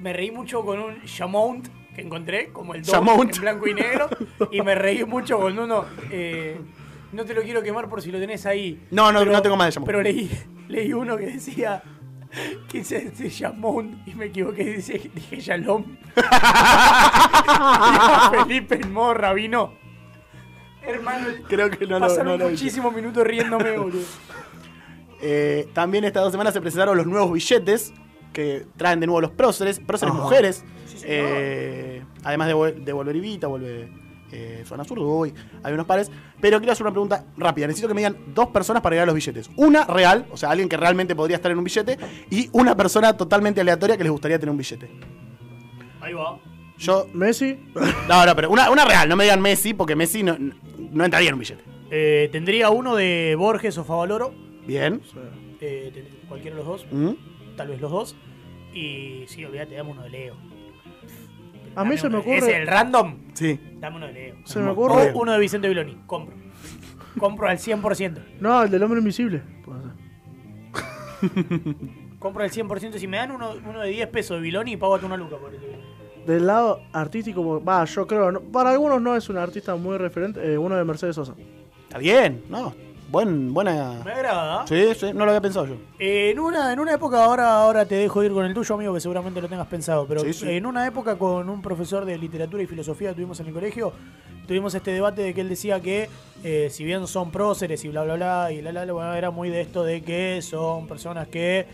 Me 0.00 0.12
reí 0.14 0.30
mucho 0.30 0.64
con 0.64 0.78
un 0.80 1.02
Chamount 1.04 1.68
que 1.94 2.00
encontré, 2.00 2.50
como 2.50 2.74
el 2.74 2.82
2 2.82 2.90
Chamount. 2.92 3.34
en 3.34 3.40
blanco 3.42 3.68
y 3.68 3.74
negro. 3.74 4.08
Y 4.50 4.62
me 4.62 4.74
reí 4.74 5.04
mucho 5.04 5.38
con 5.38 5.58
uno. 5.58 5.84
eh, 6.10 6.58
no 7.12 7.24
te 7.24 7.34
lo 7.34 7.42
quiero 7.42 7.62
quemar 7.62 7.88
por 7.88 8.02
si 8.02 8.10
lo 8.10 8.18
tenés 8.18 8.46
ahí. 8.46 8.82
No, 8.90 9.12
no, 9.12 9.24
no 9.24 9.42
tengo 9.42 9.56
más 9.56 9.68
de 9.68 9.72
Chamount. 9.72 9.86
Pero 9.86 10.02
leí, 10.02 10.30
leí 10.68 10.92
uno 10.92 11.16
que 11.16 11.26
decía. 11.26 11.82
Que 12.66 12.82
se 12.82 13.10
dice 13.10 13.30
Chamount 13.30 14.08
y 14.08 14.14
me 14.14 14.24
equivoqué, 14.26 14.64
dice, 14.64 15.10
dije 15.14 15.38
Shalom. 15.40 15.84
Felipe 18.30 18.76
el 18.76 18.88
modo 18.90 19.14
rabino. 19.14 19.74
Hermano, 20.82 21.28
Creo 21.48 21.70
que 21.70 21.86
no 21.86 22.00
pasaron 22.00 22.38
no 22.38 22.48
muchísimos 22.48 22.92
minutos 22.94 23.24
riéndome, 23.24 23.70
boludo. 23.78 24.02
Eh, 25.20 25.68
también 25.72 26.04
estas 26.04 26.24
dos 26.24 26.32
semanas 26.32 26.52
se 26.54 26.60
presentaron 26.60 26.96
los 26.96 27.06
nuevos 27.06 27.32
billetes 27.32 27.92
que 28.32 28.66
traen 28.76 28.98
de 28.98 29.06
nuevo 29.06 29.20
los 29.20 29.30
próceres, 29.30 29.78
próceres 29.78 30.14
mujeres. 30.14 30.64
Sí. 30.86 31.04
Eh, 31.06 32.02
además 32.24 32.48
de, 32.48 32.54
vol- 32.54 32.74
de 32.82 32.92
volver 32.92 33.16
Evita, 33.16 33.46
vuelve 33.46 33.88
eh, 34.32 34.64
Zona 34.66 34.82
Sur, 34.84 34.98
Uruguay, 34.98 35.32
hay 35.62 35.72
unos 35.74 35.86
pares. 35.86 36.10
Pero 36.40 36.58
quiero 36.58 36.72
hacer 36.72 36.84
una 36.84 36.92
pregunta 36.92 37.24
rápida. 37.36 37.66
Necesito 37.66 37.88
que 37.88 37.94
me 37.94 38.00
digan 38.00 38.16
dos 38.34 38.48
personas 38.48 38.82
para 38.82 38.94
agregar 38.94 39.06
los 39.06 39.14
billetes. 39.14 39.50
Una 39.56 39.84
real, 39.84 40.26
o 40.30 40.36
sea, 40.36 40.50
alguien 40.50 40.68
que 40.68 40.76
realmente 40.76 41.14
podría 41.14 41.36
estar 41.36 41.50
en 41.52 41.58
un 41.58 41.64
billete, 41.64 41.98
y 42.30 42.48
una 42.52 42.76
persona 42.76 43.16
totalmente 43.16 43.60
aleatoria 43.60 43.96
que 43.96 44.02
les 44.02 44.12
gustaría 44.12 44.38
tener 44.38 44.50
un 44.50 44.56
billete. 44.58 44.90
Ahí 46.00 46.12
va. 46.14 46.38
Yo. 46.78 47.06
Messi, 47.12 47.58
No, 48.08 48.26
no, 48.26 48.34
pero 48.34 48.50
una, 48.50 48.70
una 48.70 48.84
real, 48.84 49.08
no 49.08 49.14
me 49.16 49.24
digan 49.24 49.40
Messi, 49.40 49.72
porque 49.74 49.94
Messi 49.94 50.22
no, 50.22 50.36
no 50.38 51.04
entraría 51.04 51.28
en 51.28 51.34
un 51.34 51.40
billete. 51.40 51.62
Eh, 51.90 52.28
tendría 52.32 52.70
uno 52.70 52.96
de 52.96 53.36
Borges 53.38 53.76
o 53.78 53.84
Favaloro. 53.84 54.34
Bien. 54.66 55.00
eh, 55.60 56.08
cualquiera 56.28 56.56
de 56.56 56.62
los 56.64 56.66
dos. 56.82 56.86
¿Mm? 56.90 57.10
Tal 57.56 57.68
vez 57.68 57.80
los 57.80 57.90
dos. 57.90 58.16
Y 58.74 59.24
sí, 59.28 59.44
olvídate, 59.44 59.74
dame 59.74 59.90
uno 59.90 60.02
de 60.02 60.10
Leo. 60.10 60.34
A 61.74 61.84
mí 61.84 61.96
se 61.98 62.08
me 62.08 62.18
ocurre- 62.18 62.38
¿Es 62.38 62.48
el 62.48 62.66
random? 62.66 63.16
Sí. 63.34 63.58
Dame 63.78 63.96
uno 63.96 64.06
de 64.06 64.12
Leo. 64.12 64.34
se 64.44 64.58
me 64.60 64.68
O 64.68 64.72
ocurre. 64.72 65.12
uno 65.14 65.32
de 65.32 65.38
Vicente 65.38 65.68
Viloni. 65.68 65.96
Compro. 66.06 66.34
Compro 67.18 67.48
al 67.48 67.58
100%. 67.58 68.20
No, 68.40 68.62
el 68.62 68.70
del 68.70 68.82
hombre 68.82 68.98
invisible. 69.00 69.42
puede 69.64 69.80
ser. 69.82 69.92
Compro 72.18 72.42
al 72.44 72.50
100%. 72.50 72.98
Si 72.98 73.06
me 73.08 73.16
dan 73.16 73.32
uno, 73.32 73.52
uno 73.68 73.80
de 73.80 73.88
10 73.90 74.08
pesos 74.08 74.36
de 74.36 74.42
Viloni, 74.42 74.76
págate 74.76 75.06
una 75.06 75.16
luca 75.16 75.36
por 75.36 75.54
ese. 75.54 75.66
Del 76.26 76.46
lado 76.46 76.82
artístico, 76.92 77.62
va, 77.64 77.84
yo 77.84 78.06
creo, 78.06 78.30
no- 78.30 78.40
para 78.40 78.70
algunos 78.70 79.02
no 79.02 79.16
es 79.16 79.28
un 79.28 79.38
artista 79.38 79.74
muy 79.74 79.98
referente, 79.98 80.52
eh, 80.52 80.56
uno 80.56 80.76
de 80.76 80.84
Mercedes 80.84 81.16
Sosa. 81.16 81.34
Está 81.82 81.98
bien, 81.98 82.44
¿no? 82.48 82.72
Buen, 83.12 83.52
buena. 83.52 84.00
Me 84.06 84.10
agrada. 84.12 84.66
Sí, 84.66 84.94
sí, 84.98 85.10
no 85.12 85.26
lo 85.26 85.32
había 85.32 85.42
pensado 85.42 85.66
yo. 85.66 85.74
En, 85.98 86.38
una, 86.38 86.72
en 86.72 86.80
una 86.80 86.94
época, 86.94 87.22
ahora, 87.22 87.56
ahora 87.56 87.84
te 87.84 87.94
dejo 87.96 88.24
ir 88.24 88.32
con 88.32 88.46
el 88.46 88.54
tuyo, 88.54 88.74
amigo, 88.74 88.94
que 88.94 89.00
seguramente 89.00 89.38
lo 89.42 89.48
tengas 89.50 89.66
pensado, 89.66 90.06
pero 90.06 90.22
Sí, 90.22 90.32
sí. 90.32 90.50
en 90.50 90.64
una 90.64 90.86
época 90.86 91.16
con 91.18 91.50
un 91.50 91.60
profesor 91.60 92.06
de 92.06 92.16
literatura 92.16 92.62
y 92.62 92.66
filosofía 92.66 93.10
que 93.10 93.16
tuvimos 93.16 93.38
en 93.40 93.48
el 93.48 93.52
colegio, 93.52 93.92
tuvimos 94.48 94.74
este 94.74 94.92
debate 94.92 95.20
de 95.20 95.34
que 95.34 95.42
él 95.42 95.50
decía 95.50 95.78
que 95.80 96.08
eh, 96.42 96.68
si 96.70 96.84
bien 96.84 97.06
son 97.06 97.30
próceres 97.30 97.84
y 97.84 97.88
bla, 97.88 98.02
bla, 98.02 98.14
bla, 98.14 98.50
y 98.50 98.62
la, 98.62 98.72
la, 98.72 98.86
la, 98.86 98.92
bueno, 98.94 99.12
era 99.12 99.30
muy 99.30 99.50
de 99.50 99.60
esto 99.60 99.84
de 99.84 100.00
que 100.00 100.40
son 100.40 100.88
personas 100.88 101.28
que 101.28 101.60
eh, 101.60 101.66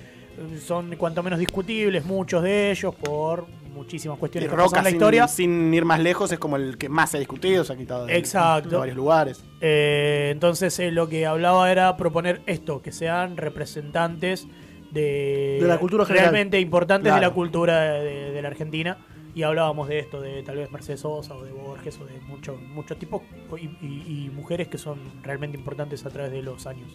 son 0.60 0.96
cuanto 0.96 1.22
menos 1.22 1.38
discutibles, 1.38 2.04
muchos 2.04 2.42
de 2.42 2.72
ellos, 2.72 2.92
por 2.96 3.46
muchísimas 3.78 4.16
Y 4.16 4.20
cuestiones 4.20 4.50
pasan 4.50 4.64
Roca, 4.64 4.78
en 4.78 4.84
la 4.84 4.90
sin, 4.90 4.96
historia. 4.96 5.28
sin 5.28 5.74
ir 5.74 5.84
más 5.84 6.00
lejos, 6.00 6.30
es 6.32 6.38
como 6.38 6.56
el 6.56 6.76
que 6.78 6.88
más 6.88 7.10
se 7.10 7.16
ha 7.16 7.20
discutido, 7.20 7.64
se 7.64 7.72
ha 7.72 7.76
quitado 7.76 8.06
de, 8.06 8.16
Exacto. 8.16 8.68
de 8.70 8.76
varios 8.76 8.96
lugares. 8.96 9.42
Eh, 9.60 10.28
entonces 10.32 10.78
eh, 10.78 10.90
lo 10.90 11.08
que 11.08 11.24
hablaba 11.26 11.70
era 11.72 11.96
proponer 11.96 12.42
esto, 12.46 12.82
que 12.82 12.92
sean 12.92 13.36
representantes 13.36 14.46
de, 14.90 15.58
De 15.60 15.66
la 15.68 15.78
cultura 15.78 16.04
general. 16.04 16.26
realmente 16.30 16.60
importantes 16.60 17.14
de 17.14 17.20
la 17.20 17.30
cultura 17.30 17.80
de, 17.94 18.30
de 18.32 18.42
la 18.42 18.48
Argentina. 18.48 18.98
Y 19.38 19.44
hablábamos 19.44 19.86
de 19.86 20.00
esto, 20.00 20.20
de 20.20 20.42
tal 20.42 20.56
vez 20.56 20.68
Mercedes 20.72 20.98
Sosa 20.98 21.32
o 21.36 21.44
de 21.44 21.52
Borges 21.52 21.96
o 22.00 22.04
de 22.04 22.18
muchos 22.26 22.60
muchos 22.60 22.98
tipos 22.98 23.22
y, 23.56 23.66
y- 23.86 24.24
y 24.26 24.30
mujeres 24.34 24.66
que 24.66 24.78
son 24.78 24.98
realmente 25.22 25.56
importantes 25.56 26.04
a 26.04 26.10
través 26.10 26.32
de 26.32 26.42
los 26.42 26.66
años. 26.66 26.88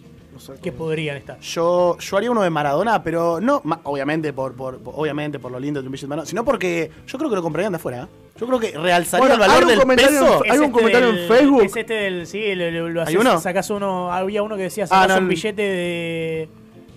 Que 0.60 0.70
podrían 0.70 1.16
estar. 1.16 1.40
Yo, 1.40 1.96
yo 1.98 2.16
haría 2.18 2.30
uno 2.30 2.42
de 2.42 2.50
Maradona, 2.50 3.02
pero 3.02 3.40
no, 3.40 3.62
ma- 3.64 3.80
obviamente 3.84 4.34
por, 4.34 4.52
por, 4.54 4.78
por- 4.78 4.92
obviamente 4.94 5.38
por 5.38 5.52
lo 5.52 5.58
lindo 5.58 5.80
de 5.80 5.88
un 5.88 5.92
billete 5.92 6.04
de 6.04 6.08
Maradona, 6.10 6.28
sino 6.28 6.44
porque 6.44 6.90
yo 7.06 7.16
creo 7.16 7.30
que 7.30 7.36
lo 7.36 7.42
comprarían 7.42 7.72
de 7.72 7.76
afuera. 7.76 8.02
¿eh? 8.02 8.06
Yo 8.38 8.46
creo 8.46 8.60
que 8.60 8.72
realzaría 8.76 9.20
Bueno, 9.26 9.34
el 9.36 9.40
valor 9.40 9.56
hay 9.56 9.62
un 9.62 9.68
del 9.70 9.78
comentario 9.80 10.20
peso. 10.20 10.44
en- 10.44 10.52
Hay 10.52 10.58
un 10.58 10.70
comentario 10.70 11.08
en 11.08 11.16
del- 11.16 11.28
Facebook. 11.28 11.62
Es 11.62 11.76
este 11.76 11.94
del. 11.94 12.26
Sí, 12.26 12.54
lo, 12.54 12.70
lo- 12.70 12.88
lo 12.90 13.00
¿Hay 13.00 13.06
haces- 13.14 13.20
uno? 13.22 13.40
sacás 13.40 13.70
uno. 13.70 14.12
Había 14.12 14.42
uno 14.42 14.56
que 14.58 14.64
decía: 14.64 14.84
Ah, 14.84 14.88
sacás 14.88 15.08
no, 15.08 15.14
un 15.16 15.22
el- 15.22 15.28
billete 15.30 15.62
de, 15.62 16.48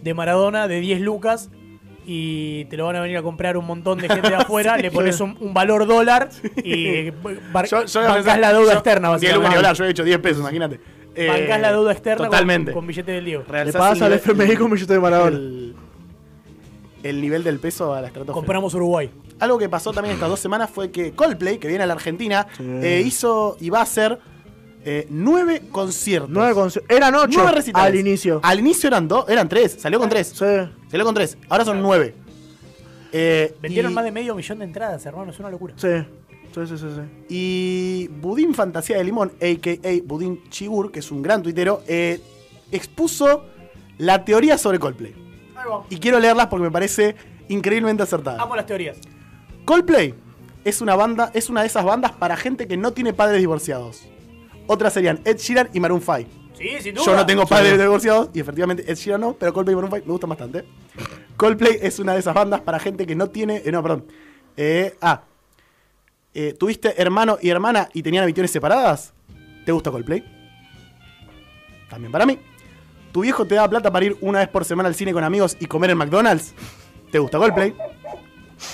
de 0.04 0.14
Maradona 0.14 0.68
de 0.68 0.82
10 0.82 1.00
lucas 1.00 1.50
y 2.10 2.64
te 2.66 2.78
lo 2.78 2.86
van 2.86 2.96
a 2.96 3.02
venir 3.02 3.18
a 3.18 3.22
comprar 3.22 3.58
un 3.58 3.66
montón 3.66 3.98
de 4.00 4.08
gente 4.08 4.30
de 4.30 4.36
afuera. 4.36 4.78
le 4.78 4.90
pones 4.92 5.20
un, 5.20 5.36
un 5.42 5.54
valor 5.54 5.86
dólar 5.86 6.30
y 6.64 7.12
pensar- 7.12 8.40
la 8.40 8.54
deuda 8.54 8.72
yo- 8.72 8.74
externa, 8.80 9.10
10 9.10 9.22
básicamente. 9.22 9.56
hablar, 9.58 9.76
yo 9.76 9.84
he 9.86 9.90
hecho 9.90 10.04
10 10.06 10.18
pesos, 10.20 10.40
imagínate. 10.40 10.80
Eh, 11.14 11.28
Bancás 11.28 11.60
la 11.62 11.72
deuda 11.72 11.92
externa 11.92 12.18
con- 12.20 12.28
Totalmente. 12.28 12.72
Con, 12.72 12.88
billete 12.88 13.12
del 13.12 13.26
Diego. 13.26 13.44
Le 13.52 13.60
el 13.62 14.04
al 14.04 14.14
FMI 14.14 14.56
con 14.56 14.72
billete 14.72 14.94
de 14.94 15.00
Maradona. 15.00 15.36
el, 15.36 15.76
el 17.04 17.22
nivel 17.22 17.44
del 17.44 17.60
peso 17.60 17.94
a 17.94 18.02
la 18.02 18.08
estratosfera. 18.08 18.34
Compramos 18.36 18.74
Uruguay. 18.74 19.10
Algo 19.40 19.58
que 19.58 19.68
pasó 19.70 19.92
también 19.92 20.16
estas 20.16 20.30
dos 20.30 20.40
semanas 20.40 20.70
fue 20.70 20.92
que 20.92 21.12
Coldplay, 21.12 21.58
que 21.60 21.68
viene 21.68 21.84
a 21.84 21.88
la 21.88 21.94
Argentina, 21.94 22.48
Sí. 22.58 22.64
eh, 22.64 23.04
hizo 23.06 23.58
y 23.60 23.70
va 23.70 23.80
a 23.80 23.84
hacer 23.84 24.18
eh, 24.90 25.06
nueve 25.10 25.64
conciertos. 25.70 26.30
Nueve 26.32 26.54
conci- 26.56 26.82
Eran 26.88 27.14
ocho 27.14 27.40
Nueve 27.40 27.52
recitales. 27.52 27.88
al 27.94 28.00
inicio. 28.00 28.40
Al 28.42 28.60
inicio 28.60 28.88
eran 28.88 29.06
dos, 29.06 29.28
eran 29.28 29.50
tres, 29.50 29.76
salió 29.78 30.00
con 30.00 30.08
tres. 30.08 30.28
Sí. 30.30 30.46
Salió 30.90 31.06
con 31.06 31.14
tres, 31.14 31.38
ahora 31.50 31.66
son 31.66 31.82
nueve. 31.82 32.16
Eh, 33.12 33.54
Vendieron 33.62 33.92
y, 33.92 33.96
más 33.96 34.06
de 34.06 34.12
medio 34.12 34.34
millón 34.34 34.60
de 34.60 34.66
entradas, 34.66 35.06
hermano. 35.06 35.32
Es 35.32 35.40
una 35.40 35.50
locura. 35.50 35.74
Sí. 35.76 35.90
Sí, 36.56 36.66
sí, 36.68 36.78
sí, 36.78 36.86
sí. 36.96 37.26
y 37.30 38.08
Budín 38.08 38.56
Fantasía 38.56 38.98
de 38.98 39.04
Limón, 39.04 39.34
a.k.a. 39.42 40.02
Budín 40.06 40.50
Chigur, 40.50 40.92
que 40.92 41.00
es 41.00 41.12
un 41.12 41.22
gran 41.22 41.44
tuitero, 41.44 41.84
eh, 41.86 42.20
expuso 42.72 43.44
la 43.98 44.24
teoría 44.24 44.58
sobre 44.58 44.80
Coldplay. 44.80 45.14
Ahí 45.56 45.70
va. 45.70 45.84
Y 45.90 45.98
quiero 45.98 46.20
leerlas 46.20 46.48
porque 46.48 46.64
me 46.64 46.72
parece 46.72 47.16
increíblemente 47.50 48.04
acertada. 48.04 48.42
Amo 48.42 48.56
las 48.56 48.66
teorías. 48.66 48.98
Coldplay 49.66 50.14
es 50.64 50.82
una 50.82 50.96
banda, 50.96 51.30
es 51.34 51.50
una 51.50 51.62
de 51.62 51.68
esas 51.68 51.84
bandas 51.84 52.14
para 52.14 52.38
gente 52.38 52.68
que 52.68 52.78
no 52.78 52.92
tiene 52.92 53.14
padres 53.14 53.40
divorciados. 53.40 54.08
Otras 54.68 54.94
serían 54.94 55.20
Ed 55.26 55.38
Sheeran 55.38 55.70
y 55.74 55.80
Maroon 55.80 56.02
5. 56.02 56.30
Sí, 56.58 56.70
sin 56.82 56.96
duda. 56.96 57.06
Yo 57.06 57.16
no 57.16 57.26
tengo 57.26 57.46
padres 57.46 57.80
divorciados 57.80 58.30
y 58.34 58.40
efectivamente 58.40 58.84
Ed 58.88 58.96
Sheeran 58.96 59.22
no, 59.22 59.34
pero 59.34 59.54
Coldplay 59.54 59.74
y 59.74 59.76
Maroon 59.76 59.92
5 59.94 60.06
me 60.06 60.12
gustan 60.12 60.30
bastante. 60.30 60.66
Coldplay 61.38 61.78
es 61.82 62.00
una 62.00 62.14
de 62.14 62.20
esas 62.20 62.34
bandas 62.34 62.62
para 62.62 62.80
gente 62.80 63.06
que 63.06 63.16
no 63.16 63.30
tiene, 63.30 63.62
eh, 63.64 63.72
no, 63.72 63.82
perdón. 63.82 64.06
Eh, 64.56 64.96
ah, 65.02 65.24
eh, 66.34 66.54
¿tuviste 66.54 67.02
hermano 67.02 67.38
y 67.42 67.50
hermana 67.50 67.90
y 67.94 68.04
tenían 68.04 68.24
habitaciones 68.24 68.52
separadas? 68.52 69.14
¿Te 69.66 69.72
gusta 69.72 69.92
Coldplay? 69.92 70.24
También 71.90 72.12
para 72.12 72.26
mí. 72.26 72.40
¿Tu 73.12 73.22
viejo 73.22 73.46
te 73.46 73.56
da 73.56 73.68
plata 73.70 73.92
para 73.92 74.06
ir 74.06 74.18
una 74.22 74.40
vez 74.40 74.50
por 74.50 74.66
semana 74.66 74.90
al 74.90 74.96
cine 74.96 75.14
con 75.14 75.24
amigos 75.24 75.58
y 75.60 75.66
comer 75.66 75.92
en 75.92 75.98
McDonald's? 75.98 76.54
¿Te 77.12 77.20
gusta 77.20 77.38
Coldplay? 77.38 77.74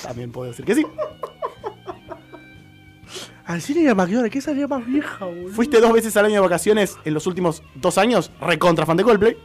También 0.01 0.31
puedo 0.31 0.49
decir 0.49 0.65
que 0.65 0.75
sí. 0.75 0.85
Al 3.45 3.61
cine 3.61 3.81
y 3.81 3.87
a 3.87 3.95
McDonald's, 3.95 4.31
¿qué 4.31 4.41
salía 4.41 4.67
más 4.67 4.85
vieja, 4.85 5.25
boludo? 5.25 5.49
¿Fuiste 5.53 5.81
dos 5.81 5.91
veces 5.91 6.15
al 6.15 6.25
año 6.25 6.35
de 6.35 6.39
vacaciones 6.41 6.97
en 7.03 7.13
los 7.13 7.27
últimos 7.27 7.61
dos 7.75 7.97
años? 7.97 8.31
Recontra 8.39 8.85
fan 8.85 8.97
de 8.97 9.03
Coldplay. 9.03 9.37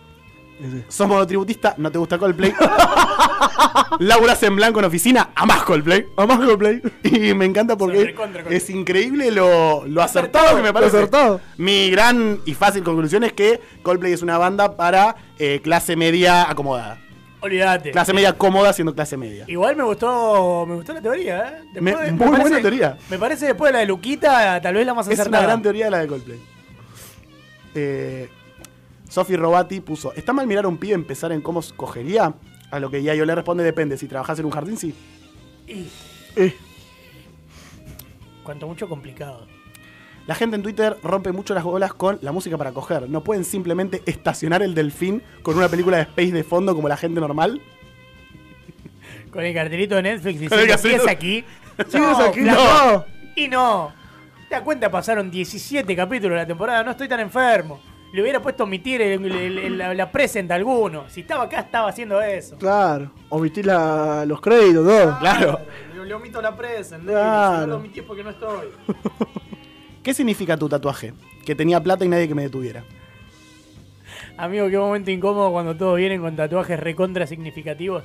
Sos 0.88 1.06
monotributista, 1.06 1.74
no 1.78 1.90
te 1.90 1.98
gusta 1.98 2.18
Coldplay. 2.18 2.52
Laburas 4.00 4.42
en 4.42 4.56
blanco 4.56 4.80
en 4.80 4.86
oficina, 4.86 5.30
amás 5.34 5.62
Coldplay. 5.62 6.06
Amás 6.16 6.38
Coldplay. 6.38 6.82
Y 7.04 7.34
me 7.34 7.44
encanta 7.44 7.76
porque 7.76 8.14
es 8.50 8.70
increíble 8.70 9.30
lo, 9.30 9.86
lo 9.86 10.02
acertado 10.02 10.56
que 10.56 10.62
me 10.62 10.72
parece. 10.72 10.96
acertado. 10.96 11.40
Mi 11.56 11.90
gran 11.90 12.40
y 12.44 12.54
fácil 12.54 12.82
conclusión 12.82 13.24
es 13.24 13.32
que 13.32 13.60
Coldplay 13.82 14.12
es 14.12 14.22
una 14.22 14.38
banda 14.38 14.76
para 14.76 15.16
eh, 15.38 15.60
clase 15.62 15.96
media 15.96 16.48
acomodada. 16.48 17.00
Olvídate. 17.40 17.92
Clase 17.92 18.12
media 18.12 18.32
cómoda 18.36 18.72
siendo 18.72 18.94
clase 18.94 19.16
media. 19.16 19.44
Igual 19.46 19.76
me 19.76 19.84
gustó, 19.84 20.66
me 20.66 20.74
gustó 20.74 20.92
la 20.92 21.00
teoría, 21.00 21.62
¿eh? 21.74 21.80
Me- 21.80 21.94
de- 21.94 22.12
muy 22.12 22.26
buena 22.28 22.60
teoría. 22.60 22.98
Me 23.10 23.18
parece 23.18 23.46
después 23.46 23.68
de 23.70 23.74
la 23.74 23.78
de 23.80 23.86
Luquita, 23.86 24.60
tal 24.60 24.74
vez 24.74 24.84
la 24.84 24.94
más 24.94 25.06
Es 25.06 25.14
acertada. 25.20 25.38
una 25.38 25.46
gran 25.46 25.62
teoría 25.62 25.88
la 25.90 25.98
de 25.98 26.06
Coldplay. 26.08 26.40
Eh, 27.74 28.28
Sofi 29.08 29.36
Robati 29.36 29.80
puso: 29.80 30.12
¿Está 30.14 30.32
mal 30.32 30.46
mirar 30.46 30.64
a 30.64 30.68
un 30.68 30.78
pibe 30.78 30.94
empezar 30.94 31.30
en 31.32 31.40
cómo 31.40 31.62
cogería? 31.76 32.34
A 32.70 32.78
lo 32.80 32.90
que 32.90 33.02
ya 33.02 33.14
yo 33.14 33.24
le 33.24 33.34
responde: 33.34 33.62
depende. 33.62 33.96
Si 33.96 34.08
trabajas 34.08 34.38
en 34.40 34.44
un 34.44 34.50
jardín, 34.50 34.76
sí. 34.76 34.94
Eh, 36.36 36.54
Cuanto 38.42 38.66
mucho 38.66 38.88
complicado. 38.88 39.46
La 40.28 40.34
gente 40.34 40.56
en 40.56 40.62
Twitter 40.62 40.96
rompe 41.02 41.32
mucho 41.32 41.54
las 41.54 41.64
bolas 41.64 41.92
con 41.94 42.18
la 42.20 42.32
música 42.32 42.56
para 42.58 42.70
coger. 42.72 43.08
No 43.08 43.24
pueden 43.24 43.44
simplemente 43.44 44.02
estacionar 44.04 44.62
el 44.62 44.74
delfín 44.74 45.22
con 45.42 45.56
una 45.56 45.68
película 45.70 45.96
de 45.96 46.02
Space 46.04 46.32
de 46.32 46.44
fondo 46.44 46.74
como 46.76 46.86
la 46.86 46.96
gente 46.98 47.18
normal. 47.18 47.60
Con 49.32 49.42
el 49.44 49.54
cartelito 49.54 49.94
de 49.96 50.02
Netflix 50.02 50.48
Con 50.50 50.58
el 50.58 50.66
diciendo, 50.66 50.74
cartelito. 50.74 51.00
¿sigues 51.00 51.08
aquí? 51.16 51.44
¿Sigues 51.88 52.18
aquí? 52.18 52.40
No. 52.42 53.04
Y 53.36 53.48
no. 53.48 53.92
¿Te 54.50 54.54
das 54.54 54.62
cuenta? 54.64 54.90
Pasaron 54.90 55.30
17 55.30 55.96
capítulos 55.96 56.32
de 56.34 56.42
la 56.42 56.46
temporada, 56.46 56.82
no 56.84 56.90
estoy 56.90 57.08
tan 57.08 57.20
enfermo. 57.20 57.80
Le 58.12 58.20
hubiera 58.22 58.40
puesto 58.40 58.64
omitir 58.64 59.00
el- 59.02 59.24
el- 59.32 59.58
el- 59.58 59.78
la, 59.78 59.92
la 59.94 60.10
present 60.12 60.50
a 60.50 60.54
alguno. 60.54 61.04
Si 61.08 61.20
estaba 61.22 61.44
acá, 61.44 61.60
estaba 61.60 61.88
haciendo 61.88 62.20
eso. 62.22 62.56
Claro, 62.58 63.10
omití 63.30 63.62
la- 63.62 64.24
los 64.26 64.40
créditos, 64.40 64.86
todo. 64.86 65.18
Claro. 65.20 65.60
Le, 65.94 66.04
le 66.06 66.14
omito 66.14 66.40
la 66.42 66.54
present. 66.56 67.04
Claro. 67.06 67.54
Si 67.54 67.60
no 67.60 67.66
lo 67.66 67.76
omití 67.76 68.02
porque 68.02 68.24
no 68.24 68.30
estoy. 68.30 68.68
¿Qué 70.08 70.14
significa 70.14 70.56
tu 70.56 70.70
tatuaje? 70.70 71.12
Que 71.44 71.54
tenía 71.54 71.82
plata 71.82 72.02
y 72.02 72.08
nadie 72.08 72.26
que 72.26 72.34
me 72.34 72.40
detuviera. 72.40 72.82
Amigo, 74.38 74.66
qué 74.70 74.78
momento 74.78 75.10
incómodo 75.10 75.52
cuando 75.52 75.76
todos 75.76 75.98
vienen 75.98 76.22
con 76.22 76.34
tatuajes 76.34 76.80
recontra 76.80 77.26
significativos. 77.26 78.04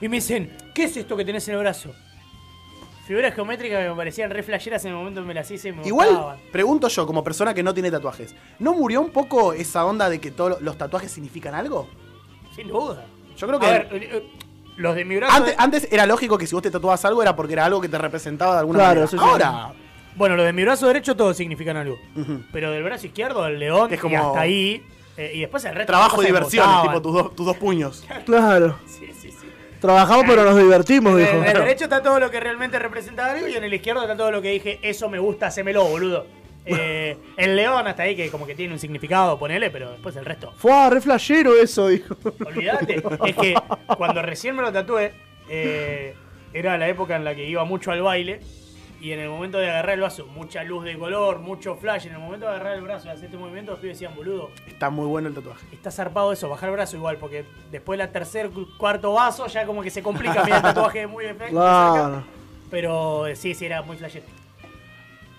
Y 0.00 0.08
me 0.08 0.18
dicen, 0.18 0.56
¿qué 0.72 0.84
es 0.84 0.96
esto 0.96 1.16
que 1.16 1.24
tenés 1.24 1.48
en 1.48 1.54
el 1.56 1.60
brazo? 1.62 1.92
Figuras 3.04 3.34
geométricas 3.34 3.82
que 3.82 3.88
me 3.90 3.96
parecían 3.96 4.30
re 4.30 4.44
flasheras 4.44 4.84
en 4.84 4.92
el 4.92 4.98
momento 4.98 5.22
que 5.22 5.26
me 5.26 5.34
las 5.34 5.50
hice 5.50 5.70
y 5.70 5.72
me 5.72 5.84
Igual, 5.84 6.10
gustaban. 6.10 6.38
pregunto 6.52 6.86
yo, 6.86 7.04
como 7.04 7.24
persona 7.24 7.52
que 7.52 7.64
no 7.64 7.74
tiene 7.74 7.90
tatuajes, 7.90 8.32
¿no 8.60 8.72
murió 8.72 9.00
un 9.00 9.10
poco 9.10 9.52
esa 9.52 9.84
onda 9.84 10.08
de 10.08 10.20
que 10.20 10.30
todos 10.30 10.62
los 10.62 10.78
tatuajes 10.78 11.10
significan 11.10 11.56
algo? 11.56 11.88
Sin 12.54 12.68
duda. 12.68 13.06
Yo 13.36 13.48
creo 13.48 13.58
que 13.58 13.66
A 13.66 13.70
ver, 13.72 13.88
eh, 13.90 14.08
eh, 14.12 14.30
los 14.76 14.94
de 14.94 15.04
mi 15.04 15.16
brazo... 15.16 15.34
antes, 15.36 15.54
antes 15.58 15.88
era 15.90 16.06
lógico 16.06 16.38
que 16.38 16.46
si 16.46 16.54
vos 16.54 16.62
te 16.62 16.70
tatuabas 16.70 17.04
algo 17.06 17.20
era 17.22 17.34
porque 17.34 17.54
era 17.54 17.64
algo 17.64 17.80
que 17.80 17.88
te 17.88 17.98
representaba 17.98 18.52
de 18.52 18.60
alguna 18.60 18.78
Claro, 18.78 19.00
manera. 19.00 19.08
sí, 19.10 19.16
sí. 19.18 19.76
Bueno, 20.16 20.36
los 20.36 20.44
de 20.44 20.52
mi 20.52 20.62
brazo 20.64 20.86
derecho 20.86 21.16
todos 21.16 21.36
significan 21.36 21.76
algo. 21.76 21.98
Ujú. 22.16 22.42
Pero 22.52 22.70
del 22.72 22.82
brazo 22.82 23.06
izquierdo, 23.06 23.46
el 23.46 23.58
león, 23.58 23.88
Que 23.88 23.94
es 23.94 24.00
y 24.00 24.02
como- 24.02 24.28
hasta 24.28 24.40
ahí. 24.40 24.82
eh, 25.16 25.32
y 25.34 25.40
después 25.40 25.64
el 25.64 25.74
resto... 25.74 25.92
trabajo 25.92 26.22
y 26.22 26.26
embotaban. 26.26 26.82
tipo 26.88 27.02
tus 27.02 27.12
dos, 27.14 27.36
tus 27.36 27.46
dos 27.46 27.56
puños. 27.56 28.04
Claro. 28.26 28.78
Sí, 28.86 29.06
sí, 29.18 29.30
sí. 29.30 29.36
Trabajamos 29.80 30.24
pero 30.28 30.44
nos 30.44 30.56
divertimos, 30.58 31.16
dijo. 31.16 31.30
En 31.30 31.44
el 31.46 31.54
derecho 31.54 31.84
está 31.84 32.02
todo 32.02 32.20
lo 32.20 32.30
que 32.30 32.38
realmente 32.40 32.78
representa 32.78 33.30
algo 33.32 33.48
y 33.48 33.54
en 33.54 33.64
el 33.64 33.72
izquierdo 33.72 34.02
está 34.02 34.14
todo 34.16 34.30
lo 34.30 34.42
que 34.42 34.50
dije, 34.50 34.78
eso 34.82 35.08
me 35.08 35.18
gusta, 35.18 35.46
hacémelo, 35.46 35.84
boludo. 35.84 36.26
Eh, 36.66 37.16
el 37.38 37.56
león 37.56 37.86
hasta 37.88 38.02
ahí 38.02 38.14
que 38.14 38.28
como 38.30 38.46
que 38.46 38.54
tiene 38.54 38.74
un 38.74 38.78
significado, 38.78 39.38
ponele, 39.38 39.70
pero 39.70 39.92
después 39.92 40.14
el 40.16 40.26
resto. 40.26 40.52
Fue 40.58 40.90
re 40.90 41.00
flashero 41.00 41.56
eso, 41.56 41.88
dijo. 41.88 42.14
Olvídate. 42.46 43.02
Es 43.26 43.34
que 43.34 43.54
cuando 43.96 44.20
recién 44.20 44.54
me 44.54 44.60
lo 44.62 44.70
tatué, 44.70 45.14
eh, 45.48 46.14
era 46.52 46.76
la 46.76 46.86
época 46.86 47.16
en 47.16 47.24
la 47.24 47.34
que 47.34 47.48
iba 47.48 47.64
mucho 47.64 47.90
al 47.92 48.02
baile. 48.02 48.40
Y 49.00 49.12
en 49.12 49.20
el 49.20 49.30
momento 49.30 49.56
de 49.58 49.70
agarrar 49.70 49.94
el 49.94 50.02
vaso, 50.02 50.26
mucha 50.26 50.62
luz 50.62 50.84
de 50.84 50.98
color, 50.98 51.38
mucho 51.38 51.74
flash. 51.74 52.06
En 52.06 52.12
el 52.12 52.18
momento 52.18 52.44
de 52.46 52.52
agarrar 52.52 52.74
el 52.74 52.82
brazo 52.82 53.08
y 53.08 53.10
hacer 53.10 53.24
este 53.26 53.38
movimiento, 53.38 53.70
los 53.72 53.80
pibes 53.80 53.96
decían, 53.98 54.14
boludo, 54.14 54.50
Está 54.66 54.90
muy 54.90 55.06
bueno 55.06 55.28
el 55.28 55.34
tatuaje. 55.34 55.64
está 55.72 55.90
zarpado 55.90 56.32
eso, 56.32 56.48
bajar 56.50 56.68
el 56.68 56.74
brazo 56.74 56.96
igual, 56.96 57.16
porque 57.16 57.46
después 57.70 57.98
del 57.98 58.10
tercer, 58.12 58.50
cu- 58.50 58.68
cuarto 58.76 59.12
vaso 59.14 59.46
ya 59.46 59.64
como 59.64 59.82
que 59.82 59.88
se 59.90 60.02
complica. 60.02 60.44
Mira 60.44 60.56
el 60.58 60.62
tatuaje 60.62 61.06
muy 61.06 61.24
de 61.24 61.34
frente, 61.34 61.54
de 61.54 61.60
cerca. 61.60 61.92
Claro. 61.92 62.22
Pero 62.70 63.26
eh, 63.26 63.36
sí, 63.36 63.54
sí, 63.54 63.64
era 63.64 63.80
muy 63.82 63.96
flashero. 63.96 64.26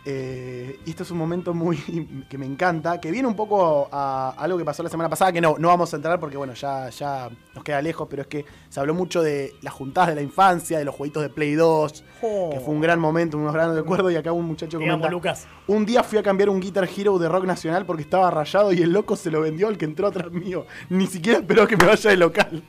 Eh, 0.03 0.79
y 0.83 0.89
esto 0.89 1.03
es 1.03 1.11
un 1.11 1.19
momento 1.19 1.53
muy 1.53 1.77
que 2.29 2.37
me 2.37 2.45
encanta, 2.45 2.99
que 2.99 3.11
viene 3.11 3.27
un 3.27 3.35
poco 3.35 3.87
a 3.91 4.33
algo 4.37 4.57
que 4.57 4.65
pasó 4.65 4.81
la 4.81 4.89
semana 4.89 5.09
pasada, 5.09 5.31
que 5.31 5.41
no, 5.41 5.57
no 5.59 5.67
vamos 5.67 5.93
a 5.93 5.95
entrar 5.95 6.19
porque 6.19 6.37
bueno, 6.37 6.53
ya, 6.53 6.89
ya 6.89 7.29
nos 7.53 7.63
queda 7.63 7.81
lejos, 7.81 8.07
pero 8.09 8.23
es 8.23 8.27
que 8.27 8.45
se 8.69 8.79
habló 8.79 8.95
mucho 8.95 9.21
de 9.21 9.53
las 9.61 9.73
juntadas 9.73 10.09
de 10.09 10.15
la 10.15 10.21
infancia, 10.21 10.79
de 10.79 10.85
los 10.85 10.95
jueguitos 10.95 11.21
de 11.21 11.29
Play 11.29 11.53
2, 11.53 12.03
que 12.51 12.59
fue 12.59 12.73
un 12.73 12.81
gran 12.81 12.99
momento, 12.99 13.37
unos 13.37 13.53
grandes 13.53 13.77
recuerdos, 13.77 14.11
y 14.11 14.15
acá 14.15 14.31
un 14.31 14.45
muchacho 14.45 14.79
comenta, 14.79 15.09
Lucas. 15.09 15.47
un 15.67 15.85
día 15.85 16.03
fui 16.03 16.17
a 16.17 16.23
cambiar 16.23 16.49
un 16.49 16.59
Guitar 16.59 16.89
Hero 16.95 17.19
de 17.19 17.29
rock 17.29 17.45
nacional 17.45 17.85
porque 17.85 18.03
estaba 18.03 18.31
rayado 18.31 18.73
y 18.73 18.81
el 18.81 18.91
loco 18.91 19.15
se 19.15 19.29
lo 19.29 19.41
vendió 19.41 19.67
al 19.67 19.77
que 19.77 19.85
entró 19.85 20.07
atrás 20.07 20.31
mío. 20.31 20.65
Ni 20.89 21.05
siquiera 21.05 21.39
esperó 21.39 21.67
que 21.67 21.77
me 21.77 21.85
vaya 21.85 22.09
de 22.09 22.17
local. 22.17 22.63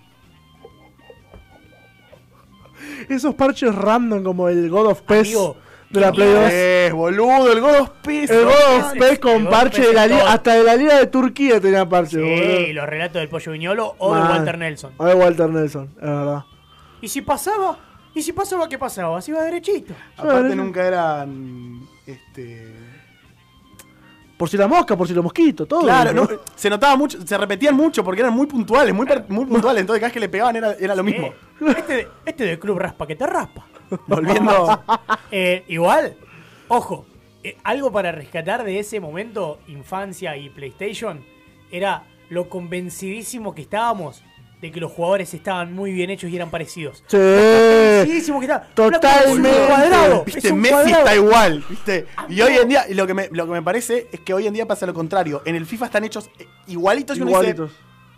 Esos 3.09 3.35
parches 3.35 3.75
random 3.75 4.23
como 4.23 4.49
el 4.49 4.71
God 4.71 4.87
of 4.89 5.03
Pest 5.03 5.35
Amigo, 5.35 5.57
de 5.93 6.01
la 6.01 6.13
Play 6.13 6.29
2. 6.29 6.39
mierda 6.39 6.53
Eh, 6.53 6.91
boludo, 6.93 7.53
el 7.53 7.61
God 7.61 7.81
of 7.81 7.91
Peace. 8.03 8.33
El 8.35 8.45
God 8.45 8.53
of 8.79 8.93
Sí, 8.93 8.99
el 8.99 9.21
con 9.21 9.47
parche 9.47 9.83
de 9.83 9.93
la 9.93 10.05
es 10.07 10.11
liga, 10.13 10.33
hasta 10.33 10.55
de 10.55 10.65
la 10.65 10.77
liga 10.77 10.99
de 10.99 11.07
Turquía 11.07 11.61
tenía 11.61 11.89
parche, 11.89 12.17
Sí, 12.17 12.23
boludo. 12.23 12.61
y 12.61 12.73
los 12.73 12.87
relatos 12.87 13.15
del 13.21 13.29
pollo 13.29 13.53
viñolo 13.53 13.95
o 13.99 14.15
de. 14.15 14.21
Walter 14.23 14.59
Nelson. 14.59 14.93
O 14.97 15.05
de 15.05 15.15
Walter 15.15 15.49
Nelson, 15.51 15.91
es 15.97 16.03
verdad. 16.09 16.45
¿Y 17.01 17.09
si 17.09 17.23
pasaba? 17.23 17.79
¿Y 18.15 18.23
si 18.23 18.33
pasaba 18.33 18.69
qué 18.69 18.79
pasaba? 18.79 19.17
Así 19.19 19.31
iba 19.31 19.43
derechito. 19.43 19.95
Aparte 20.17 20.39
Claro. 20.41 20.55
nunca 20.55 20.87
eran... 20.87 21.81
Este... 22.07 22.75
Por 24.37 24.49
si 24.49 24.57
la 24.57 24.67
mosca, 24.67 24.97
por 24.97 25.07
si 25.07 25.15
los 25.15 25.23
mosquitos, 25.23 25.69
todo. 25.69 25.83
Claro, 25.83 26.13
no, 26.13 26.29
se 26.57 26.69
notaba 26.69 26.97
mucho, 26.97 27.25
se 27.25 27.39
repetían 27.39 27.77
mucho 27.77 28.03
porque 28.03 28.23
eran 28.23 28.35
muy 28.35 28.47
puntuales, 28.47 28.93
muy, 28.93 29.07
per- 29.07 29.25
muy 29.29 29.45
puntuales. 29.47 29.83
Entonces 29.83 30.01
cada 30.01 30.09
vez 30.09 30.13
que 30.15 30.21
le 30.21 30.29
pegaban 30.29 30.57
era, 30.57 30.73
era 30.81 30.97
lo 30.97 31.05
mismo. 31.05 31.29
Eh, 31.29 31.35
este, 31.77 31.93
de- 31.95 32.09
este 32.27 32.45
del 32.45 32.59
club 32.59 32.77
raspa 32.79 33.07
que 33.07 33.15
te 33.15 33.25
raspa. 33.25 33.65
Volviendo. 34.07 34.83
Eh, 35.35 35.65
igual, 35.69 36.15
ojo, 36.69 37.07
eh, 37.43 37.57
algo 37.65 37.91
para 37.91 38.13
rescatar 38.13 38.65
de 38.65 38.79
ese 38.79 39.01
momento, 39.01 39.61
infancia 39.67 40.37
y 40.37 40.51
PlayStation, 40.51 41.25
era 41.71 42.05
lo 42.29 42.51
convencidísimo 42.51 43.55
que 43.55 43.63
estábamos 43.63 44.23
de 44.61 44.71
que 44.71 44.79
los 44.79 44.93
jugadores 44.93 45.33
estaban 45.35 45.73
muy 45.73 45.91
bien 45.91 46.11
hechos 46.11 46.31
y 46.31 46.37
eran 46.37 46.51
parecidos. 46.51 47.03
Sí. 47.09 47.17
Convencidísimo 47.17 48.39
que 48.39 48.45
estaban. 48.45 48.69
Totalmente. 48.75 49.51
Es 49.51 49.59
un 49.59 49.67
cuadrado. 49.67 50.25
Viste, 50.25 50.39
es 50.39 50.53
un 50.53 50.61
Messi 50.61 50.75
cuadrado. 50.75 50.99
está 50.99 51.15
igual, 51.17 51.65
¿viste? 51.69 52.07
Y 52.29 52.41
hoy 52.43 52.57
en 52.57 52.69
día, 52.69 52.85
y 52.89 52.95
lo 52.95 53.07
que, 53.07 53.15
me, 53.15 53.29
lo 53.33 53.47
que 53.47 53.53
me 53.53 53.63
parece 53.63 54.07
es 54.13 54.21
que 54.21 54.35
hoy 54.35 54.47
en 54.47 54.55
día 54.55 54.67
pasa 54.67 54.87
lo 54.87 54.95
contrario. 54.95 55.43
En 55.47 55.57
el 55.57 55.67
FIFA 55.67 55.87
están 55.87 56.05
hechos 56.05 56.31
eh, 56.39 56.47
igualitos 56.69 57.19
y 57.19 57.23
uno 57.23 57.31
dice, 57.31 57.41
Igualitos. 57.41 57.73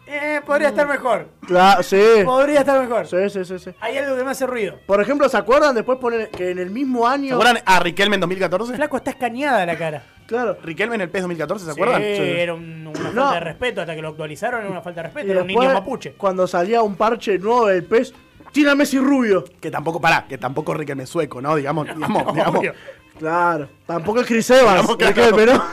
Eh, 0.07 0.41
podría 0.45 0.69
estar 0.69 0.87
mejor. 0.87 1.29
Claro, 1.47 1.83
sí. 1.83 2.01
Podría 2.25 2.61
estar 2.61 2.81
mejor. 2.81 3.07
Sí, 3.07 3.17
sí, 3.31 3.45
sí, 3.45 3.59
sí. 3.59 3.71
Hay 3.81 3.97
algo 3.97 4.17
que 4.17 4.25
me 4.25 4.31
hace 4.33 4.47
ruido. 4.47 4.79
Por 4.87 5.01
ejemplo, 5.01 5.29
¿se 5.29 5.37
acuerdan 5.37 5.75
después 5.75 5.99
poner 5.99 6.31
que 6.31 6.51
en 6.51 6.59
el 6.59 6.71
mismo 6.71 7.07
¿se 7.09 7.15
año. 7.15 7.35
acuerdan 7.35 7.63
a 7.65 7.81
Riquelme 7.81 8.17
en 8.17 8.21
2014? 8.21 8.75
Flaco 8.75 8.97
está 8.99 9.11
escañada 9.13 9.65
la 9.65 9.79
cara. 9.79 10.03
Claro. 10.27 10.57
Riquelme 10.63 10.95
en 10.97 11.03
el 11.03 11.11
PES 11.11 11.23
2014, 11.23 11.65
¿se 11.67 11.73
Sí, 11.73 11.81
acuerdan? 11.81 12.03
era 12.03 12.55
un- 12.55 12.87
una 12.87 13.11
No. 13.11 13.23
falta 13.23 13.35
de 13.35 13.41
respeto 13.41 13.81
hasta 13.81 13.95
que 13.95 14.03
lo 14.03 14.09
actualizaron, 14.09 14.61
era 14.61 14.71
una 14.71 14.81
falta 14.83 15.03
de 15.03 15.09
Y 15.09 15.11
respeto, 15.13 15.33
era 15.33 15.41
un 15.43 15.47
niño 15.47 15.73
mapuche. 15.73 16.13
Cuando 16.15 16.47
salía 16.47 16.83
un 16.83 16.97
parche 16.97 17.39
nuevo 17.39 17.67
del 17.67 17.85
PES, 17.85 18.15
tira 18.53 18.73
a 18.73 18.75
Messi 18.75 18.99
rubio. 18.99 19.45
Que 19.61 19.71
tampoco, 19.71 20.01
pará, 20.01 20.27
que 20.29 20.39
tampoco 20.39 20.75
Riquelme 20.75 21.03
es 21.05 21.11
sueco, 21.11 21.41
¿no? 21.43 21.57
Digamos, 21.57 21.87
digamos, 21.87 22.25
digamos. 22.35 22.61
Obvio. 22.61 22.75
Claro. 23.19 23.69
Tampoco 23.87 24.21
es 24.21 24.27
Chris 24.27 24.49
Evans. 24.51 24.73
Digamos, 24.83 24.97
claro. 24.97 25.15
Riquelme, 25.15 25.47
¿no? 25.47 25.65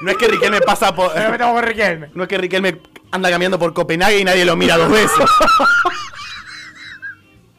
No 0.00 0.10
es 0.10 0.16
que 0.16 0.28
Riquelme 0.28 0.60
pasa 0.60 0.94
por. 0.94 1.10
Riquelme. 1.64 2.10
No 2.14 2.22
es 2.22 2.28
que 2.28 2.38
Riquelme 2.38 2.80
anda 3.10 3.30
caminando 3.30 3.58
por 3.58 3.72
Copenhague 3.74 4.18
y 4.20 4.24
nadie 4.24 4.44
lo 4.44 4.56
mira 4.56 4.76
dos 4.76 4.90
veces. 4.90 5.10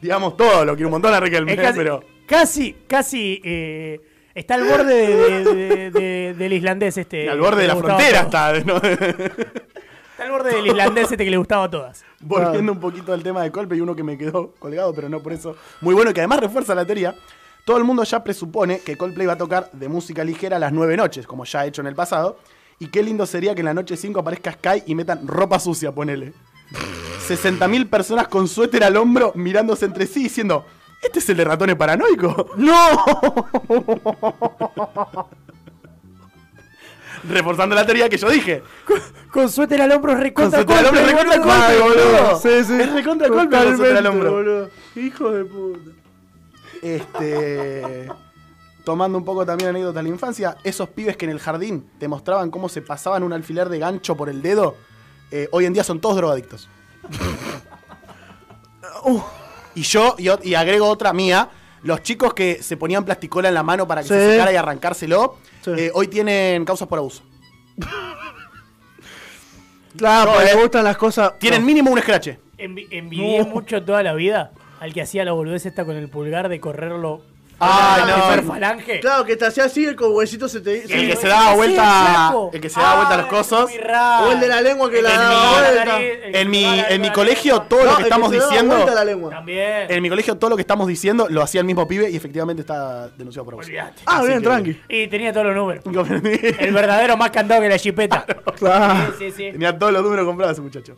Digamos 0.00 0.36
todo, 0.36 0.64
lo 0.64 0.74
quiero 0.74 0.88
un 0.88 0.92
montón 0.92 1.12
a 1.12 1.20
Riquelme, 1.20 1.54
casi, 1.56 1.78
pero. 1.78 2.02
casi, 2.26 2.72
casi, 2.88 3.40
eh, 3.44 4.00
está 4.34 4.54
al 4.54 4.64
borde 4.64 4.94
de- 4.94 5.44
de- 5.44 5.90
de- 5.90 6.34
del 6.34 6.52
islandés 6.54 6.96
este. 6.96 7.28
al 7.28 7.38
borde 7.40 7.62
de 7.62 7.68
la 7.68 7.76
frontera 7.76 8.20
está. 8.20 8.52
¿no? 8.64 8.76
Está 8.76 10.24
al 10.24 10.30
borde 10.30 10.54
del 10.54 10.66
islandés 10.68 11.12
este 11.12 11.24
que 11.24 11.30
le 11.30 11.36
gustaba 11.36 11.64
a 11.64 11.70
todas. 11.70 12.04
Volviendo 12.20 12.72
un 12.72 12.80
poquito 12.80 13.12
al 13.12 13.22
tema 13.22 13.42
de 13.42 13.50
Colpe 13.50 13.76
y 13.76 13.80
uno 13.82 13.94
que 13.94 14.02
me 14.02 14.16
quedó 14.16 14.52
colgado, 14.58 14.94
pero 14.94 15.10
no 15.10 15.22
por 15.22 15.34
eso. 15.34 15.56
Muy 15.82 15.94
bueno, 15.94 16.14
que 16.14 16.20
además 16.20 16.40
refuerza 16.40 16.74
la 16.74 16.86
teoría. 16.86 17.14
Todo 17.64 17.78
el 17.78 17.84
mundo 17.84 18.02
ya 18.04 18.22
presupone 18.24 18.80
que 18.80 18.96
Coldplay 18.96 19.26
va 19.26 19.34
a 19.34 19.38
tocar 19.38 19.70
de 19.72 19.88
música 19.88 20.24
ligera 20.24 20.56
a 20.56 20.58
las 20.58 20.72
nueve 20.72 20.96
noches, 20.96 21.26
como 21.26 21.44
ya 21.44 21.60
ha 21.60 21.66
hecho 21.66 21.82
en 21.82 21.86
el 21.86 21.94
pasado. 21.94 22.38
Y 22.78 22.88
qué 22.88 23.02
lindo 23.02 23.26
sería 23.26 23.54
que 23.54 23.60
en 23.60 23.66
la 23.66 23.74
noche 23.74 23.94
5 23.96 24.18
aparezca 24.20 24.52
Sky 24.52 24.82
y 24.86 24.94
metan 24.94 25.26
ropa 25.28 25.58
sucia, 25.60 25.92
ponele. 25.92 26.32
60.000 27.28 27.88
personas 27.88 28.26
con 28.28 28.48
suéter 28.48 28.82
al 28.82 28.96
hombro 28.96 29.32
mirándose 29.36 29.84
entre 29.84 30.06
sí 30.06 30.22
diciendo, 30.24 30.64
¿este 31.02 31.18
es 31.20 31.28
el 31.28 31.36
de 31.36 31.44
ratones 31.44 31.76
paranoico? 31.76 32.50
¡No! 32.56 32.72
Reforzando 37.28 37.74
la 37.74 37.84
teoría 37.84 38.08
que 38.08 38.16
yo 38.16 38.30
dije. 38.30 38.62
Con 39.30 39.50
suéter 39.50 39.82
al 39.82 39.92
hombro 39.92 40.12
Con 40.14 40.22
recontra 40.22 40.60
suéter 40.64 40.78
al 40.78 40.86
hombro 40.86 41.04
recontra 41.06 41.38
boludo. 41.78 42.40
Sí, 42.40 42.64
sí. 42.64 42.80
Es 42.80 42.92
recontra 42.94 43.28
Coldplay 43.28 43.64
con 43.66 43.76
suéter 43.76 43.96
al 43.98 44.06
hombro. 44.06 44.32
boludo. 44.32 44.70
Hijo 44.96 45.30
de 45.30 45.44
puta. 45.44 45.90
Este. 46.82 48.08
Tomando 48.84 49.18
un 49.18 49.24
poco 49.24 49.44
también 49.44 49.70
anécdota 49.70 49.98
de 49.98 50.04
la 50.04 50.08
infancia, 50.08 50.56
esos 50.64 50.88
pibes 50.88 51.16
que 51.16 51.26
en 51.26 51.30
el 51.32 51.38
jardín 51.38 51.88
te 51.98 52.08
mostraban 52.08 52.50
cómo 52.50 52.68
se 52.68 52.80
pasaban 52.80 53.22
un 53.22 53.32
alfiler 53.32 53.68
de 53.68 53.78
gancho 53.78 54.16
por 54.16 54.28
el 54.30 54.40
dedo, 54.40 54.74
eh, 55.30 55.48
hoy 55.52 55.66
en 55.66 55.74
día 55.74 55.84
son 55.84 56.00
todos 56.00 56.16
drogadictos. 56.16 56.68
Uh, 59.04 59.20
Y 59.74 59.82
yo, 59.82 60.16
y, 60.18 60.54
agrego 60.54 60.88
otra 60.88 61.12
mía, 61.12 61.48
los 61.82 62.02
chicos 62.02 62.34
que 62.34 62.62
se 62.62 62.76
ponían 62.76 63.04
plasticola 63.04 63.48
en 63.48 63.54
la 63.54 63.62
mano 63.62 63.86
para 63.86 64.02
que 64.02 64.08
se 64.08 64.30
secara 64.32 64.52
y 64.52 64.56
arrancárselo, 64.56 65.36
Sí. 65.62 65.70
eh, 65.76 65.90
hoy 65.94 66.08
tienen 66.08 66.64
causas 66.64 66.88
por 66.88 66.98
abuso. 66.98 67.22
claro, 69.96 70.30
No, 70.30 70.36
porque 70.36 70.50
eh. 70.50 70.54
le 70.54 70.60
gustan 70.62 70.84
las 70.84 70.96
cosas. 70.96 71.38
Tienen 71.38 71.60
no. 71.60 71.66
mínimo 71.66 71.90
un 71.90 71.98
escrache. 71.98 72.38
Envi- 72.58 72.88
envidié 72.90 73.40
No. 73.40 73.46
mucho 73.46 73.82
toda 73.84 74.02
la 74.02 74.14
vida 74.14 74.52
al 74.80 74.92
que 74.92 75.02
hacía 75.02 75.24
la 75.24 75.32
boludez 75.32 75.66
esta 75.66 75.84
con 75.84 75.96
el 75.96 76.08
pulgar 76.08 76.48
de 76.48 76.60
correrlo. 76.60 77.22
Ay, 77.62 78.00
a 78.00 78.06
la 78.06 78.16
no. 78.16 78.26
primer 78.28 78.44
falange. 78.46 79.00
Claro, 79.00 79.26
que 79.26 79.36
te 79.36 79.44
hacía 79.44 79.64
así, 79.64 79.84
el 79.84 79.94
con 79.94 80.14
huesito 80.14 80.48
se 80.48 80.62
te. 80.62 80.76
El 80.80 80.88
se- 80.88 80.94
que 81.08 81.14
Sí, 81.16 81.20
se 81.20 81.28
daba 81.28 81.50
sí, 81.50 81.56
vuelta, 81.58 82.32
el 82.54 82.60
que 82.62 82.70
se 82.70 82.80
daba 82.80 82.94
vuelta 82.96 83.14
a 83.14 83.16
los 83.18 83.26
Ah, 83.26 83.28
cosos. 83.28 83.70
O 83.70 84.32
el 84.32 84.40
de 84.40 84.48
la 84.48 84.62
lengua 84.62 84.90
que 84.90 84.96
El 85.00 85.04
la 85.04 85.10
daba 85.10 85.60
vuelta. 85.60 86.00
el 86.00 86.34
En 86.36 86.50
mi, 86.50 86.64
en 86.64 87.12
colegio 87.12 87.60
todo 87.68 87.84
lo 87.84 87.90
el 87.90 87.96
que 87.98 88.02
estamos 88.04 88.30
diciendo, 88.32 88.76
vuelta 88.76 88.94
la 88.94 89.04
lengua. 89.04 89.30
También. 89.30 89.90
en 89.90 90.02
mi 90.02 90.08
colegio 90.08 90.38
todo 90.38 90.48
lo 90.48 90.56
que 90.56 90.62
estamos 90.62 90.86
diciendo 90.88 91.26
lo 91.28 91.42
hacía 91.42 91.60
el 91.60 91.66
mismo 91.66 91.86
pibe 91.86 92.08
y 92.08 92.16
efectivamente 92.16 92.62
está 92.62 93.08
denunciado 93.10 93.44
por 93.44 93.52
abuso. 93.52 93.70
Ah, 93.78 93.90
Así 94.06 94.26
bien, 94.28 94.38
que- 94.38 94.44
tranqui. 94.46 94.80
Y 94.88 95.08
tenía 95.08 95.30
todos 95.30 95.48
los 95.48 95.54
números. 95.54 95.84
El 96.58 96.72
verdadero 96.72 97.18
más 97.18 97.30
cantado 97.30 97.60
que 97.60 97.68
la 97.68 97.78
chipeta. 97.78 98.24
Claro. 98.58 99.12
Sí, 99.18 99.26
sí, 99.26 99.32
sí. 99.36 99.52
Tenía 99.52 99.78
todos 99.78 99.92
los 99.92 100.02
números 100.02 100.24
comprados 100.24 100.54
ese 100.54 100.62
muchacho. 100.62 100.96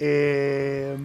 Eh, 0.00 0.96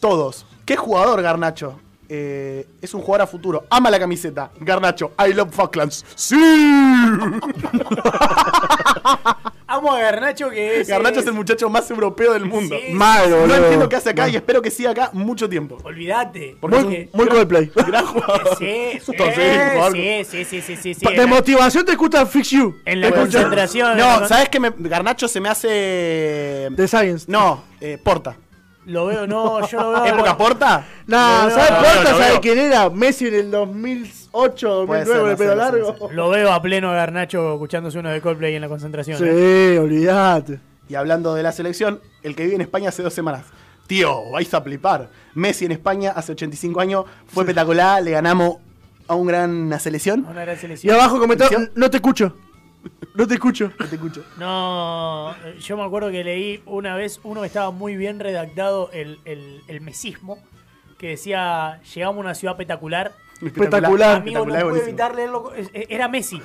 todos. 0.00 0.46
¿Qué 0.68 0.76
jugador, 0.76 1.22
Garnacho? 1.22 1.80
Eh, 2.10 2.66
es 2.82 2.92
un 2.92 3.00
jugador 3.00 3.22
a 3.22 3.26
futuro. 3.26 3.64
Ama 3.70 3.90
la 3.90 3.98
camiseta. 3.98 4.50
Garnacho, 4.60 5.12
I 5.26 5.32
love 5.32 5.50
Falklands. 5.50 6.04
¡Sí! 6.14 6.36
Amo 9.66 9.92
a 9.94 10.00
Garnacho 10.00 10.50
que 10.50 10.80
es. 10.80 10.88
Garnacho 10.88 11.20
es 11.20 11.26
el 11.26 11.32
muchacho 11.32 11.70
más 11.70 11.90
europeo 11.90 12.34
del 12.34 12.44
mundo. 12.44 12.76
Sí, 12.86 12.92
Mal, 12.92 13.30
No 13.30 13.36
boludo. 13.40 13.56
entiendo 13.56 13.88
qué 13.88 13.96
hace 13.96 14.10
acá 14.10 14.28
y 14.28 14.36
espero 14.36 14.60
que 14.60 14.70
siga 14.70 14.90
acá 14.90 15.08
mucho 15.14 15.48
tiempo. 15.48 15.78
Olvídate. 15.84 16.58
Porque 16.60 16.80
Muy, 16.82 17.08
muy 17.14 17.26
Coldplay. 17.28 17.70
Gran 17.86 18.04
jugador. 18.04 18.56
Sí, 18.58 18.98
sí, 19.02 19.12
Entonces, 19.12 19.72
jugador- 19.72 19.92
sí, 19.92 20.24
sí, 20.24 20.44
sí, 20.44 20.60
sí, 20.60 20.76
sí, 20.76 20.92
sí. 20.94 21.00
Pa- 21.04 21.10
En 21.12 21.16
De 21.16 21.22
la- 21.22 21.28
motivación 21.28 21.84
te 21.86 21.92
escucha 21.92 22.26
Fix 22.26 22.50
You. 22.50 22.74
En 22.84 23.00
la 23.00 23.10
concentración. 23.10 23.92
en 23.92 23.98
No, 23.98 24.28
¿sabes 24.28 24.50
qué? 24.50 24.60
Me- 24.60 24.72
Garnacho 24.76 25.28
se 25.28 25.40
me 25.40 25.48
hace. 25.48 25.68
De 26.70 26.88
Science. 26.88 27.24
No, 27.26 27.62
eh, 27.80 27.98
Porta. 28.04 28.36
Lo 28.88 29.06
veo, 29.06 29.26
no, 29.26 29.66
yo 29.68 29.80
lo 29.80 30.02
veo. 30.02 30.14
¿Época 30.14 30.36
Porta? 30.36 30.84
Veo, 31.06 31.18
¿sabes 31.18 31.70
Porta? 31.70 32.10
¿Sabes 32.10 32.38
quién 32.40 32.58
era? 32.58 32.90
Messi 32.90 33.28
en 33.28 33.34
el 33.34 33.50
2008, 33.50 34.84
Puede 34.86 35.04
2009 35.04 35.06
ser, 35.06 35.18
con 35.20 35.28
el 35.28 35.32
no 35.32 35.36
pelo 35.38 35.50
no 35.50 35.56
largo. 35.56 35.96
no. 36.08 36.12
Lo 36.14 36.30
veo 36.30 36.52
a 36.52 36.60
pleno 36.62 36.90
a 36.90 36.94
Garnacho 36.94 37.52
escuchándose 37.54 37.98
uno 37.98 38.10
de 38.10 38.20
Coldplay 38.20 38.54
en 38.54 38.62
la 38.62 38.68
concentración. 38.68 39.18
Sí, 39.18 39.24
¿eh? 39.26 39.78
olvídate. 39.80 40.60
Y 40.88 40.94
hablando 40.94 41.34
de 41.34 41.42
la 41.42 41.52
selección, 41.52 42.00
el 42.22 42.34
que 42.34 42.44
vive 42.44 42.54
en 42.56 42.62
España 42.62 42.88
hace 42.88 43.02
dos 43.02 43.12
semanas. 43.12 43.44
Tío, 43.86 44.30
vais 44.30 44.52
a 44.54 44.60
flipar. 44.62 45.08
Messi 45.34 45.66
en 45.66 45.72
España 45.72 46.12
hace 46.16 46.32
85 46.32 46.80
años 46.80 47.04
fue 47.26 47.42
espectacular, 47.44 48.02
le 48.02 48.10
ganamos 48.10 48.56
a 49.06 49.14
un 49.14 49.26
gran 49.26 49.78
selección. 49.80 50.26
Una 50.28 50.42
gran 50.42 50.56
Y 50.56 50.58
selección. 50.58 50.94
abajo 50.94 51.18
comentar, 51.18 51.46
¿Atención? 51.46 51.72
no 51.74 51.90
te 51.90 51.96
escucho. 51.98 52.34
No 53.14 53.26
te 53.26 53.34
escucho. 53.34 53.72
No 53.78 53.86
te 53.86 53.96
escucho. 53.96 54.24
No, 54.38 55.34
yo 55.60 55.76
me 55.76 55.82
acuerdo 55.84 56.10
que 56.10 56.22
leí 56.24 56.62
una 56.66 56.94
vez 56.94 57.20
uno 57.24 57.40
que 57.40 57.46
estaba 57.48 57.70
muy 57.70 57.96
bien 57.96 58.20
redactado, 58.20 58.90
el, 58.92 59.18
el, 59.24 59.60
el 59.68 59.80
mesismo, 59.80 60.38
que 60.98 61.08
decía, 61.10 61.80
llegamos 61.94 62.16
a 62.18 62.20
una 62.20 62.34
ciudad 62.34 62.54
espectacular. 62.54 63.12
Espectacular. 63.42 64.16
Amigo, 64.16 64.44
no 64.46 64.54
espectacular, 64.54 64.62
pude 64.62 64.64
buenísimo. 64.64 64.88
evitar 64.88 65.14
leerlo. 65.14 65.52
eh, 65.56 65.86
Era 65.88 66.08
Messi. 66.08 66.40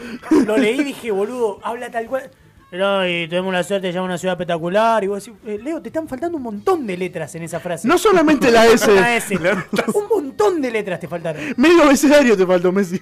Lo 0.45 0.57
leí 0.57 0.79
y 0.79 0.83
dije, 0.83 1.11
boludo, 1.11 1.59
habla 1.63 1.89
tal 1.91 2.05
cual. 2.07 2.29
No, 2.71 3.07
y 3.07 3.27
tuvimos 3.27 3.53
la 3.53 3.63
suerte 3.63 3.85
de 3.87 3.93
llegar 3.93 4.01
a 4.01 4.05
una 4.05 4.17
ciudad 4.17 4.33
espectacular. 4.33 5.03
Y 5.03 5.07
vos 5.07 5.23
decís, 5.23 5.39
eh, 5.45 5.59
Leo, 5.61 5.79
te 5.81 5.89
están 5.89 6.07
faltando 6.07 6.37
un 6.37 6.43
montón 6.43 6.87
de 6.87 6.97
letras 6.97 7.33
en 7.35 7.43
esa 7.43 7.59
frase. 7.59 7.87
No 7.87 7.97
solamente 7.99 8.49
la 8.51 8.65
S, 8.65 8.91
Una 8.91 9.15
S. 9.15 9.35
un 9.93 10.07
montón 10.09 10.59
de 10.61 10.71
letras 10.71 10.99
te 10.99 11.07
faltaron. 11.07 11.41
medio 11.57 11.83
abecedario 11.83 12.35
te 12.35 12.45
faltó 12.47 12.71
Messi. 12.71 12.99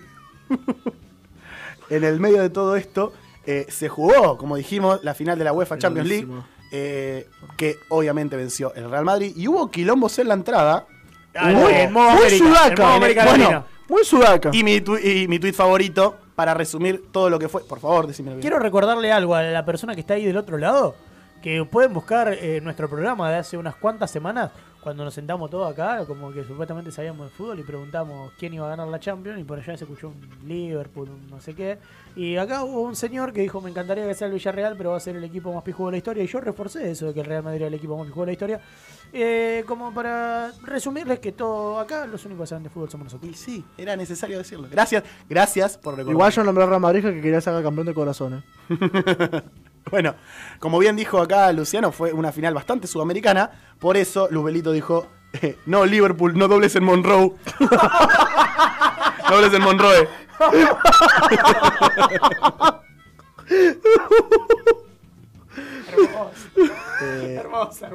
En 1.89 2.04
el 2.04 2.20
medio 2.20 2.42
de 2.42 2.50
todo 2.50 2.76
esto, 2.78 3.14
eh, 3.46 3.66
se 3.70 3.89
jugó, 3.89 4.38
como 4.38 4.56
dijimos, 4.56 5.04
la 5.04 5.14
final 5.14 5.38
de 5.38 5.44
la 5.46 5.54
UEFA 5.54 5.78
Champions 5.78 6.08
League, 6.10 6.28
eh, 6.72 7.28
que 7.58 7.78
obviamente 7.89 8.36
venció 8.36 8.74
el 8.76 8.89
Real 8.89 9.04
Madrid. 9.06 9.34
Y 9.36 9.48
hubo 9.48 9.70
quilombos 9.72 10.18
en 10.20 10.28
la 10.28 10.34
entrada. 10.36 10.86
Ah, 11.36 11.52
Hubo- 11.52 11.70
en 11.70 11.92
modo 11.94 12.10
muy 12.12 12.20
América, 12.26 12.46
en 12.46 12.54
sudaca. 12.56 12.84
modo 12.88 13.30
Bueno. 13.38 13.66
Muy 13.89 14.06
sudaca. 14.06 14.50
Y 14.54 14.64
mi, 14.64 14.80
tu- 14.82 14.98
y 14.98 15.28
mi 15.28 15.38
tweet 15.39 15.54
favorito, 15.54 16.16
para 16.36 16.54
resumir 16.54 17.04
todo 17.12 17.30
lo 17.30 17.38
que 17.39 17.50
fue. 17.50 17.62
Por 17.64 17.80
favor, 17.80 18.08
decime 18.08 18.38
Quiero 18.39 18.58
recordarle 18.60 19.12
algo 19.12 19.36
a 19.36 19.44
la 19.44 19.66
persona 19.66 19.94
que 19.96 20.02
está 20.02 20.14
ahí 20.14 20.26
del 20.26 20.38
otro 20.38 20.58
lado, 20.58 20.96
que 21.44 21.64
pueden 21.66 21.94
buscar 21.94 22.32
eh, 22.34 22.62
nuestro 22.62 22.89
programa 22.89 23.30
de 23.30 23.38
hace 23.38 23.58
unas 23.58 23.76
cuantas 23.76 24.10
semanas, 24.12 24.52
cuando 24.82 25.04
nos 25.04 25.14
sentamos 25.14 25.50
todos 25.50 25.72
acá, 25.72 26.06
como 26.06 26.32
que 26.32 26.44
supuestamente 26.44 26.92
sabíamos 26.92 27.30
de 27.30 27.36
fútbol 27.36 27.60
y 27.60 27.64
preguntamos 27.64 28.32
quién 28.38 28.54
iba 28.54 28.66
a 28.66 28.70
ganar 28.70 28.88
la 28.88 29.00
Champions, 29.00 29.40
y 29.40 29.44
por 29.44 29.60
allá 29.60 29.78
se 29.78 29.84
escuchó 29.84 30.10
un 30.10 30.48
Liverpool, 30.48 31.10
un 31.10 31.30
no 31.30 31.40
sé 31.40 31.54
qué. 31.54 31.78
Y 32.16 32.36
acá 32.38 32.64
hubo 32.64 32.82
un 32.82 32.96
señor 32.96 33.32
que 33.32 33.42
dijo, 33.42 33.62
me 33.62 33.70
encantaría 33.70 34.08
que 34.08 34.16
sea 34.16 34.28
el 34.28 34.34
Villarreal, 34.34 34.76
pero 34.76 34.92
va 34.92 34.98
a 34.98 35.00
ser 35.00 35.16
el 35.16 35.24
equipo 35.24 35.54
más 35.54 35.64
pijudo 35.64 35.88
de 35.88 35.92
la 35.92 35.98
historia, 35.98 36.24
y 36.24 36.28
yo 36.28 36.42
reforcé 36.42 36.90
eso 36.90 37.08
de 37.08 37.14
que 37.14 37.20
el 37.20 37.26
Real 37.26 37.44
Madrid 37.44 37.62
era 37.62 37.68
el 37.68 37.74
equipo 37.76 37.96
más 37.98 38.08
pijudo 38.08 38.24
de 38.24 38.28
la 38.28 38.34
historia. 38.34 38.62
Eh, 39.14 39.64
como 39.68 39.94
para 39.94 40.52
resumirles 40.64 41.20
que 41.20 41.34
todo 41.34 41.80
acá, 41.80 42.08
los 42.08 42.26
únicos 42.26 42.44
que 42.44 42.48
saben 42.48 42.64
de 42.64 42.70
fútbol 42.70 42.90
somos 42.90 43.06
nosotros. 43.06 43.32
Y 43.32 43.36
sí, 43.36 43.66
era 43.78 43.96
necesario 43.96 44.38
decirlo. 44.38 44.68
Gracias, 44.72 45.04
gracias 45.30 45.78
por 45.78 45.96
recordar. 45.96 46.14
Igual 46.14 46.32
yo 46.32 46.44
nombré 46.44 46.64
a 46.64 46.68
Ramadrija 46.68 47.12
que 47.12 47.22
quería 47.22 47.42
sacar 47.42 47.62
campeón 47.62 47.88
de 47.88 47.94
corazones. 47.94 48.44
Bueno, 49.90 50.16
como 50.60 50.78
bien 50.80 50.96
dijo 50.96 51.20
acá 51.20 51.52
Luciano, 51.52 51.92
fue 51.92 52.14
una 52.14 52.32
final 52.32 52.54
bastante 52.54 52.88
sudamericana. 52.88 53.52
Por 53.80 53.98
eso 53.98 54.28
Luzbelito 54.30 54.72
dijo: 54.72 55.08
eh, 55.42 55.58
No, 55.66 55.86
Liverpool, 55.86 56.38
no 56.38 56.48
dobles 56.48 56.76
en 56.76 56.84
Monroe. 56.84 57.34
dobles 59.30 59.54
en 59.54 59.62
Monroe. 59.64 60.08
Eh, 67.04 67.42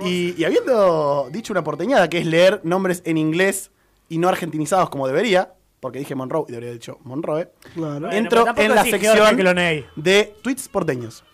y, 0.03 0.35
y 0.41 0.45
habiendo 0.45 1.29
dicho 1.31 1.53
una 1.53 1.63
porteñada, 1.65 2.09
que 2.09 2.19
es 2.19 2.27
leer 2.27 2.61
nombres 2.65 3.03
en 3.05 3.17
inglés 3.17 3.71
y 4.09 4.19
no 4.19 4.29
argentinizados 4.29 4.91
como 4.91 5.07
debería, 5.07 5.55
porque 5.81 5.99
dije 5.99 6.15
Monroe 6.15 6.45
y 6.49 6.53
debería 6.53 6.71
haber 6.71 6.81
dicho 6.81 6.99
Monroe, 7.05 7.51
Claro. 7.75 8.11
Entro 8.11 8.45
en 8.57 8.75
la 8.75 8.85
sección 8.85 9.37
de 9.97 10.35
tweets 10.43 10.69
porteños. 10.69 11.25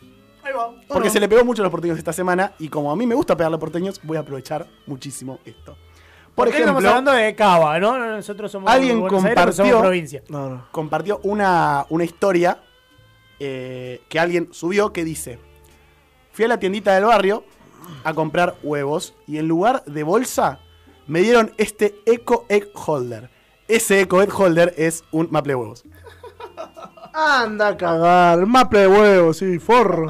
Ahí 0.45 0.53
va. 0.53 0.73
Porque 0.89 1.09
no? 1.09 1.13
se 1.13 1.21
le 1.21 1.29
pegó 1.29 1.45
mucho 1.45 1.63
a 1.63 1.65
los 1.65 1.71
porteños 1.71 1.99
esta 1.99 2.13
semana 2.13 2.53
y 2.59 2.69
como 2.69 2.91
a 2.91 2.97
mí 2.97 3.07
me 3.07 3.15
gusta 3.15 3.37
pegarle 3.37 3.57
a 3.57 3.61
porteños, 3.61 4.01
voy 4.03 4.17
a 4.17 4.21
aprovechar 4.21 4.67
muchísimo 4.87 5.39
esto. 5.45 5.77
Por 6.35 6.47
Porque 6.47 6.61
estamos 6.61 6.83
ejemplo, 6.83 6.89
hablando 6.99 7.13
de 7.13 7.35
Cava, 7.35 7.79
¿no? 7.79 7.99
Nosotros 7.99 8.51
somos 8.51 8.71
Alguien 8.71 9.01
Buenos 9.01 9.23
Aires, 9.25 9.37
compartió- 9.45 9.65
somos 9.67 9.81
provincia. 9.83 10.23
No, 10.29 10.49
no. 10.49 10.67
compartió 10.73 11.21
una, 11.25 11.85
una 11.91 12.05
historia 12.05 12.59
eh, 13.39 14.01
que 14.09 14.19
alguien 14.19 14.49
subió 14.53 14.93
que 14.93 15.05
dice, 15.05 15.39
fui 16.33 16.45
a 16.47 16.49
la 16.49 16.59
tiendita 16.59 16.95
del 16.95 17.05
barrio 17.05 17.45
a 18.05 18.15
comprar 18.15 18.57
huevos 18.63 19.15
y 19.27 19.39
en 19.39 19.47
lugar 19.49 19.85
de 19.85 20.03
bolsa 20.05 20.61
me 21.07 21.21
dieron 21.21 21.53
este 21.59 21.97
Eco 22.07 22.47
Egg 22.49 22.71
Holder. 22.75 23.29
Ese 23.69 24.01
Eco 24.01 24.23
Egg 24.23 24.33
Holder 24.35 24.73
es 24.79 25.05
un 25.13 25.29
maple 25.31 25.53
de 25.53 25.57
huevos. 25.57 25.85
Anda 27.13 27.69
a 27.69 27.77
cagar. 27.77 28.47
Maple 28.47 28.81
de 28.81 28.87
huevo, 28.89 29.35
sí, 29.35 29.59
forro. 29.59 30.07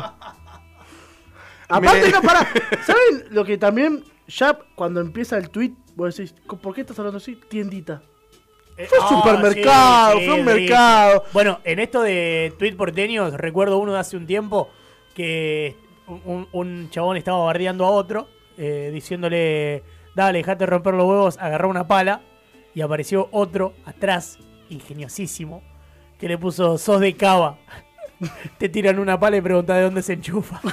Aparte, 1.76 2.10
no, 2.10 2.22
pará. 2.22 2.48
¿Saben 2.86 3.24
lo 3.30 3.44
que 3.44 3.58
también, 3.58 4.04
ya 4.26 4.58
cuando 4.74 5.00
empieza 5.00 5.36
el 5.36 5.50
tweet, 5.50 5.72
vos 5.96 6.16
decís, 6.16 6.34
¿por 6.60 6.74
qué 6.74 6.82
estás 6.82 6.98
hablando 6.98 7.18
así? 7.18 7.36
Tiendita. 7.48 8.02
Eh, 8.76 8.86
Fue 8.86 8.98
un 8.98 9.08
supermercado, 9.08 10.20
fue 10.20 10.32
un 10.32 10.44
mercado. 10.44 11.24
Bueno, 11.32 11.60
en 11.64 11.78
esto 11.78 12.02
de 12.02 12.54
tweet 12.58 12.74
porteños, 12.74 13.34
recuerdo 13.34 13.78
uno 13.78 13.92
de 13.92 13.98
hace 13.98 14.16
un 14.16 14.26
tiempo 14.26 14.70
que 15.14 15.76
un, 16.06 16.48
un 16.52 16.90
chabón 16.90 17.16
estaba 17.16 17.44
bardeando 17.44 17.84
a 17.84 17.90
otro, 17.90 18.28
eh, 18.56 18.90
diciéndole, 18.92 19.82
dale, 20.14 20.38
dejate 20.38 20.66
romper 20.66 20.94
los 20.94 21.04
huevos, 21.04 21.38
agarró 21.38 21.68
una 21.68 21.86
pala, 21.86 22.22
y 22.74 22.80
apareció 22.80 23.28
otro 23.32 23.74
atrás, 23.84 24.38
ingeniosísimo, 24.70 25.62
que 26.18 26.28
le 26.28 26.38
puso, 26.38 26.78
sos 26.78 27.00
de 27.00 27.14
cava. 27.14 27.58
Te 28.58 28.68
tiran 28.68 28.98
una 28.98 29.18
pala 29.18 29.36
y 29.36 29.40
preguntan 29.40 29.76
de 29.76 29.82
dónde 29.82 30.02
se 30.02 30.12
enchufa. 30.14 30.60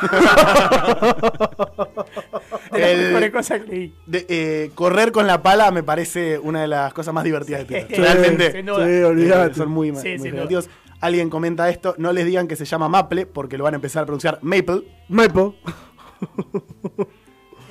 de 2.72 2.80
las 2.80 2.90
El- 2.90 3.06
mejores 3.08 3.32
cosas 3.32 3.62
que 3.62 3.68
leí. 3.68 3.94
De- 4.06 4.26
eh, 4.30 4.72
correr 4.76 5.12
con 5.12 5.28
la 5.28 5.42
pala 5.42 5.72
me 5.72 5.84
parece 5.84 6.38
una 6.40 6.62
de 6.62 6.68
las 6.68 6.94
cosas 6.94 7.14
más 7.14 7.24
divertidas 7.24 7.62
de 7.62 7.66
Twitter. 7.66 7.88
Sí, 7.96 8.02
Realmente. 8.02 8.52
sin 8.52 8.62
Sí, 8.62 8.68
duda. 8.68 8.90
Eh, 8.90 9.06
olvídate. 9.06 9.56
Son 9.56 9.70
muy, 9.70 9.88
Sí, 9.90 9.94
muy 9.94 10.02
sin 10.20 10.32
divertidos. 10.32 10.70
Alguien 11.02 11.30
comenta 11.30 11.70
esto, 11.70 11.96
no 11.98 12.12
les 12.12 12.26
digan 12.26 12.48
que 12.48 12.56
se 12.58 12.66
llama 12.66 12.90
Maple 12.90 13.26
porque 13.26 13.58
lo 13.58 13.64
van 13.64 13.74
a 13.74 13.78
empezar 13.78 14.04
a 14.04 14.06
pronunciar 14.06 14.40
Maple. 14.42 14.84
Maple. 15.08 15.54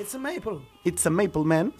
It's 0.00 0.14
a 0.14 0.18
maple. 0.18 0.60
It's 0.84 1.06
a 1.06 1.10
Maple 1.10 1.42
Man. 1.44 1.74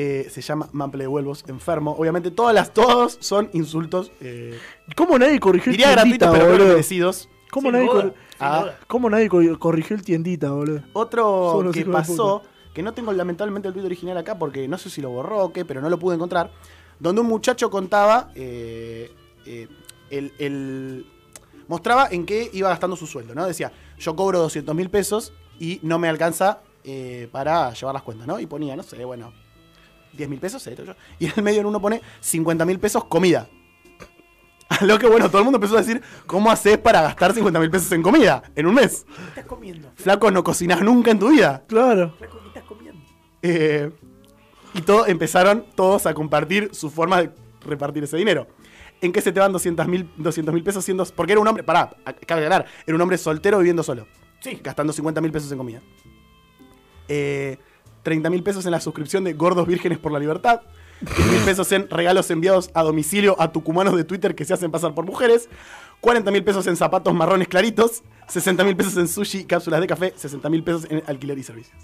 Eh, 0.00 0.28
se 0.30 0.42
llama 0.42 0.68
Maple 0.70 1.02
de 1.04 1.08
Huevos 1.08 1.44
enfermo. 1.48 1.96
Obviamente 1.98 2.30
todas 2.30 2.54
las, 2.54 2.72
todos 2.72 3.18
son 3.20 3.50
insultos. 3.52 4.12
eh, 4.20 4.56
¿Cómo 4.94 5.18
nadie 5.18 5.40
corrigió 5.40 5.72
el 5.72 5.76
diría 5.76 5.90
gratuitos, 5.90 6.30
pero 6.30 6.46
boludo? 6.52 6.68
merecidos. 6.68 7.28
¿Cómo 7.50 7.72
nadie, 7.72 7.88
Ah. 8.38 8.66
¿Cómo 8.86 9.10
nadie 9.10 9.28
co- 9.28 9.58
corrigió 9.58 9.96
el 9.96 10.02
tiendita, 10.04 10.50
boludo? 10.52 10.82
Otro 10.92 11.70
que 11.72 11.84
pasó 11.84 12.42
que 12.72 12.82
no 12.84 12.94
tengo 12.94 13.12
lamentablemente 13.12 13.66
el 13.66 13.74
tweet 13.74 13.86
original 13.86 14.16
acá 14.18 14.38
porque 14.38 14.68
no 14.68 14.78
sé 14.78 14.88
si 14.88 15.00
lo 15.00 15.10
borró 15.10 15.38
o 15.46 15.52
qué, 15.52 15.64
pero 15.64 15.80
no 15.80 15.90
lo 15.90 15.98
pude 15.98 16.14
encontrar, 16.14 16.52
donde 17.00 17.20
un 17.22 17.26
muchacho 17.26 17.68
contaba, 17.68 18.30
eh, 18.36 19.10
eh, 19.46 19.66
el, 20.10 20.32
el- 20.38 21.06
mostraba 21.66 22.06
en 22.08 22.24
qué 22.24 22.48
iba 22.52 22.68
gastando 22.68 22.94
su 22.94 23.08
sueldo, 23.08 23.34
¿no? 23.34 23.44
Decía, 23.46 23.72
yo 23.98 24.14
cobro 24.14 24.38
200 24.38 24.76
mil 24.76 24.90
pesos 24.90 25.32
y 25.58 25.80
no 25.82 25.98
me 25.98 26.08
alcanza 26.08 26.60
eh, 26.84 27.28
para 27.32 27.72
llevar 27.72 27.94
las 27.94 28.04
cuentas, 28.04 28.28
¿no? 28.28 28.38
Y 28.38 28.46
ponía, 28.46 28.76
no 28.76 28.84
sé, 28.84 29.04
bueno, 29.04 29.32
10 30.18 30.28
mil 30.28 30.40
pesos, 30.40 30.66
esto, 30.66 30.84
yo. 30.84 30.94
y 31.18 31.26
en 31.26 31.32
el 31.36 31.42
medio 31.42 31.60
en 31.60 31.66
uno 31.66 31.80
pone 31.80 32.02
50 32.20 32.64
mil 32.66 32.78
pesos 32.78 33.04
comida. 33.04 33.48
A 34.68 34.84
lo 34.84 34.98
que, 34.98 35.06
bueno, 35.06 35.28
todo 35.28 35.38
el 35.38 35.44
mundo 35.44 35.56
empezó 35.56 35.76
a 35.76 35.78
decir, 35.78 36.02
¿cómo 36.26 36.50
haces 36.50 36.76
para 36.76 37.00
gastar 37.00 37.32
50 37.32 37.58
mil 37.58 37.70
pesos 37.70 37.90
en 37.92 38.02
comida 38.02 38.42
en 38.54 38.66
un 38.66 38.74
mes? 38.74 39.06
¿Qué 39.06 39.22
estás 39.28 39.44
comiendo? 39.46 39.90
Flaco, 39.94 40.30
no 40.30 40.44
cocinas 40.44 40.82
nunca 40.82 41.10
en 41.10 41.18
tu 41.18 41.30
vida. 41.30 41.64
Claro. 41.66 42.14
Flaco, 42.18 42.38
¿qué 42.42 42.48
estás 42.48 42.64
comiendo? 42.64 43.00
Eh, 43.40 43.90
y 44.74 44.82
todo, 44.82 45.06
empezaron 45.06 45.64
todos 45.74 46.04
a 46.06 46.12
compartir 46.12 46.70
su 46.74 46.90
forma 46.90 47.22
de 47.22 47.30
repartir 47.64 48.04
ese 48.04 48.18
dinero. 48.18 48.46
¿En 49.00 49.12
qué 49.12 49.20
se 49.20 49.32
te 49.32 49.40
van 49.40 49.52
200 49.52 49.86
mil 49.86 50.62
pesos 50.64 50.84
siendo.? 50.84 51.04
Porque 51.06 51.32
era 51.32 51.40
un 51.40 51.46
hombre. 51.46 51.62
Pará, 51.62 51.96
cabe 52.26 52.44
aclarar. 52.44 52.66
Era 52.84 52.94
un 52.96 53.00
hombre 53.00 53.16
soltero 53.16 53.58
viviendo 53.58 53.82
solo. 53.82 54.06
Sí. 54.40 54.60
Gastando 54.62 54.92
50 54.92 55.20
mil 55.20 55.30
pesos 55.30 55.50
en 55.52 55.58
comida. 55.58 55.80
Eh, 57.08 57.58
30 58.08 58.30
mil 58.30 58.42
pesos 58.42 58.64
en 58.64 58.70
la 58.72 58.80
suscripción 58.80 59.22
de 59.22 59.34
Gordos 59.34 59.66
Vírgenes 59.66 59.98
por 59.98 60.12
la 60.12 60.18
Libertad. 60.18 60.62
10 61.02 61.30
mil 61.30 61.40
pesos 61.42 61.70
en 61.72 61.90
regalos 61.90 62.30
enviados 62.30 62.70
a 62.72 62.82
domicilio 62.82 63.36
a 63.38 63.52
tucumanos 63.52 63.94
de 63.96 64.04
Twitter 64.04 64.34
que 64.34 64.46
se 64.46 64.54
hacen 64.54 64.70
pasar 64.70 64.94
por 64.94 65.04
mujeres. 65.04 65.48
40 66.00 66.30
mil 66.30 66.42
pesos 66.42 66.66
en 66.68 66.76
zapatos 66.76 67.12
marrones 67.14 67.48
claritos. 67.48 68.02
60 68.28 68.64
mil 68.64 68.76
pesos 68.76 68.96
en 68.96 69.08
sushi 69.08 69.40
y 69.40 69.44
cápsulas 69.44 69.80
de 69.82 69.86
café. 69.86 70.14
60 70.16 70.48
mil 70.48 70.64
pesos 70.64 70.86
en 70.88 71.02
alquiler 71.06 71.38
y 71.38 71.42
servicios. 71.42 71.76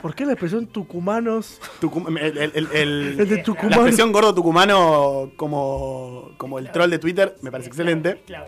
¿Por 0.00 0.14
qué 0.14 0.24
la 0.24 0.32
expresión 0.32 0.66
tucumanos? 0.66 1.60
Tucum- 1.80 2.08
el, 2.18 2.38
el- 2.38 2.52
el- 2.54 2.68
el- 2.72 3.20
El 3.20 3.28
de 3.28 3.36
la 3.36 3.42
Tucumán. 3.42 3.72
expresión 3.72 4.12
gordo 4.12 4.34
tucumano 4.34 5.30
como, 5.36 6.30
como 6.38 6.58
el 6.58 6.72
troll 6.72 6.88
de 6.90 6.98
Twitter 6.98 7.36
me 7.42 7.50
parece 7.50 7.68
excelente. 7.68 8.22
Claro. 8.26 8.46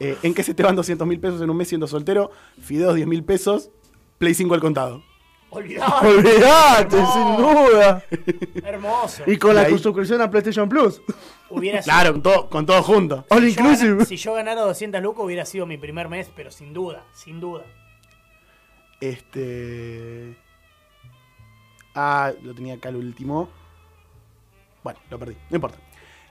Eh, 0.00 0.16
¿En 0.22 0.32
qué 0.32 0.42
se 0.42 0.54
te 0.54 0.62
van 0.62 0.74
200 0.76 1.06
mil 1.06 1.20
pesos 1.20 1.42
en 1.42 1.50
un 1.50 1.56
mes 1.58 1.68
siendo 1.68 1.86
soltero? 1.86 2.30
Fideos 2.62 2.94
10 2.94 3.06
mil 3.06 3.22
pesos. 3.24 3.68
Play 4.18 4.32
5 4.34 4.54
al 4.54 4.60
contado. 4.60 5.02
Olvidate. 5.50 6.06
Olvídate, 6.06 6.96
sin 6.96 7.36
duda. 7.36 8.04
Hermoso. 8.64 9.24
Y 9.26 9.36
con 9.36 9.50
Y 9.52 9.54
la 9.54 9.60
ahí- 9.62 9.78
suscripción 9.78 10.20
a 10.22 10.30
PlayStation 10.30 10.68
Plus. 10.68 11.02
Hubiera 11.48 11.82
sido- 11.82 11.92
Claro, 11.92 12.12
con 12.12 12.22
todo, 12.22 12.48
con 12.50 12.66
todo 12.66 12.82
junto. 12.82 13.24
All 13.28 13.42
si 13.42 13.50
yo 13.50 13.56
gana- 13.56 13.70
inclusive. 13.74 14.04
si 14.06 14.16
yo 14.16 14.34
ganara 14.34 14.60
200 14.62 15.02
lucas 15.02 15.24
hubiera 15.24 15.44
sido 15.44 15.66
mi 15.66 15.76
primer 15.76 16.08
mes, 16.08 16.30
pero 16.34 16.50
sin 16.50 16.72
duda, 16.72 17.04
sin 17.12 17.40
duda. 17.40 17.64
Este. 19.00 20.36
Ah, 21.94 22.32
lo 22.42 22.54
tenía 22.54 22.74
acá 22.74 22.88
el 22.90 22.96
último. 22.96 23.48
Bueno, 24.84 24.98
lo 25.10 25.18
perdí, 25.18 25.36
no 25.50 25.56
importa. 25.56 25.78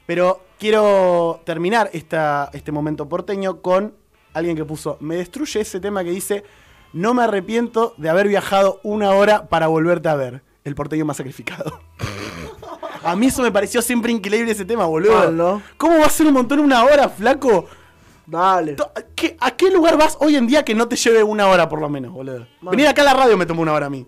Pero 0.06 0.44
quiero 0.58 1.42
terminar 1.46 1.90
esta, 1.94 2.50
este 2.54 2.72
momento 2.72 3.08
porteño 3.10 3.62
con 3.62 3.94
alguien 4.34 4.56
que 4.56 4.66
puso: 4.66 4.98
Me 5.02 5.16
destruye 5.18 5.62
ese 5.62 5.80
tema 5.80 6.04
que 6.04 6.12
dice: 6.12 6.44
No 6.94 7.14
me 7.14 7.24
arrepiento 7.24 7.94
de 7.98 8.10
haber 8.10 8.28
viajado 8.28 8.80
una 8.84 9.12
hora 9.12 9.48
para 9.48 9.68
volverte 9.68 10.10
a 10.10 10.16
ver. 10.16 10.42
El 10.64 10.76
porteño 10.76 11.06
más 11.06 11.18
sacrificado. 11.18 11.80
A 13.04 13.16
mí 13.16 13.28
eso 13.28 13.42
me 13.42 13.52
pareció 13.52 13.82
siempre 13.82 14.12
increíble 14.12 14.52
ese 14.52 14.66
tema, 14.66 14.86
boludo. 14.86 15.14
¿Cómo 15.78 16.00
va 16.00 16.06
a 16.06 16.10
ser 16.10 16.28
un 16.28 16.34
montón 16.34 16.60
una 16.60 16.84
hora, 16.84 17.08
flaco? 17.10 17.66
Dale. 18.26 18.74
To- 18.74 18.92
¿qué- 19.16 19.38
¿A 19.40 19.52
qué 19.52 19.72
lugar 19.72 19.98
vas 19.98 20.18
hoy 20.20 20.36
en 20.36 20.46
día 20.48 20.64
que 20.66 20.76
no 20.76 20.88
te 20.88 20.96
lleve 20.96 21.24
una 21.24 21.48
hora 21.48 21.68
por 21.70 21.80
lo 21.80 21.90
menos, 21.90 22.12
boludo? 22.12 22.46
Venir 22.62 22.88
acá 22.88 23.02
a 23.02 23.06
la 23.06 23.14
radio 23.14 23.38
me 23.38 23.46
tomó 23.46 23.62
una 23.62 23.74
hora 23.74 23.86
a 23.88 23.90
mí. 23.90 24.06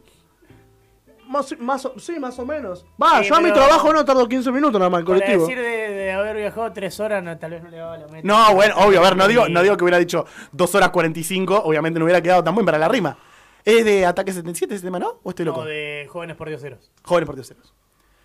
Más, 1.32 1.58
más 1.60 1.86
o- 1.86 1.98
sí, 1.98 2.20
más 2.20 2.38
o 2.40 2.46
menos. 2.46 2.86
Va, 3.02 3.24
Sí, 3.24 3.30
yo 3.30 3.36
a 3.36 3.42
mi 3.42 3.52
trabajo 3.54 3.94
no 3.94 4.04
tardo 4.04 4.28
15 4.28 4.52
minutos 4.52 4.78
nada 4.80 4.90
más 4.90 5.00
Para 5.04 5.06
colectivo. 5.20 5.48
decir 5.48 5.58
de, 5.58 5.90
de 5.94 6.12
haber 6.12 6.36
viajado 6.36 6.72
tres 6.74 7.00
horas, 7.00 7.24
no, 7.24 7.38
tal 7.38 7.52
vez 7.52 7.64
no 7.64 7.70
le 7.70 7.78
daba 7.78 7.98
la 7.98 8.08
meta. 8.08 8.28
No, 8.28 8.54
bueno, 8.54 8.76
obvio, 8.78 9.00
a 9.00 9.04
ver, 9.04 9.16
no 9.16 9.28
digo, 9.28 9.48
no 9.48 9.64
digo 9.64 9.78
que 9.78 9.84
hubiera 9.86 9.98
dicho 9.98 10.26
2 10.52 10.76
horas 10.76 10.90
45, 10.90 11.62
obviamente 11.64 12.00
no 12.00 12.06
hubiera 12.06 12.22
quedado 12.22 12.44
tan 12.44 12.54
buen 12.54 12.66
para 12.66 12.78
la 12.78 12.88
rima. 12.90 13.18
¿Es 13.64 13.86
de 13.86 14.06
Ataque 14.06 14.34
77 14.34 14.76
ese 14.76 14.84
tema, 14.84 15.00
no? 15.00 15.20
¿O 15.24 15.30
estoy 15.30 15.46
loco? 15.46 15.62
No, 15.62 15.68
de 15.68 16.08
jóvenes 16.10 16.36
por 16.36 16.50
dioseros. 16.50 16.92
Jóvenes 17.04 17.26
por 17.28 17.36
dioseros. 17.36 17.74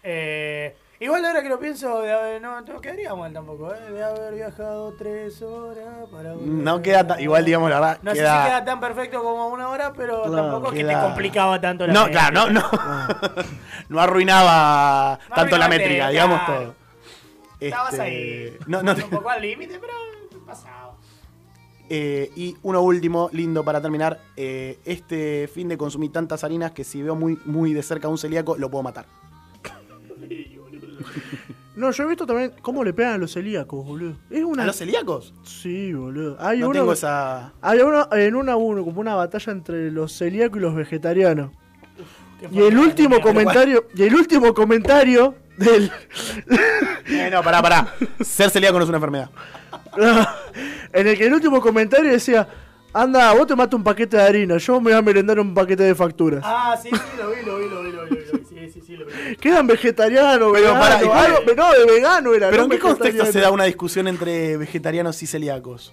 Eh, 0.03 0.75
igual 1.01 1.25
ahora 1.25 1.43
que 1.43 1.49
lo 1.49 1.59
pienso, 1.59 2.01
de 2.03 2.13
haber- 2.13 2.41
no, 2.43 2.61
no 2.61 2.81
quedaría 2.81 3.15
mal 3.15 3.33
tampoco, 3.33 3.73
¿eh? 3.75 3.91
De 3.93 4.03
haber 4.03 4.35
viajado 4.35 4.93
tres 4.95 5.41
horas 5.43 6.09
para... 6.11 6.35
No 6.35 6.81
queda 6.83 7.07
tan, 7.07 7.21
igual 7.21 7.45
digamos 7.45 7.71
la 7.71 7.81
verdad, 7.81 7.99
No 8.03 8.13
queda... 8.13 8.37
sé 8.37 8.43
si 8.43 8.49
queda 8.49 8.65
tan 8.65 8.81
perfecto 8.81 9.23
como 9.23 9.49
una 9.49 9.69
hora, 9.69 9.93
pero 9.93 10.23
tampoco 10.31 10.69
es 10.69 10.73
que 10.75 10.85
te 10.85 10.89
queda- 10.91 11.03
complicaba 11.03 11.61
tanto 11.61 11.87
la 11.87 11.93
No, 11.93 12.01
métrica. 12.07 12.31
claro, 12.31 12.51
no, 12.51 12.61
no. 12.61 12.71
no 13.89 14.01
arruinaba 14.01 15.19
No 15.29 15.35
tanto 15.35 15.59
la 15.59 15.69
métrica, 15.69 16.09
digamos 16.09 16.41
claro. 16.45 16.61
todo. 16.63 16.75
Estabas 17.61 17.93
Este, 17.93 18.03
ahí. 18.05 18.57
No, 18.67 18.83
no 18.83 18.95
te- 18.95 19.05
Un 19.05 19.11
poco 19.11 19.31
al 19.31 19.41
límite, 19.43 19.79
pero 19.79 19.93
pasaba. 20.45 20.95
Eh, 21.89 22.31
y 22.37 22.57
uno 22.65 22.81
último, 22.83 23.31
lindo 23.33 23.65
para 23.65 23.81
terminar. 23.81 24.19
eh, 24.37 24.79
este 24.85 25.49
fin 25.53 25.69
de 25.69 25.79
consumí 25.79 26.09
tantas 26.09 26.43
harinas 26.45 26.73
que 26.73 26.83
si 26.85 27.01
veo 27.03 27.15
muy, 27.15 27.39
muy 27.45 27.73
de 27.73 27.83
cerca 27.83 28.09
a 28.09 28.11
un 28.11 28.19
celíaco, 28.19 28.57
lo 28.59 28.71
puedo 28.71 28.83
matar. 28.83 29.07
No, 31.77 31.91
yo 31.91 32.05
he 32.05 32.07
visto 32.07 32.25
también 32.25 32.53
cómo 32.63 32.83
le 32.83 32.95
pegan 32.95 33.13
a 33.13 33.19
los 33.19 33.35
celíacos, 33.35 33.85
boludo. 33.85 34.15
Es 34.31 34.43
una. 34.43 34.63
¿A 34.63 34.67
los 34.67 34.77
celíacos? 34.77 35.35
Sí, 35.45 35.93
boludo. 35.93 36.39
Hay 36.41 36.61
No 36.61 36.71
uno. 36.71 36.79
tengo 36.81 36.93
esa. 36.95 37.53
Hay 37.61 37.81
uno, 37.81 38.09
en 38.13 38.35
una 38.35 38.53
a 38.53 38.57
uno, 38.57 38.83
como 38.83 38.99
una 39.03 39.15
batalla 39.15 39.53
entre 39.53 39.91
los 39.91 40.17
celíacos 40.17 40.57
y 40.57 40.61
los 40.63 40.75
vegetarianos. 40.75 41.51
Y 42.51 42.61
el 42.63 42.79
último 42.79 43.21
comentario. 43.21 43.89
Y 43.95 44.05
el 44.05 44.15
último 44.15 44.55
comentario 44.55 45.35
del. 45.59 45.91
Eh, 47.09 47.29
no, 47.31 47.43
pará, 47.43 47.61
pará. 47.63 47.95
Ser 48.21 48.49
celíaco 48.51 48.79
no 48.79 48.85
es 48.85 48.89
una 48.89 48.97
enfermedad. 48.97 49.31
en 50.93 51.07
el 51.07 51.17
que 51.19 51.27
el 51.27 51.35
último 51.35 51.61
comentario 51.61 52.11
decía. 52.11 52.49
Anda, 52.95 53.35
vos 53.35 53.47
te 53.47 53.55
matas 53.55 53.75
un 53.75 53.85
paquete 53.85 54.17
de 54.17 54.23
harina, 54.23 54.57
yo 54.57 54.81
me 54.81 54.85
voy 54.91 54.99
a 54.99 55.03
merendar 55.03 55.39
un 55.39 55.53
paquete 55.53 55.83
de 55.83 55.95
facturas. 55.95 56.41
Ah, 56.43 56.75
sí, 56.83 56.89
sí, 56.91 56.97
lo 57.19 57.29
vi, 57.29 57.43
lo 57.45 57.59
vi, 57.59 57.69
lo 57.69 57.83
vi, 57.83 57.93
lo 57.93 58.05
vi, 58.07 58.11
lo 58.33 58.39
vi. 58.39 58.45
Sí, 58.49 58.71
sí, 58.73 58.81
sí, 58.81 58.97
lo 58.97 59.05
vi. 59.05 59.13
Quedan 59.41 59.67
vegetarianos, 59.67 60.51
Pero 60.53 60.53
vegano, 60.53 60.81
pará, 60.81 61.03
¿y 61.03 61.07
cuál- 61.07 61.27
algo- 61.37 61.55
no, 61.57 61.73
de 61.73 61.85
vegano 61.87 62.35
era. 62.35 62.51
¿Pero 62.51 62.63
no 62.63 62.65
en 62.65 62.71
qué 62.71 62.79
contexto 62.79 63.27
se 63.27 63.41
da 63.41 63.51
una 63.51 63.65
discusión 63.65 64.09
entre 64.09 64.57
vegetarianos 64.57 65.23
y 65.23 65.27
celíacos? 65.27 65.93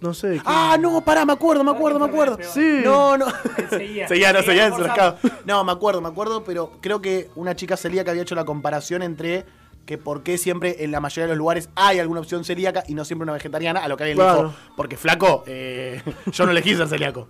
No 0.00 0.12
sé. 0.12 0.32
¿qué? 0.34 0.42
Ah, 0.44 0.76
no, 0.78 1.02
pará, 1.02 1.24
me 1.24 1.32
acuerdo, 1.32 1.64
me 1.64 1.70
acuerdo, 1.70 1.98
me 1.98 2.04
acuerdo. 2.06 2.38
Sí. 2.42 2.80
No, 2.84 3.16
no. 3.16 3.26
Seguía. 3.70 4.06
Seguía, 4.08 4.32
no, 4.32 4.42
seguía 4.42 4.66
encercado. 4.66 5.18
No, 5.46 5.64
me 5.64 5.72
acuerdo, 5.72 6.00
me 6.02 6.08
acuerdo, 6.08 6.44
pero 6.44 6.72
creo 6.82 7.00
que 7.00 7.30
una 7.34 7.56
chica 7.56 7.76
celíaca 7.76 8.10
había 8.10 8.22
hecho 8.22 8.34
la 8.34 8.44
comparación 8.44 9.02
entre 9.02 9.46
que 9.86 9.96
por 9.98 10.22
qué 10.24 10.36
siempre 10.36 10.84
en 10.84 10.90
la 10.90 11.00
mayoría 11.00 11.24
de 11.24 11.28
los 11.28 11.38
lugares 11.38 11.70
hay 11.76 12.00
alguna 12.00 12.20
opción 12.20 12.44
celíaca 12.44 12.82
y 12.88 12.94
no 12.94 13.04
siempre 13.04 13.22
una 13.22 13.32
vegetariana, 13.32 13.84
a 13.84 13.88
lo 13.88 13.96
que 13.96 14.02
alguien 14.04 14.18
le 14.18 14.24
Claro. 14.24 14.48
dijo, 14.48 14.54
porque 14.76 14.96
flaco, 14.96 15.44
eh, 15.46 16.02
yo 16.32 16.44
no 16.44 16.50
elegí 16.50 16.74
ser 16.74 16.88
celíaco. 16.88 17.28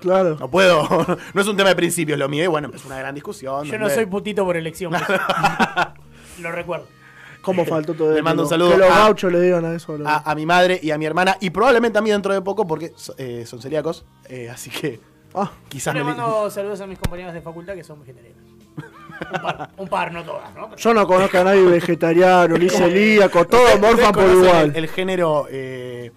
Claro. 0.00 0.36
No 0.38 0.48
puedo, 0.50 0.86
no 1.34 1.40
es 1.40 1.46
un 1.48 1.56
tema 1.56 1.70
de 1.70 1.76
principios 1.76 2.18
lo 2.18 2.28
mío, 2.28 2.44
y 2.44 2.46
bueno, 2.46 2.70
es 2.74 2.84
una 2.84 2.98
gran 2.98 3.14
discusión. 3.14 3.64
Yo 3.64 3.78
no 3.78 3.88
soy 3.90 4.06
putito 4.06 4.44
por 4.44 4.56
elección. 4.56 4.92
lo 6.40 6.52
recuerdo. 6.52 6.86
¿Cómo 7.42 7.64
faltó 7.64 7.94
todo 7.94 8.08
Le 8.10 8.16
eso? 8.16 8.24
mando 8.24 8.42
un 8.42 8.48
Que 8.48 8.54
saludo 8.54 8.76
los 8.76 8.90
a- 8.90 8.98
gauchos 8.98 9.32
le 9.32 9.40
digan 9.40 9.64
a 9.64 9.74
eso. 9.74 9.94
a 9.94 9.98
los- 9.98 10.06
a, 10.08 10.30
a 10.30 10.34
mi 10.34 10.44
madre 10.44 10.78
y 10.82 10.90
a 10.90 10.98
mi 10.98 11.06
hermana, 11.06 11.36
y 11.40 11.50
probablemente 11.50 11.98
a 11.98 12.02
mí 12.02 12.10
dentro 12.10 12.32
de 12.34 12.42
poco, 12.42 12.66
porque 12.66 12.92
eh, 13.16 13.44
son 13.46 13.60
celíacos, 13.62 14.04
eh, 14.28 14.50
así 14.50 14.70
que 14.70 15.00
Ah, 15.34 15.50
quizás 15.68 15.92
Yo 15.94 15.98
le 16.00 16.04
me... 16.06 16.14
mando 16.16 16.48
saludos 16.50 16.80
a 16.80 16.86
mis 16.86 16.98
compañeros 16.98 17.34
de 17.34 17.42
facultad 17.42 17.74
que 17.74 17.84
son 17.84 18.00
vegetarianos. 18.00 18.42
Un 19.30 19.42
par, 19.42 19.70
un 19.76 19.88
par 19.88 20.12
no 20.12 20.24
todas, 20.24 20.54
¿no? 20.54 20.74
yo 20.74 20.94
no 20.94 21.06
conozco 21.06 21.38
a 21.38 21.44
nadie 21.44 21.62
vegetariano, 21.62 22.56
ni 22.56 22.68
celíaco, 22.70 23.44
todos 23.46 23.74
¿Ustedes 23.74 23.80
morfan 23.80 24.12
por 24.12 24.24
igual. 24.30 24.70
El, 24.70 24.76
el 24.76 24.88
género 24.88 25.46
eh, 25.50 26.10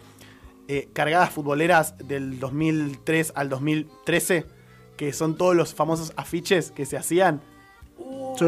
eh, 0.74 0.88
cargadas 0.94 1.30
futboleras 1.32 1.96
del 1.98 2.40
2003 2.40 3.34
al 3.36 3.50
2013, 3.50 4.46
que 4.96 5.12
son 5.12 5.36
todos 5.36 5.56
los 5.56 5.74
famosos 5.74 6.14
afiches 6.16 6.72
que 6.72 6.86
se 6.86 6.98
hacían. 6.98 7.42
Uh, 7.98 8.36
Sí. 8.38 8.46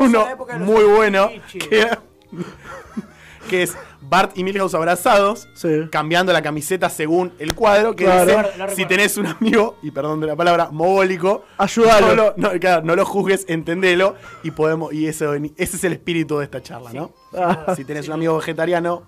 Uno 0.00 0.24
muy 0.60 0.84
bueno, 0.84 1.24
afiches. 1.24 1.68
que, 1.68 1.88
que 3.50 3.62
es 3.64 3.76
Bart 4.00 4.36
y 4.38 4.44
Milhouse 4.44 4.74
abrazados, 4.74 5.48
Sí. 5.54 5.88
cambiando 5.90 6.32
la 6.32 6.42
camiseta 6.42 6.88
según 6.90 7.32
el 7.38 7.54
cuadro, 7.54 7.96
que 7.96 8.04
Claro. 8.04 8.24
dice, 8.44 8.58
La 8.58 8.68
si 8.70 8.86
tenés 8.86 9.16
un 9.16 9.26
amigo, 9.26 9.76
y 9.82 9.90
perdón 9.90 10.20
de 10.20 10.28
la 10.28 10.36
palabra, 10.36 10.68
mogólico, 10.70 11.44
Ayúdalo. 11.58 12.08
No 12.08 12.14
lo, 12.14 12.34
no, 12.36 12.50
claro, 12.60 12.82
no 12.82 12.94
lo 12.96 13.04
juzgues, 13.04 13.44
entendelo, 13.48 14.14
y 14.42 14.50
podemos, 14.52 14.92
y 14.92 15.06
eso, 15.08 15.34
ese 15.34 15.50
es 15.76 15.84
el 15.84 15.92
espíritu 15.94 16.38
de 16.38 16.44
esta 16.44 16.62
charla, 16.62 16.92
¿no? 16.92 17.12
Ah, 17.36 17.74
Si 17.76 17.84
tenés 17.84 18.06
un 18.08 18.14
amigo 18.14 18.36
vegetariano, 18.36 19.02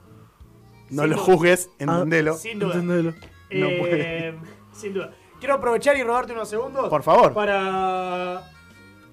no 0.91 1.03
Sin 1.03 1.11
lo 1.11 1.17
duda. 1.17 1.25
juzgues, 1.25 1.71
entendelo. 1.79 2.35
Sin 2.35 2.59
duda. 2.59 2.73
entendelo. 2.75 3.11
No 3.13 3.67
Eh, 3.69 3.77
puede. 3.79 4.35
Sin 4.73 4.95
duda. 4.95 5.13
Quiero 5.39 5.55
aprovechar 5.55 5.97
y 5.97 6.03
robarte 6.03 6.33
unos 6.33 6.49
segundos. 6.49 6.89
Por 6.89 7.03
favor. 7.03 7.33
Para 7.35 8.51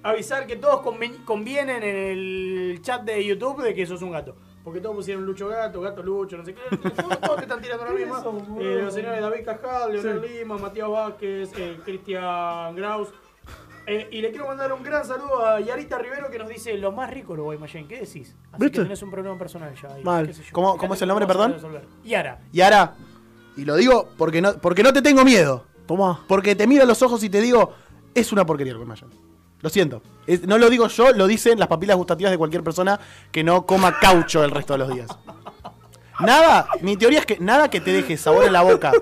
avisar 0.02 0.46
que 0.46 0.56
todos 0.56 0.80
convienen 1.24 1.82
en 1.82 1.96
el 1.96 2.78
chat 2.82 3.02
de 3.02 3.24
YouTube 3.24 3.62
de 3.62 3.74
que 3.74 3.86
sos 3.86 4.02
un 4.02 4.10
gato. 4.12 4.34
Porque 4.62 4.80
todos 4.80 4.96
pusieron 4.96 5.26
Lucho 5.26 5.46
Gato, 5.48 5.78
Gato 5.82 6.02
Lucho, 6.02 6.38
no 6.38 6.44
sé 6.44 6.54
qué. 6.54 6.76
Todos, 6.78 7.20
todos 7.20 7.36
te 7.36 7.42
están 7.42 7.60
tirando 7.60 7.84
la 7.84 7.90
misma. 7.92 8.24
Eh, 8.60 8.80
los 8.82 8.94
señores 8.94 9.20
David 9.20 9.44
Cajal, 9.44 9.92
Leonel 9.92 10.22
Lima, 10.22 10.56
Matías 10.56 10.88
Vázquez, 10.88 11.50
eh, 11.58 11.78
Cristian 11.84 12.74
Graus. 12.74 13.08
Eh, 13.86 14.08
y 14.12 14.22
le 14.22 14.30
quiero 14.30 14.46
mandar 14.46 14.72
un 14.72 14.82
gran 14.82 15.04
saludo 15.04 15.44
a 15.44 15.60
Yarita 15.60 15.98
Rivero 15.98 16.30
que 16.30 16.38
nos 16.38 16.48
dice 16.48 16.72
lo 16.78 16.90
más 16.92 17.10
rico 17.10 17.36
lo 17.36 17.44
Guaymallén. 17.44 17.86
¿Qué 17.86 17.96
decís? 18.00 18.34
Así 18.52 18.62
¿Viste? 18.62 18.78
que 18.78 18.82
tenés 18.84 19.02
un 19.02 19.10
problema 19.10 19.36
personal 19.38 19.74
ya. 19.80 19.92
ahí, 19.94 20.02
Mal. 20.02 20.26
qué 20.26 20.32
sé 20.32 20.42
yo. 20.42 20.48
¿Cómo- 20.52 20.78
cómo 20.78 20.94
es 20.94 21.02
el 21.02 21.08
nombre, 21.08 21.26
perdón? 21.26 21.52
resolver. 21.52 21.86
Yara. 22.52 22.94
Y 23.56 23.64
lo 23.64 23.76
digo 23.76 24.08
porque 24.16 24.40
no, 24.40 24.54
porque 24.54 24.82
no 24.82 24.92
te 24.92 25.02
tengo 25.02 25.24
miedo. 25.24 25.64
Tomá. 25.86 26.24
Porque 26.26 26.56
te 26.56 26.66
miro 26.66 26.82
a 26.84 26.86
los 26.86 27.02
ojos 27.02 27.22
y 27.24 27.28
te 27.30 27.40
digo, 27.42 27.72
es 28.14 28.32
una 28.32 28.46
porquería 28.46 28.72
el 28.72 28.78
Guaymallén. 28.78 29.10
Lo 29.60 29.68
siento. 29.70 30.02
Es- 30.26 30.46
no 30.46 30.56
lo 30.58 30.70
digo 30.70 30.88
yo, 30.88 31.12
lo 31.12 31.26
dicen 31.26 31.58
las 31.58 31.68
papilas 31.68 31.96
gustativas 31.96 32.30
de 32.32 32.38
cualquier 32.38 32.62
persona 32.64 32.98
que 33.30 33.44
no 33.44 33.66
coma 33.66 33.98
caucho 34.00 34.42
el 34.44 34.50
resto 34.50 34.72
de 34.74 34.78
los 34.78 34.94
días. 34.94 35.08
Nada, 36.20 36.68
mi 36.80 36.96
teoría 36.96 37.18
es 37.18 37.26
que 37.26 37.38
nada 37.40 37.68
que 37.68 37.80
te 37.80 37.92
deje 37.92 38.16
sabor 38.16 38.44
en 38.44 38.52
la 38.52 38.62
boca 38.62 38.92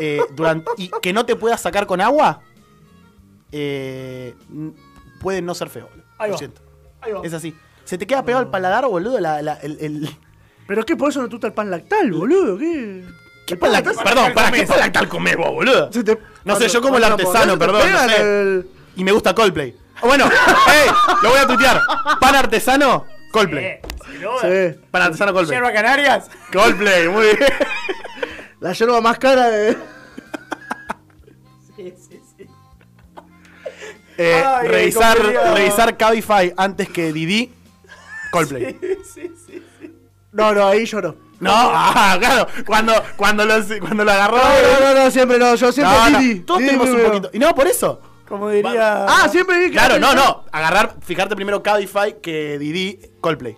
eh, 0.00 0.20
durante, 0.34 0.70
y 0.76 0.90
que 1.00 1.12
no 1.12 1.24
te 1.24 1.36
puedas 1.36 1.60
sacar 1.60 1.86
con 1.86 2.00
agua 2.00 2.40
eh, 3.58 4.34
puede 5.20 5.42
no 5.42 5.54
ser 5.54 5.68
feo. 5.70 5.88
Ahí 6.18 6.28
Lo 6.28 6.34
va. 6.34 6.38
siento. 6.38 6.60
Ahí 7.00 7.12
va. 7.12 7.20
Es 7.24 7.32
así. 7.32 7.54
Se 7.84 7.96
te 7.98 8.06
queda 8.06 8.24
pegado 8.24 8.42
el 8.42 8.50
paladar, 8.50 8.86
boludo, 8.86 9.18
la- 9.20 9.40
la- 9.42 9.54
el, 9.62 9.78
el- 9.80 10.10
¿Pero 10.66 10.84
qué? 10.84 10.96
¿Por 10.96 11.10
eso 11.10 11.20
no 11.22 11.28
te 11.28 11.34
gusta 11.36 11.46
el 11.46 11.52
pan 11.52 11.70
lactal, 11.70 12.10
boludo? 12.12 12.58
¿Qué? 12.58 13.04
¿Qué 13.46 13.56
pan 13.56 13.72
lactal? 13.72 13.94
Perdón, 14.02 14.32
¿para 14.34 14.50
qué 14.50 14.66
pan 14.66 14.78
lactal 14.80 15.08
comés 15.08 15.36
vos, 15.36 15.52
boludo? 15.52 15.92
Se 15.92 16.02
te- 16.02 16.18
No 16.44 16.56
sé, 16.56 16.68
yo 16.68 16.80
como 16.82 16.96
el 16.96 17.02
cuando- 17.04 17.14
artesano, 17.28 17.56
cuando 17.56 17.58
perdón, 17.58 17.78
no 17.80 17.84
pegan 17.86 18.08
sé. 18.10 18.20
el- 18.22 18.70
Y 18.96 19.04
me 19.04 19.12
gusta 19.12 19.34
Coldplay. 19.34 19.76
Bueno, 20.02 20.24
ey, 20.28 20.90
lo 21.22 21.30
voy 21.30 21.38
a 21.38 21.46
tuitear. 21.46 21.80
Pan 22.20 22.34
artesano, 22.34 23.06
Coldplay. 23.32 23.64
Eh. 23.64 23.80
Sí. 24.42 24.80
Pan 24.90 25.02
artesano, 25.02 25.32
Coldplay. 25.32 25.56
Yerba 25.58 25.72
Canarias. 25.72 26.30
Coldplay, 26.52 27.08
muy 27.08 27.26
bien. 27.26 27.38
La 28.60 28.72
yerba 28.72 29.00
más 29.00 29.18
cara 29.18 29.48
de... 29.50 29.76
Eh, 34.18 34.42
Ay, 34.44 34.68
revisar, 34.68 35.18
revisar 35.54 35.96
Cabify 35.96 36.52
antes 36.56 36.88
que 36.88 37.12
Didi, 37.12 37.52
Coldplay. 38.30 38.78
sí, 39.04 39.30
sí, 39.46 39.62
sí. 39.80 39.92
No, 40.32 40.52
no, 40.54 40.66
ahí 40.68 40.84
yo 40.86 41.00
no. 41.00 41.14
No, 41.38 41.50
ah, 41.52 42.16
claro, 42.18 42.46
cuando, 42.64 42.94
cuando, 43.16 43.44
lo, 43.44 43.54
cuando 43.80 44.04
lo 44.04 44.10
agarró. 44.10 44.38
No, 44.38 44.80
no, 44.80 44.94
no, 44.94 45.04
no, 45.04 45.10
siempre 45.10 45.38
no. 45.38 45.54
Yo 45.54 45.70
siempre 45.70 45.94
No, 45.94 46.10
no, 46.10 46.18
Didi. 46.18 46.40
todos 46.40 46.60
Didi 46.60 46.70
tenemos 46.70 46.88
un 46.94 47.02
poquito. 47.02 47.30
Y 47.34 47.38
no, 47.38 47.54
por 47.54 47.66
eso. 47.66 48.00
Como 48.26 48.48
diría. 48.48 49.04
Ah, 49.06 49.28
siempre 49.28 49.58
Didi. 49.58 49.72
Claro, 49.72 49.98
no, 49.98 50.14
no. 50.14 50.44
Agarrar, 50.50 50.94
fijarte 51.02 51.36
primero 51.36 51.62
Cabify 51.62 52.20
que 52.22 52.58
Didi, 52.58 52.98
Coldplay. 53.20 53.56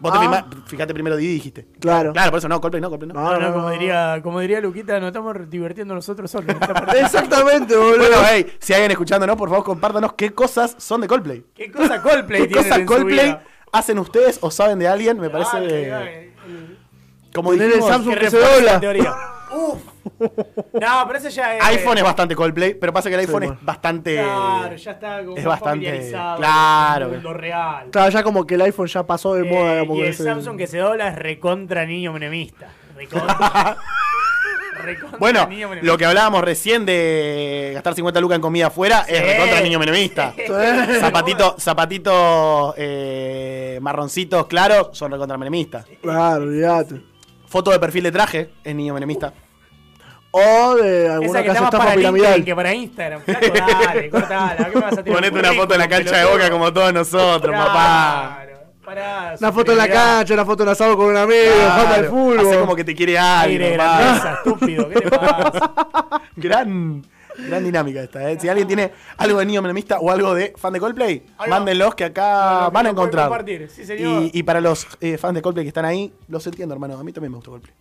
Vos 0.00 0.12
te 0.12 0.18
Ah. 0.18 0.20
prima- 0.20 0.46
fijate 0.66 0.92
primero 0.92 1.16
Didi, 1.16 1.34
dijiste. 1.34 1.66
Claro. 1.80 2.12
Claro, 2.12 2.30
por 2.30 2.38
eso 2.38 2.48
no, 2.48 2.60
Coldplay 2.60 2.80
no, 2.82 2.90
Coldplay 2.90 3.12
no. 3.12 3.14
No, 3.14 3.32
No, 3.32 3.38
no, 3.40 3.48
no, 3.48 3.54
como 3.54 3.70
diría, 3.70 4.20
como 4.22 4.40
diría 4.40 4.60
Luquita, 4.60 4.98
nos 5.00 5.08
estamos 5.08 5.36
divirtiendo 5.48 5.94
nosotros 5.94 6.30
solos. 6.30 6.48
en 6.50 6.62
esta 6.62 6.74
parte. 6.74 7.00
Exactamente, 7.00 7.76
boludo. 7.76 7.98
Bueno, 7.98 8.16
hey, 8.28 8.52
si 8.58 8.72
hay 8.72 8.78
alguien 8.78 8.90
escuchándonos, 8.92 9.36
por 9.36 9.48
favor, 9.48 9.64
compártanos 9.64 10.12
qué 10.14 10.30
cosas 10.34 10.74
son 10.78 11.00
de 11.00 11.06
Coldplay. 11.08 11.44
¿Qué 11.54 11.70
cosa 11.70 12.02
Coldplay 12.02 12.48
¿Qué 12.48 12.58
en 12.58 12.72
su 12.74 12.86
Coldplay 12.86 13.26
vida? 13.26 13.42
hacen 13.72 13.98
ustedes 13.98 14.38
o 14.42 14.50
saben 14.50 14.78
de 14.78 14.88
alguien? 14.88 15.18
Me 15.18 15.30
parece. 15.30 15.56
Ay, 15.56 15.66
eh, 15.70 15.94
ay, 15.94 16.08
ay, 16.08 16.32
el- 16.46 16.78
como 17.34 17.50
Tener 17.52 17.66
el 17.66 17.72
dijimos, 17.74 17.90
Samsung 17.90 18.14
que 18.18 18.30
se 18.30 18.38
dobla. 18.38 18.72
la 18.74 18.80
teoría. 18.80 19.14
Uf. 19.54 19.78
No, 20.74 21.04
pero 21.06 21.18
ese 21.18 21.30
ya 21.30 21.56
es. 21.56 21.64
iPhone 21.64 21.98
es 21.98 22.04
bastante 22.04 22.34
Coldplay, 22.36 22.74
pero 22.74 22.92
pasa 22.92 23.08
que 23.08 23.14
el 23.14 23.20
iPhone 23.20 23.42
es 23.44 23.52
bastante. 23.64 24.14
Claro, 24.16 24.76
ya 24.76 24.90
está 24.90 25.24
como 25.24 25.36
es 25.36 25.44
bastante- 25.44 25.86
familiarizado 25.86 26.36
claro. 26.38 27.06
con 27.06 27.14
el 27.14 27.22
mundo 27.22 27.38
real. 27.38 27.86
Claro, 27.90 28.10
ya 28.10 28.22
como 28.22 28.46
que 28.46 28.54
el 28.56 28.62
iPhone 28.62 28.86
ya 28.88 29.06
pasó 29.06 29.34
de 29.34 29.46
Eh, 29.48 29.50
moda. 29.52 29.80
Como 29.80 29.94
y 29.94 29.98
que 29.98 30.06
el 30.08 30.12
ese- 30.12 30.24
Samsung 30.24 30.56
que 30.58 30.66
se 30.66 30.78
dobla 30.78 31.08
es 31.08 31.16
recontra 31.16 31.86
niño 31.86 32.12
menemista. 32.12 32.68
Recontra. 32.96 33.76
recontra 34.82 35.18
Bueno, 35.18 35.46
niño 35.46 35.68
menemista. 35.68 35.92
lo 35.92 35.98
que 35.98 36.04
hablábamos 36.04 36.42
recién 36.42 36.84
de 36.84 37.70
gastar 37.74 37.94
50 37.94 38.20
lucas 38.20 38.36
en 38.36 38.42
comida 38.42 38.66
afuera 38.66 39.04
es 39.08 39.16
Sí. 39.18 39.24
recontra 39.24 39.60
niño 39.60 39.78
menemista. 39.78 40.34
Sí. 40.36 40.42
Zapatito, 41.00 41.56
zapatitos 41.58 42.74
eh, 42.76 43.78
marroncitos 43.80 44.46
claros 44.46 44.88
son 44.92 45.12
recontra 45.12 45.38
menemistas. 45.38 45.86
Claro, 46.02 46.42
olvídate. 46.42 47.00
Foto 47.46 47.70
de 47.70 47.78
perfil 47.78 48.02
de 48.04 48.12
traje 48.12 48.50
es 48.64 48.74
niño 48.74 48.92
menemista. 48.94 49.32
O 50.36 50.74
de 50.74 51.08
alguna 51.10 51.26
Esa 51.30 51.42
que 51.42 51.46
casa 51.48 51.64
estafa 51.66 51.84
para 51.84 51.94
piramidal. 51.94 52.44
que 52.44 52.54
para 52.56 52.74
Instagram. 52.74 53.20
Flaco, 53.22 53.46
dale, 53.54 54.10
cortala. 54.10 54.56
¿Qué 54.68 54.74
me 54.74 54.80
vas 54.80 54.98
a 54.98 55.02
tirar? 55.04 55.14
Ponete 55.16 55.32
un 55.38 55.38
una 55.46 55.52
foto 55.54 55.74
en 55.74 55.80
la 55.80 55.88
cancha 55.88 56.16
de 56.18 56.24
boca 56.24 56.50
como 56.50 56.72
todos 56.72 56.92
nosotros, 56.92 57.54
papá. 57.54 58.40
Pará, 58.84 59.34
Una 59.38 59.52
foto 59.52 59.72
en 59.72 59.78
la 59.78 59.88
cancha, 59.88 60.34
una 60.34 60.44
foto 60.44 60.62
en 60.64 60.68
asado 60.70 60.96
con 60.96 61.06
un 61.06 61.16
amigo, 61.16 61.38
falta 61.68 61.88
de 61.92 61.94
Claro, 62.00 62.10
fútbol. 62.10 62.38
Hace 62.40 62.58
como 62.58 62.74
que 62.76 62.84
te 62.84 62.94
quiere 62.96 63.16
Aire, 63.18 63.64
alguien, 63.64 63.78
papá. 63.78 63.98
grandeza, 64.00 64.32
estúpido. 64.34 64.88
¿Qué 64.90 65.00
te 65.00 65.10
pasa? 65.10 65.72
Gran, 66.36 67.02
gran 67.48 67.64
dinámica 67.64 68.02
esta, 68.02 68.28
¿eh? 68.30 68.36
Si 68.40 68.48
alguien 68.48 68.66
tiene 68.66 68.92
algo 69.16 69.38
de 69.38 69.46
niño 69.46 69.62
menemista 69.62 70.00
o 70.00 70.10
algo 70.10 70.34
de 70.34 70.52
fan 70.56 70.72
de 70.72 70.80
Coldplay, 70.80 71.22
mándenlos 71.48 71.94
que 71.94 72.04
acá 72.04 72.68
van 72.70 72.86
a 72.86 72.90
encontrar. 72.90 73.30
sí, 73.68 74.30
y 74.34 74.42
para 74.42 74.60
los 74.60 74.86
eh, 75.00 75.16
fans 75.16 75.34
de 75.36 75.42
Coldplay 75.42 75.64
que 75.64 75.68
están 75.68 75.84
ahí, 75.84 76.12
los 76.28 76.44
entiendo, 76.46 76.74
hermano. 76.74 76.98
A 76.98 77.04
mí 77.04 77.12
también 77.12 77.30
me 77.32 77.36
gusta 77.36 77.52
Coldplay. 77.52 77.72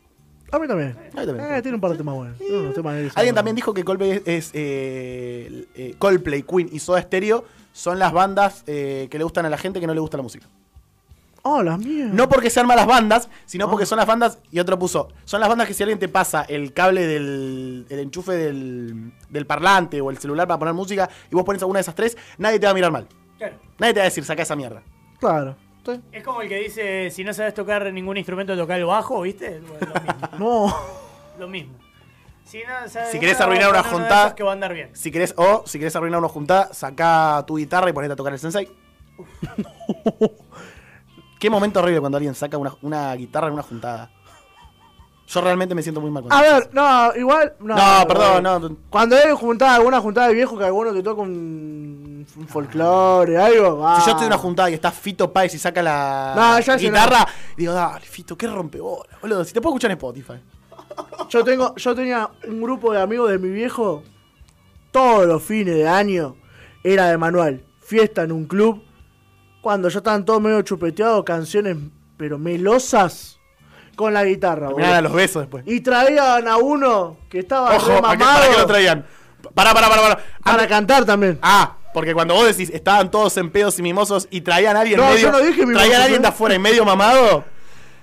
A 0.54 0.60
mí 0.60 0.68
también. 0.68 0.96
A 1.16 1.20
mí 1.22 1.26
también. 1.26 1.52
Eh, 1.54 1.62
tiene 1.62 1.76
un 1.76 1.82
par 1.82 1.92
de 1.92 1.98
temas 1.98 2.16
buenos. 2.16 2.40
Unos 2.40 2.74
temas 2.74 2.94
Alguien 2.94 3.12
buenos. 3.16 3.36
también 3.36 3.56
dijo 3.56 3.74
que 3.74 3.84
Coldplay 3.84 4.12
es, 4.12 4.22
es, 4.26 4.52
eh, 4.54 5.66
eh, 5.76 5.96
Coldplay, 5.98 6.44
Queen 6.44 6.70
y 6.72 6.80
Soda 6.80 7.02
Stereo 7.02 7.44
son 7.72 7.98
las 7.98 8.14
bandas 8.14 8.64
eh, 8.68 9.08
que 9.10 9.18
le 9.18 9.24
gustan 9.24 9.46
a 9.46 9.50
la 9.50 9.58
gente 9.58 9.80
que 9.80 9.88
no 9.88 9.94
le 9.94 10.00
gusta 10.00 10.18
la 10.18 10.24
música. 10.24 10.46
Oh, 11.42 11.62
las 11.62 11.78
mías. 11.80 12.14
No 12.14 12.30
porque 12.30 12.50
sean 12.50 12.68
malas 12.68 12.86
bandas, 12.88 13.28
sino 13.46 13.66
Ah. 13.66 13.70
porque 13.70 13.86
son 13.86 13.98
las 13.98 14.06
bandas, 14.08 14.38
y 14.52 14.60
otro 14.60 14.80
puso, 14.80 15.10
son 15.26 15.42
las 15.42 15.50
bandas 15.50 15.68
que 15.68 15.74
si 15.74 15.84
alguien 15.84 16.00
te 16.00 16.08
pasa 16.08 16.44
el 16.44 16.72
cable 16.72 17.06
del 17.06 17.86
el 17.90 18.00
enchufe 18.00 18.32
del, 18.34 19.12
del 19.30 19.46
parlante 19.46 20.00
o 20.00 20.10
el 20.10 20.18
celular 20.20 20.48
para 20.48 20.60
poner 20.60 20.74
música 20.74 21.10
y 21.30 21.36
vos 21.36 21.44
pones 21.44 21.62
alguna 21.62 21.80
de 21.80 21.82
esas 21.82 21.96
tres, 21.96 22.16
nadie 22.38 22.60
te 22.60 22.66
va 22.68 22.72
a 22.72 22.76
mirar 22.76 22.92
mal. 22.92 23.08
Claro. 23.40 23.56
Nadie 23.80 23.94
te 23.94 24.00
va 24.00 24.04
a 24.04 24.10
decir, 24.10 24.24
saca 24.24 24.44
esa 24.44 24.56
mierda. 24.56 24.84
Claro. 25.20 25.56
Sí. 25.86 26.02
Es 26.14 26.24
como 26.24 26.42
el 26.42 26.50
que 26.50 26.58
dice, 26.60 27.10
si 27.12 27.24
no 27.24 27.34
sabes 27.34 27.54
tocar 27.54 27.92
ningún 27.92 28.18
instrumento, 28.18 28.56
tocar 28.56 28.80
el 28.80 28.86
bajo, 28.86 29.22
¿viste? 29.22 29.60
Bueno, 29.60 29.94
lo 29.94 30.02
mismo. 30.02 30.30
No. 30.40 30.76
lo 31.40 31.48
mismo. 31.48 31.74
Si, 32.46 32.60
no 32.60 32.88
sabes 32.90 33.10
Si 33.12 33.20
querés 33.20 33.40
arruinar 33.42 33.70
una 33.70 33.84
juntada- 33.84 34.36
que 34.36 34.44
va 34.44 34.52
a 34.52 34.54
andar 34.54 34.74
bien. 34.74 34.90
Si 34.94 35.12
querés, 35.12 35.34
o 35.38 35.64
si 35.66 35.80
querés 35.80 35.96
arruinar 35.96 36.20
una 36.20 36.30
juntada, 36.30 36.74
saca 36.74 37.44
tu 37.48 37.58
guitarra 37.58 37.90
y 37.90 37.94
ponete 37.94 38.14
a 38.14 38.16
tocar 38.16 38.34
el 38.34 38.40
sensei. 38.40 38.70
Qué 41.40 41.50
momento 41.50 41.80
horrible 41.80 42.00
cuando 42.00 42.18
alguien 42.18 42.36
saca 42.36 42.58
una, 42.58 42.74
una 42.82 43.14
guitarra 43.16 43.48
en 43.48 43.54
una 43.54 43.64
juntada. 43.64 44.12
Yo 45.26 45.42
realmente 45.42 45.74
me 45.74 45.82
siento 45.82 46.02
muy 46.02 46.12
mal 46.12 46.24
con 46.24 46.34
A 46.34 46.42
eso. 46.46 46.54
ver, 46.56 46.70
no, 46.74 47.16
igual. 47.16 47.54
No, 47.60 47.76
No, 47.76 48.08
perdón, 48.08 48.44
no. 48.44 48.78
Cuando 48.90 49.16
hay 49.16 49.32
juntada, 49.32 49.76
alguna 49.76 50.00
juntada 50.02 50.28
de 50.28 50.34
viejo 50.34 50.58
que 50.58 50.66
alguno 50.66 50.94
te 50.94 51.02
toca 51.02 51.22
un, 51.22 52.26
un 52.38 52.48
folclore, 52.48 53.38
algo. 53.38 53.80
va. 53.80 54.00
Si 54.02 54.06
yo 54.06 54.12
estoy 54.12 54.26
en 54.28 54.34
una 54.34 54.38
juntada 54.38 54.70
y 54.70 54.74
está 54.74 54.92
Fito 54.92 55.32
Páez 55.32 55.56
y 55.56 55.60
saca 55.60 55.82
la 55.82 56.34
No, 56.36 56.60
ya 56.60 56.76
guitarra, 56.76 57.28
digo, 57.56 57.74
dale, 57.74 58.06
Fito, 58.06 58.38
qué 58.38 58.48
rompebola, 58.48 59.18
boludo. 59.22 59.44
Si 59.46 59.54
te 59.54 59.62
puedo 59.62 59.74
escuchar 59.76 59.92
en 59.92 59.98
Spotify. 59.98 60.34
Yo 61.30 61.44
tengo, 61.44 61.74
yo 61.76 61.96
tenía 61.96 62.30
un 62.48 62.62
grupo 62.62 62.92
de 62.94 63.02
amigos 63.02 63.30
de 63.32 63.40
mi 63.40 63.50
viejo. 63.50 64.04
Todos 64.92 65.26
los 65.26 65.42
fines 65.42 65.74
de 65.74 65.88
año 65.88 66.36
era 66.84 67.08
de 67.10 67.18
manual. 67.18 67.64
Fiesta 67.80 68.24
en 68.24 68.32
un 68.32 68.46
club. 68.46 68.84
Cuando 69.62 69.88
ya 69.90 70.00
estaban 70.00 70.26
todos 70.26 70.42
medio 70.42 70.62
chupeteados, 70.62 71.24
canciones 71.24 71.78
pero 72.18 72.38
melosas 72.38 73.40
con 73.96 74.14
la 74.14 74.24
guitarra. 74.26 74.70
Boludo. 74.70 75.02
los 75.02 75.14
besos 75.14 75.42
después. 75.44 75.64
Y 75.68 75.82
traían 75.82 76.48
a 76.48 76.58
uno 76.58 77.18
que 77.30 77.40
estaba 77.40 77.76
Ojo, 77.76 77.88
re 77.88 77.94
¿a 77.94 77.96
qué, 77.98 78.02
mamado 78.02 78.40
¿para 78.40 78.52
qué 78.52 78.58
lo 78.58 78.66
traían? 78.66 79.06
Para, 79.54 79.74
para, 79.74 79.90
para, 79.90 80.02
para. 80.02 80.20
para 80.44 80.68
cantar 80.68 81.06
también. 81.06 81.38
Ah, 81.42 81.76
porque 81.94 82.14
cuando 82.14 82.34
vos 82.34 82.46
decís 82.48 82.70
estaban 82.74 83.12
todos 83.12 83.36
en 83.38 83.52
pedos 83.52 83.78
y 83.80 83.82
mimosos 83.84 84.28
y 84.32 84.42
traían 84.42 84.76
a 84.78 84.82
alguien 84.82 85.00
No, 85.00 85.08
medio. 85.10 85.20
yo 85.22 85.32
no 85.32 85.40
dije 85.40 85.62
mimosos, 85.66 85.82
Traían 85.82 86.02
a 86.02 86.04
alguien 86.06 86.20
¿eh? 86.20 86.24
de 86.24 86.28
afuera 86.30 86.56
y 86.56 86.60
medio 86.60 86.86
mamado. 86.86 87.44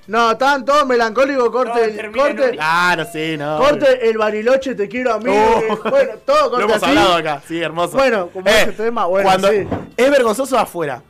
No, 0.07 0.33
estaban 0.33 0.65
todos 0.65 0.87
melancólicos, 0.87 1.51
corte, 1.51 2.03
No, 2.13 2.13
corte, 2.21 2.43
un- 2.51 2.51
Claro, 2.53 3.07
sí, 3.13 3.37
no. 3.39 3.59
corte 3.59 4.09
el 4.11 4.19
bariloche, 4.19 4.75
te 4.75 4.89
quiero 4.89 5.15
a 5.15 5.19
mí. 5.21 5.31
Oh. 5.33 5.89
Bueno, 5.89 6.13
todo 6.25 6.51
corte 6.51 6.59
Lo 6.67 6.71
hemos 6.71 6.77
así. 6.83 6.87
hablado 6.87 7.15
acá, 7.15 7.43
sí, 7.47 7.61
hermoso. 7.61 7.93
Eh, 7.97 8.01
Bueno, 8.01 8.29
como 8.33 8.49
ese 8.49 8.73
tema, 8.73 9.05
bueno, 9.07 9.25
cuando 9.29 9.49
sí. 9.51 9.67
Es 9.97 10.11
vergonzoso 10.11 10.59
afuera. 10.59 11.03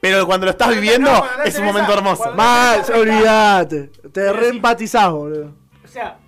Pero 0.00 0.26
cuando 0.26 0.46
lo 0.46 0.52
estás 0.52 0.70
viviendo, 0.70 1.10
no, 1.10 1.42
es 1.44 1.58
un 1.58 1.64
momento 1.64 1.90
esa- 1.90 1.98
hermoso. 1.98 2.32
Mal, 2.34 2.82
olvídate. 2.94 3.88
Te 4.12 4.32
reempatizás, 4.32 5.10
boludo. 5.10 5.52
O 5.84 5.88
sea, 5.88 6.18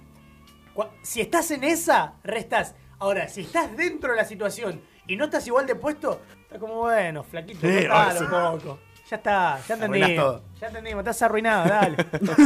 si 1.03 1.21
estás 1.21 1.51
en 1.51 1.65
esa, 1.65 2.15
restas. 2.25 2.75
Ahora, 2.99 3.29
si 3.29 3.43
estás 3.43 3.75
dentro 3.77 4.11
de 4.11 4.17
la 4.17 4.25
situación 4.25 4.81
y 5.07 5.17
no 5.17 5.25
estás 5.25 5.47
igual 5.47 5.67
de 5.67 5.75
puesto, 5.75 6.21
está 6.43 6.59
como 6.59 6.75
bueno, 6.81 7.23
flaquito, 7.25 7.61
Sí, 7.61 7.79
sí. 7.81 8.25
un 8.25 8.31
poco. 8.31 8.79
Ya 9.11 9.17
está, 9.17 9.59
ya 9.67 9.75
entendimos. 9.75 10.15
todo. 10.15 10.43
Ya 10.61 10.67
entendimos, 10.69 11.01
estás 11.01 11.23
arruinado, 11.23 11.69
dale. 11.69 11.97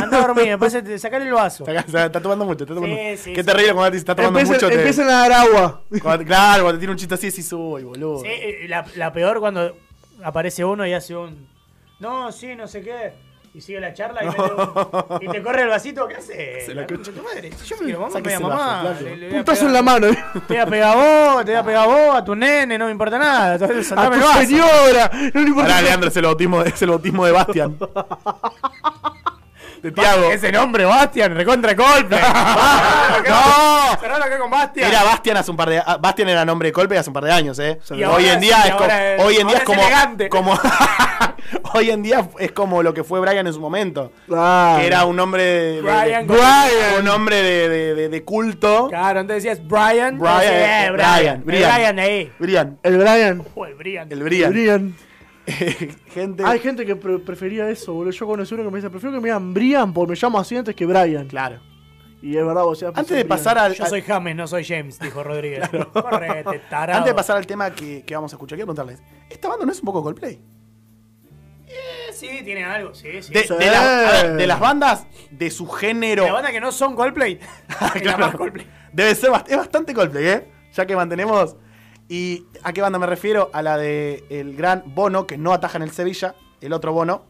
Anda 0.03 0.17
a 0.17 0.21
dormir, 0.27 0.47
después 0.47 0.73
te- 0.73 0.99
sacale 0.99 1.27
el 1.27 1.33
vaso. 1.33 1.67
Está, 1.67 2.11
tomando 2.23 2.45
mucho, 2.47 2.65
está 2.65 2.75
tomando 2.75 2.97
Sí, 2.97 3.17
sí, 3.19 3.33
Qué 3.35 3.41
sí. 3.43 3.47
terrible 3.47 3.75
cuando 3.75 3.91
te 3.91 3.97
dice, 3.97 4.03
está 4.03 4.15
tomando 4.15 4.41
mucho. 4.41 4.69
te- 4.69 4.75
empiecen 4.75 5.07
a 5.09 5.13
dar 5.29 5.33
agua. 5.33 5.83
cuando- 6.03 6.25
claro, 6.25 6.63
cuando 6.63 6.79
tiene 6.79 6.93
un 6.93 6.97
chiste 6.99 7.15
así, 7.15 7.27
decís, 7.29 7.53
uy, 7.53 7.83
boludo. 7.83 8.21
Sí, 8.21 8.29
eh, 8.31 8.67
la, 8.69 8.87
la 8.97 9.13
peor 9.13 9.41
cuando 9.41 9.77
aparece 10.23 10.65
uno 10.65 10.87
y 10.87 10.93
hace 10.93 11.17
un. 11.17 11.49
No, 12.01 12.31
sí, 12.33 12.55
no 12.57 12.67
sé 12.69 12.83
qué. 12.83 13.13
y 13.55 13.61
sigue 13.61 13.79
la 13.81 13.95
charla 13.95 14.25
y, 14.25 14.27
mete 14.31 14.41
un- 14.43 15.23
y 15.23 15.29
te 15.29 15.41
corre 15.43 15.63
el 15.63 15.69
vasito, 15.69 16.09
¿qué 16.09 16.17
haces? 16.17 16.67
Se 16.67 16.75
la 16.75 16.83
La 16.83 16.87
concha 16.89 17.13
de 17.13 17.19
tu 17.19 17.23
madre. 17.25 17.53
Si 17.53 17.67
yo 17.69 17.77
me 17.79 17.85
quiero 17.85 18.01
mamá, 18.01 18.21
me 18.21 18.39
mamá. 18.41 18.81
flaco. 18.83 19.05
Le- 19.05 19.17
le 19.17 19.29
voy 19.29 19.37
a 19.37 19.39
Putazo 19.41 19.61
pegar- 19.61 19.67
en 19.69 19.73
la 19.73 19.83
mano. 19.83 20.07
¿eh? 20.09 20.19
Te 20.35 20.41
voy 20.55 20.57
a 20.57 20.67
pegar 20.67 20.91
a 20.91 20.95
vos, 21.35 21.45
te 21.45 21.51
voy 21.53 21.61
a 21.61 21.65
pegar 21.65 21.83
a 21.85 21.87
vos, 21.87 22.17
a 22.17 22.25
tu 22.25 22.35
nene, 22.35 22.77
no 22.79 22.87
me 22.87 22.91
importa 22.93 23.17
nada. 23.19 23.55
Entonces, 23.55 23.93
A 23.93 24.11
tu 24.11 24.21
señora. 24.47 25.11
No 25.33 25.41
le 25.41 25.49
importa. 25.49 25.69
Pará, 25.71 25.83
Leandro, 25.83 26.09
es 26.09 26.17
el 26.17 26.25
bautismo, 26.25 26.63
es 26.63 26.83
el 26.83 26.89
bautismo 26.91 27.25
de 27.27 27.33
Bastian. 27.33 27.79
De 29.85 29.93
Tiago. 29.93 30.31
Ese 30.31 30.51
nombre, 30.51 30.87
Bastian, 30.87 31.35
recontra 31.35 31.75
golpe. 31.75 32.17
no, 33.29 33.97
cerralo 34.01 34.25
acá 34.25 34.39
con 34.39 34.51
Bastian. 34.51 34.89
Era 34.91 35.05
Bastian 35.05 35.37
hace 35.37 35.51
un 35.51 35.59
par 35.59 35.69
de 35.69 35.79
ah, 35.79 35.99
Bastian 36.01 36.27
era 36.31 36.43
nombre 36.43 36.69
de 36.69 36.73
Colpe 36.73 36.97
hace 36.97 37.11
un 37.11 37.15
par 37.15 37.25
de 37.25 37.33
años, 37.33 37.59
eh. 37.59 37.79
Y 37.91 37.95
hoy 37.97 38.03
ahora 38.05 38.33
en 38.33 38.41
día 38.41 38.63
sí, 38.63 38.69
es 38.71 38.93
es- 39.19 39.23
hoy 39.23 39.37
en 39.37 39.47
día 39.47 39.59
es 39.59 39.65
como, 39.65 39.83
elegante. 39.83 40.29
como 40.31 40.59
hoy 41.75 41.91
en 41.91 42.03
día 42.03 42.27
es 42.39 42.53
como 42.53 42.83
lo 42.83 42.95
que 42.95 43.05
fue 43.05 43.21
Brian 43.21 43.47
en 43.47 43.53
su 43.53 43.61
momento. 43.61 44.11
Ah. 44.33 44.79
Que 44.81 44.87
era 44.87 45.05
un 45.05 45.17
nombre 45.17 45.43
de, 45.43 45.73
de- 45.75 45.81
Brian. 45.83 46.27
de- 46.27 46.33
Brian. 46.35 46.99
un 47.01 47.05
nombre 47.05 47.43
de, 47.43 47.69
de- 47.69 47.95
de- 47.95 48.09
de 48.09 48.25
culto. 48.25 48.89
Claro, 48.89 49.21
antes 49.21 49.43
decías 49.43 49.67
Brian. 49.69 50.19
Brian, 50.19 50.41
eh, 50.43 50.87
eh, 50.87 50.91
Brian, 50.93 50.95
Brian, 50.95 51.43
Brian. 51.45 51.63
El 51.63 51.75
Brian 51.75 51.97
de 51.97 52.03
ahí. 52.03 52.33
Brian. 52.39 52.79
El 52.83 52.97
Brian. 52.97 53.45
Oh, 53.55 53.67
el 53.67 53.75
Brian. 53.75 54.11
El 54.11 54.23
Brian. 54.23 54.51
Brian. 54.51 54.97
Gente. 56.15 56.43
Hay 56.45 56.59
gente 56.59 56.87
que 56.87 56.97
pre- 56.97 57.19
prefería 57.19 57.69
eso, 57.69 57.93
boludo. 57.93 58.13
Yo 58.13 58.27
conocí 58.27 58.55
uno 58.55 58.65
que 58.65 58.71
me 58.71 58.79
dice, 58.79 58.89
prefiero 58.91 59.15
que 59.15 59.21
me 59.21 59.29
digan 59.29 59.53
Brian 59.53 59.93
porque 59.93 60.11
me 60.13 60.17
llamo 60.17 60.39
así 60.39 60.57
antes 60.57 60.75
que 60.75 60.87
Brian. 60.87 61.27
Claro. 61.29 61.61
Y 62.23 62.37
es 62.39 62.47
verdad, 62.47 62.65
o 62.65 62.75
sea, 62.75 62.89
Antes 62.89 63.11
de 63.17 63.25
pasar 63.27 63.59
al, 63.59 63.75
Yo 63.75 63.85
soy 63.85 64.01
James, 64.01 64.35
no 64.35 64.47
soy 64.47 64.65
James, 64.65 64.99
dijo 64.99 65.23
Rodríguez. 65.23 65.69
Correte, 65.93 66.61
tarado. 66.71 66.99
antes 66.99 67.11
de 67.11 67.15
pasar 67.15 67.37
al 67.37 67.47
tema 67.47 67.71
que, 67.75 68.03
que 68.03 68.15
vamos 68.15 68.33
a 68.33 68.37
escuchar, 68.37 68.57
quiero 68.57 68.73
preguntarles, 68.73 69.03
¿esta 69.29 69.49
banda 69.49 69.67
no 69.67 69.73
es 69.73 69.81
un 69.81 69.85
poco 69.85 70.03
Coldplay? 70.03 70.41
Eh, 71.67 72.13
Sí, 72.15 72.29
tiene 72.45 72.65
algo, 72.65 72.95
sí, 72.95 73.09
sí. 73.23 73.33
De, 73.35 73.43
Sí. 73.43 73.55
de 73.59 73.67
las- 73.67 73.85
a 73.85 74.23
ver, 74.23 74.37
de 74.37 74.47
las 74.47 74.61
bandas 74.61 75.07
de 75.31 75.51
su 75.51 75.67
género. 75.69 76.25
La 76.27 76.33
banda 76.33 76.51
que 76.53 76.61
no 76.61 76.71
son 76.73 76.95
Coldplay. 76.95 77.35
es 77.69 77.81
la 77.81 77.91
Claro. 78.01 78.19
más 78.27 78.37
Coldplay. 78.37 78.67
Debe 78.93 79.15
ser 79.15 79.31
bast- 79.31 79.49
es 79.51 79.57
bastante 79.57 79.93
Coldplay, 79.93 80.27
¿eh? 80.29 80.49
Ya 80.73 80.87
que 80.87 80.97
mantenemos. 80.97 81.57
¿Y 82.09 82.45
a 82.63 82.73
qué 82.73 82.83
banda 82.83 82.99
me 82.99 83.07
refiero? 83.07 83.51
A 83.53 83.63
la 83.63 83.79
de 83.79 84.25
el 84.29 84.57
gran 84.57 84.83
Bono, 84.87 85.27
que 85.27 85.39
no 85.39 85.53
ataja 85.53 85.79
en 85.79 85.83
el 85.83 85.91
Sevilla, 85.91 86.35
el 86.61 86.73
otro 86.73 86.93
Bono, 86.93 87.25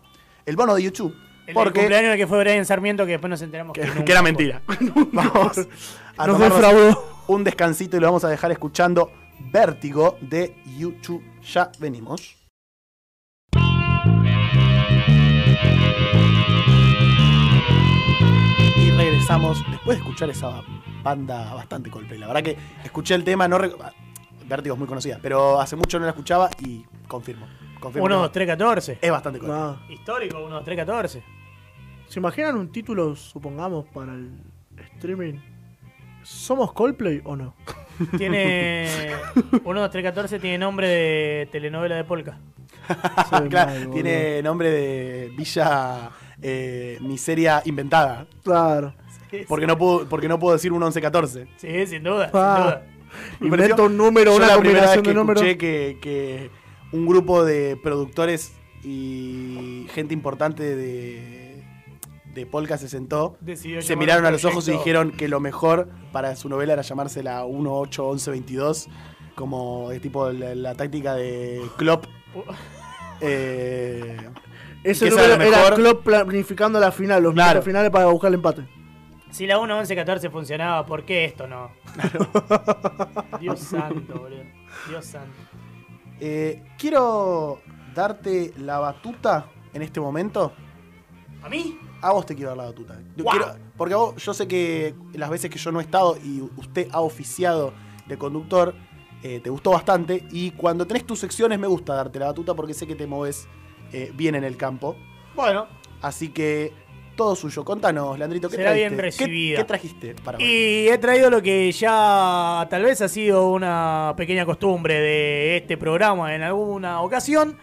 el 0.46 0.56
Bono 0.56 0.74
de 0.74 0.82
YouTube. 0.82 1.14
El 1.46 1.54
porque 1.54 1.80
cumpleaños 1.80 2.06
en 2.06 2.12
el 2.12 2.18
que 2.18 2.26
fue 2.26 2.38
Brian 2.40 2.64
Sarmiento, 2.64 3.04
que 3.04 3.12
después 3.12 3.30
nos 3.30 3.42
enteramos 3.42 3.74
que, 3.74 3.82
que, 3.82 4.12
era 4.12 4.22
mentira. 4.22 4.62
vamos 5.12 5.58
a 6.16 6.26
tomarnos 6.26 6.98
un 7.28 7.44
descansito 7.44 7.96
y 7.96 8.00
lo 8.00 8.06
vamos 8.06 8.24
a 8.24 8.28
dejar 8.28 8.50
escuchando 8.50 9.12
Vértigo 9.52 10.16
de 10.20 10.56
YouTube. 10.78 11.22
Ya 11.42 11.70
venimos. 11.78 12.36
Y 18.76 18.90
regresamos 18.90 19.62
después 19.70 19.98
de 19.98 20.02
escuchar 20.02 20.30
esa 20.30 20.62
banda 21.02 21.54
bastante 21.54 21.90
Coldplay. 21.90 22.18
La 22.18 22.26
verdad 22.26 22.42
que 22.42 22.56
escuché 22.84 23.14
el 23.14 23.22
tema, 23.22 23.46
no 23.46 23.58
Vértigo 24.46 24.74
es 24.74 24.78
muy 24.78 24.88
conocida, 24.88 25.18
pero 25.22 25.60
hace 25.60 25.76
mucho 25.76 25.98
no 25.98 26.04
la 26.04 26.10
escuchaba 26.10 26.50
y 26.60 26.84
confirmo. 27.08 27.46
confirmo 27.80 28.04
1, 28.06 28.14
que 28.16 28.22
2, 28.22 28.32
3, 28.32 28.46
14. 28.48 28.98
Es 29.00 29.10
bastante 29.10 29.38
Coldplay. 29.38 29.60
Ah. 29.62 29.76
Histórico, 29.88 30.38
1, 30.44 30.54
2, 30.56 30.64
3, 30.64 30.76
14. 30.78 31.22
¿Se 32.08 32.18
imaginan 32.20 32.56
un 32.56 32.70
título, 32.70 33.16
supongamos, 33.16 33.86
para 33.86 34.12
el 34.12 34.30
streaming? 34.96 35.34
¿Somos 36.22 36.72
Coldplay 36.72 37.20
o 37.24 37.36
no? 37.36 37.54
Tiene. 38.18 38.86
1, 39.64 39.80
2, 39.80 39.90
3, 39.90 40.04
14 40.04 40.38
tiene 40.38 40.58
nombre 40.58 40.88
de 40.88 41.48
telenovela 41.52 41.96
de 41.96 42.04
Polka. 42.04 42.38
Claro, 43.48 43.70
mal, 43.70 43.78
boludo. 43.86 43.92
tiene 43.94 44.42
nombre 44.42 44.70
de 44.70 45.32
Villa 45.36 46.10
eh, 46.42 46.98
Miseria 47.00 47.62
Inventada. 47.64 48.26
Claro. 48.42 48.94
Porque 49.48 49.66
no 49.66 49.76
puedo, 49.78 50.06
porque 50.08 50.28
no 50.28 50.38
puedo 50.38 50.52
decir 50.54 50.70
un 50.72 50.82
11-14. 50.82 51.48
Sí, 51.56 51.86
sin 51.86 52.02
duda, 52.04 52.30
Ah. 52.34 52.54
sin 52.56 52.64
duda. 52.64 52.86
Inventa 53.40 53.82
un 53.82 53.96
número, 53.96 54.30
Yo 54.32 54.36
una 54.36 54.46
la 54.48 54.58
primera 54.58 54.80
vez 54.82 54.90
combinación 54.90 55.02
que 55.04 55.10
de 55.10 55.14
números. 55.14 55.42
escuché 55.42 55.58
que, 55.58 55.98
que 56.00 56.50
un 56.92 57.06
grupo 57.06 57.44
de 57.44 57.76
productores 57.82 58.52
y 58.82 59.86
gente 59.92 60.12
importante 60.14 60.76
de, 60.76 61.64
de 62.34 62.46
Polka 62.46 62.76
se 62.78 62.88
sentó, 62.88 63.36
Decidió 63.40 63.80
se 63.82 63.96
miraron 63.96 64.26
a 64.26 64.30
los 64.30 64.44
ojos 64.44 64.68
y 64.68 64.72
dijeron 64.72 65.10
que 65.12 65.28
lo 65.28 65.40
mejor 65.40 65.88
para 66.12 66.36
su 66.36 66.48
novela 66.48 66.74
era 66.74 66.82
llamársela 66.82 67.44
181122, 67.44 68.88
como 69.34 69.90
es 69.90 70.00
tipo 70.00 70.30
la, 70.30 70.54
la 70.54 70.74
táctica 70.74 71.14
de 71.14 71.62
Klopp. 71.76 72.06
Eh, 73.20 74.16
Ese 74.82 75.08
número 75.08 75.34
era 75.34 75.36
mejor. 75.38 75.74
Klopp 75.76 76.04
planificando 76.04 76.78
la 76.80 76.90
final, 76.92 77.22
los 77.22 77.32
Claro. 77.32 77.62
finales 77.62 77.90
para 77.90 78.06
buscar 78.06 78.28
el 78.28 78.34
empate. 78.34 78.64
Si 79.34 79.48
la 79.48 79.58
1, 79.58 79.78
11, 79.78 79.96
14 79.96 80.30
funcionaba, 80.30 80.86
¿por 80.86 81.04
qué 81.04 81.24
esto 81.24 81.48
no? 81.48 81.72
Dios 83.40 83.58
santo, 83.58 84.14
boludo. 84.20 84.44
Dios 84.88 85.04
santo. 85.04 85.36
eh, 86.20 86.62
quiero 86.78 87.60
darte 87.94 88.52
la 88.58 88.78
batuta 88.78 89.46
en 89.72 89.82
este 89.82 90.00
momento. 90.00 90.52
¿A 91.42 91.48
mí? 91.48 91.76
A 92.00 92.12
vos 92.12 92.24
te 92.26 92.36
quiero 92.36 92.50
dar 92.50 92.58
la 92.58 92.64
batuta. 92.66 93.00
Yo 93.16 93.24
Wow. 93.24 93.32
quiero- 93.32 93.54
porque 93.76 93.94
a 93.94 93.96
vos, 93.96 94.16
yo 94.24 94.32
sé 94.34 94.46
que 94.46 94.94
las 95.14 95.30
veces 95.30 95.50
que 95.50 95.58
yo 95.58 95.72
no 95.72 95.80
he 95.80 95.82
estado 95.82 96.16
y 96.22 96.40
usted 96.56 96.88
ha 96.92 97.00
oficiado 97.00 97.72
de 98.06 98.16
conductor, 98.16 98.72
eh, 99.24 99.40
te 99.42 99.50
gustó 99.50 99.72
bastante. 99.72 100.24
Y 100.30 100.52
cuando 100.52 100.86
tenés 100.86 101.04
tus 101.04 101.18
secciones 101.18 101.58
me 101.58 101.66
gusta 101.66 101.94
darte 101.94 102.20
la 102.20 102.26
batuta 102.26 102.54
porque 102.54 102.72
sé 102.74 102.86
que 102.86 102.94
te 102.94 103.08
moves 103.08 103.48
eh, 103.92 104.12
bien 104.14 104.36
en 104.36 104.44
el 104.44 104.56
campo. 104.56 104.94
Bueno. 105.34 105.66
Así 106.02 106.28
que 106.28 106.72
todo 107.16 107.36
suyo. 107.36 107.64
Contanos, 107.64 108.18
Leandrito, 108.18 108.48
¿qué 108.48 108.56
Será 108.56 108.70
trajiste? 108.70 108.88
bien 108.88 108.96
¿Qué- 108.96 109.02
recibida. 109.02 109.56
¿Qué, 109.58 109.64
trajiste 109.64 110.14
para 110.24 110.38
hoy? 110.38 110.44
Y 110.44 110.88
he 110.88 110.98
traído 110.98 111.30
lo 111.30 111.40
que 111.42 111.70
ya 111.72 112.66
tal 112.70 112.82
vez 112.82 113.00
ha 113.02 113.08
sido 113.08 113.50
una 113.50 114.14
pequeña 114.16 114.44
costumbre 114.44 114.94
de 115.00 115.56
este 115.58 115.76
programa 115.76 116.34
en 116.34 116.42
alguna 116.42 117.00
ocasión. 117.02 117.56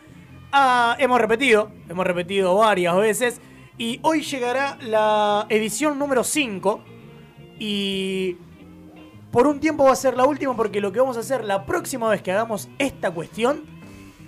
Ah, 0.51 0.95
hemos 0.99 1.19
repetido, 1.19 1.71
hemos 1.89 2.05
repetido 2.05 2.55
varias 2.55 2.95
veces. 2.97 3.41
Y 3.77 3.99
hoy 4.03 4.21
llegará 4.21 4.77
la 4.81 5.45
edición 5.49 5.97
número 5.97 6.23
5. 6.23 6.81
Y 7.59 8.37
por 9.31 9.47
un 9.47 9.59
tiempo 9.59 9.85
va 9.85 9.91
a 9.91 9.95
ser 9.95 10.17
la 10.17 10.25
última 10.25 10.55
porque 10.55 10.81
lo 10.81 10.91
que 10.91 10.99
vamos 10.99 11.17
a 11.17 11.21
hacer 11.21 11.43
la 11.45 11.65
próxima 11.65 12.09
vez 12.09 12.21
que 12.21 12.31
hagamos 12.31 12.69
esta 12.79 13.11
cuestión 13.11 13.63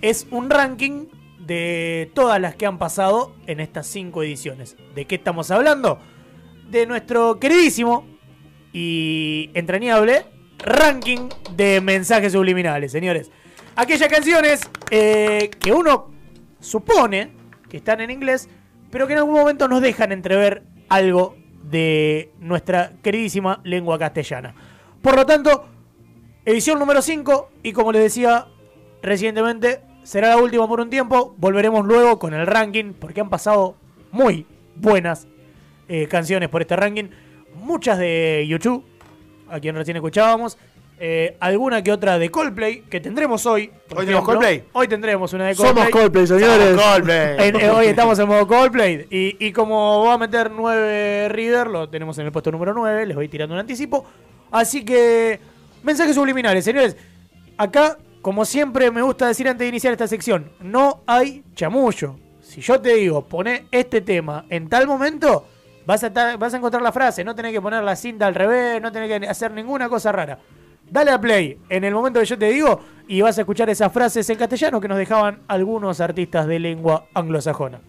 es 0.00 0.26
un 0.30 0.50
ranking 0.50 1.06
de 1.46 2.10
todas 2.14 2.40
las 2.40 2.56
que 2.56 2.66
han 2.66 2.78
pasado 2.78 3.34
en 3.46 3.60
estas 3.60 3.86
cinco 3.86 4.22
ediciones. 4.22 4.76
¿De 4.94 5.06
qué 5.06 5.16
estamos 5.16 5.50
hablando? 5.50 6.00
De 6.70 6.86
nuestro 6.86 7.38
queridísimo 7.38 8.06
y 8.72 9.50
entrañable 9.54 10.26
ranking 10.58 11.28
de 11.54 11.80
mensajes 11.80 12.32
subliminales, 12.32 12.92
señores. 12.92 13.30
Aquellas 13.76 14.08
canciones 14.08 14.62
eh, 14.90 15.50
que 15.60 15.72
uno 15.72 16.10
supone 16.60 17.32
que 17.68 17.76
están 17.76 18.00
en 18.00 18.10
inglés, 18.10 18.48
pero 18.90 19.06
que 19.06 19.12
en 19.12 19.20
algún 19.20 19.34
momento 19.34 19.68
nos 19.68 19.82
dejan 19.82 20.12
entrever 20.12 20.62
algo 20.88 21.36
de 21.62 22.32
nuestra 22.38 22.92
queridísima 23.02 23.60
lengua 23.64 23.98
castellana. 23.98 24.54
Por 25.02 25.16
lo 25.16 25.26
tanto, 25.26 25.66
edición 26.44 26.78
número 26.78 27.02
5 27.02 27.50
y 27.62 27.72
como 27.72 27.92
les 27.92 28.02
decía 28.02 28.46
recientemente, 29.02 29.82
será 30.04 30.28
la 30.28 30.36
última 30.36 30.68
por 30.68 30.80
un 30.80 30.90
tiempo. 30.90 31.34
Volveremos 31.38 31.84
luego 31.84 32.18
con 32.18 32.32
el 32.34 32.46
ranking 32.46 32.92
porque 32.92 33.20
han 33.20 33.28
pasado 33.30 33.74
muy 34.12 34.46
buenas 34.76 35.26
eh, 35.88 36.06
canciones 36.08 36.48
por 36.48 36.62
este 36.62 36.76
ranking. 36.76 37.04
Muchas 37.56 37.98
de 37.98 38.44
YouTube, 38.48 38.84
a 39.48 39.58
quien 39.60 39.74
recién 39.74 39.96
escuchábamos. 39.96 40.56
eh, 41.00 41.36
alguna 41.40 41.82
que 41.82 41.90
otra 41.90 42.18
de 42.20 42.30
Coldplay, 42.30 42.82
que 42.82 43.00
tendremos 43.00 43.44
hoy. 43.46 43.70
por 43.88 43.98
¿Hoy 43.98 44.06
tenemos. 44.06 44.24
Coldplay? 44.24 44.62
Hoy 44.72 44.86
tendremos 44.88 45.32
una 45.32 45.46
de 45.48 45.56
Coldplay. 45.56 45.84
Somos 45.86 46.00
Coldplay, 46.02 46.26
señores. 46.26 46.76
Coldplay. 46.80 47.36
En- 47.48 47.60
eh, 47.60 47.70
hoy 47.70 47.86
estamos 47.86 48.18
en 48.20 48.28
modo 48.28 48.46
Coldplay. 48.46 49.06
Y, 49.10 49.36
y 49.44 49.52
como 49.52 50.04
va 50.04 50.14
a 50.14 50.18
meter 50.18 50.50
9 50.52 51.28
Reader, 51.30 51.66
lo 51.66 51.88
tenemos 51.88 52.16
en 52.18 52.26
el 52.26 52.32
puesto 52.32 52.52
número 52.52 52.72
9. 52.74 53.06
Les 53.06 53.16
voy 53.16 53.28
tirando 53.28 53.54
un 53.54 53.60
anticipo. 53.60 54.04
Así 54.52 54.84
que, 54.84 55.40
mensajes 55.82 56.14
subliminales, 56.14 56.64
señores. 56.64 56.96
Acá, 57.58 57.98
como 58.24 58.46
siempre 58.46 58.90
me 58.90 59.02
gusta 59.02 59.28
decir 59.28 59.46
antes 59.46 59.66
de 59.66 59.68
iniciar 59.68 59.92
esta 59.92 60.08
sección, 60.08 60.50
no 60.58 61.02
hay 61.06 61.44
chamullo. 61.54 62.16
Si 62.40 62.62
yo 62.62 62.80
te 62.80 62.94
digo, 62.94 63.28
poné 63.28 63.66
este 63.70 64.00
tema 64.00 64.46
en 64.48 64.66
tal 64.70 64.86
momento, 64.86 65.44
vas 65.84 66.04
a, 66.04 66.08
vas 66.38 66.54
a 66.54 66.56
encontrar 66.56 66.82
la 66.82 66.90
frase. 66.90 67.22
No 67.22 67.34
tenés 67.34 67.52
que 67.52 67.60
poner 67.60 67.84
la 67.84 67.94
cinta 67.94 68.26
al 68.26 68.34
revés, 68.34 68.80
no 68.80 68.90
tenés 68.90 69.20
que 69.20 69.28
hacer 69.28 69.50
ninguna 69.50 69.90
cosa 69.90 70.10
rara. 70.10 70.38
Dale 70.90 71.10
a 71.10 71.20
play 71.20 71.58
en 71.68 71.84
el 71.84 71.92
momento 71.92 72.18
que 72.18 72.24
yo 72.24 72.38
te 72.38 72.46
digo 72.46 72.80
y 73.06 73.20
vas 73.20 73.36
a 73.36 73.42
escuchar 73.42 73.68
esas 73.68 73.92
frases 73.92 74.30
en 74.30 74.38
castellano 74.38 74.80
que 74.80 74.88
nos 74.88 74.96
dejaban 74.96 75.42
algunos 75.46 76.00
artistas 76.00 76.46
de 76.46 76.58
lengua 76.58 77.08
anglosajona. 77.12 77.82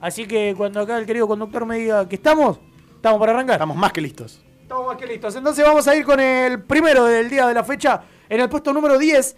Así 0.00 0.26
que 0.26 0.54
cuando 0.56 0.78
acá 0.78 0.96
el 0.96 1.06
querido 1.06 1.26
conductor 1.26 1.66
me 1.66 1.78
diga 1.78 2.08
que 2.08 2.14
estamos, 2.14 2.60
estamos 2.94 3.18
para 3.18 3.32
arrancar. 3.32 3.56
Estamos 3.56 3.76
más 3.76 3.92
que 3.92 4.00
listos. 4.00 4.44
Estamos 4.62 4.86
más 4.86 4.96
que 4.96 5.08
listos. 5.08 5.34
Entonces 5.34 5.64
vamos 5.64 5.88
a 5.88 5.96
ir 5.96 6.04
con 6.04 6.20
el 6.20 6.62
primero 6.62 7.04
del 7.04 7.28
día 7.28 7.48
de 7.48 7.54
la 7.54 7.64
fecha. 7.64 8.00
En 8.28 8.40
el 8.40 8.48
puesto 8.48 8.72
número 8.72 8.96
10 8.96 9.36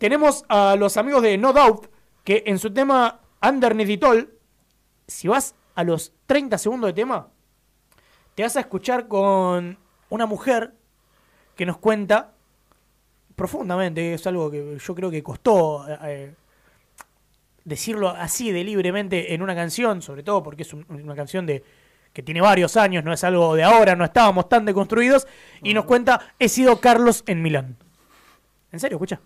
tenemos 0.00 0.44
a 0.48 0.76
los 0.76 0.96
amigos 0.96 1.22
de 1.22 1.36
No 1.36 1.52
Doubt, 1.52 1.86
que 2.24 2.42
en 2.46 2.58
su 2.58 2.72
tema 2.72 3.20
Underneath 3.46 3.90
It 3.90 4.02
All, 4.04 4.32
si 5.06 5.28
vas 5.28 5.54
a 5.74 5.84
los 5.84 6.12
30 6.26 6.56
segundos 6.56 6.88
de 6.88 6.94
tema, 6.94 7.28
te 8.34 8.42
vas 8.42 8.56
a 8.56 8.60
escuchar 8.60 9.08
con 9.08 9.78
una 10.08 10.24
mujer 10.26 10.72
que 11.54 11.66
nos 11.66 11.76
cuenta 11.76 12.32
profundamente, 13.36 14.14
es 14.14 14.26
algo 14.26 14.50
que 14.50 14.78
yo 14.82 14.94
creo 14.94 15.10
que 15.10 15.22
costó 15.22 15.84
eh, 16.04 16.34
decirlo 17.64 18.08
así 18.08 18.52
de 18.52 18.64
libremente 18.64 19.34
en 19.34 19.42
una 19.42 19.54
canción, 19.54 20.00
sobre 20.00 20.22
todo 20.22 20.42
porque 20.42 20.62
es 20.62 20.72
un- 20.72 20.86
una 20.88 21.14
canción 21.14 21.44
de 21.44 21.62
que 22.14 22.22
tiene 22.22 22.40
varios 22.40 22.76
años, 22.78 23.04
no 23.04 23.12
es 23.12 23.22
algo 23.22 23.54
de 23.54 23.62
ahora, 23.64 23.94
no 23.96 24.04
estábamos 24.04 24.48
tan 24.48 24.64
deconstruidos, 24.64 25.26
y 25.62 25.74
nos 25.74 25.84
cuenta, 25.84 26.32
he 26.38 26.48
sido 26.48 26.80
Carlos 26.80 27.22
en 27.26 27.42
Milán. 27.42 27.76
En 28.72 28.80
serio, 28.80 28.96
escucha. 28.96 29.20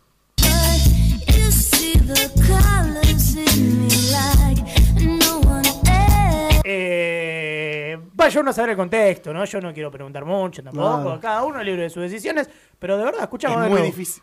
You 1.85 1.93
see 1.93 1.99
the 2.01 2.31
colors 2.47 3.37
in 3.37 3.81
me 3.83 3.89
like 4.11 4.63
no 5.03 5.39
one 5.41 5.67
else. 5.87 6.63
Eh, 6.65 7.99
vaya 8.15 8.41
uno 8.41 8.51
a 8.51 8.53
saber 8.55 8.71
el 8.71 8.77
contexto, 8.77 9.33
¿no? 9.33 9.45
Yo 9.45 9.61
no 9.61 9.73
quiero 9.75 9.91
preguntar 9.91 10.25
mucho 10.25 10.63
tampoco, 10.63 11.03
Claro. 11.03 11.21
cada 11.21 11.45
uno 11.45 11.61
es 11.61 11.67
libre 11.67 11.83
de 11.83 11.91
sus 11.91 12.03
decisiones, 12.03 12.49
pero 12.79 12.97
de 12.97 13.05
verdad, 13.05 13.23
escucha 13.23 13.49
Es 13.49 13.57
muy 13.59 13.69
nuevo. 13.69 13.85
difícil. 13.85 14.23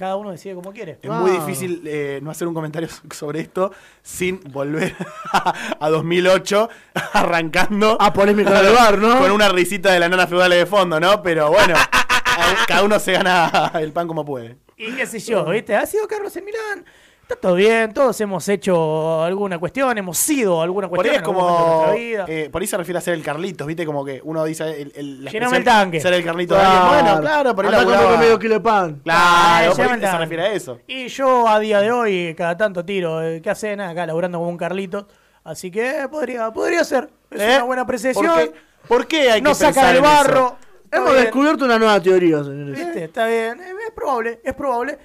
Cada 0.00 0.16
uno 0.16 0.30
decide 0.30 0.54
como 0.54 0.72
quiere. 0.72 0.98
Es 1.02 1.10
muy 1.10 1.30
difícil 1.30 1.82
eh, 1.84 2.20
no 2.22 2.30
hacer 2.30 2.48
un 2.48 2.54
comentario 2.54 2.88
sobre 3.10 3.40
esto 3.40 3.70
sin 4.02 4.40
volver 4.50 4.96
a 5.78 5.90
2008 5.90 6.70
arrancando 7.12 7.98
Ah, 8.00 8.10
polémica 8.10 8.62
del 8.62 8.72
bar, 8.74 8.96
¿no? 8.96 9.18
con 9.18 9.30
una 9.30 9.50
risita 9.50 9.92
de 9.92 10.00
la 10.00 10.08
nana 10.08 10.26
feudal 10.26 10.52
de 10.52 10.64
fondo, 10.64 10.98
¿no? 10.98 11.22
Pero 11.22 11.50
bueno, 11.50 11.74
a- 11.76 12.64
cada 12.66 12.82
uno 12.82 12.98
se 12.98 13.12
gana 13.12 13.72
el 13.74 13.92
pan 13.92 14.08
como 14.08 14.24
puede. 14.24 14.56
Y 14.78 14.90
qué 14.92 15.04
sé 15.06 15.18
yo, 15.18 15.44
¿viste? 15.44 15.76
Ha 15.76 15.84
sido 15.84 16.08
Carlos 16.08 16.34
en 16.34 16.46
Milán. 16.46 16.86
Está 17.30 17.40
todo 17.42 17.54
bien, 17.54 17.94
todos 17.94 18.20
hemos 18.20 18.48
hecho 18.48 19.22
alguna 19.22 19.58
cuestión, 19.60 19.96
hemos 19.96 20.18
sido 20.18 20.62
alguna 20.62 20.88
Por 20.88 20.98
ahí 20.98 21.12
cuestión 21.12 21.14
es 21.14 21.20
de 21.20 21.24
como. 21.24 21.92
vida. 21.94 22.24
eh, 22.26 22.48
por 22.50 22.60
ahí 22.60 22.66
se 22.66 22.76
refiere 22.76 22.98
a 22.98 23.00
ser 23.00 23.14
el 23.14 23.22
Carlitos, 23.22 23.66
¿viste? 23.68 23.86
Como 23.86 24.04
que 24.04 24.20
uno 24.24 24.44
dice 24.44 24.64
el, 24.82 24.92
el, 24.96 25.24
la 25.24 25.30
Llename 25.30 25.56
el 25.58 25.62
expresión, 25.62 25.64
tanque. 25.64 26.00
Ser 26.00 26.12
el 26.14 26.24
Carlitos 26.24 26.58
de 26.58 26.64
alguien. 26.64 26.88
Bueno, 27.04 27.20
claro, 27.20 27.54
por 27.54 27.64
ahí 27.64 27.68
Andá 27.68 27.78
a 27.78 27.84
laburaba. 27.84 28.04
comer 28.06 28.18
medio 28.18 28.38
kilo 28.40 28.54
de 28.54 28.60
pan. 28.60 29.00
Claro, 29.04 29.20
Ah, 29.22 29.62
por 29.76 30.00
se 30.00 30.18
refiere 30.18 30.42
a 30.42 30.52
eso. 30.52 30.80
Y 30.88 31.06
yo 31.06 31.46
a 31.46 31.60
día 31.60 31.80
de 31.80 31.92
hoy, 31.92 32.34
cada 32.36 32.56
tanto 32.56 32.84
tiro, 32.84 33.22
eh, 33.22 33.40
¿qué 33.40 33.50
hacen 33.50 33.80
acá 33.80 34.06
laburando 34.06 34.38
como 34.38 34.50
un 34.50 34.56
Carlito? 34.56 35.06
Así 35.44 35.70
que 35.70 36.08
podría, 36.10 36.50
podría 36.52 36.82
ser. 36.82 37.10
Es 37.30 37.40
¿Eh? 37.40 37.54
una 37.56 37.62
buena 37.64 37.82
apreciación. 37.82 38.26
¿Por 38.26 38.42
qué, 38.42 38.52
por 38.88 39.06
qué 39.06 39.30
hay 39.30 39.40
no 39.40 39.50
que 39.50 39.54
saca 39.54 39.72
pensar 39.74 39.92
del 39.94 40.02
barro. 40.02 40.56
Hemos 40.90 41.10
bien. 41.12 41.22
descubierto 41.22 41.64
una 41.64 41.78
nueva 41.78 42.00
teoría, 42.02 42.42
señores. 42.42 42.76
¿Viste? 42.76 43.04
Está 43.04 43.26
bien, 43.28 43.60
eh, 43.60 43.72
es 43.86 43.92
probable, 43.94 44.40
es 44.42 44.54
probable. 44.54 44.98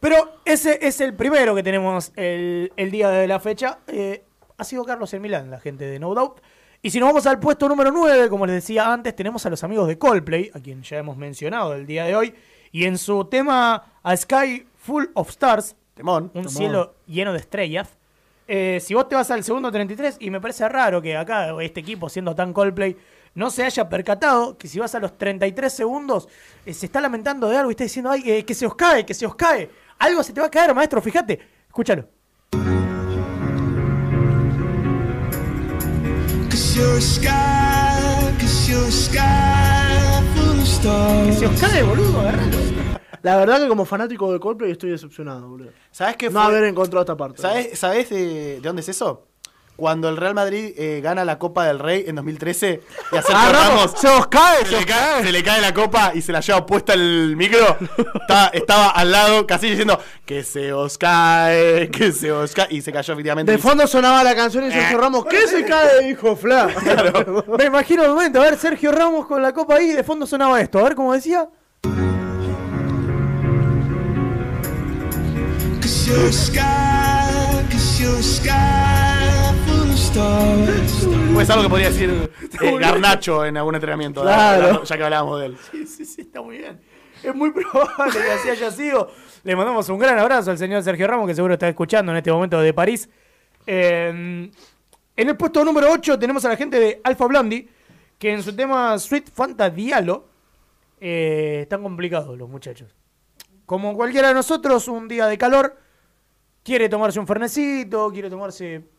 Pero 0.00 0.40
ese 0.44 0.78
es 0.82 1.00
el 1.00 1.14
primero 1.14 1.54
que 1.54 1.62
tenemos 1.62 2.12
el, 2.16 2.72
el 2.76 2.90
día 2.90 3.08
de 3.08 3.26
la 3.26 3.40
fecha. 3.40 3.78
Eh, 3.86 4.24
ha 4.58 4.64
sido 4.64 4.84
Carlos 4.84 5.12
en 5.14 5.22
Milán, 5.22 5.50
la 5.50 5.60
gente 5.60 5.84
de 5.86 5.98
No 5.98 6.14
Doubt. 6.14 6.40
Y 6.82 6.90
si 6.90 7.00
nos 7.00 7.08
vamos 7.08 7.26
al 7.26 7.40
puesto 7.40 7.68
número 7.68 7.90
9, 7.90 8.28
como 8.28 8.46
les 8.46 8.56
decía 8.56 8.92
antes, 8.92 9.16
tenemos 9.16 9.44
a 9.46 9.50
los 9.50 9.64
amigos 9.64 9.88
de 9.88 9.98
Coldplay, 9.98 10.50
a 10.54 10.60
quien 10.60 10.82
ya 10.82 10.98
hemos 10.98 11.16
mencionado 11.16 11.74
el 11.74 11.86
día 11.86 12.04
de 12.04 12.14
hoy. 12.14 12.34
Y 12.70 12.84
en 12.84 12.98
su 12.98 13.24
tema 13.24 13.94
A 14.02 14.16
Sky 14.16 14.66
Full 14.76 15.06
of 15.14 15.30
Stars, 15.30 15.74
Temón. 15.94 16.30
un 16.34 16.48
cielo 16.48 16.94
lleno 17.06 17.32
de 17.32 17.38
estrellas. 17.38 17.88
Eh, 18.48 18.78
si 18.80 18.94
vos 18.94 19.08
te 19.08 19.16
vas 19.16 19.30
al 19.30 19.42
segundo 19.42 19.72
33, 19.72 20.18
y 20.20 20.30
me 20.30 20.40
parece 20.40 20.68
raro 20.68 21.02
que 21.02 21.16
acá 21.16 21.50
este 21.60 21.80
equipo, 21.80 22.08
siendo 22.08 22.34
tan 22.34 22.52
Coldplay, 22.52 22.96
no 23.34 23.50
se 23.50 23.64
haya 23.64 23.88
percatado 23.88 24.56
que 24.56 24.68
si 24.68 24.78
vas 24.78 24.94
a 24.94 25.00
los 25.00 25.18
33 25.18 25.72
segundos, 25.72 26.28
eh, 26.64 26.72
se 26.72 26.86
está 26.86 27.00
lamentando 27.00 27.48
de 27.48 27.56
algo 27.56 27.70
y 27.70 27.72
está 27.72 27.84
diciendo, 27.84 28.10
ay, 28.10 28.22
eh, 28.24 28.44
que 28.44 28.54
se 28.54 28.66
os 28.66 28.74
cae, 28.76 29.04
que 29.04 29.14
se 29.14 29.26
os 29.26 29.34
cae. 29.34 29.68
Algo 29.98 30.22
se 30.22 30.32
te 30.32 30.40
va 30.40 30.46
a 30.46 30.50
caer, 30.50 30.74
maestro, 30.74 31.00
fíjate. 31.00 31.40
Escúchalo. 31.68 32.06
Cause 36.50 36.74
you're 36.76 36.96
a 36.96 37.00
sky, 37.00 38.34
cause 38.38 38.68
you're 38.68 38.86
a 38.86 38.90
sky 38.90 40.22
full 40.34 40.60
of 40.60 40.66
stars. 40.66 41.38
Se 41.38 41.46
os 41.46 41.60
cae, 41.60 41.82
boludo, 41.82 42.20
agarralo. 42.20 42.56
La 43.22 43.36
verdad 43.36 43.60
que 43.60 43.68
como 43.68 43.84
fanático 43.84 44.32
de 44.32 44.38
Coldplay 44.38 44.70
estoy 44.70 44.90
decepcionado, 44.90 45.48
boludo. 45.48 45.70
¿Sabes 45.90 46.16
qué 46.16 46.26
No 46.30 46.40
fue? 46.40 46.42
haber 46.56 46.64
encontrado 46.64 47.02
esta 47.02 47.16
parte. 47.16 47.42
¿Sabes, 47.42 47.78
¿sabes 47.78 48.08
de, 48.10 48.16
de 48.56 48.60
dónde 48.60 48.80
es 48.82 48.88
eso? 48.88 49.26
Cuando 49.76 50.08
el 50.08 50.16
Real 50.16 50.34
Madrid 50.34 50.72
eh, 50.76 51.00
gana 51.02 51.24
la 51.24 51.38
Copa 51.38 51.66
del 51.66 51.78
Rey 51.78 52.04
en 52.06 52.16
2013 52.16 52.80
y 53.12 53.16
a 53.16 53.22
Sergio 53.22 53.36
Ah, 53.46 53.52
Ramos 53.52 53.68
Ramos, 53.68 54.00
se 54.00 54.08
os 54.08 54.26
cae, 54.28 54.64
se 54.64 54.80
le, 54.80 54.86
cae, 54.86 55.22
se 55.22 55.32
le 55.32 55.42
cae 55.42 55.60
la 55.60 55.74
copa 55.74 56.12
y 56.14 56.22
se 56.22 56.32
la 56.32 56.40
lleva 56.40 56.64
puesta 56.64 56.94
el 56.94 57.34
micro. 57.36 57.76
Estaba, 58.20 58.46
estaba 58.54 58.88
al 58.88 59.12
lado, 59.12 59.46
casi 59.46 59.68
diciendo 59.68 60.00
que 60.24 60.42
se 60.42 60.72
os 60.72 60.96
cae, 60.96 61.90
que 61.90 62.10
se 62.12 62.32
os 62.32 62.52
cae. 62.54 62.68
Y 62.70 62.80
se 62.80 62.90
cayó 62.90 63.12
efectivamente. 63.12 63.52
De 63.52 63.58
fondo 63.58 63.86
sonaba 63.86 64.24
la 64.24 64.34
canción 64.34 64.66
y 64.66 64.72
Sergio 64.72 64.98
Ramos, 64.98 65.26
¿qué 65.26 65.46
se 65.46 65.64
cae? 65.66 66.04
Dijo 66.04 66.34
Fla. 66.36 66.68
Me 67.58 67.64
imagino 67.64 68.04
el 68.04 68.10
momento, 68.10 68.40
a 68.40 68.44
ver, 68.44 68.56
Sergio 68.56 68.92
Ramos 68.92 69.26
con 69.26 69.42
la 69.42 69.52
copa 69.52 69.76
ahí, 69.76 69.92
de 69.92 70.02
fondo 70.02 70.26
sonaba 70.26 70.60
esto, 70.60 70.78
a 70.78 70.84
ver 70.84 70.94
cómo 70.94 71.12
decía. 71.12 71.48
Sky, 76.32 77.64
cause 77.70 78.00
you're 78.00 78.18
a 78.18 78.22
sky 78.22 78.22
full 78.22 78.22
of 78.22 78.24
stars. 78.24 79.15
Pues 81.34 81.50
algo 81.50 81.64
que 81.64 81.68
podría 81.68 81.90
decir 81.90 82.30
eh, 82.62 82.78
Garnacho 82.78 83.44
en 83.44 83.56
algún 83.58 83.74
entrenamiento. 83.74 84.22
Claro. 84.22 84.82
Ya 84.84 84.96
que 84.96 85.04
hablábamos 85.04 85.40
de 85.40 85.46
él. 85.46 85.58
Sí, 85.70 85.86
sí, 85.86 86.04
sí, 86.06 86.22
está 86.22 86.40
muy 86.40 86.56
bien. 86.58 86.80
Es 87.22 87.34
muy 87.34 87.50
probable 87.52 88.12
que 88.12 88.30
así 88.30 88.48
haya 88.48 88.70
sido. 88.70 89.10
Le 89.44 89.54
mandamos 89.54 89.88
un 89.90 89.98
gran 89.98 90.18
abrazo 90.18 90.50
al 90.50 90.58
señor 90.58 90.82
Sergio 90.82 91.06
Ramos, 91.06 91.26
que 91.26 91.34
seguro 91.34 91.54
está 91.54 91.68
escuchando 91.68 92.12
en 92.12 92.18
este 92.18 92.32
momento 92.32 92.58
de 92.58 92.72
París. 92.72 93.10
Eh, 93.66 94.50
en 95.16 95.28
el 95.28 95.36
puesto 95.36 95.64
número 95.64 95.90
8 95.90 96.18
tenemos 96.18 96.44
a 96.46 96.48
la 96.48 96.56
gente 96.56 96.80
de 96.80 97.00
Alpha 97.04 97.26
Blondie, 97.26 97.68
que 98.18 98.32
en 98.32 98.42
su 98.42 98.56
tema 98.56 98.98
Sweet 98.98 99.30
Fanta 99.30 99.68
Dialo 99.68 100.28
eh, 100.98 101.60
están 101.62 101.82
complicados 101.82 102.38
los 102.38 102.48
muchachos. 102.48 102.94
Como 103.66 103.94
cualquiera 103.94 104.28
de 104.28 104.34
nosotros, 104.34 104.88
un 104.88 105.08
día 105.08 105.26
de 105.26 105.36
calor, 105.36 105.76
quiere 106.62 106.88
tomarse 106.88 107.20
un 107.20 107.26
fernecito, 107.26 108.10
quiere 108.12 108.30
tomarse 108.30 108.95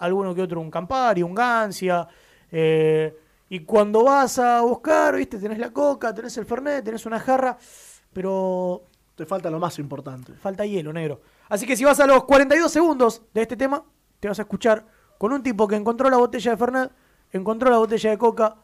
alguno 0.00 0.34
que 0.34 0.42
otro, 0.42 0.60
un 0.60 0.70
Campari, 0.70 1.22
un 1.22 1.34
Gancia. 1.34 2.06
eh, 2.50 3.16
y 3.52 3.60
cuando 3.64 4.04
vas 4.04 4.38
a 4.38 4.60
buscar, 4.60 5.16
viste, 5.16 5.38
tenés 5.38 5.58
la 5.58 5.70
coca, 5.72 6.14
tenés 6.14 6.36
el 6.38 6.46
fernet, 6.46 6.84
tenés 6.84 7.04
una 7.06 7.18
jarra, 7.18 7.56
pero 8.12 8.82
Te 9.16 9.26
falta 9.26 9.50
lo 9.50 9.58
más 9.58 9.78
importante. 9.78 10.34
falta 10.34 10.64
hielo, 10.64 10.92
negro. 10.92 11.20
Así 11.48 11.66
que 11.66 11.76
si 11.76 11.84
vas 11.84 11.98
a 12.00 12.06
los 12.06 12.24
42 12.24 12.70
segundos 12.70 13.22
de 13.34 13.42
este 13.42 13.56
tema, 13.56 13.82
te 14.20 14.28
vas 14.28 14.38
a 14.38 14.42
escuchar 14.42 14.86
con 15.18 15.32
un 15.32 15.42
tipo 15.42 15.66
que 15.66 15.74
encontró 15.76 16.08
la 16.08 16.16
botella 16.16 16.52
de 16.52 16.56
fernet, 16.56 16.92
encontró 17.32 17.70
la 17.70 17.78
botella 17.78 18.10
de 18.10 18.18
coca, 18.18 18.54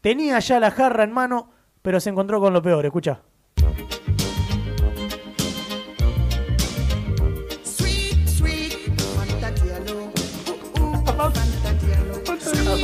tenía 0.00 0.38
ya 0.38 0.58
la 0.58 0.70
jarra 0.70 1.04
en 1.04 1.12
mano, 1.12 1.50
pero 1.82 2.00
se 2.00 2.08
encontró 2.10 2.40
con 2.40 2.52
lo 2.52 2.62
peor. 2.62 2.84
Escucha. 2.86 3.20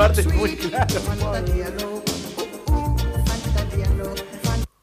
Es 0.01 0.27
muy 0.35 0.57
claro. 0.57 0.95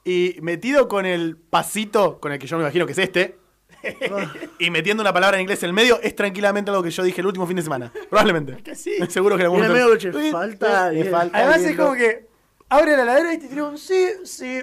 Y 0.04 0.38
metido 0.42 0.88
con 0.88 1.06
el 1.08 1.36
pasito, 1.38 2.20
con 2.20 2.32
el 2.32 2.40
que 2.40 2.46
yo 2.46 2.56
me 2.58 2.64
imagino 2.64 2.86
que 2.86 2.92
es 2.92 2.98
este, 3.00 3.38
y 4.60 4.70
metiendo 4.70 5.02
una 5.02 5.12
palabra 5.12 5.38
en 5.38 5.42
inglés 5.42 5.62
en 5.64 5.70
el 5.70 5.74
medio, 5.74 6.00
es 6.02 6.16
tranquilamente 6.16 6.70
algo 6.70 6.84
que 6.84 6.92
yo 6.92 7.02
dije 7.04 7.20
el 7.22 7.28
último 7.28 7.48
fin 7.48 7.56
de 7.58 7.64
semana. 7.64 7.92
Probablemente. 8.10 8.64
Seguro 9.10 9.36
que 9.38 9.42
en 9.42 9.46
algún 9.48 9.60
Y 9.60 9.64
en 9.64 9.68
momento- 9.70 9.88
medio, 9.88 9.98
che, 9.98 10.32
falta 10.32 10.90
Me 10.92 10.98
hielo. 10.98 11.12
falta 11.18 11.38
Además 11.38 11.62
es 11.64 11.76
como 11.76 11.94
que 11.94 12.28
abre 12.70 12.96
la 12.96 13.06
ladera 13.06 13.34
y 13.34 13.38
te 13.40 13.48
tira 13.48 13.64
un 13.66 13.78
sí, 13.78 14.08
sí. 14.24 14.62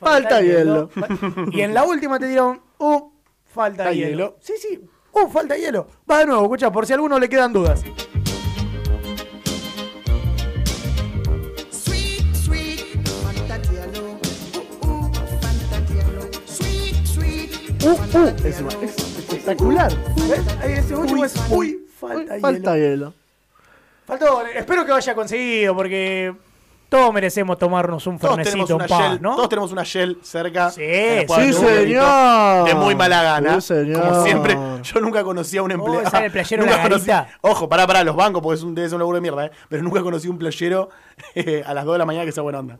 Falta 0.00 0.40
hielo. 0.40 0.90
Y 1.52 1.60
en 1.60 1.74
la 1.74 1.84
última 1.84 2.18
te 2.18 2.26
tira 2.28 2.44
un 2.44 2.60
uh, 2.78 3.10
falta 3.44 3.92
hielo. 3.92 4.36
Sí, 4.40 4.54
sí. 4.58 4.80
Uh, 5.12 5.28
falta 5.28 5.54
hielo. 5.56 5.86
Va 6.10 6.20
de 6.20 6.26
nuevo, 6.26 6.42
escucha, 6.44 6.72
por 6.72 6.86
si 6.86 6.92
a 6.92 6.96
alguno 6.96 7.18
le 7.18 7.28
quedan 7.28 7.52
dudas. 7.52 7.84
Uh, 17.84 17.88
uh, 17.88 18.28
es, 18.46 18.60
espectacular. 19.18 19.92
Ahí 20.62 20.72
ese 20.72 20.94
último 20.94 21.20
Uy, 21.20 21.26
es 21.26 21.34
uy, 21.50 21.86
falta, 21.98 22.38
Falta 22.38 22.76
hielo. 22.76 22.90
hielo. 22.90 23.14
Faltó, 24.06 24.42
espero 24.46 24.84
que 24.86 24.92
vaya 24.92 25.14
conseguido 25.16 25.74
porque 25.74 26.32
todos 26.88 27.12
merecemos 27.12 27.58
tomarnos 27.58 28.06
un 28.06 28.20
Todos 28.20 28.36
fernecito 28.36 28.80
en 28.80 28.86
paz, 28.86 29.20
¿no? 29.20 29.34
todos 29.34 29.48
tenemos 29.48 29.72
una 29.72 29.82
shell 29.82 30.18
cerca. 30.22 30.70
Sí, 30.70 30.82
Sí, 31.26 31.52
señor. 31.54 32.68
De 32.68 32.74
muy 32.74 32.94
mala 32.94 33.22
gana. 33.22 33.60
Sí, 33.60 33.68
señor. 33.74 34.00
Como 34.00 34.22
siempre, 34.24 34.56
yo 34.82 35.00
nunca 35.00 35.24
conocí 35.24 35.56
a 35.56 35.62
un 35.62 35.72
empleado. 35.72 36.24
el 36.24 36.30
playero 36.30 36.62
nunca 36.66 36.82
conocí-. 36.82 37.26
Ojo, 37.40 37.68
pará, 37.68 37.86
pará, 37.86 38.04
los 38.04 38.14
bancos, 38.14 38.42
porque 38.42 38.58
es 38.58 38.62
un, 38.62 38.76
debe 38.76 38.88
ser 38.88 38.96
un 38.96 39.00
laburo 39.00 39.16
de 39.16 39.22
mierda, 39.22 39.46
¿eh? 39.46 39.50
Pero 39.68 39.82
nunca 39.82 40.02
conocí 40.02 40.28
un 40.28 40.38
playero 40.38 40.90
eh, 41.34 41.64
a 41.66 41.74
las 41.74 41.84
2 41.84 41.94
de 41.94 41.98
la 41.98 42.04
mañana 42.04 42.24
que 42.26 42.32
sea 42.32 42.42
buena 42.44 42.60
onda. 42.60 42.78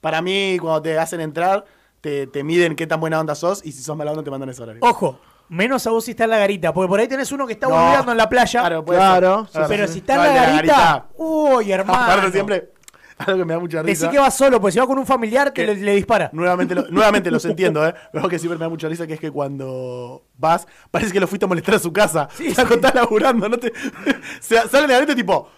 Para 0.00 0.22
mí, 0.22 0.56
cuando 0.60 0.80
te 0.80 0.96
hacen 0.98 1.20
entrar, 1.20 1.64
te, 2.00 2.26
te 2.26 2.44
miden 2.44 2.76
qué 2.76 2.86
tan 2.86 3.00
buena 3.00 3.20
onda 3.20 3.34
sos 3.34 3.64
y 3.64 3.72
si 3.72 3.82
sos 3.82 3.96
mala 3.96 4.10
onda 4.12 4.22
te 4.22 4.30
mandan 4.30 4.48
ese 4.48 4.62
horario. 4.62 4.80
Ojo, 4.82 5.18
menos 5.48 5.86
a 5.86 5.90
vos 5.90 6.04
si 6.04 6.12
está 6.12 6.24
en 6.24 6.30
la 6.30 6.38
garita, 6.38 6.72
porque 6.72 6.88
por 6.88 7.00
ahí 7.00 7.08
tenés 7.08 7.32
uno 7.32 7.46
que 7.46 7.54
está 7.54 7.68
No. 7.68 7.74
boludeando 7.74 8.12
en 8.12 8.18
la 8.18 8.28
playa. 8.28 8.60
Claro, 8.60 8.84
puede 8.84 8.98
Claro, 9.00 9.46
ser. 9.50 9.64
pero 9.68 9.86
sí. 9.86 9.92
si 9.94 9.98
está 10.00 10.14
en 10.14 10.20
la 10.20 10.32
garita, 10.46 11.06
uy, 11.16 11.72
hermano. 11.72 11.98
Aparte 12.04 12.32
siempre, 12.32 12.70
algo 13.18 13.38
que 13.38 13.44
me 13.44 13.54
da 13.54 13.58
mucha 13.58 13.82
risa. 13.82 14.06
Decí 14.06 14.12
que 14.14 14.20
vas 14.20 14.36
solo, 14.36 14.60
pues 14.60 14.74
si 14.74 14.78
vas 14.80 14.86
con 14.86 14.98
un 14.98 15.06
familiar, 15.06 15.48
te 15.50 15.64
Que- 15.66 15.74
le, 15.74 15.80
le 15.80 15.94
dispara. 15.96 16.30
Nuevamente, 16.32 16.74
lo- 16.74 16.86
nuevamente 16.88 17.30
los 17.32 17.44
entiendo, 17.46 17.84
¿eh? 17.86 17.92
Pero 18.12 18.20
algo 18.20 18.28
que 18.28 18.38
siempre 18.38 18.58
me 18.58 18.64
da 18.64 18.68
mucha 18.68 18.88
risa 18.88 19.06
que 19.08 19.14
es 19.14 19.20
que 19.20 19.30
cuando 19.32 20.22
vas, 20.36 20.66
parece 20.90 21.12
que 21.12 21.18
lo 21.20 21.26
fuiste 21.26 21.46
a 21.46 21.48
molestar 21.48 21.74
a 21.74 21.78
su 21.80 21.92
casa. 21.92 22.28
Sí, 22.32 22.48
o 22.50 22.54
sea, 22.54 22.64
sí. 22.64 22.68
cuando 22.68 22.86
estás 22.86 22.94
laburando, 22.94 23.48
no 23.48 23.58
te. 23.58 23.72
se 24.40 24.56
sale 24.68 24.86
de 24.86 24.92
la 24.94 25.00
neta 25.00 25.14
tipo. 25.16 25.50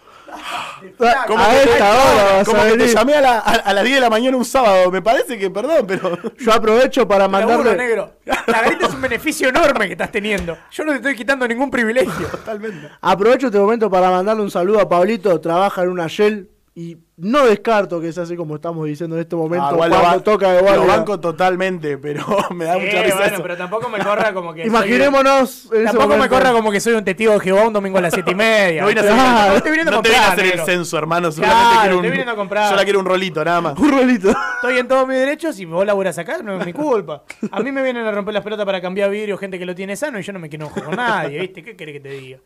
Como 1.27 1.43
a 1.43 1.49
que, 1.49 1.63
esta 1.63 1.89
hora 1.91 2.33
vas 2.37 2.47
como 2.47 2.61
a 2.61 2.65
que 2.67 2.77
te 2.77 2.87
llamé 2.87 3.13
a, 3.15 3.21
la- 3.21 3.39
a- 3.39 3.53
a 3.53 3.73
las 3.73 3.83
10 3.83 3.95
de 3.95 4.01
la 4.01 4.09
mañana 4.09 4.37
un 4.37 4.45
sábado. 4.45 4.91
Me 4.91 5.01
parece 5.01 5.37
que, 5.37 5.49
perdón, 5.49 5.85
pero. 5.87 6.17
Yo 6.37 6.53
aprovecho 6.53 7.07
para 7.07 7.27
Laburo, 7.27 7.57
mandarle. 7.57 7.75
negro. 7.77 8.13
La 8.25 8.61
garita 8.61 8.87
es 8.87 8.93
un 8.93 9.01
beneficio 9.01 9.49
enorme 9.49 9.87
que 9.87 9.93
estás 9.93 10.11
teniendo. 10.11 10.57
Yo 10.71 10.83
no 10.83 10.91
te 10.91 10.97
estoy 10.97 11.15
quitando 11.15 11.47
ningún 11.47 11.69
privilegio. 11.71 12.27
Totalmente. 12.27 12.89
Aprovecho 13.01 13.47
este 13.47 13.59
momento 13.59 13.89
para 13.89 14.09
mandarle 14.11 14.43
un 14.43 14.51
saludo 14.51 14.79
a 14.79 14.87
Pablito. 14.89 15.39
Trabaja 15.41 15.83
en 15.83 15.89
una 15.89 16.07
Shell 16.07 16.49
y 16.73 16.97
no 17.17 17.45
descarto 17.45 17.99
que 17.99 18.07
es 18.07 18.17
así 18.17 18.37
como 18.37 18.55
estamos 18.55 18.85
diciendo 18.87 19.17
en 19.17 19.23
este 19.23 19.35
momento. 19.35 19.65
Ah, 19.67 19.71
igual 19.73 19.89
lo 19.89 19.99
cuando 19.99 20.23
toca 20.23 20.53
de 20.53 20.61
Lo 20.77 20.85
banco 20.87 21.19
totalmente, 21.19 21.97
pero 21.97 22.25
me 22.51 22.63
da 22.63 22.77
mucha 22.77 22.91
Sí, 22.91 22.97
risa 23.03 23.17
bueno, 23.17 23.33
eso. 23.33 23.43
pero 23.43 23.57
tampoco 23.57 23.89
me 23.89 23.99
corra 23.99 24.33
como 24.33 24.53
que. 24.53 24.65
Imaginémonos. 24.67 25.69
Tampoco 25.69 26.07
me 26.07 26.15
momento. 26.15 26.35
corra 26.35 26.51
como 26.53 26.71
que 26.71 26.79
soy 26.79 26.93
un 26.93 27.03
testigo 27.03 27.33
de 27.33 27.39
Jehová 27.41 27.67
un 27.67 27.73
domingo 27.73 27.97
a 27.97 28.01
las 28.01 28.13
siete 28.13 28.31
y 28.31 28.35
media. 28.35 28.83
No 28.83 28.87
vine 28.87 29.01
a 29.01 29.03
hacer, 29.03 29.13
Claro. 29.15 29.51
No 29.51 29.57
a 29.57 29.61
te 29.61 29.71
vine 29.71 29.91
comprar, 29.91 30.31
hacer 30.31 30.45
el 30.45 30.59
censo, 30.61 30.97
hermano. 30.97 31.29
Claro, 31.31 31.51
Solamente 31.51 31.79
quiero 31.81 31.97
un. 31.97 32.05
estoy 32.05 32.11
viniendo 32.11 32.31
a 32.31 32.35
comprar. 32.35 32.69
Yo 32.69 32.75
la 32.77 32.83
quiero 32.85 32.99
un 32.99 33.05
rolito, 33.05 33.43
nada 33.43 33.61
más. 33.61 33.73
Un 33.77 33.91
rolito. 33.91 34.29
Estoy 34.29 34.77
en 34.77 34.87
todos 34.87 35.05
mis 35.07 35.17
derechos 35.17 35.59
y 35.59 35.65
vos 35.65 35.85
laburás 35.85 36.17
acá, 36.19 36.37
no 36.41 36.57
es 36.57 36.65
mi 36.65 36.71
culpa. 36.71 37.23
A 37.51 37.59
mí 37.59 37.71
me 37.73 37.83
vienen 37.83 38.05
a 38.05 38.11
romper 38.13 38.33
las 38.33 38.43
pelotas 38.43 38.65
para 38.65 38.79
cambiar 38.79 39.09
vidrio, 39.09 39.37
gente 39.37 39.59
que 39.59 39.65
lo 39.65 39.75
tiene 39.75 39.97
sano 39.97 40.19
y 40.19 40.23
yo 40.23 40.31
no 40.31 40.39
me 40.39 40.47
enojo 40.47 40.81
con 40.81 40.95
nadie, 40.95 41.37
¿viste? 41.39 41.63
¿Qué 41.63 41.75
querés 41.75 41.95
que 41.95 41.99
te 41.99 42.09
diga? 42.11 42.37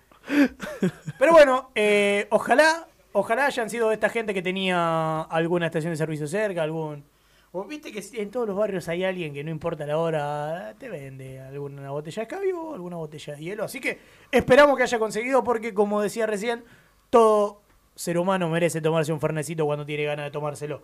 Pero 1.20 1.32
bueno, 1.32 1.70
eh, 1.76 2.26
ojalá, 2.32 2.88
ojalá 3.18 3.46
hayan 3.46 3.70
sido 3.70 3.94
esta 3.94 4.10
gente 4.10 4.34
que 4.34 4.42
tenía 4.42 5.22
alguna 5.22 5.68
estación 5.68 5.94
de 5.94 5.98
servicio 5.98 6.28
cerca, 6.28 6.64
algún... 6.64 7.06
O 7.54 7.64
viste 7.64 7.90
que 7.90 8.04
en 8.22 8.30
todos 8.30 8.46
los 8.46 8.58
barrios 8.58 8.90
hay 8.90 9.06
alguien 9.06 9.34
que 9.34 9.42
no 9.42 9.50
importa 9.50 9.86
la 9.86 9.98
hora, 9.98 10.76
te 10.78 10.90
vende 10.90 11.40
alguna 11.40 11.92
botella 11.92 12.16
de 12.16 12.22
escabio 12.24 12.74
alguna 12.74 12.98
botella 12.98 13.36
de 13.36 13.42
hielo. 13.42 13.64
Así 13.64 13.80
que 13.80 13.98
esperamos 14.30 14.76
que 14.76 14.84
haya 14.84 15.00
conseguido 15.00 15.42
porque, 15.46 15.74
como 15.74 16.02
decía 16.02 16.26
recién, 16.26 16.66
todo 17.10 17.62
ser 17.96 18.18
humano 18.18 18.50
merece 18.50 18.82
tomarse 18.82 19.14
un 19.14 19.22
fernecito 19.22 19.66
cuando 19.66 19.86
tiene 19.86 20.04
ganas 20.04 20.26
de 20.26 20.32
tomárselo. 20.32 20.82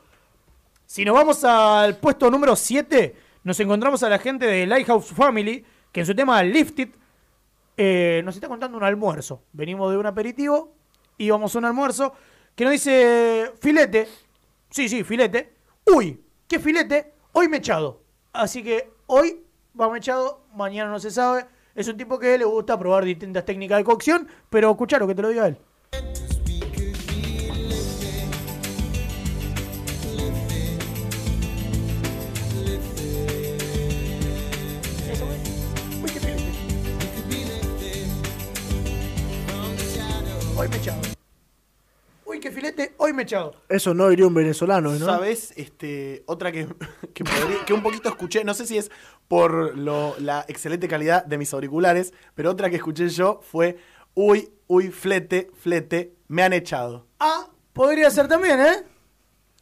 Si 0.85 1.03
nos 1.03 1.13
vamos 1.13 1.43
al 1.43 1.97
puesto 1.97 2.31
número 2.31 2.55
7, 2.55 3.13
nos 3.43 3.59
encontramos 3.59 4.03
a 4.03 4.09
la 4.09 4.19
gente 4.19 4.45
de 4.45 4.65
Lighthouse 4.65 5.07
Family, 5.07 5.65
que 5.91 5.99
en 5.99 6.05
su 6.05 6.15
tema 6.15 6.41
Lifted 6.41 6.91
eh, 7.75 8.21
nos 8.23 8.35
está 8.35 8.47
contando 8.47 8.77
un 8.77 8.85
almuerzo. 8.85 9.43
Venimos 9.51 9.91
de 9.91 9.97
un 9.97 10.05
aperitivo 10.05 10.80
y 11.21 11.29
vamos 11.29 11.53
a 11.53 11.59
un 11.59 11.65
almuerzo 11.65 12.13
que 12.55 12.63
nos 12.63 12.73
dice 12.73 13.51
filete. 13.59 14.07
Sí, 14.71 14.89
sí, 14.89 15.03
filete. 15.03 15.53
Uy, 15.85 16.19
¿qué 16.47 16.59
filete? 16.59 17.13
Hoy 17.33 17.47
me 17.47 17.57
echado. 17.57 18.01
Así 18.33 18.63
que 18.63 18.91
hoy 19.05 19.43
va 19.79 19.87
mechado, 19.91 20.47
mañana 20.55 20.89
no 20.89 20.99
se 20.99 21.11
sabe. 21.11 21.45
Es 21.75 21.87
un 21.87 21.95
tipo 21.95 22.17
que 22.17 22.39
le 22.39 22.45
gusta 22.45 22.77
probar 22.79 23.05
distintas 23.05 23.45
técnicas 23.45 23.77
de 23.77 23.83
cocción, 23.83 24.27
pero 24.49 24.71
escuchalo 24.71 25.05
que 25.05 25.13
te 25.13 25.21
lo 25.21 25.29
diga 25.29 25.47
él. 25.47 25.57
Hoy 40.57 40.67
me 40.67 41.10
qué 42.41 42.51
filete, 42.51 42.93
hoy 42.97 43.13
me 43.13 43.23
echado. 43.23 43.55
Eso 43.69 43.93
no 43.93 44.09
diría 44.09 44.27
un 44.27 44.33
venezolano, 44.33 44.91
¿no? 44.91 45.05
¿Sabes? 45.05 45.53
Este, 45.55 46.23
otra 46.25 46.51
que, 46.51 46.67
que, 47.13 47.23
podría- 47.23 47.63
que 47.65 47.73
un 47.73 47.81
poquito 47.81 48.09
escuché, 48.09 48.43
no 48.43 48.53
sé 48.53 48.67
si 48.67 48.77
es 48.77 48.91
por 49.29 49.77
lo- 49.77 50.15
la 50.19 50.43
excelente 50.49 50.87
calidad 50.89 51.23
de 51.23 51.37
mis 51.37 51.53
auriculares, 51.53 52.13
pero 52.35 52.51
otra 52.51 52.69
que 52.69 52.75
escuché 52.75 53.07
yo 53.07 53.39
fue, 53.49 53.77
uy, 54.13 54.51
uy, 54.67 54.89
flete, 54.91 55.49
flete, 55.55 56.13
me 56.27 56.43
han 56.43 56.51
echado. 56.53 57.07
Ah, 57.19 57.47
podría 57.73 58.09
ser 58.11 58.27
también, 58.27 58.59
¿eh? 58.59 58.83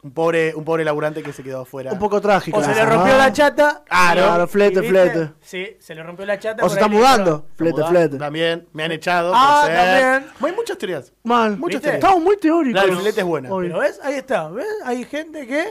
Un 0.02 0.12
pobre, 0.12 0.54
un 0.54 0.64
pobre 0.64 0.82
laburante 0.82 1.22
que 1.22 1.32
se 1.32 1.42
quedó 1.42 1.60
afuera. 1.60 1.92
Un 1.92 1.98
poco 1.98 2.20
trágico. 2.22 2.56
O 2.58 2.62
se 2.62 2.74
le 2.74 2.86
rompió 2.86 3.18
la 3.18 3.30
chata. 3.32 3.82
Claro. 3.86 4.22
Claro, 4.22 4.48
flete, 4.48 4.82
flete. 4.82 5.32
Sí, 5.40 5.76
se 5.78 5.94
le 5.94 6.02
rompió 6.02 6.24
la 6.24 6.38
chata. 6.38 6.62
O 6.62 6.66
por 6.66 6.70
se 6.70 6.76
está 6.76 6.88
mudando. 6.88 7.46
Flete, 7.54 7.84
flete. 7.84 8.16
También, 8.16 8.66
me 8.72 8.84
han 8.84 8.92
echado. 8.92 9.32
Ah, 9.34 9.64
ser. 9.66 9.76
también. 9.76 10.32
Hay 10.40 10.56
muchas 10.56 10.78
teorías. 10.78 11.12
Mal. 11.22 11.58
Muchas 11.58 11.80
¿Viste? 11.80 11.80
teorías. 11.80 12.04
Estamos 12.04 12.24
muy 12.24 12.36
teóricos. 12.38 12.80
La 12.80 12.86
del 12.86 12.96
filete 12.96 13.20
es 13.20 13.26
buena. 13.26 13.52
Hoy. 13.52 13.66
Pero 13.66 13.80
ves, 13.80 14.00
ahí 14.02 14.14
está, 14.14 14.48
¿ves? 14.48 14.66
Hay 14.84 15.04
gente 15.04 15.46
que 15.46 15.66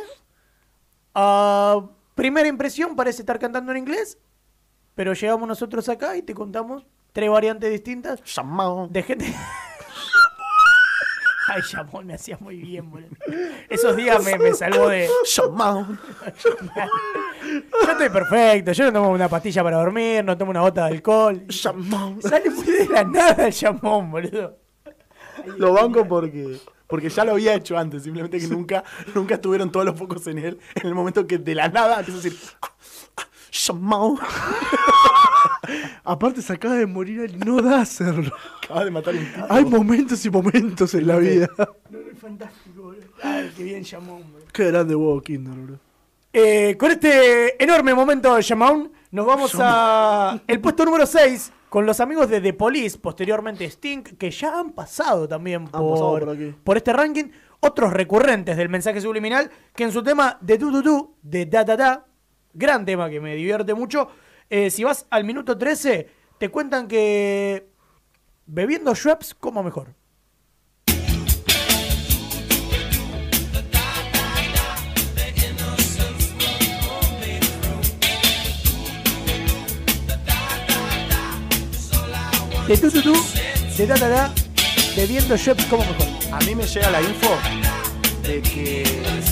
a 1.15 1.81
primera 2.13 2.47
impresión 2.47 2.95
parece 2.95 3.23
estar 3.23 3.39
cantando 3.39 3.71
en 3.71 3.79
inglés, 3.79 4.19
pero 4.93 5.13
llegamos 5.13 5.47
nosotros 5.47 5.89
acá 5.89 6.15
y 6.17 6.21
te 6.21 6.35
contamos 6.35 6.85
tres 7.13 7.29
variantes 7.29 7.71
distintas 7.71 8.21
Llamado. 8.23 8.87
de 8.91 9.03
gente. 9.03 9.33
Ay, 11.49 11.61
Chamón, 11.67 12.05
me 12.05 12.13
hacía 12.13 12.37
muy 12.39 12.57
bien, 12.57 12.89
boludo. 12.91 13.09
Esos 13.69 13.95
días 13.95 14.23
me, 14.23 14.37
me 14.37 14.53
salvó 14.53 14.89
de. 14.89 15.09
Llamado. 15.25 15.87
Yo 17.43 17.91
estoy 17.91 18.09
perfecto, 18.09 18.71
yo 18.71 18.85
no 18.85 18.93
tomo 18.93 19.09
una 19.09 19.27
pastilla 19.27 19.63
para 19.63 19.77
dormir, 19.77 20.23
no 20.23 20.37
tomo 20.37 20.51
una 20.51 20.61
gota 20.61 20.85
de 20.85 20.95
alcohol. 20.95 21.47
Llamado. 21.47 22.21
Sale 22.21 22.49
muy 22.51 22.65
de 22.65 22.85
la 22.87 23.03
nada 23.03 23.47
el 23.47 23.53
chamón, 23.53 24.11
boludo. 24.11 24.57
Lo 25.57 25.73
banco 25.73 26.07
porque, 26.07 26.59
porque 26.85 27.09
ya 27.09 27.25
lo 27.25 27.31
había 27.31 27.55
hecho 27.55 27.77
antes, 27.77 28.03
simplemente 28.03 28.39
que 28.39 28.47
nunca, 28.47 28.83
nunca 29.15 29.35
estuvieron 29.35 29.71
todos 29.71 29.85
los 29.85 29.97
focos 29.97 30.27
en 30.27 30.37
él 30.37 30.59
en 30.75 30.87
el 30.87 30.93
momento 30.93 31.25
que 31.25 31.37
de 31.37 31.55
la 31.55 31.69
nada 31.69 31.99
empieza 31.99 32.19
a 32.19 32.23
decir 32.23 32.39
llamado. 33.51 34.17
Aparte 36.03 36.41
se 36.41 36.53
acaba 36.53 36.75
de 36.75 36.85
morir 36.85 37.21
él, 37.21 37.39
no 37.39 37.61
da 37.61 37.81
hacerlo. 37.81 38.31
Acaba 38.63 38.85
de 38.85 38.91
matar 38.91 39.15
un 39.15 39.25
tipo. 39.25 39.45
Hay 39.49 39.65
momentos 39.65 40.25
y 40.25 40.29
momentos 40.29 40.93
en 40.93 41.07
la 41.07 41.17
vida. 41.17 41.47
Fantástico, 42.19 42.81
boludo. 42.83 43.03
Ay, 43.21 43.51
qué 43.55 43.63
bien 43.63 43.83
boludo. 44.05 44.45
Qué 44.51 44.65
grande 44.65 44.95
huevo 44.95 45.21
Kinder, 45.21 45.53
bro. 45.53 45.79
Eh, 46.31 46.75
con 46.77 46.91
este 46.91 47.61
enorme 47.63 47.93
momento 47.93 48.35
de 48.35 48.41
Shamaun, 48.41 48.91
nos 49.11 49.25
vamos 49.25 49.55
a 49.59 50.39
el 50.45 50.61
puesto 50.61 50.85
número 50.85 51.07
6 51.07 51.51
con 51.69 51.85
los 51.85 51.99
amigos 51.99 52.29
de 52.29 52.41
The 52.41 52.53
Police, 52.53 52.97
posteriormente 52.99 53.69
Stink, 53.69 54.17
que 54.17 54.29
ya 54.29 54.59
han 54.59 54.71
pasado 54.71 55.27
también 55.27 55.65
pasado 55.65 55.95
por, 55.95 56.25
por 56.25 56.29
aquí. 56.35 56.55
por 56.63 56.77
este 56.77 56.93
ranking. 56.93 57.25
Otros 57.61 57.91
recurrentes 57.91 58.55
del 58.57 58.69
mensaje 58.69 59.01
subliminal, 59.01 59.51
que 59.75 59.83
en 59.83 59.91
su 59.91 60.01
tema 60.01 60.37
de 60.39 60.57
tu 60.57 60.71
tu 60.71 60.81
tu, 60.81 61.15
de 61.21 61.45
da 61.45 61.63
da 61.63 61.75
da, 61.75 62.05
gran 62.53 62.85
tema 62.85 63.09
que 63.09 63.19
me 63.19 63.35
divierte 63.35 63.73
mucho. 63.73 64.09
eh, 64.49 64.69
si 64.71 64.83
vas 64.83 65.05
al 65.09 65.23
minuto 65.23 65.57
13, 65.57 66.09
te 66.37 66.49
cuentan 66.49 66.87
que 66.87 67.67
bebiendo 68.45 68.95
Schweppes 68.95 69.35
como 69.35 69.61
mejor. 69.63 69.93
De 82.67 82.77
tu 82.77 82.91
tu 82.91 83.01
tu, 83.01 83.13
de 83.77 83.87
da 83.87 83.95
da 83.97 84.09
da, 84.09 84.33
bebiendo 84.95 85.35
Schweppes 85.37 85.65
como 85.65 85.83
mejor. 85.83 86.07
A 86.31 86.39
mí 86.45 86.53
me 86.53 86.63
llega 86.65 86.91
la 86.91 87.01
info 87.01 87.68
de 88.29 88.41
que 88.43 88.83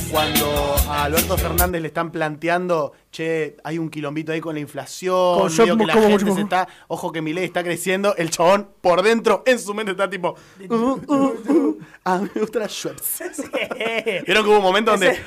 cuando 0.10 0.76
a 0.90 1.04
Alberto 1.04 1.38
Fernández 1.38 1.82
le 1.84 1.90
están 1.90 2.12
planteando, 2.12 2.94
che, 3.12 3.56
hay 3.64 3.78
un 3.78 3.92
quilombito 3.92 4.32
ahí 4.32 4.42
con 4.42 4.56
la 4.56 4.60
inflación, 4.60 5.40
Con 5.40 5.52
medio 5.52 5.66
yo 5.66 5.78
que 5.78 5.86
la 5.86 5.94
como 5.94 6.10
gente 6.18 6.34
se 6.34 6.42
está, 6.42 6.68
ojo 6.88 7.12
que 7.12 7.22
mi 7.22 7.32
ley 7.32 7.46
está 7.46 7.64
creciendo, 7.64 8.16
el 8.16 8.32
chabón 8.32 8.70
por 8.82 9.04
dentro, 9.04 9.44
en 9.46 9.60
su 9.60 9.76
mente 9.76 9.92
está 9.92 10.10
tipo, 10.10 10.36
uh, 10.68 10.74
uh, 10.74 11.14
uh, 11.14 11.80
a 12.06 12.18
mí 12.18 12.30
me 12.34 12.42
gusta 12.42 12.58
la 12.58 12.68
Schweppes. 12.68 13.22
Vieron 14.26 14.44
que 14.44 14.50
hubo 14.50 14.58
un 14.58 14.64
momento 14.64 14.90
donde 14.90 15.20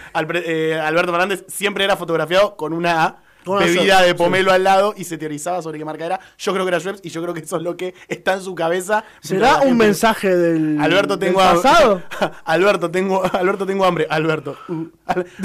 eh, 0.44 0.74
Alberto 0.74 1.12
Fernández 1.12 1.44
siempre 1.46 1.84
era 1.84 1.96
fotografiado 1.96 2.56
con 2.56 2.72
una 2.72 3.04
A, 3.04 3.08
Con 3.10 3.14
una 3.14 3.29
bebida 3.46 4.02
de 4.02 4.14
pomelo 4.14 4.52
al 4.52 4.64
lado 4.64 4.94
y 4.96 5.04
se 5.04 5.18
teorizaba 5.18 5.62
sobre 5.62 5.78
qué 5.78 5.84
marca 5.84 6.06
era. 6.06 6.20
Yo 6.38 6.52
creo 6.52 6.64
que 6.64 6.68
era 6.70 6.80
Schweppes 6.80 7.00
y 7.04 7.10
yo 7.10 7.22
creo 7.22 7.34
que 7.34 7.40
eso 7.40 7.56
es 7.56 7.62
lo 7.62 7.76
que 7.76 7.94
está 8.08 8.34
en 8.34 8.40
su 8.42 8.54
cabeza. 8.54 9.04
¿Será 9.20 9.56
un 9.56 9.60
gente- 9.70 9.74
mensaje 9.84 10.34
del, 10.36 10.80
Alberto 10.80 11.16
del 11.16 11.28
tengo 11.30 11.40
hambre. 11.40 11.62
pasado? 11.62 12.02
Alberto 12.44 12.90
tengo 12.90 13.22
Alberto 13.32 13.66
tengo 13.66 13.84
hambre. 13.84 14.06
Alberto. 14.10 14.56
Uh, 14.68 14.86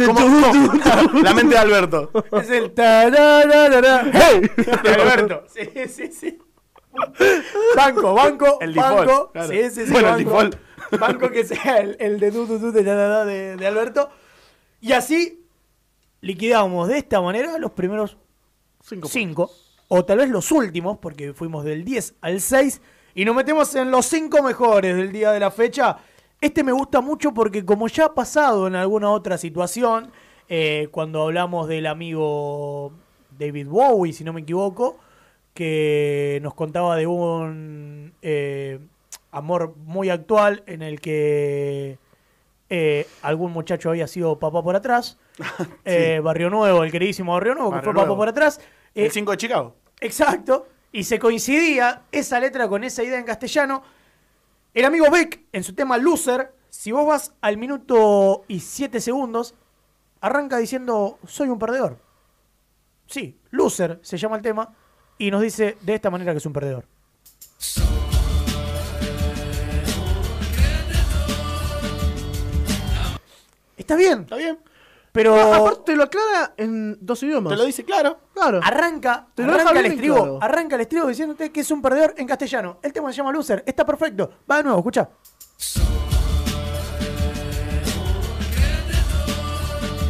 ¿Cómo-? 0.06 0.74
La 1.24 1.34
mente 1.34 1.56
de 1.56 1.60
Alberto. 1.60 2.12
Es 2.42 2.50
el 2.50 2.74
de 2.76 2.84
Alberto. 5.02 5.44
Sí, 5.54 5.70
sí, 5.88 6.12
sí. 6.12 6.38
Banco, 7.76 8.14
banco, 8.14 8.58
El 8.62 8.74
banco. 8.74 9.02
default, 9.02 9.32
claro. 9.34 9.50
Sí, 9.52 9.70
sí, 9.72 9.86
sí. 9.86 9.92
Bueno, 9.92 10.16
el 10.16 10.26
banco. 10.26 10.44
default. 10.44 10.56
Banco 11.00 11.30
que 11.32 11.44
sea 11.46 11.78
el, 11.80 11.98
el 12.00 12.20
de 12.20 12.32
du, 12.32 12.46
du, 12.46 12.60
du, 12.60 12.72
de, 12.72 12.84
da, 12.84 12.96
da, 12.96 13.08
da 13.08 13.26
de, 13.26 13.56
de 13.58 13.68
Alberto. 13.68 14.10
Y 14.82 14.92
así, 14.94 15.45
liquidamos 16.26 16.88
de 16.88 16.98
esta 16.98 17.22
manera 17.22 17.60
los 17.60 17.72
primeros 17.72 18.18
Cinco. 18.82 19.08
5, 19.08 19.52
o 19.90 20.06
tal 20.06 20.18
vez 20.18 20.30
los 20.30 20.52
últimos, 20.52 20.98
porque 20.98 21.34
fuimos 21.34 21.64
del 21.64 21.86
10 21.86 22.16
al 22.22 22.42
6, 22.42 22.82
y 23.14 23.26
nos 23.26 23.36
metemos 23.36 23.76
en 23.76 23.92
los 23.92 24.08
5 24.08 24.42
mejores 24.42 24.98
del 24.98 25.12
día 25.12 25.32
de 25.32 25.40
la 25.40 25.52
fecha. 25.52 25.98
Este 26.42 26.64
me 26.64 26.72
gusta 26.72 27.00
mucho 27.00 27.32
porque 27.32 27.64
como 27.64 27.88
ya 27.88 28.06
ha 28.06 28.14
pasado 28.16 28.66
en 28.66 28.76
alguna 28.76 29.12
otra 29.12 29.38
situación, 29.38 30.12
eh, 30.50 30.88
cuando 30.92 31.22
hablamos 31.22 31.68
del 31.68 31.86
amigo 31.86 32.92
David 33.38 33.68
Bowie, 33.68 34.14
si 34.14 34.24
no 34.24 34.34
me 34.34 34.42
equivoco, 34.42 34.98
que 35.54 36.40
nos 36.42 36.56
contaba 36.56 36.96
de 36.96 37.06
un 37.06 38.14
eh, 38.24 38.80
amor 39.32 39.76
muy 39.78 40.10
actual 40.10 40.64
en 40.66 40.82
el 40.82 41.00
que 41.00 42.00
eh, 42.70 43.08
algún 43.22 43.52
muchacho 43.52 43.90
había 43.90 44.08
sido 44.08 44.40
papá 44.40 44.62
por 44.64 44.76
atrás. 44.76 45.18
Eh, 45.86 46.20
Barrio 46.24 46.50
Nuevo, 46.50 46.84
el 46.84 46.92
queridísimo 46.92 47.34
Barrio 47.34 47.54
Nuevo, 47.56 47.70
que 47.70 47.76
Barrio 47.76 47.92
fue 47.92 47.94
papá 47.94 48.06
Nuevo. 48.08 48.18
por 48.22 48.30
atrás. 48.30 48.60
Eh, 48.94 49.06
El 49.06 49.12
5 49.12 49.32
de 49.32 49.38
Chicago. 49.38 49.76
Exacto. 50.00 50.68
Y 50.92 51.04
se 51.04 51.20
coincidía 51.20 52.04
esa 52.12 52.40
letra 52.40 52.68
con 52.68 52.84
esa 52.84 53.04
idea 53.04 53.20
en 53.20 53.26
castellano. 53.26 53.84
El 54.74 54.86
amigo 54.86 55.10
Beck, 55.12 55.42
en 55.52 55.64
su 55.64 55.74
tema 55.74 55.98
Loser, 55.98 56.54
si 56.70 56.92
vos 56.92 57.06
vas 57.06 57.34
al 57.42 57.58
minuto 57.58 58.46
y 58.48 58.62
7 58.62 59.00
segundos, 59.02 59.56
arranca 60.22 60.58
diciendo, 60.58 61.20
soy 61.28 61.50
un 61.50 61.60
perdedor. 61.60 62.00
Sí, 63.08 63.38
Loser 63.52 64.00
se 64.02 64.18
llama 64.18 64.38
el 64.38 64.42
tema, 64.42 64.74
y 65.18 65.32
nos 65.32 65.42
dice 65.42 65.78
de 65.82 65.96
esta 65.96 66.10
manera 66.10 66.32
que 66.32 66.38
es 66.40 66.46
un 66.46 66.54
perdedor. 66.54 66.86
Está 73.86 73.96
bien, 73.96 74.22
¿Está 74.22 74.36
bien? 74.38 74.58
pero 75.12 75.36
Ah, 75.36 75.58
aparte 75.58 75.96
lo 75.96 76.04
aclara 76.04 76.54
en 76.58 76.98
dos 77.00 77.22
idiomas. 77.22 77.52
Te 77.52 77.58
lo 77.58 77.66
dice 77.66 77.86
claro. 77.86 78.18
Claro. 78.34 78.60
Arranca, 78.64 79.28
Te 79.36 79.44
lo 79.44 79.54
deja 79.54 79.62
arranca 79.70 79.80
el 79.82 79.86
estribo, 79.94 80.16
claro. 80.16 80.40
arranca 80.42 80.76
el 80.76 80.82
estribo 80.82 81.08
diciéndote 81.08 81.52
que 81.52 81.60
es 81.60 81.70
un 81.70 81.82
perdedor 81.84 82.16
en 82.18 82.26
castellano. 82.28 82.80
El 82.82 82.92
tema 82.92 83.12
se 83.12 83.18
llama 83.18 83.32
Loser, 83.32 83.64
está 83.68 83.86
perfecto. 83.86 84.32
Va 84.50 84.58
de 84.58 84.64
nuevo, 84.64 84.80
escucha. 84.80 85.08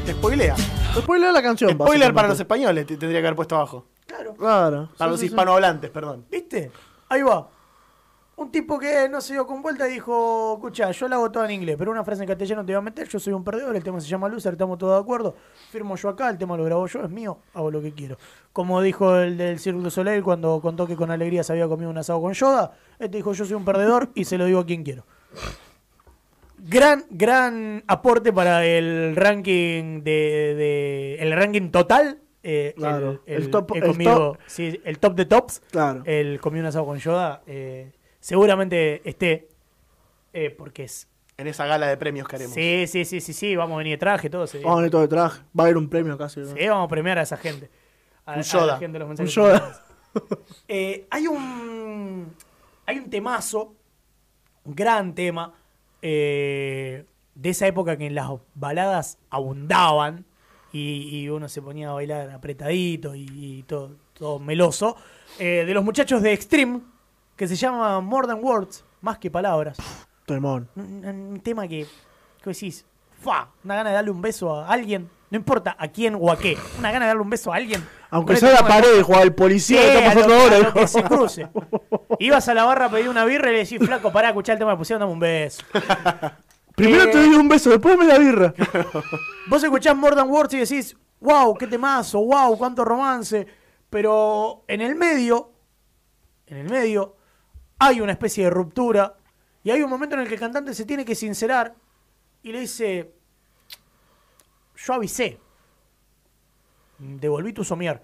Te 0.06 0.14
spoilea. 0.14 0.56
Después 0.96 1.20
lea 1.20 1.32
la 1.32 1.42
canción. 1.42 1.72
Spoiler 1.72 2.14
para 2.14 2.28
los 2.28 2.40
españoles, 2.40 2.86
te 2.86 2.96
tendría 2.98 3.20
que 3.22 3.28
haber 3.28 3.36
puesto 3.36 3.56
abajo. 3.56 3.86
Claro. 4.06 4.36
Claro. 4.36 4.90
Para 4.98 5.10
Sí, 5.10 5.12
los 5.12 5.20
sí, 5.20 5.26
sí. 5.28 5.32
hispanohablantes, 5.34 5.90
perdón. 5.90 6.26
¿Viste? 6.30 6.72
Ahí 7.10 7.22
va. 7.22 7.50
Un 8.38 8.52
tipo 8.52 8.78
que 8.78 9.08
no 9.08 9.22
se 9.22 9.32
dio 9.32 9.48
con 9.48 9.62
vuelta 9.62 9.88
y 9.88 9.94
dijo, 9.94 10.56
escucha, 10.56 10.92
yo 10.92 11.08
la 11.08 11.16
hago 11.16 11.32
toda 11.32 11.46
en 11.46 11.52
inglés, 11.52 11.78
pero 11.80 11.90
una 11.92 12.04
frase 12.04 12.24
en 12.24 12.28
castellano 12.28 12.66
te 12.66 12.74
voy 12.74 12.80
a 12.80 12.82
meter, 12.82 13.08
yo 13.08 13.18
soy 13.18 13.32
un 13.32 13.46
perdedor, 13.46 13.74
el 13.78 13.82
tema 13.84 14.02
se 14.02 14.08
llama 14.10 14.28
Loser, 14.28 14.52
estamos 14.54 14.78
todos 14.78 14.94
de 14.94 15.00
acuerdo, 15.02 15.36
firmo 15.72 15.96
yo 15.96 16.10
acá, 16.10 16.30
el 16.30 16.38
tema 16.38 16.58
lo 16.58 16.66
grabo 16.66 16.86
yo, 16.86 17.02
es 17.02 17.10
mío, 17.10 17.38
hago 17.54 17.72
lo 17.72 17.82
que 17.82 17.94
quiero. 17.94 18.18
Como 18.52 18.82
dijo 18.82 19.16
el 19.20 19.38
del 19.38 19.58
du 19.82 19.90
Soleil 19.90 20.22
cuando 20.22 20.60
contó 20.60 20.86
que 20.86 20.98
con 20.98 21.12
alegría 21.12 21.44
se 21.46 21.54
había 21.54 21.70
comido 21.70 21.90
un 21.90 21.98
asado 21.98 22.20
con 22.20 22.34
Yoda, 22.34 22.74
este 23.00 23.16
dijo, 23.18 23.32
yo 23.32 23.46
soy 23.46 23.56
un 23.56 23.64
perdedor 23.64 24.10
y 24.16 24.26
se 24.26 24.38
lo 24.38 24.44
digo 24.46 24.60
a 24.60 24.66
quien 24.66 24.84
quiero. 24.84 25.06
Gran, 26.58 27.06
gran 27.10 27.84
aporte 27.88 28.34
para 28.34 28.66
el 28.66 29.16
ranking 29.16 30.02
de, 30.04 30.56
de- 30.58 31.18
el 31.22 31.32
ranking 31.34 31.70
total. 31.70 32.20
eh, 32.44 32.74
Claro, 32.78 33.22
el, 33.26 33.36
el 33.38 33.44
el- 33.44 33.50
top- 33.50 33.76
he 33.76 33.80
el 33.80 33.86
comido- 33.86 34.32
top. 34.34 34.38
sí, 34.48 34.80
el 34.84 35.00
top 35.00 35.16
de 35.16 35.26
tops 35.26 35.62
Claro. 35.72 36.04
el 36.06 36.40
comí 36.40 36.60
un 36.60 36.66
asado 36.68 36.86
con 36.86 36.98
Yoda, 37.00 37.42
eh, 37.48 37.92
seguramente 38.26 39.08
esté, 39.08 39.50
eh, 40.34 40.50
porque 40.50 40.86
es... 40.86 41.08
En 41.38 41.46
esa 41.46 41.68
gala 41.68 41.88
de 41.88 41.96
premios 41.96 42.28
que 42.28 42.38
haremos. 42.38 42.56
Sí, 42.56 42.86
sí, 42.88 43.06
sí, 43.06 43.22
sí, 43.22 43.34
sí, 43.34 43.56
vamos 43.56 43.76
a 43.76 43.78
venir 43.78 43.94
de 43.94 43.98
traje, 44.00 44.32
todo 44.32 44.48
día. 44.48 44.62
Vamos 44.64 44.78
a 44.78 44.82
venir 44.82 44.92
todo 44.92 45.02
de 45.02 45.08
traje. 45.10 45.42
Va 45.58 45.64
a 45.64 45.68
haber 45.68 45.78
un 45.78 45.88
premio 45.90 46.18
casi. 46.18 46.40
¿no? 46.40 46.48
Sí, 46.56 46.68
vamos 46.68 46.86
a 46.86 46.88
premiar 46.88 47.20
a 47.20 47.22
esa 47.22 47.38
gente. 47.38 47.70
A, 48.26 48.34
Un 48.34 48.40
a 48.40 48.42
Yoda. 48.42 48.66
la 48.66 48.78
gente 48.78 48.94
de 48.94 49.00
los 49.00 49.10
Un 49.10 49.10
mensajes 49.10 49.36
Yoda. 49.36 49.86
Eh, 50.70 51.06
hay 51.12 51.28
un 51.28 52.34
hay 52.86 53.00
un 53.00 53.10
temazo, 53.10 53.76
un 54.64 54.74
gran 54.74 55.14
tema, 55.14 55.54
eh, 56.02 57.04
de 57.36 57.50
esa 57.50 57.68
época 57.68 57.98
que 57.98 58.08
en 58.08 58.16
las 58.16 58.30
baladas 58.54 59.18
abundaban 59.30 60.24
y, 60.72 61.10
y 61.12 61.28
uno 61.28 61.50
se 61.50 61.62
ponía 61.62 61.90
a 61.90 61.94
bailar 61.94 62.32
apretadito 62.32 63.14
y, 63.14 63.28
y 63.30 63.64
todo, 63.64 63.98
todo 64.14 64.40
meloso, 64.40 64.96
eh, 65.38 65.66
de 65.68 65.74
los 65.74 65.84
muchachos 65.84 66.22
de 66.22 66.32
Extreme, 66.32 66.80
que 67.36 67.48
se 67.48 67.56
llama 67.56 68.00
More 68.02 68.28
Than 68.28 68.44
Words, 68.44 68.84
más 69.02 69.18
que 69.18 69.30
palabras. 69.32 69.78
Temón. 70.26 70.70
Un, 70.76 71.06
un 71.06 71.40
tema 71.42 71.68
que, 71.68 71.86
que 72.44 72.50
decís, 72.50 72.86
fa, 73.22 73.50
una 73.64 73.76
gana 73.76 73.90
de 73.90 73.96
darle 73.96 74.12
un 74.12 74.22
beso 74.22 74.54
a 74.56 74.68
alguien, 74.70 75.10
no 75.30 75.38
importa 75.38 75.76
a 75.78 75.88
quién 75.90 76.18
o 76.20 76.32
a 76.32 76.38
qué, 76.38 76.58
una 76.80 76.92
gana 76.92 77.06
de 77.06 77.10
darle 77.10 77.22
un 77.24 77.30
beso 77.30 77.52
a 77.54 77.58
alguien. 77.58 77.86
Aunque 78.10 78.36
sea 78.38 78.50
este 78.54 78.62
la 78.64 78.68
de- 78.68 78.74
pared, 78.74 79.02
jugar 79.04 79.24
el 79.24 79.34
policía 79.36 79.82
que 79.82 79.98
está 79.98 80.14
pasando 80.14 80.34
ahora. 80.36 80.74
que 80.74 80.88
se 80.88 81.04
cruce. 81.04 81.48
Ibas 82.20 82.48
a 82.48 82.54
la 82.54 82.64
barra 82.64 82.86
a 82.86 82.90
pedir 82.90 83.10
una 83.10 83.26
birra 83.26 83.50
y 83.50 83.54
le 83.54 83.60
decís, 83.60 83.80
flaco, 83.80 84.12
pará, 84.12 84.30
escuchá 84.30 84.54
el 84.54 84.60
tema 84.60 84.72
que 84.72 84.78
pusieron, 84.78 85.02
dame 85.02 85.12
un 85.14 85.20
beso. 85.20 85.64
Primero 86.76 87.04
Eh, 87.04 87.08
te 87.08 87.18
doy 87.20 87.36
un 87.36 87.48
beso, 87.48 87.70
después 87.70 87.98
me 87.98 88.06
la 88.06 88.18
birra. 88.18 88.54
Vos 89.48 89.64
escuchás 89.64 89.96
More 89.96 90.16
Than 90.16 90.30
Words 90.30 90.54
y 90.56 90.60
decís, 90.60 90.96
wow, 91.22 91.54
qué 91.56 91.68
temazo, 91.68 92.20
wow, 92.26 92.58
cuánto 92.58 92.84
romance. 92.84 93.46
Pero 93.90 94.64
en 94.68 94.82
el 94.82 94.96
medio, 94.96 95.52
en 96.48 96.58
el 96.58 96.70
medio, 96.70 97.15
hay 97.80 98.02
una 98.02 98.12
especie 98.12 98.46
de 98.46 98.50
ruptura. 98.50 99.16
Y 99.64 99.72
hay 99.72 99.82
un 99.82 99.90
momento 99.90 100.16
en 100.16 100.22
el 100.22 100.28
que 100.28 100.36
el 100.36 100.40
cantante 100.40 100.74
se 100.74 100.86
tiene 100.86 101.06
que 101.06 101.16
sincerar 101.16 101.74
y 102.44 102.52
le 102.52 102.60
dice, 102.60 103.14
yo 104.76 104.94
avisé. 104.94 105.40
Devolví 107.00 107.52
tu 107.52 107.64
somier. 107.64 108.02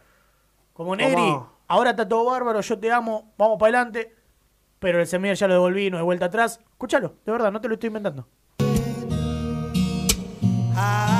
Como 0.74 0.96
Negri, 0.96 1.16
Tomá. 1.16 1.52
ahora 1.68 1.92
está 1.92 2.08
todo 2.08 2.26
bárbaro, 2.26 2.62
yo 2.62 2.80
te 2.80 2.92
amo, 2.92 3.34
vamos 3.38 3.60
para 3.60 3.78
adelante. 3.78 4.16
Pero 4.80 5.00
el 5.00 5.06
somier 5.06 5.36
ya 5.36 5.48
lo 5.48 5.54
devolví, 5.54 5.92
no 5.92 5.98
hay 5.98 6.04
vuelta 6.04 6.26
atrás. 6.26 6.60
Escúchalo, 6.72 7.16
de 7.24 7.32
verdad, 7.32 7.52
no 7.52 7.62
te 7.62 7.68
lo 7.68 7.76
estoy 7.76 7.88
inventando. 7.88 8.28
How 10.74 11.11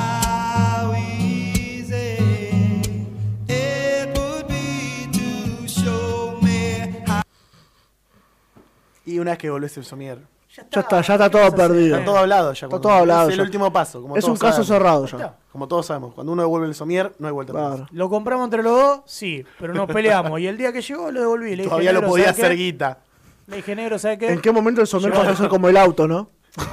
Y 9.14 9.18
una 9.18 9.32
vez 9.32 9.38
que 9.38 9.50
volvés 9.50 9.76
el 9.76 9.84
somier. 9.84 10.18
Ya 10.54 10.80
está, 10.80 11.00
ya 11.00 11.14
está 11.14 11.30
todo 11.30 11.50
perdido. 11.54 11.94
Está 11.96 12.04
todo 12.04 12.18
hablado 12.18 12.52
ya. 12.52 12.66
Está 12.66 12.78
todo 12.80 12.92
hablado 12.92 13.28
Es 13.30 13.34
el 13.34 13.40
último 13.40 13.72
paso. 13.72 14.02
Como 14.02 14.16
Es 14.18 14.24
un 14.24 14.34
caso 14.36 14.62
sabemos. 14.62 14.66
cerrado 14.68 15.06
ya. 15.06 15.34
Como 15.50 15.66
todos 15.66 15.86
sabemos. 15.86 16.12
Cuando 16.14 16.32
uno 16.32 16.42
devuelve 16.42 16.66
el 16.66 16.74
somier, 16.74 17.12
no 17.18 17.26
hay 17.26 17.32
vuelta 17.32 17.52
atrás. 17.52 17.68
Claro. 17.76 17.88
Lo 17.90 18.10
compramos 18.10 18.44
entre 18.44 18.62
los 18.62 18.72
dos, 18.78 19.00
sí, 19.06 19.44
pero 19.58 19.72
nos 19.72 19.86
peleamos. 19.90 20.38
Y 20.40 20.46
el 20.46 20.58
día 20.58 20.70
que 20.72 20.82
llegó 20.82 21.10
lo 21.10 21.20
devolví. 21.20 21.56
Le 21.56 21.64
Todavía 21.64 21.92
lo 21.92 22.00
"Negro, 22.00 22.10
podía 22.10 22.24
¿sabes 22.26 22.36
qué?". 22.36 22.44
hacer 22.46 22.56
guita. 22.58 22.98
Le 23.46 23.56
dije, 23.56 23.74
negro, 23.76 23.98
¿sabes 23.98 24.18
qué? 24.18 24.30
¿En 24.30 24.40
qué 24.42 24.52
momento 24.52 24.80
el 24.82 24.86
somier 24.86 25.12
pasa 25.12 25.30
a 25.30 25.36
ser 25.36 25.48
como 25.48 25.68
el 25.70 25.76
auto, 25.76 26.06
no? 26.06 26.28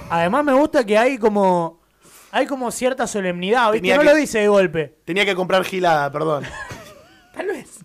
Además 0.10 0.44
me 0.44 0.54
gusta 0.54 0.86
que 0.86 0.98
hay 0.98 1.18
como 1.18 1.80
hay 2.32 2.46
como 2.48 2.70
cierta 2.72 3.08
solemnidad, 3.08 3.72
¿viste? 3.72 3.80
Tenía 3.82 3.96
no 3.96 4.02
que- 4.02 4.10
lo 4.10 4.16
dice 4.16 4.40
de 4.40 4.48
golpe. 4.50 4.98
Tenía 5.06 5.26
que 5.26 5.36
comprar 5.36 5.64
gilada, 5.64 6.12
perdón. 6.12 6.44
Tal 7.34 7.48
vez. 7.48 7.80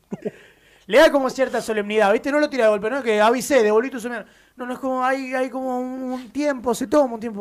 Le 0.86 0.98
da 0.98 1.10
como 1.10 1.31
cierta 1.31 1.62
solemnidad, 1.62 2.12
¿viste? 2.12 2.31
No 2.32 2.40
lo 2.40 2.51
tira 2.51 2.64
de 2.64 2.70
golpe, 2.70 2.90
no 2.90 2.98
es 2.98 3.05
que 3.05 3.20
avisé, 3.20 3.62
devolví 3.62 3.90
tu 3.90 4.01
somier. 4.01 4.26
No, 4.56 4.66
no 4.66 4.72
es 4.74 4.78
como, 4.78 5.05
hay, 5.05 5.35
hay 5.35 5.51
como 5.51 5.81
un, 5.81 6.31
tiempo, 6.31 6.74
se 6.76 6.86
toma 6.86 7.14
un 7.14 7.20
tiempo. 7.20 7.40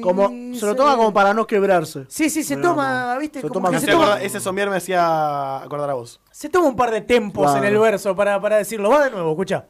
Como, 0.00 0.26
avisé. 0.26 0.60
se 0.60 0.66
lo 0.66 0.76
toma 0.76 0.96
como 0.96 1.12
para 1.12 1.34
no 1.34 1.44
quebrarse. 1.44 2.04
Sí, 2.08 2.30
sí, 2.30 2.44
se 2.44 2.56
toma, 2.56 3.18
¿viste? 3.18 3.40
se 3.40 3.48
Como 3.48 3.54
toma 3.54 3.70
que 3.72 3.80
se, 3.80 4.26
ese 4.26 4.38
somier 4.38 4.70
me 4.70 4.76
hacía 4.76 5.56
acordar 5.58 5.90
a 5.90 5.94
vos. 5.94 6.20
se 6.30 6.48
toma 6.48 6.68
un 6.68 6.76
par 6.76 6.92
de 6.92 7.00
tempos 7.00 7.50
Claro. 7.50 7.58
en 7.66 7.72
el 7.74 7.78
verso 7.80 8.14
para, 8.14 8.40
para 8.40 8.58
decirlo. 8.58 8.90
Va 8.90 9.04
de 9.06 9.10
nuevo, 9.10 9.30
escucha. 9.30 9.66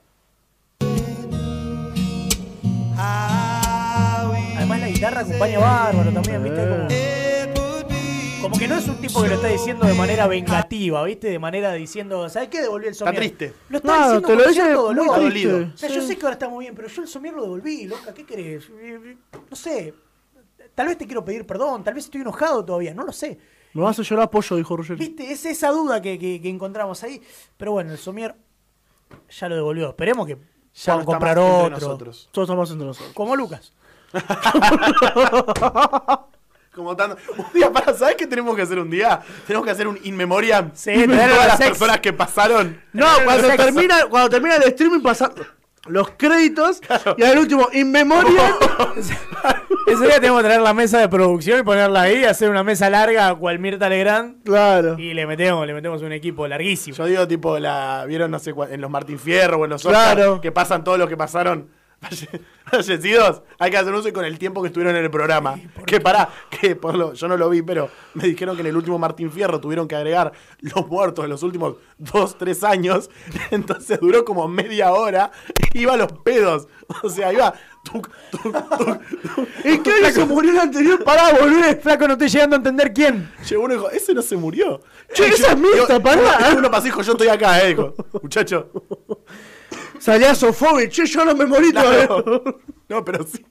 Además 4.56 4.80
la 4.80 4.88
guitarra 4.88 5.20
acompaña 5.22 5.58
bárbaro 5.58 6.12
también, 6.12 6.44
¿viste? 6.44 6.68
Como, 6.68 6.88
como 8.50 8.58
que 8.58 8.68
no 8.68 8.74
es 8.76 8.88
un 8.88 8.96
tipo 8.96 9.22
que 9.22 9.28
lo 9.28 9.34
está 9.36 9.48
diciendo 9.48 9.86
de 9.86 9.94
manera 9.94 10.26
vengativa, 10.26 11.02
¿viste? 11.04 11.28
De 11.28 11.38
manera 11.38 11.72
diciendo, 11.72 12.28
¿sabes 12.28 12.48
qué? 12.48 12.60
Devolví 12.62 12.88
el 12.88 12.94
somier. 12.94 13.16
triste. 13.16 13.54
Lo 13.68 13.76
está 13.78 13.88
Claro, 13.88 14.02
diciendo 14.20 14.26
te 14.28 14.32
lo 14.34 14.38
con 14.42 14.48
dice 14.48 14.60
cierto 14.62 14.82
muy 14.82 14.88
dolor. 14.94 15.06
Está 15.06 15.20
triste. 15.30 15.48
dolido. 15.50 15.72
O 15.72 15.76
sea, 15.78 15.88
yo 15.88 16.02
sé 16.02 16.16
que 16.16 16.22
ahora 16.26 16.32
está 16.34 16.48
muy 16.48 16.64
bien, 16.64 16.74
pero 16.74 16.88
yo 16.88 17.02
el 17.02 17.08
somier 17.08 17.34
lo 17.34 17.42
devolví, 17.42 17.86
loca, 17.86 18.12
¿qué 18.12 18.26
querés? 18.26 18.68
No 19.48 19.56
sé. 19.56 19.94
Tal 20.74 20.86
vez 20.88 20.98
te 20.98 21.06
quiero 21.06 21.24
pedir 21.24 21.46
perdón, 21.46 21.84
tal 21.84 21.94
vez 21.94 22.04
estoy 22.04 22.20
enojado 22.22 22.64
todavía, 22.64 22.92
no 22.94 23.04
lo 23.04 23.12
sé. 23.12 23.38
Me 23.72 23.82
vas 23.82 23.98
a 23.98 24.02
llorar 24.02 24.30
pollo, 24.30 24.56
dijo 24.56 24.76
Roger. 24.76 24.96
¿Viste? 24.96 25.30
Es 25.30 25.46
esa 25.46 25.70
duda 25.70 26.02
que, 26.02 26.18
que- 26.18 26.40
que 26.42 26.48
encontramos 26.48 27.02
ahí. 27.04 27.22
Pero 27.56 27.72
bueno, 27.72 27.92
el 27.92 27.98
somier 27.98 28.34
ya 29.28 29.48
lo 29.48 29.54
devolvió. 29.54 29.90
Esperemos 29.90 30.26
que 30.26 30.34
Ya 30.34 30.40
puedan 30.84 30.96
no 30.96 31.00
está 31.02 31.12
comprar 31.12 31.38
otro. 31.38 31.70
nosotros. 31.70 32.28
Todos 32.32 32.48
estamos 32.48 32.68
entre 32.72 32.86
nosotros. 32.88 33.14
Como 33.14 33.36
Lucas. 33.36 33.72
Como 36.74 36.94
tanto. 36.96 37.16
Un 37.36 37.46
día 37.52 37.72
para, 37.72 37.92
¿sabes 37.94 38.14
qué 38.16 38.26
tenemos 38.26 38.54
que 38.54 38.62
hacer 38.62 38.78
un 38.78 38.90
día? 38.90 39.20
Tenemos 39.46 39.64
que 39.66 39.72
hacer 39.72 39.88
un 39.88 39.98
in 40.04 40.16
memoriam 40.16 40.70
Sí, 40.74 40.92
de 40.92 41.06
todas 41.06 41.28
los 41.28 41.46
las 41.46 41.58
personas 41.58 42.00
que 42.00 42.12
pasaron. 42.12 42.80
No, 42.92 43.06
cuando 43.24 43.48
termina, 43.56 44.06
cuando 44.08 44.30
termina 44.30 44.56
el 44.56 44.62
streaming 44.64 45.00
pasa. 45.00 45.32
los 45.86 46.10
créditos 46.10 46.80
y 47.16 47.22
al 47.24 47.38
último, 47.38 47.68
in 47.72 47.90
memoriam. 47.90 48.54
Ese 49.86 50.04
día 50.04 50.20
tenemos 50.20 50.42
que 50.42 50.46
traer 50.46 50.60
la 50.60 50.72
mesa 50.74 50.98
de 50.98 51.08
producción 51.08 51.58
y 51.58 51.62
ponerla 51.64 52.02
ahí, 52.02 52.22
hacer 52.24 52.48
una 52.48 52.62
mesa 52.62 52.88
larga 52.88 53.34
cual 53.34 53.58
Mirta 53.58 53.88
Legrand 53.88 54.44
claro. 54.44 54.96
y 54.98 55.12
le 55.14 55.26
metemos, 55.26 55.66
le 55.66 55.74
metemos 55.74 56.02
un 56.02 56.12
equipo 56.12 56.46
larguísimo. 56.46 56.96
Yo 56.96 57.06
digo, 57.06 57.26
tipo, 57.26 57.58
la 57.58 58.04
vieron, 58.06 58.30
no 58.30 58.38
sé, 58.38 58.54
en 58.70 58.80
los 58.80 58.90
Martín 58.90 59.18
Fierro 59.18 59.58
o 59.58 59.64
en 59.64 59.70
los 59.70 59.84
Oscar, 59.84 60.14
Claro. 60.16 60.40
que 60.40 60.52
pasan 60.52 60.84
todo 60.84 60.96
lo 60.98 61.08
que 61.08 61.16
pasaron 61.16 61.68
fallecidos. 62.70 63.42
Hay 63.58 63.70
que 63.70 63.76
hacer 63.76 63.92
uso 63.92 64.12
con 64.12 64.24
el 64.24 64.38
tiempo 64.38 64.62
que 64.62 64.68
estuvieron 64.68 64.96
en 64.96 65.04
el 65.04 65.10
programa. 65.10 65.58
Que 65.86 66.00
pará, 66.00 66.28
que 66.48 66.76
por 66.76 66.94
lo, 66.96 67.12
yo 67.12 67.28
no 67.28 67.36
lo 67.36 67.48
vi, 67.50 67.62
pero 67.62 67.90
me 68.14 68.24
dijeron 68.24 68.56
que 68.56 68.62
en 68.62 68.68
el 68.68 68.76
último 68.76 68.98
Martín 68.98 69.30
Fierro 69.30 69.60
tuvieron 69.60 69.86
que 69.86 69.96
agregar 69.96 70.32
los 70.60 70.86
muertos 70.88 71.24
de 71.24 71.28
los 71.28 71.42
últimos 71.42 71.76
dos, 71.98 72.36
tres 72.38 72.64
años. 72.64 73.10
Entonces 73.50 74.00
duró 74.00 74.24
como 74.24 74.48
media 74.48 74.92
hora. 74.92 75.30
Iba 75.74 75.94
a 75.94 75.96
los 75.96 76.12
pedos. 76.24 76.68
O 77.02 77.08
sea, 77.08 77.32
iba. 77.32 77.54
tuc, 77.84 78.10
tuc, 78.30 78.42
tuc, 78.42 78.78
tuc. 78.78 79.48
¿En 79.64 79.82
qué 79.82 79.92
año 79.92 80.10
se 80.10 80.24
murió 80.24 80.50
el 80.52 80.58
anterior? 80.58 81.04
Pará, 81.04 81.32
volvé. 81.38 81.76
Flaco, 81.76 82.06
no 82.08 82.14
estoy 82.14 82.28
llegando 82.28 82.56
a 82.56 82.58
entender 82.58 82.92
quién. 82.92 83.30
Llegó 83.48 83.62
uno 83.64 83.74
y 83.74 83.76
dijo, 83.76 83.90
ese 83.90 84.12
no 84.14 84.22
se 84.22 84.36
murió. 84.36 84.80
Che, 85.12 85.28
esa 85.28 85.52
es 85.52 85.54
uno- 85.56 86.02
pará. 86.02 86.50
Uno, 86.56 86.68
uno 86.68 86.80
dijo, 86.80 87.02
yo 87.02 87.12
estoy 87.12 87.28
acá, 87.28 87.62
eh. 87.62 87.68
Dijo, 87.68 87.94
muchacho. 88.22 88.70
Salía 90.00 90.34
Sofovich, 90.34 90.90
che, 90.92 91.06
yo 91.06 91.24
no 91.24 91.34
me 91.34 91.44
morí 91.44 91.72
todavía. 91.72 92.06
Claro. 92.06 92.60
No, 92.88 93.04
pero 93.04 93.24
sí. 93.24 93.44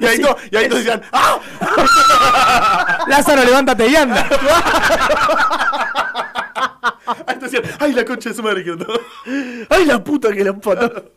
y, 0.00 0.06
ahí 0.06 0.20
todos, 0.20 0.36
y 0.50 0.56
ahí 0.56 0.68
todos 0.68 0.84
decían, 0.84 1.02
¡ah! 1.12 1.40
Lázaro, 3.08 3.42
levántate 3.42 3.88
y 3.88 3.96
anda. 3.96 4.28
Ahí 7.26 7.38
decían, 7.38 7.62
¡ay, 7.80 7.92
la 7.92 8.04
concha 8.04 8.30
de 8.30 8.34
su 8.34 8.42
madre! 8.42 8.64
que 8.64 8.70
no". 8.70 8.86
Ay, 9.68 9.84
la 9.84 10.02
puta 10.02 10.32
que 10.32 10.42
la 10.42 10.50
empató. 10.50 11.12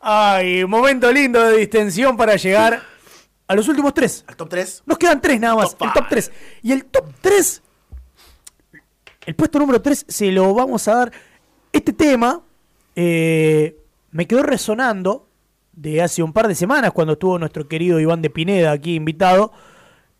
Ay, 0.00 0.64
momento 0.64 1.10
lindo 1.12 1.42
de 1.42 1.58
distensión 1.58 2.16
para 2.16 2.36
llegar 2.36 2.82
a 3.46 3.54
los 3.54 3.68
últimos 3.68 3.92
tres. 3.94 4.24
Al 4.26 4.36
top 4.36 4.48
3. 4.48 4.82
Nos 4.86 4.98
quedan 4.98 5.20
tres 5.20 5.40
nada 5.40 5.56
más, 5.56 5.76
Top 5.76 5.88
el 5.88 5.92
top. 5.92 6.06
3. 6.08 6.32
Y 6.62 6.72
el 6.72 6.84
top 6.84 7.06
3, 7.20 7.62
el 9.28 9.34
puesto 9.34 9.58
número 9.58 9.82
3, 9.82 10.06
se 10.08 10.32
lo 10.32 10.54
vamos 10.54 10.88
a 10.88 10.94
dar. 10.94 11.12
Este 11.70 11.92
tema 11.92 12.40
eh, 12.96 13.76
me 14.10 14.26
quedó 14.26 14.42
resonando 14.42 15.28
de 15.72 16.00
hace 16.00 16.22
un 16.22 16.32
par 16.32 16.48
de 16.48 16.54
semanas 16.54 16.92
cuando 16.92 17.12
estuvo 17.12 17.38
nuestro 17.38 17.68
querido 17.68 18.00
Iván 18.00 18.22
de 18.22 18.30
Pineda 18.30 18.72
aquí 18.72 18.94
invitado. 18.94 19.52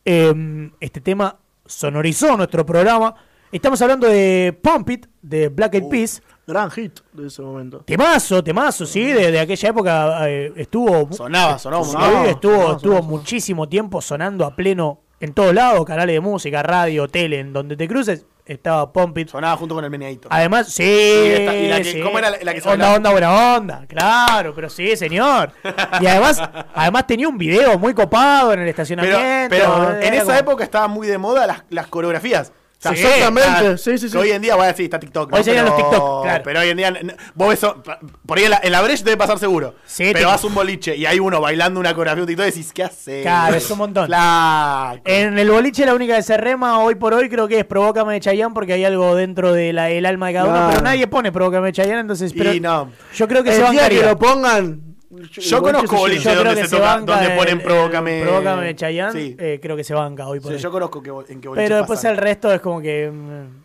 Eh, 0.05 0.71
este 0.81 1.01
tema 1.01 1.39
sonorizó 1.65 2.37
nuestro 2.37 2.67
programa. 2.67 3.15
Estamos 3.51 3.81
hablando 3.81 4.07
de 4.07 4.55
Pump 4.63 4.91
It, 4.91 5.07
de 5.23 5.49
Black 5.49 5.77
Eyed 5.77 5.89
Peas. 5.89 6.23
Gran 6.47 6.71
hit 6.71 7.01
de 7.15 7.29
ese 7.29 7.41
momento. 7.41 7.79
Temazo, 7.87 8.45
temazo, 8.45 8.85
sí, 8.85 9.05
de, 9.07 9.31
de 9.33 9.41
aquella 9.41 9.71
época 9.71 10.29
eh, 10.29 10.53
estuvo 10.55 11.11
Sonaba, 11.15 11.59
sonaba 11.59 11.83
Sí, 11.83 11.91
estuvo, 11.93 12.53
sonaba, 12.53 12.73
estuvo 12.75 12.79
sonaba. 12.79 13.01
muchísimo 13.07 13.67
tiempo 13.71 14.03
sonando 14.03 14.45
a 14.45 14.55
pleno 14.55 15.01
en 15.19 15.33
todos 15.33 15.55
lados, 15.55 15.87
canales 15.87 16.15
de 16.15 16.21
música, 16.21 16.63
radio, 16.63 17.09
tele, 17.09 17.41
en 17.41 17.55
donde 17.55 17.75
te 17.75 17.89
cruces, 17.89 18.27
estaba 18.49 18.93
Pump 18.93 19.17
It. 19.19 19.29
Sonaba 19.29 19.57
junto 19.57 19.75
con 19.75 19.85
el 19.85 19.91
meneadito. 19.91 20.29
Además, 20.31 20.69
sí, 20.69 20.83
esta- 20.83 21.55
y 21.57 21.69
la 21.69 21.77
que- 21.79 21.85
sí. 21.85 22.01
¿cómo 22.01 22.19
era 22.19 22.31
la- 22.31 22.39
la 22.43 22.55
que 22.55 22.61
se 22.61 22.69
Onda, 22.69 22.87
bailaba? 22.89 22.97
onda, 22.97 23.11
buena 23.11 23.57
onda, 23.57 23.85
claro, 23.87 24.53
pero 24.55 24.69
sí, 24.71 24.97
señor. 24.97 25.53
Y 26.01 26.07
además, 26.07 26.41
además 26.75 27.07
tenía 27.07 27.29
un 27.29 27.39
video 27.39 27.79
muy 27.79 27.95
copado 27.95 28.53
en 28.53 28.61
el 28.61 28.65
Pero, 28.67 28.71
estacionamiento. 28.71 29.19
pero 29.51 29.91
era 29.93 30.07
en 30.07 30.15
esa 30.15 30.25
como- 30.25 30.39
época 30.39 30.65
estaban 30.65 30.91
muy 30.91 31.07
de 31.07 31.19
moda 31.19 31.47
las, 31.47 31.63
las 31.71 31.87
coreografías. 31.87 32.53
Sea, 32.81 32.95
Sí, 32.95 33.03
Exactamente, 33.03 33.77
sí, 33.79 33.99
sí, 33.99 34.17
hoy 34.17 34.31
en 34.31 34.41
día, 34.41 34.55
bueno, 34.55 34.73
sí, 34.77 34.85
está 34.85 35.01
TikTok. 35.01 35.33
Hoy 35.33 35.43
serían 35.43 35.65
pero, 35.65 35.77
los 35.77 35.85
TikTok, 35.91 36.23
claro. 36.23 36.43
Pero 36.45 36.61
hoy 36.61 36.69
en 36.69 36.77
día, 36.77 36.95
vos 37.35 37.49
ves, 37.49 37.59
eso- 37.59 37.83
por 38.25 38.39
ahí 38.39 38.45
en 38.45 38.51
la, 38.51 38.61
en 38.63 38.71
la 38.71 38.83
brecha 38.83 39.03
debe 39.03 39.17
pasar 39.17 39.37
seguro. 39.41 39.75
Sí, 39.85 40.11
pero 40.13 40.29
vas 40.29 40.45
a 40.45 40.47
un 40.47 40.55
boliche 40.55 40.95
y 40.97 41.05
hay 41.05 41.19
uno 41.19 41.41
bailando 41.41 41.81
una 41.81 41.93
coreografía 41.93 42.21
de 42.25 42.27
TikTok 42.29 42.47
y 42.47 42.51
decís, 42.51 42.73
¿qué 42.73 42.85
haces? 42.85 43.23
Claro, 43.23 43.57
es 43.57 43.69
un 43.69 43.79
montón. 43.79 44.07
Claro. 44.07 45.01
En 45.05 45.37
el 45.41 45.51
boliche 45.51 45.85
la 45.87 45.95
única 45.95 46.15
que 46.15 46.23
se 46.23 46.37
rema 46.37 46.79
hoy 46.79 46.95
por 46.95 47.15
hoy 47.15 47.29
creo 47.29 47.49
que 47.49 47.59
es 47.59 47.65
Provócame 47.65 48.13
de 48.15 48.21
Chayanne 48.21 48.55
porque 48.55 48.75
hay 48.75 48.85
algo 48.85 49.17
dentro 49.17 49.53
del 49.53 49.77
alma 49.79 50.29
de 50.29 50.33
cada 50.35 50.45
uno, 50.49 50.67
pero 50.71 50.81
nadie 50.83 51.09
pone 51.09 51.33
Provócame 51.33 51.67
de 51.67 51.73
Chayanne, 51.73 52.01
entonces 52.03 52.33
pero 52.33 52.53
Y 52.55 52.61
no. 52.61 52.93
yo 53.13 53.27
creo 53.27 53.43
que 53.43 53.53
se 53.55 53.65
el 53.65 53.73
día 53.73 53.89
que 53.89 54.03
lo 54.03 54.17
pongan. 54.17 54.88
Yo 55.11 55.63
conozco 55.63 55.97
boliche 55.97 55.99
boliche 55.99 56.23
se 56.23 56.29
llena. 56.31 56.35
Yo 56.35 56.41
creo 56.43 56.55
donde 56.55 56.69
se 56.69 56.77
toca- 56.77 57.01
donde 57.01 57.31
ponen 57.37 57.61
Provócame. 57.63 58.23
Provócame 58.23 58.67
de 58.67 58.77
Chayanne, 58.77 59.13
Sí. 59.13 59.37
eh, 59.39 59.59
creo 59.63 59.77
que 59.77 59.85
se 59.85 59.95
banca 59.95 60.27
hoy 60.29 60.41
por 60.41 60.51
Sí, 60.51 60.57
hoy. 60.57 60.63
yo 60.63 60.71
conozco 60.71 61.03
que, 61.03 61.11
en 61.33 61.41
qué 61.41 61.49
boliche 61.49 61.65
Pero 61.65 61.77
después 61.79 61.99
pasan. 61.99 62.11
el 62.13 62.17
resto 62.19 62.53
es 62.53 62.61
como 62.61 62.81
que... 62.81 63.11
mm. 63.11 63.65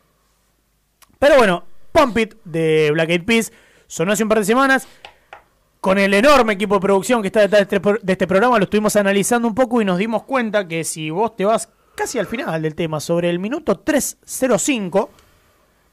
Pero 1.20 1.38
bueno, 1.38 1.64
Pump 1.91 2.18
It 2.18 2.36
de 2.45 2.90
Black 2.94 3.10
Eyed 3.10 3.24
Peas 3.26 3.52
sonó 3.88 4.11
hace 4.14 4.24
un 4.24 4.30
par 4.30 4.40
de 4.40 4.45
semanas. 4.45 4.88
Con 5.80 5.98
el 5.98 6.14
enorme 6.14 6.53
equipo 6.53 6.76
de 6.76 6.82
producción 6.82 7.22
que 7.22 7.28
está 7.28 7.41
detrás 7.41 7.68
de 7.70 7.76
este, 7.76 8.11
este 8.14 8.26
programa, 8.28 8.57
lo 8.57 8.64
estuvimos 8.64 8.95
analizando 8.95 9.48
un 9.49 9.53
poco 9.53 9.82
y 9.82 9.86
nos 9.86 9.98
dimos 9.98 10.24
cuenta 10.24 10.65
que 10.65 10.86
si 10.86 11.10
vos 11.10 11.36
te 11.36 11.44
vas 11.44 11.68
casi 11.94 12.20
al 12.20 12.26
final 12.26 12.61
del 12.61 12.74
tema, 12.74 13.02
sobre 13.02 13.30
el 13.30 13.38
minuto 13.38 13.78
305, 13.80 15.10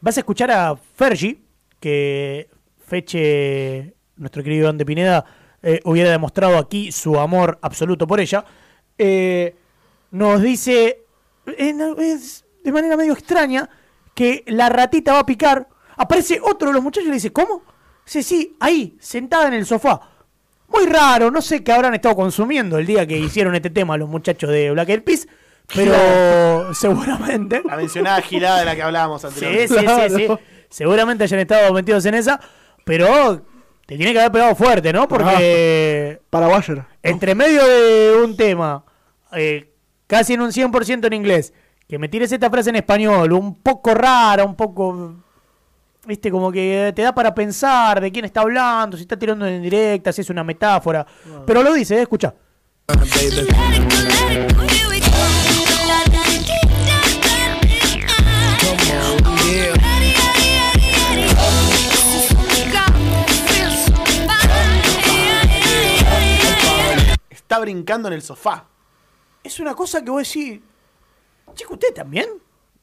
vas 0.01 0.17
a 0.17 0.21
escuchar 0.21 0.53
a 0.53 0.77
Fergie, 0.95 1.41
que 1.81 2.49
Feche, 2.87 3.95
nuestro 4.17 4.45
querido 4.45 4.63
Iván 4.67 4.79
de 4.79 4.85
Pineda, 4.87 5.25
eh, 5.63 5.81
hubiera 5.85 6.11
demostrado 6.11 6.59
aquí 6.59 6.93
su 6.93 7.19
amor 7.19 7.59
absoluto 7.63 8.07
por 8.07 8.21
ella. 8.21 8.45
Eh, 8.99 9.55
nos 10.11 10.41
dice, 10.43 11.05
eh, 11.47 11.75
es 11.99 12.45
de 12.65 12.73
manera 12.73 12.97
medio 12.97 13.13
extraña, 13.13 13.69
que 14.15 14.43
la 14.47 14.69
ratita 14.69 15.13
va 15.15 15.21
a 15.21 15.27
picar. 15.27 15.69
Aparece 15.97 16.41
otro 16.43 16.69
de 16.69 16.75
los 16.75 16.83
muchachos 16.83 17.07
y 17.07 17.09
le 17.09 17.15
dice, 17.15 17.33
¿cómo? 17.33 17.63
Sí, 18.05 18.23
sí, 18.23 18.57
ahí, 18.61 18.97
sentada 19.01 19.49
en 19.49 19.55
el 19.55 19.67
sofá. 19.67 20.01
Muy 20.69 20.87
raro, 20.87 21.31
no 21.31 21.41
sé 21.43 21.63
qué 21.65 21.73
habrán 21.73 21.95
estado 21.95 22.15
consumiendo 22.17 22.79
el 22.79 22.87
día 22.87 23.07
que 23.07 23.19
hicieron 23.19 23.55
este 23.55 23.71
tema 23.71 23.97
los 23.97 24.09
muchachos 24.09 24.51
de 24.51 24.71
Black 24.71 24.89
Eyed 24.89 25.03
Peas, 25.03 25.27
pero 25.75 26.73
seguramente... 26.75 27.63
La 27.65 27.77
mencionada 27.77 28.21
girada 28.23 28.61
de 28.61 28.65
la 28.67 28.75
que 28.77 28.83
hablábamos 28.83 29.21
Sí, 29.23 29.27
anteriormente. 29.29 29.69
sí, 29.69 29.85
Claro. 29.85 30.17
sí, 30.17 30.27
sí. 30.27 30.65
Seguramente 30.69 31.25
hayan 31.25 31.41
estado 31.41 31.73
metidos 31.73 32.05
en 32.07 32.15
esa, 32.15 32.41
pero 32.85 33.43
te 33.91 33.97
tiene 33.97 34.13
que 34.13 34.21
haber 34.21 34.31
pegado 34.31 34.55
fuerte, 34.55 34.93
¿no? 34.93 35.09
Porque 35.09 36.21
Paraguayer. 36.31 36.85
entre 37.03 37.35
medio 37.35 37.67
de 37.67 38.23
un 38.23 38.37
tema, 38.37 38.85
eh, 39.33 39.75
casi 40.07 40.35
en 40.35 40.43
un 40.43 40.53
100% 40.53 41.09
en 41.09 41.13
inglés, 41.13 41.53
que 41.89 41.99
me 41.99 42.09
tires 42.09 42.31
esta 42.31 42.49
frase 42.49 42.71
en 42.71 42.77
español, 42.77 43.33
un 43.33 43.57
poco 43.57 43.93
rara, 43.93 44.45
un 44.45 44.55
poco... 44.55 45.17
Viste, 46.07 46.31
como 46.31 46.53
que 46.53 46.93
te 46.95 47.03
da 47.03 47.13
para 47.13 47.35
pensar 47.35 48.01
de 48.01 48.13
quién 48.13 48.27
está 48.27 48.43
hablando, 48.43 48.97
si 48.97 49.03
está 49.03 49.19
tirando 49.19 49.45
en 49.45 49.61
directa, 49.61 50.13
si 50.13 50.21
es 50.21 50.31
una 50.31 50.45
metáfora. 50.45 51.05
Pero 51.45 51.65
lo 51.65 51.75
dice, 51.75 51.97
¿eh? 51.97 52.03
escucha. 52.03 52.33
Está 67.51 67.59
brincando 67.59 68.07
en 68.07 68.15
el 68.15 68.23
sofá. 68.23 68.65
Es 69.43 69.59
una 69.59 69.75
cosa 69.75 70.05
que 70.05 70.11
vos 70.13 70.23
decís, 70.23 70.61
chico, 71.55 71.75
¿usted 71.75 71.93
también? 71.93 72.29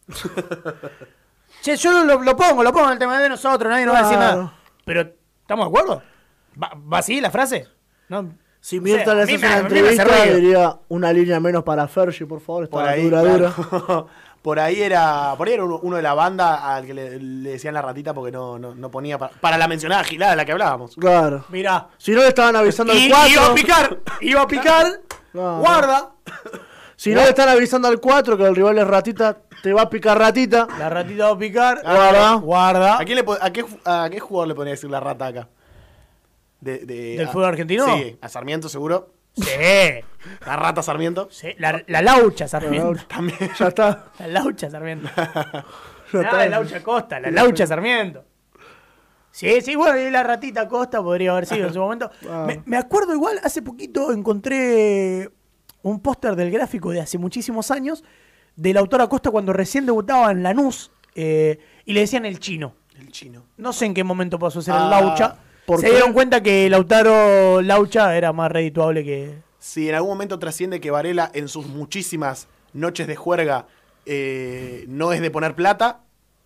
che, 1.61 1.77
yo 1.77 2.03
lo, 2.03 2.21
lo 2.21 2.35
pongo, 2.35 2.63
lo 2.63 2.73
pongo 2.73 2.87
en 2.87 2.91
el 2.91 2.99
tema 2.99 3.17
de 3.21 3.29
nosotros, 3.29 3.71
nadie 3.71 3.85
nos 3.85 3.95
va 3.95 3.99
a 3.99 4.03
decir 4.03 4.17
nada. 4.19 4.53
Pero, 4.83 5.09
¿estamos 5.39 5.67
de 5.67 5.69
acuerdo? 5.69 6.03
¿Va, 6.61 6.73
va 6.75 6.97
así 6.97 7.21
la 7.21 7.31
frase? 7.31 7.65
No. 8.09 8.33
Si 8.59 8.81
Mirta 8.81 9.15
le 9.15 9.21
haces 9.21 9.37
una 9.37 9.59
entrevista, 9.59 10.25
diría 10.25 10.77
una 10.89 11.13
línea 11.13 11.39
menos 11.39 11.63
para 11.63 11.87
Fergie, 11.87 12.25
por 12.27 12.41
favor. 12.41 12.67
Por 12.67 12.81
Está 12.81 12.91
ahí, 12.91 13.03
dura, 13.05 13.21
claro. 13.21 13.53
dura. 13.55 14.05
por 14.41 14.59
ahí 14.59 14.81
era, 14.81 15.33
por 15.37 15.47
ahí 15.47 15.53
era 15.55 15.63
uno, 15.65 15.79
uno 15.83 15.95
de 15.97 16.01
la 16.01 16.13
banda 16.13 16.75
al 16.75 16.85
que 16.85 16.93
le, 16.93 17.19
le 17.19 17.49
decían 17.51 17.73
la 17.73 17.81
ratita 17.81 18.13
porque 18.13 18.31
no, 18.31 18.57
no, 18.57 18.73
no 18.75 18.89
ponía 18.91 19.17
para, 19.17 19.33
para 19.33 19.57
la 19.57 19.67
mencionada 19.67 20.03
gilada 20.03 20.31
de 20.31 20.37
la 20.37 20.45
que 20.45 20.51
hablábamos. 20.53 20.95
Claro. 20.95 21.45
Mirá. 21.49 21.87
Si 21.97 22.11
no 22.11 22.21
le 22.21 22.29
estaban 22.29 22.55
avisando 22.55 22.93
Y, 22.93 23.05
al 23.11 23.11
4. 23.11 23.29
iba 23.31 23.45
a 23.47 23.53
picar, 23.53 23.97
iba 24.21 24.41
a 24.41 24.47
picar, 24.47 24.87
No. 25.33 25.59
guarda. 25.59 26.11
Si 26.95 27.13
no 27.13 27.21
le 27.21 27.29
están 27.29 27.47
avisando 27.49 27.87
al 27.87 27.99
4 27.99 28.37
que 28.37 28.43
el 28.45 28.55
rival 28.55 28.77
es 28.79 28.87
ratita, 28.87 29.37
te 29.61 29.71
va 29.73 29.83
a 29.83 29.89
picar 29.89 30.17
ratita. 30.17 30.67
La 30.79 30.89
ratita 30.89 31.25
va 31.27 31.31
a 31.33 31.37
picar, 31.37 31.81
Guarda. 31.83 32.33
guarda. 32.35 32.99
¿A, 32.99 33.05
quién 33.05 33.17
le, 33.17 33.23
po- 33.23 33.37
a, 33.39 33.51
qué, 33.51 33.63
ju- 33.63 33.79
a 33.85 34.09
qué 34.09 34.19
jugador 34.19 34.47
le 34.47 34.55
ponía 34.55 34.71
decir 34.71 34.89
la 34.89 34.99
rata 34.99 35.27
acá? 35.27 35.47
De, 36.59 36.79
de- 36.79 37.17
¿Del 37.17 37.27
a- 37.27 37.31
fútbol 37.31 37.45
argentino? 37.45 37.85
Sí, 37.97 38.17
a 38.19 38.29
Sarmiento 38.29 38.67
seguro. 38.67 39.11
Sí, 39.37 40.03
La 40.45 40.55
rata 40.55 40.81
Sarmiento. 40.83 41.27
sí, 41.31 41.49
la, 41.59 41.81
la 41.87 42.01
laucha 42.01 42.47
Sarmiento. 42.47 43.01
También. 43.07 43.37
Ya 43.59 43.67
está. 43.67 44.05
La 44.19 44.27
laucha 44.27 44.69
Sarmiento. 44.69 45.09
Ya 46.13 46.19
Ah, 46.19 46.21
está. 46.23 46.37
la 46.37 46.45
laucha 46.49 46.81
Costa, 46.83 47.19
la 47.19 47.31
laucha 47.31 47.67
Sarmiento. 47.67 48.23
Sí, 49.31 49.61
sí, 49.61 49.75
bueno, 49.75 49.99
y 49.99 50.09
la 50.09 50.23
ratita 50.23 50.67
Costa 50.67 51.01
podría 51.03 51.31
haber 51.31 51.45
sido 51.45 51.67
en 51.67 51.73
su 51.73 51.79
momento. 51.79 52.09
Ah. 52.29 52.45
Me, 52.47 52.61
me 52.65 52.77
acuerdo 52.77 53.13
igual, 53.13 53.39
hace 53.43 53.61
poquito 53.61 54.11
encontré 54.11 55.29
un 55.83 55.99
póster 55.99 56.35
del 56.35 56.49
gráfico 56.51 56.91
de 56.91 57.01
hace 57.01 57.17
muchísimos 57.17 57.71
años 57.71 58.03
del 58.55 58.77
autor 58.77 59.01
Acosta 59.01 59.29
cuando 59.31 59.53
recién 59.53 59.85
debutaba 59.85 60.31
en 60.31 60.43
Lanús 60.43 60.91
eh, 61.13 61.59
y 61.85 61.93
le 61.93 61.99
decían 62.01 62.25
el 62.25 62.39
chino. 62.39 62.73
El 62.97 63.11
chino. 63.11 63.43
No 63.57 63.71
sé 63.73 63.85
en 63.85 63.93
qué 63.93 64.03
momento 64.03 64.39
pasó 64.39 64.59
a 64.59 64.61
ser 64.63 64.73
el 64.75 64.81
Ah, 64.81 64.89
Laucha. 65.01 65.35
¿Por 65.67 65.79
Se 65.81 65.85
qué? 65.85 65.91
dieron 65.91 66.13
cuenta 66.13 66.41
que 66.41 66.67
Lautaro 66.71 67.61
Laucha 67.61 68.17
era 68.17 68.33
más 68.33 68.51
redituable 68.51 69.03
que. 69.03 69.35
Si 69.59 69.87
en 69.89 69.95
algún 69.95 70.09
momento 70.11 70.39
trasciende 70.39 70.79
que 70.79 70.89
Varela 70.89 71.29
en 71.35 71.47
sus 71.47 71.67
muchísimas 71.67 72.47
noches 72.73 73.05
de 73.05 73.15
juerga 73.15 73.67
eh, 74.05 74.85
no 74.87 75.11
es 75.13 75.21
de 75.21 75.29
poner 75.29 75.53
plata, 75.55 75.99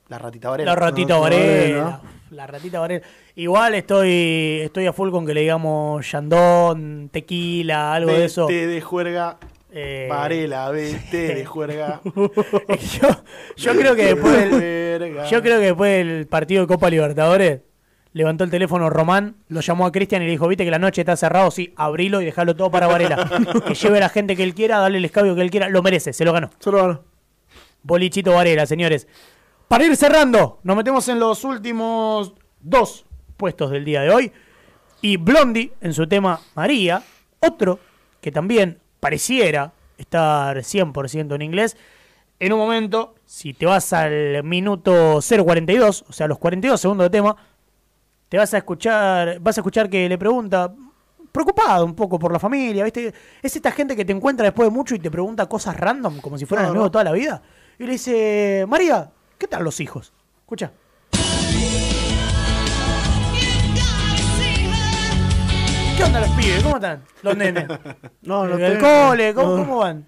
la 0.09 0.17
ratita 0.17 0.49
Varela. 0.49 0.71
La 0.71 0.75
ratita 0.75 1.13
No, 1.13 1.21
Varela. 1.21 1.43
Varela. 1.83 2.01
La 2.31 2.47
ratita 2.47 2.79
Varela. 2.79 3.05
Igual 3.35 3.75
estoy 3.75 4.61
estoy 4.63 4.87
a 4.87 4.93
full 4.93 5.11
con 5.11 5.25
que 5.25 5.33
le 5.33 5.41
digamos 5.41 6.09
Yandón, 6.11 7.09
tequila, 7.13 7.93
algo 7.93 8.11
de 8.11 8.25
eso. 8.25 8.47
Vete 8.47 8.67
de 8.67 8.81
juerga, 8.81 9.37
Eh, 9.73 10.07
Varela, 10.09 10.69
vete 10.71 11.35
de 11.35 11.45
juerga. 11.45 12.01
yo, 12.05 13.09
yo 13.55 13.71
creo 13.75 13.95
que 13.95 14.05
después 14.15 14.33
del, 14.33 14.49
Juerga. 14.49 15.25
yo 15.29 15.41
creo 15.41 15.59
que 15.59 15.65
después 15.67 16.05
del 16.05 16.27
partido 16.27 16.61
de 16.61 16.67
Copa 16.67 16.89
Libertadores 16.89 17.61
levantó 18.13 18.43
el 18.43 18.49
teléfono 18.49 18.89
Román, 18.89 19.35
lo 19.47 19.61
llamó 19.61 19.85
a 19.85 19.91
Cristian 19.91 20.21
y 20.21 20.25
le 20.25 20.31
dijo, 20.31 20.47
viste 20.47 20.65
que 20.65 20.71
la 20.71 20.79
noche 20.79 21.01
está 21.01 21.15
cerrado, 21.15 21.49
sí, 21.51 21.73
abrilo 21.75 22.21
y 22.21 22.25
dejalo 22.25 22.55
todo 22.55 22.69
para 22.69 22.87
Varela. 22.87 23.29
que 23.67 23.73
lleve 23.73 23.97
a 23.97 24.01
la 24.01 24.09
gente 24.09 24.35
que 24.35 24.43
él 24.43 24.53
quiera, 24.53 24.79
dale 24.79 24.97
el 24.97 25.05
escabio 25.05 25.35
que 25.35 25.41
él 25.41 25.51
quiera, 25.51 25.69
lo 25.69 25.81
merece, 25.81 26.13
se 26.13 26.25
lo 26.25 26.33
ganó. 26.33 26.49
Solo 26.59 26.77
ganó. 26.77 27.03
Bolichito 27.83 28.33
Varela, 28.33 28.65
señores. 28.65 29.07
Para 29.67 29.85
ir 29.85 29.95
cerrando, 29.95 30.59
nos 30.63 30.75
metemos 30.75 31.07
en 31.07 31.19
los 31.19 31.43
últimos 31.43 32.33
dos 32.59 33.05
puestos 33.37 33.71
del 33.71 33.85
día 33.85 34.01
de 34.01 34.09
hoy. 34.09 34.31
Y 35.01 35.17
Blondie, 35.17 35.71
en 35.81 35.93
su 35.93 36.07
tema 36.07 36.41
María, 36.55 37.01
otro 37.39 37.79
que 38.19 38.31
también 38.31 38.79
pareciera 38.99 39.73
estar 39.97 40.57
100% 40.57 41.35
en 41.35 41.41
inglés. 41.41 41.77
En 42.39 42.53
un 42.53 42.59
momento, 42.59 43.15
si 43.25 43.53
te 43.53 43.65
vas 43.65 43.93
al 43.93 44.43
minuto 44.43 45.17
0.42, 45.17 46.03
o 46.07 46.13
sea, 46.13 46.27
los 46.27 46.37
42 46.37 46.79
segundos 46.79 47.05
de 47.05 47.09
tema, 47.09 47.35
te 48.31 48.37
vas 48.37 48.53
a 48.53 48.59
escuchar, 48.59 49.39
vas 49.41 49.57
a 49.57 49.59
escuchar 49.59 49.89
que 49.89 50.07
le 50.07 50.17
pregunta, 50.17 50.73
preocupado 51.33 51.83
un 51.83 51.93
poco 51.93 52.17
por 52.17 52.31
la 52.31 52.39
familia, 52.39 52.85
¿viste? 52.85 53.13
Es 53.41 53.53
esta 53.57 53.71
gente 53.73 53.93
que 53.93 54.05
te 54.05 54.13
encuentra 54.13 54.45
después 54.45 54.69
de 54.69 54.73
mucho 54.73 54.95
y 54.95 54.99
te 54.99 55.11
pregunta 55.11 55.47
cosas 55.47 55.75
random, 55.77 56.21
como 56.21 56.37
si 56.37 56.45
fueran 56.45 56.67
No, 56.67 56.69
amigos 56.71 56.85
no. 56.85 56.91
toda 56.91 57.03
la 57.03 57.11
vida. 57.11 57.41
Y 57.77 57.83
le 57.83 57.91
dice, 57.91 58.63
María, 58.69 59.11
¿qué 59.37 59.47
tal 59.47 59.65
los 59.65 59.81
hijos? 59.81 60.13
Escucha. 60.43 60.71
¿Qué 65.97 66.03
onda 66.05 66.21
los 66.21 66.29
pibes? 66.29 66.63
¿Cómo 66.63 66.75
están? 66.75 67.03
Los 67.23 67.35
nenes. 67.35 67.65
No, 68.21 68.45
no 68.47 68.55
¿El 68.57 68.79
cole? 68.79 69.33
¿Cómo, 69.33 69.57
No. 69.57 69.63
cómo 69.65 69.77
van? 69.79 70.07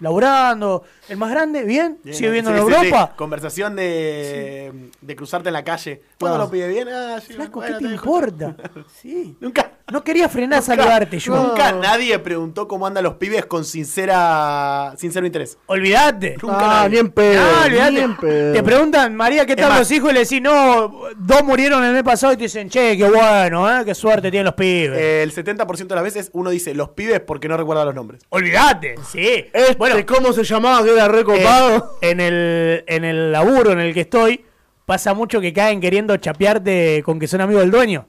¿Laburando? 0.00 0.84
¿El 1.08 1.16
más 1.16 1.30
grande? 1.30 1.64
¿Bien? 1.64 1.98
Bien, 2.04 2.16
¿Sigue 2.16 2.30
viendo 2.30 2.50
sí, 2.52 2.56
en 2.58 2.66
sí, 2.66 2.72
Europa? 2.74 3.06
sí. 3.10 3.16
Conversación 3.16 3.76
de, 3.76 4.90
de 5.00 5.16
cruzarte 5.16 5.48
en 5.48 5.52
la 5.54 5.64
calle. 5.64 6.02
¿Cuándo 6.20 6.38
lo 6.38 6.50
pide 6.50 6.68
bien? 6.68 6.88
Ah, 6.88 7.20
sí, 7.24 7.32
Flaco, 7.34 7.60
¿qué 7.60 7.72
te 7.74 7.84
importa? 7.84 8.54
Sí. 9.00 9.36
Nunca. 9.40 9.72
No 9.90 10.04
quería 10.04 10.28
frenar 10.28 10.58
a 10.58 10.62
saludarte, 10.62 11.18
yo. 11.18 11.34
Nunca 11.34 11.72
nadie 11.72 12.18
preguntó 12.18 12.68
cómo 12.68 12.86
andan 12.86 13.04
los 13.04 13.14
pibes 13.14 13.46
con 13.46 13.64
sincera, 13.64 14.94
sincero 14.98 15.24
interés. 15.26 15.56
Olvídate. 15.66 16.36
Nunca 16.42 16.56
Ah, 16.58 16.82
nadie. 16.82 16.90
ni 16.90 16.98
en 16.98 17.10
pedo. 17.12 17.40
Ah, 17.42 17.64
olvídate. 17.66 18.52
Te 18.52 18.62
preguntan, 18.62 19.14
María, 19.16 19.46
¿qué 19.46 19.52
Es 19.52 19.58
tal 19.58 19.78
los 19.78 19.90
hijos? 19.90 20.10
Y 20.10 20.14
le 20.14 20.20
decís, 20.20 20.42
no, 20.42 20.92
dos 21.16 21.42
murieron 21.44 21.82
el 21.84 21.92
mes 21.94 22.02
pasado 22.02 22.32
y 22.32 22.36
te 22.36 22.44
dicen, 22.44 22.68
che, 22.68 22.96
qué 22.96 23.08
bueno, 23.08 23.68
¿eh? 23.80 23.84
qué 23.84 23.94
suerte 23.94 24.30
tienen 24.30 24.44
los 24.46 24.54
pibes. 24.54 24.98
Eh, 24.98 25.22
El 25.22 25.32
70% 25.34 25.86
de 25.86 25.94
las 25.94 26.04
veces 26.04 26.30
uno 26.34 26.50
dice 26.50 26.74
los 26.74 26.90
pibes 26.90 27.20
porque 27.20 27.48
no 27.48 27.56
recuerda 27.56 27.84
los 27.84 27.94
nombres. 27.94 28.22
Olvídate, 28.28 28.96
sí. 29.10 29.46
Este, 29.52 29.74
bueno, 29.76 29.87
¿cómo 30.06 30.32
se 30.32 30.44
llamaba? 30.44 30.84
Que 30.84 30.92
era 30.92 31.08
recopado. 31.08 31.98
eh, 32.00 32.10
en, 32.10 32.20
el, 32.20 32.84
en 32.86 33.04
el 33.04 33.32
laburo 33.32 33.72
en 33.72 33.80
el 33.80 33.92
que 33.94 34.02
estoy, 34.02 34.44
pasa 34.86 35.14
mucho 35.14 35.40
que 35.40 35.52
caen 35.52 35.80
queriendo 35.80 36.16
chapearte 36.16 37.02
con 37.04 37.18
que 37.18 37.26
son 37.26 37.40
amigos 37.40 37.62
del 37.62 37.70
dueño. 37.70 38.06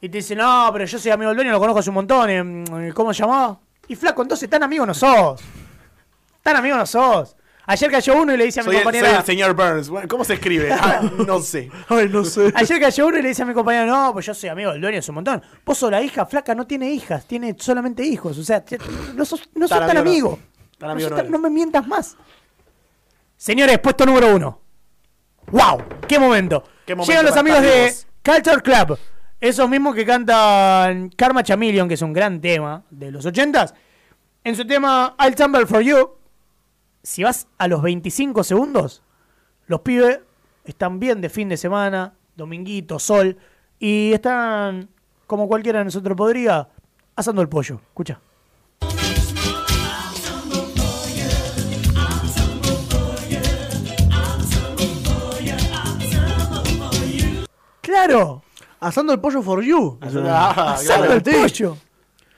Y 0.00 0.08
te 0.08 0.18
dicen, 0.18 0.38
no, 0.38 0.68
pero 0.72 0.84
yo 0.84 0.98
soy 0.98 1.10
amigo 1.12 1.28
del 1.30 1.36
dueño, 1.36 1.52
lo 1.52 1.58
conozco 1.60 1.80
hace 1.80 1.90
un 1.90 1.94
montón. 1.94 2.30
eh, 2.30 2.92
¿Cómo 2.94 3.12
se 3.14 3.20
llamaba? 3.22 3.58
Y 3.88 3.96
flaco, 3.96 4.22
entonces 4.22 4.48
tan 4.50 4.62
amigo 4.62 4.84
no 4.86 4.92
sos. 4.94 5.40
Tan 6.42 6.56
amigo 6.56 6.76
no 6.76 6.86
sos. 6.86 7.36
Ayer 7.66 7.90
cayó 7.90 8.20
uno 8.20 8.34
y 8.34 8.36
le 8.36 8.44
dice 8.44 8.60
a 8.60 8.62
mi 8.62 8.66
Soy 8.66 8.76
el, 8.76 8.82
soy 8.82 8.92
compañera. 8.92 9.18
el 9.20 9.24
señor 9.24 9.54
Burns. 9.54 9.88
Bueno, 9.88 10.06
¿Cómo 10.06 10.22
se 10.24 10.34
escribe? 10.34 10.68
Ah, 10.72 11.00
no 11.26 11.38
sé. 11.40 11.70
Ay, 11.88 12.10
no 12.10 12.22
sé. 12.22 12.52
Ayer 12.54 12.78
cayó 12.78 13.06
uno 13.06 13.18
y 13.18 13.22
le 13.22 13.28
dice 13.28 13.42
a 13.42 13.46
mi 13.46 13.54
compañera, 13.54 13.86
no, 13.86 14.12
pues 14.12 14.26
yo 14.26 14.34
soy 14.34 14.50
amigo 14.50 14.72
del 14.72 14.82
dueño 14.82 14.98
hace 14.98 15.10
un 15.10 15.14
montón. 15.14 15.42
Vos 15.64 15.78
sos 15.78 15.90
la 15.90 16.02
hija, 16.02 16.26
flaca, 16.26 16.54
no 16.54 16.66
tiene 16.66 16.90
hijas, 16.90 17.24
tiene 17.26 17.56
solamente 17.58 18.02
hijos. 18.04 18.36
O 18.36 18.44
sea, 18.44 18.62
no 19.14 19.24
sos, 19.24 19.48
no 19.54 19.66
sos 19.66 19.78
Tan 19.78 19.88
tan 19.88 19.96
amigo 19.96 20.28
amigo. 20.32 20.38
no. 20.38 20.53
Tan 20.84 20.88
No 20.88 20.92
amigo 20.92 21.08
sos 21.08 21.10
no 21.12 21.16
tan- 21.16 21.26
eres. 21.26 21.32
no 21.32 21.38
me 21.38 21.50
mientas 21.50 21.86
más. 21.86 22.16
Señores, 23.36 23.78
puesto 23.78 24.04
número 24.06 24.34
uno. 24.34 24.60
¡Wow! 25.50 25.82
¡Qué 26.06 26.18
momento! 26.18 26.62
Qué 26.86 26.94
momento 26.94 27.10
Llegan 27.10 27.26
los 27.26 27.36
amigos 27.36 27.62
de. 27.62 27.92
Culture 28.24 28.62
Club. 28.62 28.98
Esos 29.40 29.68
mismos 29.68 29.94
que 29.94 30.06
cantan 30.06 31.10
Karma 31.10 31.42
Chameleon, 31.42 31.88
que 31.88 31.94
es 31.94 32.02
un 32.02 32.12
gran 32.12 32.40
tema 32.40 32.84
de 32.90 33.10
los 33.10 33.24
ochentas. 33.26 33.74
En 34.42 34.56
su 34.56 34.66
tema 34.66 35.14
I'll 35.18 35.34
Tumble 35.34 35.66
For 35.66 35.80
You, 35.82 36.10
si 37.02 37.22
vas 37.24 37.46
a 37.58 37.66
los 37.68 37.82
25 37.82 38.44
segundos, 38.44 39.02
los 39.66 39.80
pibes 39.80 40.20
están 40.64 40.98
bien 41.00 41.20
de 41.20 41.28
fin 41.28 41.48
de 41.48 41.56
semana, 41.58 42.14
dominguito, 42.36 42.98
sol, 42.98 43.36
y 43.78 44.12
están, 44.12 44.88
como 45.26 45.48
cualquiera 45.48 45.80
de 45.80 45.86
nosotros 45.86 46.16
podría, 46.16 46.68
asando 47.16 47.42
el 47.42 47.48
pollo. 47.48 47.80
Escucha. 47.88 48.20
Claro, 58.06 58.42
Asando 58.80 59.12
el 59.14 59.20
pollo 59.20 59.40
for 59.42 59.62
you. 59.62 59.98
Ah, 60.02 60.74
asando 60.74 61.04
claro. 61.06 61.12
el 61.14 61.22
pollo. 61.22 61.76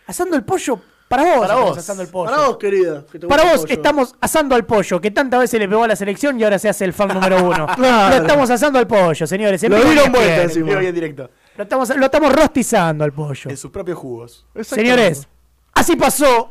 Asando 0.06 0.36
el 0.36 0.44
pollo 0.44 0.80
para 1.08 1.22
vos. 1.24 1.32
Para 1.40 1.44
estamos 1.44 1.68
vos. 1.70 1.78
Asando 1.78 2.02
el 2.02 2.08
pollo. 2.08 2.30
Para 2.30 2.46
vos, 2.46 2.56
querida. 2.58 3.04
que 3.10 3.18
te 3.18 3.26
Para 3.26 3.42
gusta 3.42 3.52
el 3.52 3.58
vos 3.58 3.62
pollo. 3.66 3.74
estamos 3.74 4.14
asando 4.20 4.54
al 4.54 4.64
pollo, 4.64 5.00
que 5.00 5.10
tantas 5.10 5.40
veces 5.40 5.58
le 5.58 5.68
pegó 5.68 5.82
a 5.84 5.88
la 5.88 5.96
selección 5.96 6.38
y 6.38 6.44
ahora 6.44 6.58
se 6.60 6.68
hace 6.68 6.84
el 6.84 6.92
fan 6.92 7.08
número 7.08 7.42
uno. 7.44 7.66
Claro. 7.76 8.16
Lo 8.16 8.22
estamos 8.22 8.50
asando 8.50 8.78
al 8.78 8.86
pollo, 8.86 9.26
señores. 9.26 9.60
en 9.64 9.70
Lo 9.72 9.76
vivo 9.78 9.88
y 9.88 9.92
dieron 9.92 10.06
en 10.06 10.12
vuelta 10.12 10.28
directo. 10.30 10.50
encima. 10.52 10.66
Vivo 10.70 10.80
y 10.82 10.86
en 10.86 10.94
directo. 10.94 11.30
Lo 11.56 11.62
estamos, 11.64 11.96
lo 11.96 12.04
estamos 12.06 12.32
rostizando 12.32 13.04
al 13.04 13.12
pollo. 13.12 13.50
En 13.50 13.56
sus 13.56 13.70
propios 13.72 13.98
jugos. 13.98 14.46
Señores, 14.62 15.26
así 15.74 15.96
pasó 15.96 16.50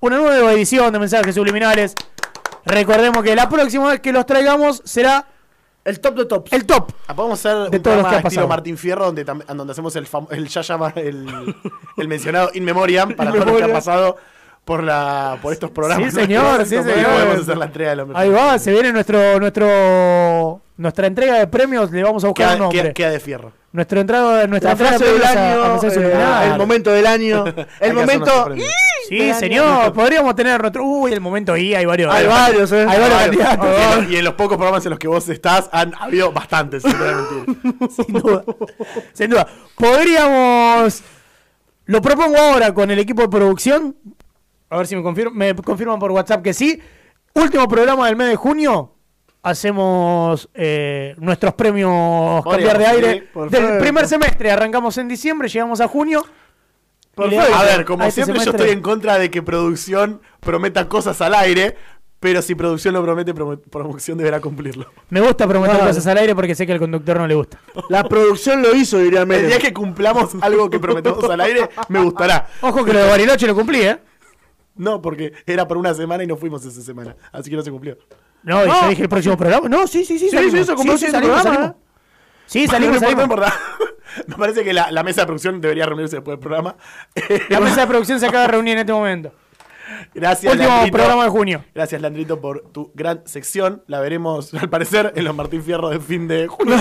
una 0.00 0.18
nueva 0.18 0.52
edición 0.52 0.92
de 0.92 0.98
Mensajes 1.00 1.34
Subliminales. 1.34 1.94
Recordemos 2.64 3.22
que 3.24 3.34
la 3.34 3.48
próxima 3.48 3.88
vez 3.88 4.00
que 4.00 4.12
los 4.12 4.24
traigamos 4.26 4.82
será 4.84 5.26
El 5.86 6.00
top 6.00 6.14
de 6.16 6.24
tops. 6.26 6.52
el 6.52 6.66
top. 6.66 6.92
Ah, 7.06 7.14
podemos 7.14 7.38
hacer 7.38 7.70
De 7.70 7.76
un 7.78 7.82
todos 7.82 7.96
los 7.98 8.06
que 8.06 8.14
ha 8.14 8.18
estilo 8.18 8.28
pasado. 8.42 8.48
Martín 8.48 8.76
Fierro 8.76 9.04
donde, 9.06 9.24
tam- 9.24 9.44
donde 9.46 9.70
hacemos 9.72 9.94
el, 9.96 10.06
fam- 10.08 10.26
el 10.30 10.48
ya 10.48 10.60
llama 10.62 10.92
el, 10.96 11.26
el 11.96 12.08
mencionado 12.08 12.50
In 12.54 12.64
Memoriam 12.64 13.12
para 13.16 13.30
In 13.30 13.36
todo 13.36 13.44
lo 13.44 13.56
que 13.56 13.62
ha 13.62 13.66
memoriam. 13.68 13.72
pasado 13.72 14.16
por 14.64 14.82
la 14.82 15.38
por 15.40 15.52
estos 15.52 15.70
programas. 15.70 16.12
Sí, 16.12 16.20
señor, 16.20 16.62
sí, 16.66 16.76
señor. 16.76 17.10
Podemos 17.12 17.40
hacer 17.42 17.56
la 17.56 17.64
entrega 17.66 17.90
de 17.90 17.96
los 17.96 18.08
Ahí 18.14 18.28
va, 18.30 18.58
se 18.58 18.72
viene 18.72 18.92
nuestro, 18.92 19.38
nuestro, 19.38 20.60
nuestra 20.76 21.06
entrega 21.06 21.34
de 21.38 21.46
premios. 21.46 21.90
Le 21.90 22.02
vamos 22.02 22.24
a 22.24 22.28
buscar 22.28 22.46
un 22.46 22.52
Queda, 22.54 22.58
nombre. 22.58 22.82
queda- 22.82 22.92
queda 22.92 23.10
de 23.10 23.20
fierro. 23.20 23.52
Nuestro 23.72 24.00
entrada, 24.00 24.46
nuestra 24.46 24.70
La 24.70 24.72
entrada 24.72 24.98
frase 24.98 25.04
de 25.04 25.10
del 25.12 25.20
premios 25.20 25.36
a- 25.36 25.40
a 25.40 25.74
año. 25.74 26.46
Eh, 26.46 26.50
el 26.52 26.58
momento 26.58 26.90
del 26.92 27.06
año. 27.06 27.44
El 27.80 27.92
momento. 27.94 28.48
Sí, 29.08 29.18
del 29.18 29.34
señor, 29.36 29.66
año. 29.82 29.92
podríamos 29.92 30.34
tener 30.34 30.60
nuestro. 30.60 30.82
Uy, 30.84 31.12
el 31.12 31.20
momento 31.20 31.56
I, 31.56 31.74
hay 31.74 31.84
varios. 31.84 32.12
Hay 32.12 32.26
varios, 32.26 32.72
eh. 32.72 32.86
Hay 32.88 32.98
varios 33.00 33.20
Y 33.20 33.24
candidatos. 33.24 33.66
en, 33.66 34.02
los, 34.02 34.10
y 34.12 34.16
en 34.16 34.24
los 34.24 34.34
pocos 34.34 34.56
programas 34.56 34.84
en 34.86 34.90
los 34.90 34.98
que 34.98 35.06
vos 35.08 35.28
estás 35.28 35.68
han 35.72 35.94
habido 36.00 36.32
bastantes. 36.32 36.82
Sin 37.90 38.14
duda. 38.14 38.44
Sin 39.12 39.30
duda. 39.30 39.46
Podríamos. 39.76 41.02
Lo 41.84 42.02
propongo 42.02 42.36
ahora 42.38 42.74
con 42.74 42.90
el 42.90 42.98
equipo 42.98 43.22
de 43.22 43.28
producción. 43.28 43.96
A 44.70 44.78
ver 44.78 44.86
si 44.88 44.96
me 44.96 45.02
confirman 45.02 45.98
por 46.00 46.10
WhatsApp 46.10 46.42
que 46.42 46.52
sí. 46.54 46.80
Último 47.34 47.68
programa 47.68 48.06
del 48.06 48.16
mes 48.16 48.28
de 48.28 48.36
junio. 48.36 48.95
Hacemos 49.46 50.48
eh, 50.54 51.14
nuestros 51.18 51.54
premios 51.54 52.42
cambiar 52.44 52.78
de 52.78 52.86
aire 52.86 53.28
sí, 53.32 53.40
del 53.48 53.78
primer 53.78 54.08
semestre. 54.08 54.50
Arrancamos 54.50 54.98
en 54.98 55.06
diciembre, 55.06 55.46
llegamos 55.48 55.80
a 55.80 55.86
junio. 55.86 56.26
Perfecto. 57.14 57.54
A 57.54 57.62
ver, 57.62 57.84
como 57.84 58.02
a 58.02 58.08
este 58.08 58.24
siempre 58.24 58.44
yo 58.44 58.50
estoy 58.50 58.70
en 58.70 58.82
contra 58.82 59.18
de 59.18 59.30
que 59.30 59.42
producción 59.42 60.20
prometa 60.40 60.88
cosas 60.88 61.20
al 61.20 61.32
aire, 61.36 61.76
pero 62.18 62.42
si 62.42 62.56
producción 62.56 62.94
lo 62.94 63.04
promete, 63.04 63.32
promo- 63.32 63.60
producción 63.70 64.18
deberá 64.18 64.40
cumplirlo. 64.40 64.86
Me 65.10 65.20
gusta 65.20 65.46
prometer 65.46 65.78
cosas 65.78 66.04
al 66.08 66.18
aire 66.18 66.34
porque 66.34 66.56
sé 66.56 66.66
que 66.66 66.72
al 66.72 66.80
conductor 66.80 67.16
no 67.16 67.28
le 67.28 67.36
gusta. 67.36 67.60
La 67.88 68.02
producción 68.02 68.62
lo 68.62 68.74
hizo, 68.74 68.98
diría 68.98 69.22
El 69.22 69.46
día 69.46 69.60
que 69.60 69.72
cumplamos 69.72 70.34
algo 70.40 70.68
que 70.68 70.80
prometemos 70.80 71.22
al 71.30 71.40
aire, 71.42 71.70
me 71.88 72.00
gustará. 72.00 72.48
Ojo 72.62 72.84
que 72.84 72.92
lo 72.92 72.98
de 72.98 73.08
Bariloche 73.08 73.46
lo 73.46 73.54
cumplí, 73.54 73.82
¿eh? 73.82 73.98
No, 74.74 75.00
porque 75.00 75.32
era 75.46 75.68
por 75.68 75.76
una 75.76 75.94
semana 75.94 76.24
y 76.24 76.26
no 76.26 76.36
fuimos 76.36 76.64
esa 76.66 76.80
semana, 76.82 77.14
así 77.30 77.48
que 77.48 77.54
no 77.54 77.62
se 77.62 77.70
cumplió. 77.70 77.96
No, 78.46 78.64
y 78.64 78.68
No. 78.68 78.80
yo 78.82 78.88
dije 78.88 79.02
el 79.02 79.08
próximo 79.08 79.36
programa. 79.36 79.68
No, 79.68 79.86
sí, 79.86 80.04
sí, 80.04 80.18
sí. 80.18 80.30
Sí, 80.30 80.50
sí, 80.50 80.58
eso 80.58 80.74
cumplió 80.74 80.96
sí, 80.96 81.04
el 81.06 81.10
salimos, 81.10 81.34
programa, 81.42 81.56
salimos. 81.66 81.82
Sí, 82.46 82.66
salimos, 82.66 82.94
no 82.94 83.00
salimos. 83.08 83.22
importa. 83.24 83.54
Me 84.28 84.36
parece 84.36 84.64
que 84.64 84.72
la, 84.72 84.90
la 84.90 85.02
mesa 85.02 85.20
de 85.22 85.26
producción 85.26 85.60
debería 85.60 85.84
reunirse 85.84 86.16
después 86.16 86.34
del 86.38 86.40
programa. 86.40 86.76
La 87.50 87.60
mesa 87.60 87.82
de 87.82 87.86
producción 87.86 88.18
se 88.18 88.26
acaba 88.26 88.42
de 88.42 88.48
reunir 88.48 88.72
en 88.74 88.78
este 88.78 88.92
momento. 88.92 89.32
Gracias, 90.14 90.52
Último 90.52 90.84
programa 90.90 91.24
de 91.24 91.30
junio. 91.30 91.64
Gracias, 91.74 92.00
Landrito, 92.00 92.40
por 92.40 92.62
tu 92.72 92.90
gran 92.94 93.22
sección. 93.26 93.82
La 93.86 94.00
veremos, 94.00 94.52
al 94.54 94.68
parecer, 94.70 95.12
en 95.14 95.24
los 95.24 95.34
Martín 95.34 95.62
Fierro 95.62 95.90
de 95.90 96.00
fin 96.00 96.26
de 96.26 96.46
junio. 96.48 96.76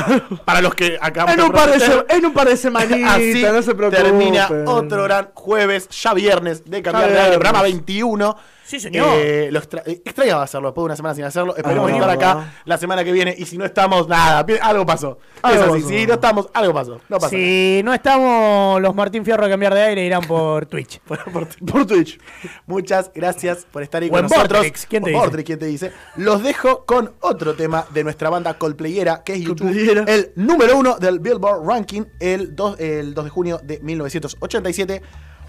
Para 0.46 0.62
los 0.62 0.74
que 0.74 0.98
acá 1.02 1.26
En 1.32 1.42
un, 1.42 1.52
par 1.52 1.70
de 1.70 2.06
en 2.10 2.26
un 2.26 2.34
par 2.34 2.48
de 2.48 2.58
semanitas, 2.58 3.16
Así 3.16 3.44
no 3.44 3.62
se 3.62 3.76
preocupen. 3.76 4.04
termina 4.04 4.48
otro 4.66 5.04
gran 5.04 5.30
jueves, 5.34 5.88
ya 5.90 6.14
viernes, 6.14 6.64
de 6.66 6.82
cambiar 6.82 7.12
de 7.12 7.30
programa 7.32 7.62
21. 7.64 8.38
Sí, 8.66 8.80
señor. 8.80 9.08
Eh, 9.20 9.50
lo 9.52 9.60
extra- 9.60 9.84
eh, 9.86 10.02
extrañaba 10.04 10.42
hacerlo 10.44 10.70
después 10.70 10.82
de 10.84 10.86
una 10.86 10.96
semana 10.96 11.14
sin 11.16 11.24
hacerlo. 11.24 11.56
Esperemos 11.56 11.92
Ah, 11.92 11.94
estar 11.96 12.10
acá 12.10 12.54
la 12.66 12.78
semana 12.80 13.04
que 13.04 13.12
viene. 13.12 13.36
Y 13.38 13.46
si 13.46 13.58
no 13.60 13.66
estamos, 13.66 14.08
nada, 14.08 14.44
algo 14.64 14.86
pasó. 14.86 15.20
Algo 15.44 15.62
es 15.64 15.70
así, 15.70 15.82
pasó. 15.84 15.90
si 15.90 16.08
no 16.08 16.14
estamos, 16.16 16.50
algo 16.54 16.74
pasó. 16.74 17.00
No 17.08 17.18
pasa 17.18 17.30
Si 17.30 17.82
no 17.84 17.94
estamos 17.94 18.82
los 18.82 18.96
Martín 18.96 19.24
Fierro 19.24 19.44
de 19.46 19.52
cambiar 19.52 19.74
de 19.76 19.82
aire, 19.84 20.04
irán 20.06 20.24
por 20.24 20.66
Twitch. 20.66 21.00
Por- 21.08 21.24
por- 21.32 21.48
Por 21.66 21.86
Twitch. 21.86 22.20
Muchas 22.66 23.12
gracias 23.14 23.68
por 23.72 23.84
estar 23.84 24.02
ahí 24.02 24.10
O 24.10 24.12
con 24.14 24.20
en 24.26 24.30
nosotros. 24.32 24.60
Vortrix, 24.62 24.86
¿quién 24.88 25.04
te 25.04 25.10
O 25.10 25.14
dice? 25.14 25.22
Vortrix, 25.26 25.46
¿quién 25.46 25.60
te 25.60 25.66
dice? 25.68 25.92
Los 26.16 26.42
dejo 26.42 26.86
con 26.86 27.14
otro 27.22 27.54
tema 27.56 27.86
de 27.94 28.04
nuestra 28.04 28.32
banda 28.32 28.56
Coldplayera, 28.58 29.22
que 29.24 29.34
es 29.34 29.42
YouTube. 29.42 30.06
El 30.08 30.32
número 30.36 30.76
uno 30.78 30.98
del 30.98 31.20
Billboard 31.20 31.64
Ranking 31.68 32.04
el 32.20 32.56
2, 32.56 32.80
el 32.80 33.14
2 33.14 33.26
de 33.26 33.30
junio 33.30 33.60
de 33.64 33.80
1987. 33.82 35.02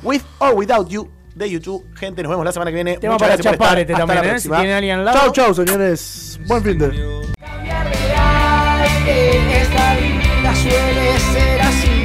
With 0.02 0.20
or 0.40 0.52
Without 0.54 0.88
You 0.88 1.08
de 1.36 1.50
YouTube. 1.50 1.86
Gente, 1.94 2.22
nos 2.22 2.30
vemos 2.30 2.44
la 2.44 2.50
semana 2.52 2.70
que 2.70 2.74
viene. 2.76 2.96
Tema 2.98 3.12
Muchas 3.14 3.28
para 3.28 3.36
gracias 3.36 3.56
por 3.56 3.66
chapar 3.66 3.78
estar. 3.78 3.80
este 3.80 3.92
Hasta 3.92 4.06
también, 4.06 4.24
la 4.32 4.36
¿eh? 4.36 4.40
Si 4.40 4.48
próxima. 4.48 4.56
tiene 4.58 4.74
alguien 4.74 4.98
al 4.98 5.04
lado. 5.04 5.18
Chau, 5.18 5.32
chau, 5.32 5.54
señores. 5.54 6.40
Buen 6.46 6.62
fin 6.64 6.78
de. 6.78 6.88
Cambiar 6.88 7.90
de 7.90 7.96
aire, 8.16 9.62
esta 9.62 9.94
vida 9.94 10.54
suele 10.54 11.18
ser 11.32 11.60
así. 11.60 11.96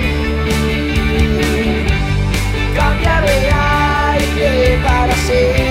Cambiar 2.75 3.23
de 3.25 3.51
aire 3.51 4.79
para 4.83 5.15
ser 5.15 5.70